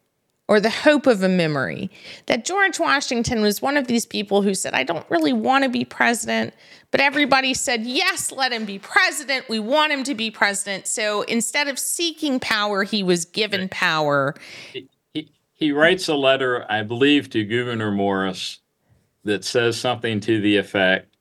or 0.48 0.60
the 0.60 0.70
hope 0.70 1.06
of 1.06 1.22
a 1.22 1.28
memory 1.28 1.90
that 2.26 2.44
George 2.44 2.80
Washington 2.80 3.43
was 3.43 3.60
one 3.60 3.76
of 3.76 3.86
these 3.86 4.06
people 4.06 4.40
who 4.40 4.55
said, 4.55 4.72
I 4.72 4.82
don't 4.82 5.09
really 5.10 5.32
want 5.32 5.64
to 5.64 5.70
be 5.70 5.85
president, 5.85 6.55
but 6.90 7.01
everybody 7.01 7.52
said, 7.52 7.85
yes, 7.85 8.32
let 8.32 8.51
him 8.51 8.64
be 8.64 8.78
president. 8.78 9.48
We 9.51 9.60
want 9.60 9.93
him 9.93 10.05
to 10.05 10.14
be 10.14 10.30
president. 10.30 10.86
So 10.86 11.22
instead 11.22 11.68
of 11.68 11.78
seeking 11.78 12.40
power, 12.40 12.82
he 12.85 13.02
was 13.02 13.26
given 13.26 13.68
power. 13.68 14.35
he, 14.72 14.89
he 15.52 15.70
writes 15.70 16.09
a 16.09 16.14
letter, 16.14 16.64
I 16.70 16.82
believe, 16.82 17.28
to 17.30 17.44
Gouverneur 17.44 17.90
Morris 17.90 18.60
that 19.24 19.45
says 19.45 19.78
something 19.78 20.20
to 20.20 20.40
the 20.40 20.57
effect 20.57 21.15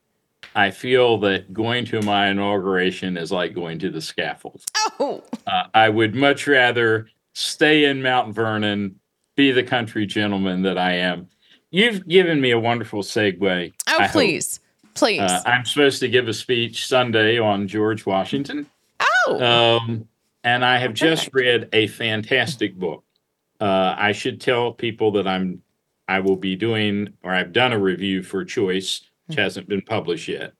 I 0.54 0.70
feel 0.70 1.18
that 1.18 1.52
going 1.52 1.84
to 1.86 2.00
my 2.02 2.28
inauguration 2.28 3.16
is 3.16 3.30
like 3.30 3.54
going 3.54 3.78
to 3.80 3.90
the 3.90 4.00
scaffold. 4.00 4.62
Oh, 4.98 5.22
Uh, 5.46 5.64
I 5.74 5.88
would 5.88 6.14
much 6.14 6.46
rather 6.46 7.08
stay 7.34 7.84
in 7.84 8.02
Mount 8.02 8.34
Vernon, 8.34 8.98
be 9.36 9.52
the 9.52 9.62
country 9.62 10.06
gentleman 10.06 10.62
that 10.62 10.78
I 10.78 10.92
am. 10.94 11.28
You've 11.70 12.06
given 12.08 12.40
me 12.40 12.50
a 12.52 12.58
wonderful 12.58 13.02
segue. 13.02 13.72
oh, 13.88 13.96
I 13.98 14.02
hope. 14.04 14.12
please, 14.12 14.58
please. 14.94 15.20
Uh, 15.20 15.42
I'm 15.44 15.64
supposed 15.64 16.00
to 16.00 16.08
give 16.08 16.26
a 16.28 16.34
speech 16.34 16.86
Sunday 16.86 17.38
on 17.38 17.68
George 17.68 18.06
Washington. 18.06 18.66
oh, 19.26 19.78
Um, 19.80 20.08
and 20.44 20.64
I 20.64 20.78
have 20.78 20.94
just 20.94 21.28
read 21.32 21.68
a 21.72 21.88
fantastic 21.88 22.74
book. 22.76 23.04
Uh, 23.60 23.94
I 23.98 24.12
should 24.12 24.40
tell 24.40 24.72
people 24.72 25.12
that 25.12 25.26
I'm 25.28 25.62
I 26.08 26.20
will 26.20 26.36
be 26.36 26.56
doing 26.56 27.14
or 27.22 27.32
I've 27.32 27.52
done 27.52 27.72
a 27.72 27.78
review 27.78 28.22
for 28.22 28.44
Choice, 28.44 29.02
which 29.26 29.38
hasn't 29.38 29.68
been 29.68 29.82
published 29.82 30.28
yet. 30.28 30.54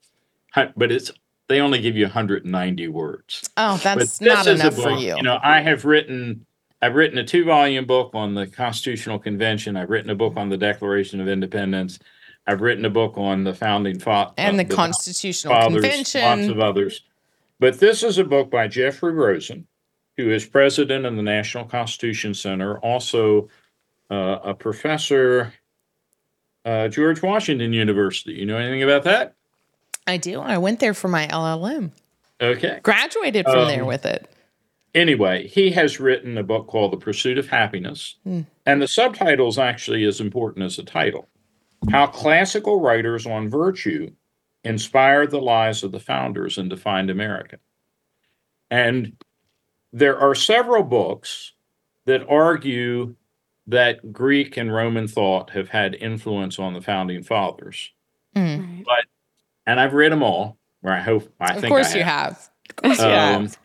But 0.54 0.92
it's 0.92 1.10
they 1.48 1.60
only 1.60 1.80
give 1.80 1.96
you 1.96 2.04
190 2.04 2.88
words. 2.88 3.48
oh, 3.56 3.80
that's 3.82 4.20
not 4.20 4.46
enough 4.46 4.74
for 4.74 4.90
you. 4.90 5.16
You 5.16 5.22
know, 5.22 5.38
I 5.42 5.60
have 5.60 5.84
written 5.84 6.44
I've 6.80 6.94
written 6.94 7.18
a 7.18 7.24
two 7.24 7.44
volume 7.44 7.86
book 7.86 8.10
on 8.14 8.34
the 8.34 8.46
Constitutional 8.46 9.18
Convention. 9.18 9.76
I've 9.76 9.90
written 9.90 10.10
a 10.10 10.14
book 10.14 10.34
on 10.36 10.48
the 10.48 10.56
Declaration 10.56 11.20
of 11.20 11.28
Independence. 11.28 11.98
I've 12.46 12.60
written 12.60 12.84
a 12.84 12.90
book 12.90 13.18
on 13.18 13.44
the 13.44 13.54
founding 13.54 13.98
fa- 13.98 14.32
and 14.36 14.58
uh, 14.58 14.62
the 14.62 14.74
Constitutional 14.74 15.54
fathers, 15.54 15.82
Convention. 15.82 16.22
lots 16.22 16.48
of 16.48 16.60
others. 16.60 17.02
But 17.60 17.80
this 17.80 18.02
is 18.02 18.18
a 18.18 18.24
book 18.24 18.50
by 18.50 18.68
Jeffrey 18.68 19.12
Rosen, 19.12 19.66
who 20.16 20.30
is 20.30 20.46
president 20.46 21.04
of 21.04 21.16
the 21.16 21.22
National 21.22 21.64
Constitution 21.64 22.32
Center, 22.32 22.78
also 22.78 23.48
uh, 24.10 24.38
a 24.44 24.54
professor, 24.54 25.52
uh, 26.64 26.88
George 26.88 27.22
Washington 27.22 27.72
University. 27.72 28.32
You 28.34 28.46
know 28.46 28.56
anything 28.56 28.82
about 28.82 29.04
that? 29.04 29.34
I 30.06 30.16
do. 30.16 30.40
I 30.40 30.58
went 30.58 30.80
there 30.80 30.94
for 30.94 31.08
my 31.08 31.26
LLM. 31.26 31.90
Okay. 32.40 32.80
Graduated 32.82 33.44
from 33.46 33.68
there 33.68 33.82
Um, 33.82 33.88
with 33.88 34.06
it. 34.06 34.30
Anyway, 34.94 35.46
he 35.48 35.70
has 35.72 36.00
written 36.00 36.38
a 36.38 36.42
book 36.42 36.66
called 36.66 36.92
The 36.92 36.96
Pursuit 36.96 37.36
of 37.38 37.48
Happiness, 37.48 38.16
Hmm. 38.24 38.42
and 38.64 38.80
the 38.80 38.88
subtitle 38.88 39.48
is 39.48 39.58
actually 39.58 40.04
as 40.04 40.20
important 40.20 40.64
as 40.64 40.76
the 40.76 40.82
title 40.82 41.28
How 41.90 42.06
Classical 42.06 42.80
Writers 42.80 43.26
on 43.26 43.48
Virtue 43.48 44.10
Inspired 44.64 45.30
the 45.30 45.40
Lives 45.40 45.84
of 45.84 45.92
the 45.92 46.00
Founders 46.00 46.58
and 46.58 46.68
Defined 46.70 47.10
America. 47.10 47.58
And 48.70 49.12
there 49.92 50.18
are 50.18 50.34
several 50.34 50.82
books 50.82 51.52
that 52.06 52.26
argue 52.28 53.14
that 53.68 54.12
Greek 54.12 54.56
and 54.56 54.72
Roman 54.74 55.06
thought 55.06 55.50
have 55.50 55.68
had 55.68 55.94
influence 55.94 56.58
on 56.58 56.72
the 56.74 56.80
founding 56.80 57.22
fathers. 57.22 57.92
Mm. 58.34 58.84
Right. 58.86 59.04
And 59.66 59.78
I've 59.78 59.92
read 59.94 60.10
them 60.10 60.22
all, 60.22 60.58
or 60.82 60.90
I 60.92 61.00
hope 61.00 61.32
I 61.40 61.54
Of 61.54 61.60
think 61.60 61.70
course 61.70 61.94
I 61.94 61.98
have. 61.98 62.06
have. 62.06 62.50
Of 62.70 62.76
course 62.76 62.98
you 62.98 63.04
Um, 63.06 63.42
have. 63.46 63.58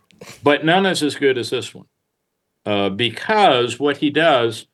but 0.43 0.65
none 0.65 0.85
is 0.85 1.01
as 1.03 1.15
good 1.15 1.37
as 1.37 1.49
this 1.49 1.73
one 1.73 1.85
uh, 2.65 2.89
because 2.89 3.79
what 3.79 3.97
he 3.97 4.09
does 4.09 4.67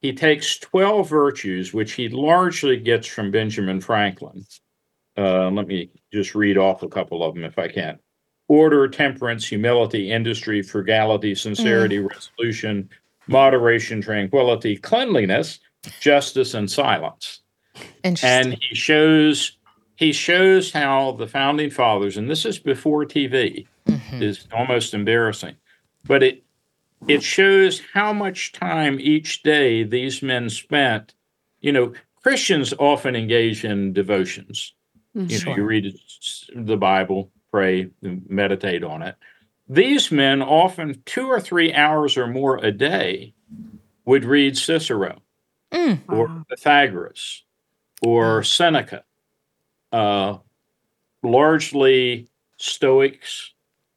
he 0.00 0.12
takes 0.12 0.58
12 0.58 1.08
virtues 1.08 1.72
which 1.74 1.92
he 1.92 2.08
largely 2.08 2.76
gets 2.76 3.06
from 3.06 3.30
benjamin 3.30 3.80
franklin 3.80 4.44
uh, 5.16 5.48
let 5.50 5.66
me 5.68 5.90
just 6.12 6.34
read 6.34 6.56
off 6.58 6.82
a 6.82 6.88
couple 6.88 7.22
of 7.24 7.34
them 7.34 7.44
if 7.44 7.58
i 7.58 7.68
can 7.68 7.98
order 8.48 8.86
temperance 8.88 9.46
humility 9.46 10.10
industry 10.10 10.62
frugality 10.62 11.34
sincerity 11.34 11.98
resolution 12.00 12.88
moderation 13.28 14.00
tranquility 14.00 14.76
cleanliness 14.76 15.60
justice 16.00 16.54
and 16.54 16.70
silence 16.70 17.40
and 18.24 18.54
he 18.60 18.74
shows 18.74 19.52
he 19.96 20.12
shows 20.12 20.72
how 20.72 21.12
the 21.12 21.26
founding 21.26 21.70
fathers 21.70 22.16
and 22.16 22.28
this 22.30 22.44
is 22.44 22.58
before 22.58 23.04
tv 23.04 23.66
Mhm. 23.88 24.22
is 24.22 24.46
almost 24.52 24.92
embarrassing. 24.92 25.54
But 26.04 26.22
it 26.22 26.42
it 27.06 27.22
shows 27.22 27.80
how 27.94 28.12
much 28.12 28.52
time 28.52 28.98
each 29.00 29.42
day 29.42 29.82
these 29.82 30.20
men 30.20 30.50
spent. 30.50 31.14
You 31.60 31.72
know, 31.72 31.92
Christians 32.22 32.74
often 32.78 33.16
engage 33.16 33.64
in 33.64 33.94
devotions. 33.94 34.74
You 35.14 35.22
know, 35.22 35.28
Sure. 35.38 35.56
you 35.56 35.64
read 35.64 35.94
the 36.54 36.76
Bible, 36.76 37.30
pray, 37.50 37.88
meditate 38.02 38.84
on 38.84 39.00
it. 39.02 39.14
These 39.68 40.10
men 40.10 40.40
often 40.42 41.02
two 41.04 41.26
or 41.28 41.40
three 41.40 41.72
hours 41.74 42.16
or 42.16 42.26
more 42.26 42.56
a 42.56 42.72
day 42.72 43.34
would 44.04 44.24
read 44.24 44.56
Cicero 44.56 45.20
Mm. 45.70 46.00
or 46.08 46.44
Pythagoras 46.48 47.42
or 48.00 48.42
Seneca, 48.42 49.04
uh, 49.92 50.38
largely 51.22 52.28
Stoics, 52.56 53.52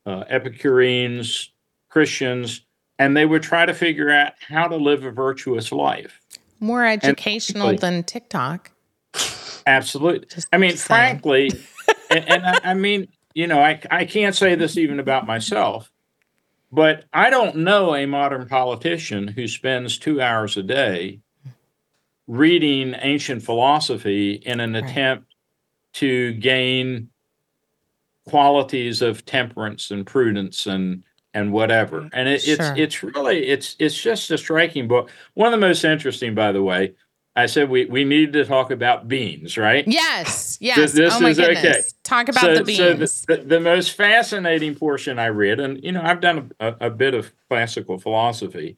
uh, 0.05 0.25
Epicureans, 0.27 1.51
Christians, 1.89 2.61
and 2.99 3.15
they 3.15 3.25
would 3.25 3.41
try 3.41 3.65
to 3.65 3.73
figure 3.73 4.09
out 4.09 4.33
how 4.49 4.67
to 4.67 4.75
live 4.75 5.05
a 5.05 5.11
virtuous 5.11 5.71
life. 5.71 6.19
More 6.59 6.85
educational 6.85 7.67
frankly- 7.69 7.89
than 7.89 8.03
TikTok. 8.03 8.71
Absolutely. 9.65 10.27
Just 10.27 10.47
I 10.51 10.57
mean, 10.57 10.71
saying. 10.75 11.19
frankly, 11.21 11.51
and, 12.09 12.27
and 12.29 12.45
I, 12.45 12.59
I 12.63 12.73
mean, 12.73 13.07
you 13.33 13.47
know, 13.47 13.59
I, 13.59 13.81
I 13.89 14.05
can't 14.05 14.35
say 14.35 14.55
this 14.55 14.77
even 14.77 14.99
about 14.99 15.25
myself, 15.25 15.91
but 16.71 17.05
I 17.13 17.29
don't 17.29 17.57
know 17.57 17.95
a 17.95 18.05
modern 18.05 18.47
politician 18.47 19.27
who 19.27 19.47
spends 19.47 19.97
two 19.97 20.21
hours 20.21 20.57
a 20.57 20.63
day 20.63 21.19
reading 22.27 22.95
ancient 22.99 23.43
philosophy 23.43 24.33
in 24.33 24.59
an 24.59 24.73
Right. 24.73 24.83
attempt 24.83 25.35
to 25.93 26.33
gain 26.33 27.09
qualities 28.25 29.01
of 29.01 29.25
temperance 29.25 29.91
and 29.91 30.05
prudence 30.05 30.65
and 30.67 31.03
and 31.33 31.53
whatever. 31.53 32.09
And 32.11 32.27
it, 32.27 32.41
Sure. 32.41 32.55
it's 32.59 32.71
it's 32.77 33.03
really 33.03 33.47
it's 33.47 33.75
it's 33.79 34.01
just 34.01 34.29
a 34.31 34.37
striking 34.37 34.87
book. 34.87 35.09
One 35.33 35.53
of 35.53 35.59
the 35.59 35.65
most 35.65 35.83
interesting, 35.85 36.35
by 36.35 36.51
the 36.51 36.61
way. 36.61 36.93
I 37.35 37.45
said 37.45 37.69
we 37.69 37.85
we 37.85 38.03
need 38.03 38.33
to 38.33 38.43
talk 38.43 38.71
about 38.71 39.07
beans, 39.07 39.57
right? 39.57 39.87
Yes, 39.87 40.57
yes. 40.59 40.91
this 40.91 41.13
oh 41.13 41.19
my 41.21 41.29
is 41.29 41.39
okay. 41.39 41.53
goodness. 41.53 41.93
Talk 42.03 42.27
about 42.27 42.41
so, 42.41 42.55
the 42.55 42.63
beans. 42.63 42.77
So 42.77 43.25
the, 43.27 43.37
the, 43.37 43.43
the 43.47 43.59
most 43.59 43.91
fascinating 43.91 44.75
portion 44.75 45.17
I 45.17 45.27
read, 45.27 45.59
and 45.59 45.81
you 45.81 45.93
know, 45.93 46.01
I've 46.01 46.19
done 46.19 46.51
a, 46.59 46.67
a, 46.67 46.75
a 46.87 46.89
bit 46.89 47.13
of 47.13 47.31
classical 47.47 47.99
philosophy. 47.99 48.75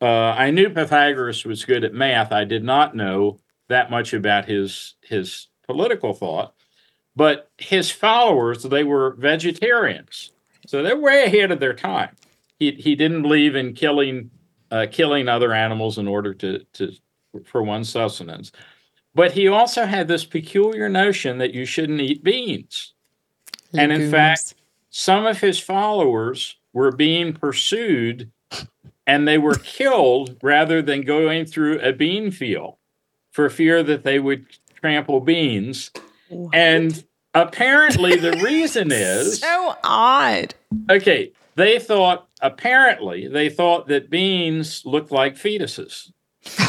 Uh, 0.00 0.34
I 0.36 0.50
knew 0.50 0.70
Pythagoras 0.70 1.44
was 1.44 1.64
good 1.64 1.84
at 1.84 1.92
math. 1.92 2.32
I 2.32 2.44
did 2.44 2.62
not 2.62 2.94
know 2.94 3.40
that 3.68 3.90
much 3.90 4.14
about 4.14 4.44
his 4.44 4.94
his 5.02 5.48
political 5.66 6.14
thought, 6.14 6.54
but 7.16 7.50
his 7.58 7.90
followers 7.90 8.62
they 8.62 8.84
were 8.84 9.16
vegetarians, 9.18 10.30
so 10.64 10.84
they're 10.84 10.96
way 10.96 11.24
ahead 11.24 11.50
of 11.50 11.58
their 11.58 11.74
time. 11.74 12.14
He 12.56 12.70
he 12.70 12.94
didn't 12.94 13.22
believe 13.22 13.56
in 13.56 13.74
killing 13.74 14.30
uh, 14.70 14.86
killing 14.92 15.28
other 15.28 15.52
animals 15.52 15.98
in 15.98 16.06
order 16.06 16.34
to 16.34 16.64
to 16.74 16.92
for 17.44 17.62
one's 17.62 17.88
sustenance. 17.88 18.52
But 19.14 19.32
he 19.32 19.48
also 19.48 19.86
had 19.86 20.08
this 20.08 20.24
peculiar 20.24 20.88
notion 20.88 21.38
that 21.38 21.54
you 21.54 21.64
shouldn't 21.64 22.00
eat 22.00 22.22
beans. 22.22 22.94
And 23.72 23.92
in 23.92 24.10
fact, 24.10 24.54
some 24.90 25.26
of 25.26 25.40
his 25.40 25.58
followers 25.58 26.56
were 26.72 26.92
being 26.92 27.32
pursued 27.32 28.30
and 29.06 29.26
they 29.26 29.38
were 29.38 29.54
killed 29.54 30.36
rather 30.42 30.82
than 30.82 31.02
going 31.02 31.44
through 31.44 31.80
a 31.80 31.92
bean 31.92 32.30
field 32.30 32.76
for 33.32 33.48
fear 33.50 33.82
that 33.82 34.04
they 34.04 34.18
would 34.18 34.46
trample 34.76 35.20
beans. 35.20 35.90
And 36.52 37.04
apparently, 37.34 38.16
the 38.16 38.32
reason 38.42 38.90
is 38.92 39.40
so 39.40 39.74
odd. 39.82 40.54
okay, 40.88 41.32
they 41.56 41.78
thought, 41.80 42.28
apparently, 42.40 43.26
they 43.26 43.48
thought 43.48 43.88
that 43.88 44.10
beans 44.10 44.84
looked 44.84 45.10
like 45.10 45.34
fetuses 45.34 46.12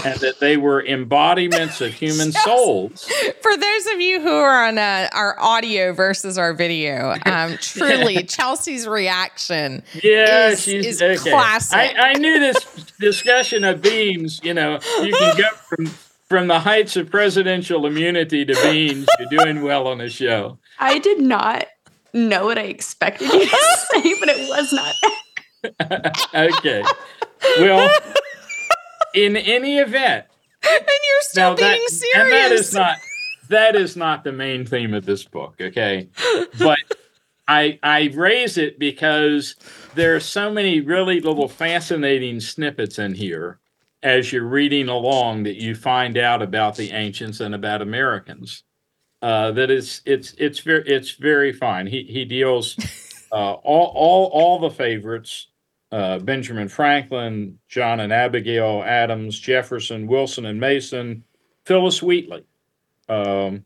and 0.03 0.19
that 0.19 0.39
they 0.39 0.57
were 0.57 0.81
embodiments 0.81 1.79
of 1.81 1.93
human 1.93 2.31
souls. 2.45 3.09
For 3.41 3.55
those 3.55 3.85
of 3.93 4.01
you 4.01 4.19
who 4.21 4.31
are 4.33 4.65
on 4.65 4.77
uh, 4.77 5.09
our 5.13 5.39
audio 5.39 5.93
versus 5.93 6.37
our 6.37 6.53
video, 6.53 7.15
um, 7.25 7.57
truly 7.61 8.23
Chelsey's 8.27 8.87
reaction. 8.87 9.83
Yeah, 10.03 10.49
is- 10.49 10.61
she's 10.61 11.01
is 11.01 11.21
okay. 11.21 11.31
classic. 11.31 11.77
I, 11.77 12.11
I 12.11 12.13
knew 12.13 12.39
this 12.39 12.63
discussion 12.99 13.63
of 13.63 13.81
beans, 13.81 14.41
you 14.43 14.53
know, 14.53 14.79
you 15.01 15.13
can 15.13 15.37
go 15.37 15.47
from 15.69 15.85
from 16.27 16.47
the 16.47 16.59
heights 16.61 16.95
of 16.95 17.09
presidential 17.09 17.85
immunity 17.85 18.45
to 18.45 18.53
beans. 18.63 19.05
You're 19.19 19.43
doing 19.43 19.61
well 19.63 19.85
on 19.87 19.97
the 19.97 20.09
show. 20.09 20.59
I 20.79 20.97
did 20.99 21.19
not 21.19 21.65
know 22.13 22.45
what 22.45 22.57
I 22.57 22.63
expected 22.63 23.27
you 23.33 23.45
to 23.45 23.47
say, 23.91 24.13
but 24.19 24.29
it 24.29 24.47
was 24.49 24.71
not. 24.71 24.95
okay. 26.33 26.83
Well, 27.59 27.89
in 29.15 29.35
any 29.37 29.77
event, 29.77 30.25
And 30.63 30.81
you're 30.87 31.21
still 31.21 31.51
now 31.51 31.55
being 31.55 31.81
that, 31.81 31.89
serious. 31.89 32.15
and 32.15 32.31
that 32.31 32.51
is 32.51 32.73
not 32.73 32.97
that 33.49 33.75
is 33.75 33.97
not 33.97 34.23
the 34.23 34.31
main 34.31 34.65
theme 34.65 34.93
of 34.93 35.05
this 35.05 35.23
book, 35.23 35.55
okay? 35.59 36.09
But 36.59 36.77
I 37.47 37.79
I 37.83 38.11
raise 38.13 38.57
it 38.57 38.77
because 38.79 39.55
there 39.95 40.15
are 40.15 40.19
so 40.19 40.51
many 40.51 40.79
really 40.79 41.19
little 41.19 41.47
fascinating 41.47 42.39
snippets 42.39 42.99
in 42.99 43.15
here 43.15 43.59
as 44.03 44.31
you're 44.31 44.45
reading 44.45 44.87
along 44.87 45.43
that 45.43 45.55
you 45.57 45.75
find 45.75 46.17
out 46.17 46.41
about 46.41 46.75
the 46.75 46.91
ancients 46.91 47.39
and 47.39 47.53
about 47.53 47.81
Americans. 47.81 48.63
Uh, 49.21 49.51
that 49.51 49.69
it's 49.69 50.01
it's 50.05 50.33
it's 50.37 50.59
very 50.59 50.83
it's 50.87 51.11
very 51.11 51.51
fine. 51.53 51.87
He 51.87 52.03
he 52.03 52.25
deals 52.25 52.75
uh, 53.31 53.53
all 53.53 53.91
all 53.95 54.25
all 54.33 54.59
the 54.59 54.71
favorites 54.71 55.47
uh, 55.91 56.19
Benjamin 56.19 56.69
Franklin, 56.69 57.59
John 57.67 57.99
and 57.99 58.13
Abigail 58.13 58.83
Adams, 58.85 59.39
Jefferson, 59.39 60.07
Wilson 60.07 60.45
and 60.45 60.59
Mason, 60.59 61.23
Phillis 61.65 62.01
Wheatley, 62.01 62.45
um, 63.09 63.65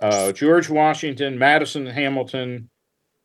uh, 0.00 0.32
George 0.32 0.68
Washington, 0.68 1.38
Madison 1.38 1.86
Hamilton, 1.86 2.70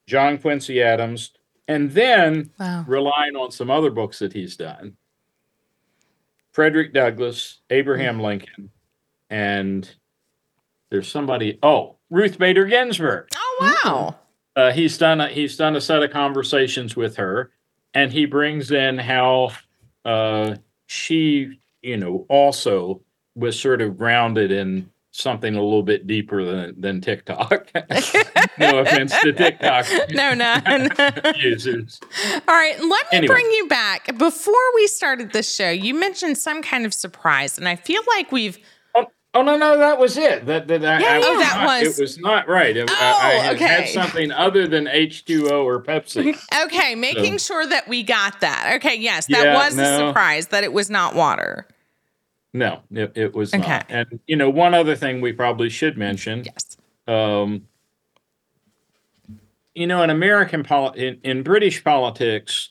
John 0.07 0.37
Quincy 0.37 0.81
Adams, 0.81 1.31
and 1.67 1.91
then 1.91 2.51
wow. 2.59 2.83
relying 2.87 3.35
on 3.35 3.51
some 3.51 3.71
other 3.71 3.89
books 3.89 4.19
that 4.19 4.33
he's 4.33 4.57
done 4.57 4.97
Frederick 6.51 6.93
Douglass, 6.93 7.61
Abraham 7.69 8.19
Lincoln, 8.19 8.69
and 9.29 9.89
there's 10.91 11.07
somebody, 11.07 11.57
oh, 11.63 11.95
Ruth 12.11 12.37
Bader 12.37 12.65
Ginsburg. 12.65 13.29
Oh 13.35 13.57
wow. 13.85 14.15
uh, 14.55 14.71
he's 14.71 14.97
done 14.97 15.21
a, 15.21 15.29
he's 15.29 15.57
done 15.57 15.75
a 15.75 15.81
set 15.81 16.03
of 16.03 16.11
conversations 16.11 16.95
with 16.95 17.15
her, 17.15 17.52
and 17.93 18.11
he 18.11 18.25
brings 18.25 18.71
in 18.71 18.97
how 18.97 19.51
uh, 20.05 20.55
she, 20.87 21.59
you 21.81 21.97
know, 21.97 22.25
also 22.29 23.01
was 23.35 23.59
sort 23.59 23.81
of 23.81 23.97
grounded 23.97 24.51
in 24.51 24.89
something 25.15 25.55
a 25.55 25.61
little 25.61 25.83
bit 25.83 26.07
deeper 26.07 26.43
than 26.43 26.79
than 26.79 26.99
TikTok. 27.01 27.69
no 28.57 28.79
offense 28.79 29.13
to 29.21 29.31
TikTok 29.31 29.85
No, 30.11 30.33
none. 30.33 30.89
users. 31.39 31.99
All 32.47 32.55
right, 32.55 32.75
let 32.79 33.11
me 33.11 33.17
Anyway. 33.19 33.27
bring 33.33 33.45
you 33.51 33.67
back. 33.67 34.17
Before 34.17 34.55
we 34.75 34.87
started 34.87 35.31
this 35.31 35.53
show, 35.53 35.69
you 35.69 35.93
mentioned 35.93 36.37
some 36.37 36.61
kind 36.63 36.85
of 36.85 36.93
surprise, 36.93 37.57
and 37.57 37.67
I 37.67 37.75
feel 37.75 38.01
like 38.07 38.31
we've 38.31 38.57
Oh 39.35 39.41
no, 39.41 39.57
no, 39.57 39.77
that 39.79 39.97
was 39.97 40.15
it. 40.17 40.45
That 40.45 40.67
that 40.67 40.85
I, 40.85 40.99
Yeah, 40.99 41.07
I 41.13 41.17
was 41.17 41.27
that 41.39 41.55
not, 41.57 41.65
was- 41.65 41.97
it 41.99 42.01
was 42.01 42.17
not 42.19 42.47
right. 42.47 42.77
It- 42.77 42.89
I, 42.89 42.93
I 42.93 43.35
Oh, 43.37 43.41
had, 43.41 43.55
okay. 43.55 43.65
had 43.65 43.89
something 43.89 44.31
other 44.31 44.67
than 44.67 44.87
H 44.87 45.25
two 45.25 45.49
O 45.49 45.65
or 45.67 45.81
Pepsi. 45.81 46.37
okay, 46.65 46.93
making 46.95 47.39
sure 47.39 47.65
that 47.65 47.87
we 47.87 48.03
got 48.03 48.41
that. 48.41 48.73
Okay, 48.75 48.95
yes, 48.95 49.25
that 49.27 49.43
Yeah, 49.45 49.55
was 49.55 49.77
a 49.77 49.97
surprise 49.97 50.47
that 50.47 50.63
it 50.63 50.71
was 50.71 50.89
not 50.91 51.15
water. 51.15 51.67
No, 52.53 52.81
it, 52.91 53.11
it 53.15 53.33
was 53.33 53.51
Okay. 53.55 53.67
not. 53.67 53.85
And 53.89 54.19
you 54.27 54.35
know, 54.35 54.49
one 54.51 54.75
other 54.75 54.95
thing 54.95 55.19
we 55.21 55.33
probably 55.33 55.69
should 55.69 55.97
mention. 55.97 56.43
Yes. 56.43 56.77
um, 57.07 57.67
you 59.73 59.87
know, 59.87 60.03
in 60.03 60.11
American 60.11 60.63
poli- 60.63 61.07
in, 61.07 61.19
in 61.23 61.41
British 61.43 61.83
politics, 61.83 62.69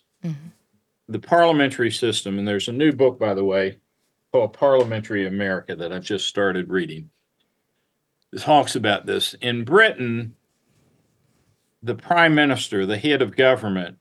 the 1.09 1.19
parliamentary 1.19 1.91
system, 1.91 2.39
and 2.39 2.47
there's 2.47 2.69
a 2.69 2.73
new 2.73 2.93
book, 2.93 3.19
by 3.19 3.35
the 3.35 3.45
way, 3.45 3.79
called 4.33 4.55
Parliamentary 4.55 5.27
America 5.27 5.77
that 5.77 5.93
I've 5.93 6.03
just 6.05 6.27
started 6.27 6.71
reading. 6.71 7.11
It 8.33 8.41
talks 8.41 8.75
about 8.77 9.05
this. 9.05 9.35
In 9.43 9.65
Britain, 9.65 10.35
the 11.83 11.95
prime 11.95 12.35
minister, 12.35 12.87
the 12.87 12.97
head 12.97 13.21
of 13.21 13.37
government, 13.37 13.99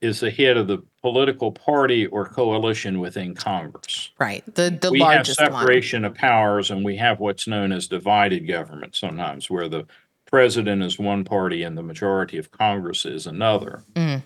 is 0.00 0.18
the 0.20 0.30
head 0.30 0.56
of 0.56 0.66
the 0.66 0.78
political 1.02 1.52
party 1.52 2.06
or 2.06 2.26
coalition 2.26 2.98
within 3.00 3.34
Congress 3.34 4.10
Right. 4.18 4.42
The 4.54 4.70
the 4.80 4.90
we 4.90 5.00
have 5.00 5.08
largest 5.16 5.40
one. 5.40 5.52
separation 5.52 6.04
of 6.06 6.14
powers 6.14 6.70
and 6.70 6.82
we 6.84 6.96
have 6.96 7.20
what's 7.20 7.46
known 7.46 7.70
as 7.70 7.86
divided 7.86 8.48
government 8.48 8.96
sometimes 8.96 9.50
where 9.50 9.68
the 9.68 9.86
president 10.26 10.82
is 10.82 10.98
one 10.98 11.22
party 11.24 11.62
and 11.64 11.76
the 11.76 11.82
majority 11.82 12.38
of 12.38 12.50
congress 12.50 13.04
is 13.04 13.26
another 13.26 13.84
Mm. 13.94 14.22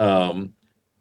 um, 0.00 0.54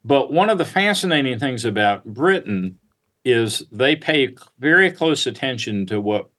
but 0.06 0.32
one 0.32 0.50
of 0.52 0.58
the 0.60 0.66
fascinating 0.66 1.40
things 1.40 1.66
about 1.66 2.06
britain 2.06 2.78
is 3.24 3.64
they 3.72 3.96
pay 3.96 4.36
very 4.60 4.92
close 4.92 5.28
attention 5.28 5.86
to 5.88 6.02
what 6.02 6.30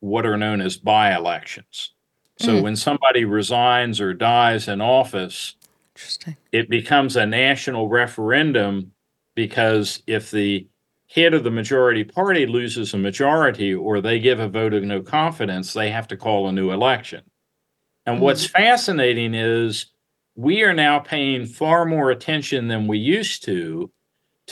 what 0.00 0.26
are 0.26 0.36
known 0.36 0.60
as 0.60 0.76
by-elections 0.76 1.92
so 2.38 2.54
Mm. 2.56 2.62
when 2.62 2.76
somebody 2.76 3.24
resigns 3.24 4.00
or 4.00 4.12
dies 4.14 4.66
in 4.68 4.80
office 4.80 5.54
Interesting. 5.94 6.36
it 6.50 6.68
becomes 6.68 7.16
a 7.16 7.26
national 7.26 7.88
referendum 7.88 8.92
because 9.34 10.02
if 10.06 10.30
the 10.30 10.66
head 11.08 11.34
of 11.34 11.44
the 11.44 11.50
majority 11.50 12.02
party 12.04 12.46
loses 12.46 12.94
a 12.94 12.98
majority 12.98 13.72
or 13.74 14.00
they 14.00 14.18
give 14.18 14.40
a 14.40 14.48
vote 14.48 14.72
of 14.72 14.82
no 14.82 15.02
confidence, 15.02 15.72
they 15.74 15.90
have 15.90 16.08
to 16.08 16.16
call 16.16 16.48
a 16.48 16.52
new 16.52 16.70
election. 16.72 17.22
And 18.06 18.18
what's 18.20 18.46
fascinating 18.46 19.34
is 19.34 19.86
we 20.34 20.62
are 20.62 20.72
now 20.72 20.98
paying 20.98 21.44
far 21.46 21.84
more 21.84 22.10
attention 22.10 22.68
than 22.68 22.86
we 22.88 22.98
used 22.98 23.44
to 23.44 23.90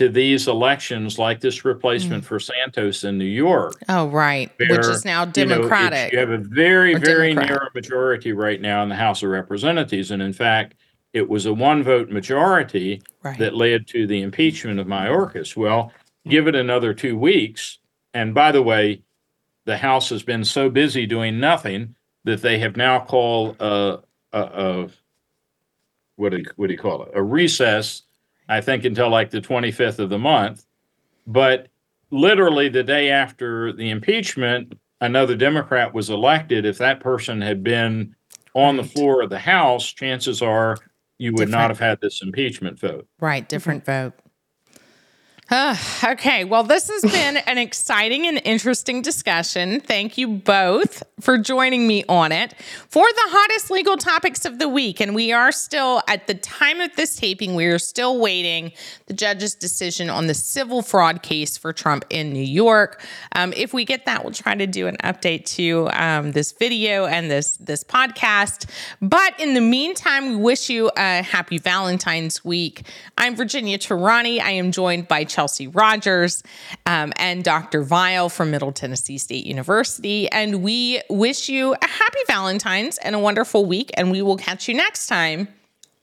to 0.00 0.08
these 0.08 0.48
elections, 0.48 1.18
like 1.18 1.40
this 1.40 1.62
replacement 1.62 2.24
mm. 2.24 2.26
for 2.26 2.40
Santos 2.40 3.04
in 3.04 3.18
New 3.18 3.26
York. 3.26 3.74
Oh, 3.90 4.08
right. 4.08 4.50
Which 4.58 4.70
is 4.70 5.04
now 5.04 5.20
You 5.20 5.26
know, 5.26 5.56
Democratic. 5.58 6.14
You, 6.14 6.18
have 6.20 6.30
a 6.30 6.38
very, 6.38 6.94
very 6.94 7.34
narrow 7.34 7.68
majority 7.74 8.32
right 8.32 8.62
now 8.62 8.82
in 8.82 8.88
the 8.88 8.96
House 8.96 9.22
of 9.22 9.28
Representatives. 9.28 10.10
And 10.10 10.22
in 10.22 10.32
fact, 10.32 10.76
it 11.12 11.28
was 11.28 11.44
a 11.44 11.52
one 11.52 11.82
vote 11.82 12.08
majority 12.08 13.02
right. 13.22 13.38
that 13.38 13.54
led 13.54 13.86
to 13.88 14.06
the 14.06 14.22
impeachment 14.22 14.80
of 14.80 14.86
Mayorkas. 14.86 15.54
Well, 15.54 15.92
give 16.26 16.48
it 16.48 16.54
another 16.54 16.94
two 16.94 17.18
weeks. 17.18 17.78
And 18.14 18.34
by 18.34 18.52
the 18.52 18.62
way, 18.62 19.02
the 19.66 19.76
House 19.76 20.08
has 20.08 20.22
been 20.22 20.46
so 20.46 20.70
busy 20.70 21.04
doing 21.04 21.38
nothing 21.38 21.94
that 22.24 22.40
they 22.40 22.58
have 22.60 22.74
now 22.74 23.00
called 23.00 23.60
a, 23.60 23.98
a, 24.32 24.40
a 24.40 24.88
what, 26.16 26.30
do 26.30 26.38
you, 26.38 26.46
what 26.56 26.68
do 26.68 26.72
you 26.72 26.78
call 26.78 27.02
it? 27.02 27.10
A 27.12 27.22
recess, 27.22 28.04
I 28.50 28.60
think, 28.60 28.84
until 28.84 29.08
like 29.08 29.30
the 29.30 29.40
25th 29.40 30.00
of 30.00 30.10
the 30.10 30.18
month. 30.18 30.66
But 31.26 31.68
literally 32.10 32.68
the 32.68 32.82
day 32.82 33.10
after 33.10 33.72
the 33.72 33.88
impeachment, 33.90 34.74
another 35.00 35.36
Democrat 35.36 35.94
was 35.94 36.10
elected. 36.10 36.66
If 36.66 36.76
that 36.78 37.00
person 37.00 37.40
had 37.40 37.62
been 37.62 38.14
on 38.54 38.76
the 38.76 38.84
floor 38.84 39.22
of 39.22 39.30
the 39.30 39.38
House, 39.38 39.86
chances 39.92 40.42
are 40.42 40.76
you 41.18 41.32
would 41.32 41.46
Different. 41.46 41.50
not 41.52 41.70
have 41.70 41.78
had 41.78 42.00
this 42.00 42.22
impeachment 42.22 42.78
vote. 42.78 43.06
Right, 43.20 43.48
different 43.48 43.84
vote. 43.86 44.14
Uh, 45.50 45.76
okay, 46.04 46.44
well, 46.44 46.62
this 46.62 46.88
has 46.88 47.02
been 47.12 47.36
an 47.38 47.58
exciting 47.58 48.26
and 48.26 48.40
interesting 48.44 49.02
discussion. 49.02 49.80
Thank 49.80 50.16
you 50.16 50.28
both 50.28 51.02
for 51.20 51.36
joining 51.36 51.86
me 51.86 52.04
on 52.08 52.32
it 52.32 52.54
for 52.88 53.06
the 53.06 53.22
hottest 53.26 53.70
legal 53.70 53.96
topics 53.96 54.44
of 54.44 54.58
the 54.58 54.68
week. 54.68 55.00
And 55.00 55.14
we 55.14 55.32
are 55.32 55.52
still, 55.52 56.02
at 56.08 56.26
the 56.26 56.34
time 56.34 56.80
of 56.80 56.94
this 56.96 57.16
taping, 57.16 57.54
we 57.54 57.66
are 57.66 57.78
still 57.78 58.18
waiting 58.18 58.72
the 59.06 59.14
judge's 59.14 59.54
decision 59.54 60.08
on 60.08 60.28
the 60.28 60.34
civil 60.34 60.82
fraud 60.82 61.22
case 61.22 61.58
for 61.58 61.72
Trump 61.72 62.04
in 62.10 62.32
New 62.32 62.40
York. 62.40 63.04
Um, 63.32 63.52
if 63.56 63.74
we 63.74 63.84
get 63.84 64.06
that, 64.06 64.24
we'll 64.24 64.32
try 64.32 64.54
to 64.54 64.66
do 64.66 64.86
an 64.86 64.96
update 65.02 65.44
to 65.56 65.88
um, 65.92 66.32
this 66.32 66.52
video 66.52 67.06
and 67.06 67.30
this 67.30 67.56
this 67.56 67.84
podcast. 67.84 68.66
But 69.02 69.38
in 69.38 69.54
the 69.54 69.60
meantime, 69.60 70.30
we 70.30 70.36
wish 70.36 70.70
you 70.70 70.90
a 70.96 71.22
happy 71.22 71.58
Valentine's 71.58 72.44
week. 72.44 72.86
I'm 73.18 73.36
Virginia 73.36 73.78
Tehrani. 73.78 74.40
I 74.40 74.52
am 74.52 74.72
joined 74.72 75.08
by 75.08 75.24
Chelsey 75.40 75.68
Rogers 75.68 76.42
um, 76.84 77.14
and 77.16 77.42
Dr. 77.42 77.80
Vile 77.80 78.28
from 78.28 78.50
Middle 78.50 78.72
Tennessee 78.72 79.16
State 79.16 79.46
University. 79.46 80.30
And 80.30 80.62
we 80.62 81.00
wish 81.08 81.48
you 81.48 81.72
a 81.72 81.86
happy 81.86 82.18
Valentine's 82.26 82.98
and 82.98 83.14
a 83.14 83.18
wonderful 83.18 83.64
week. 83.64 83.90
And 83.94 84.10
we 84.10 84.20
will 84.20 84.36
catch 84.36 84.68
you 84.68 84.74
next 84.74 85.06
time 85.06 85.48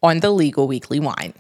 on 0.02 0.22
the 0.22 0.32
Legal 0.32 0.68
Weekly 0.68 1.00
Wine. 1.00 1.36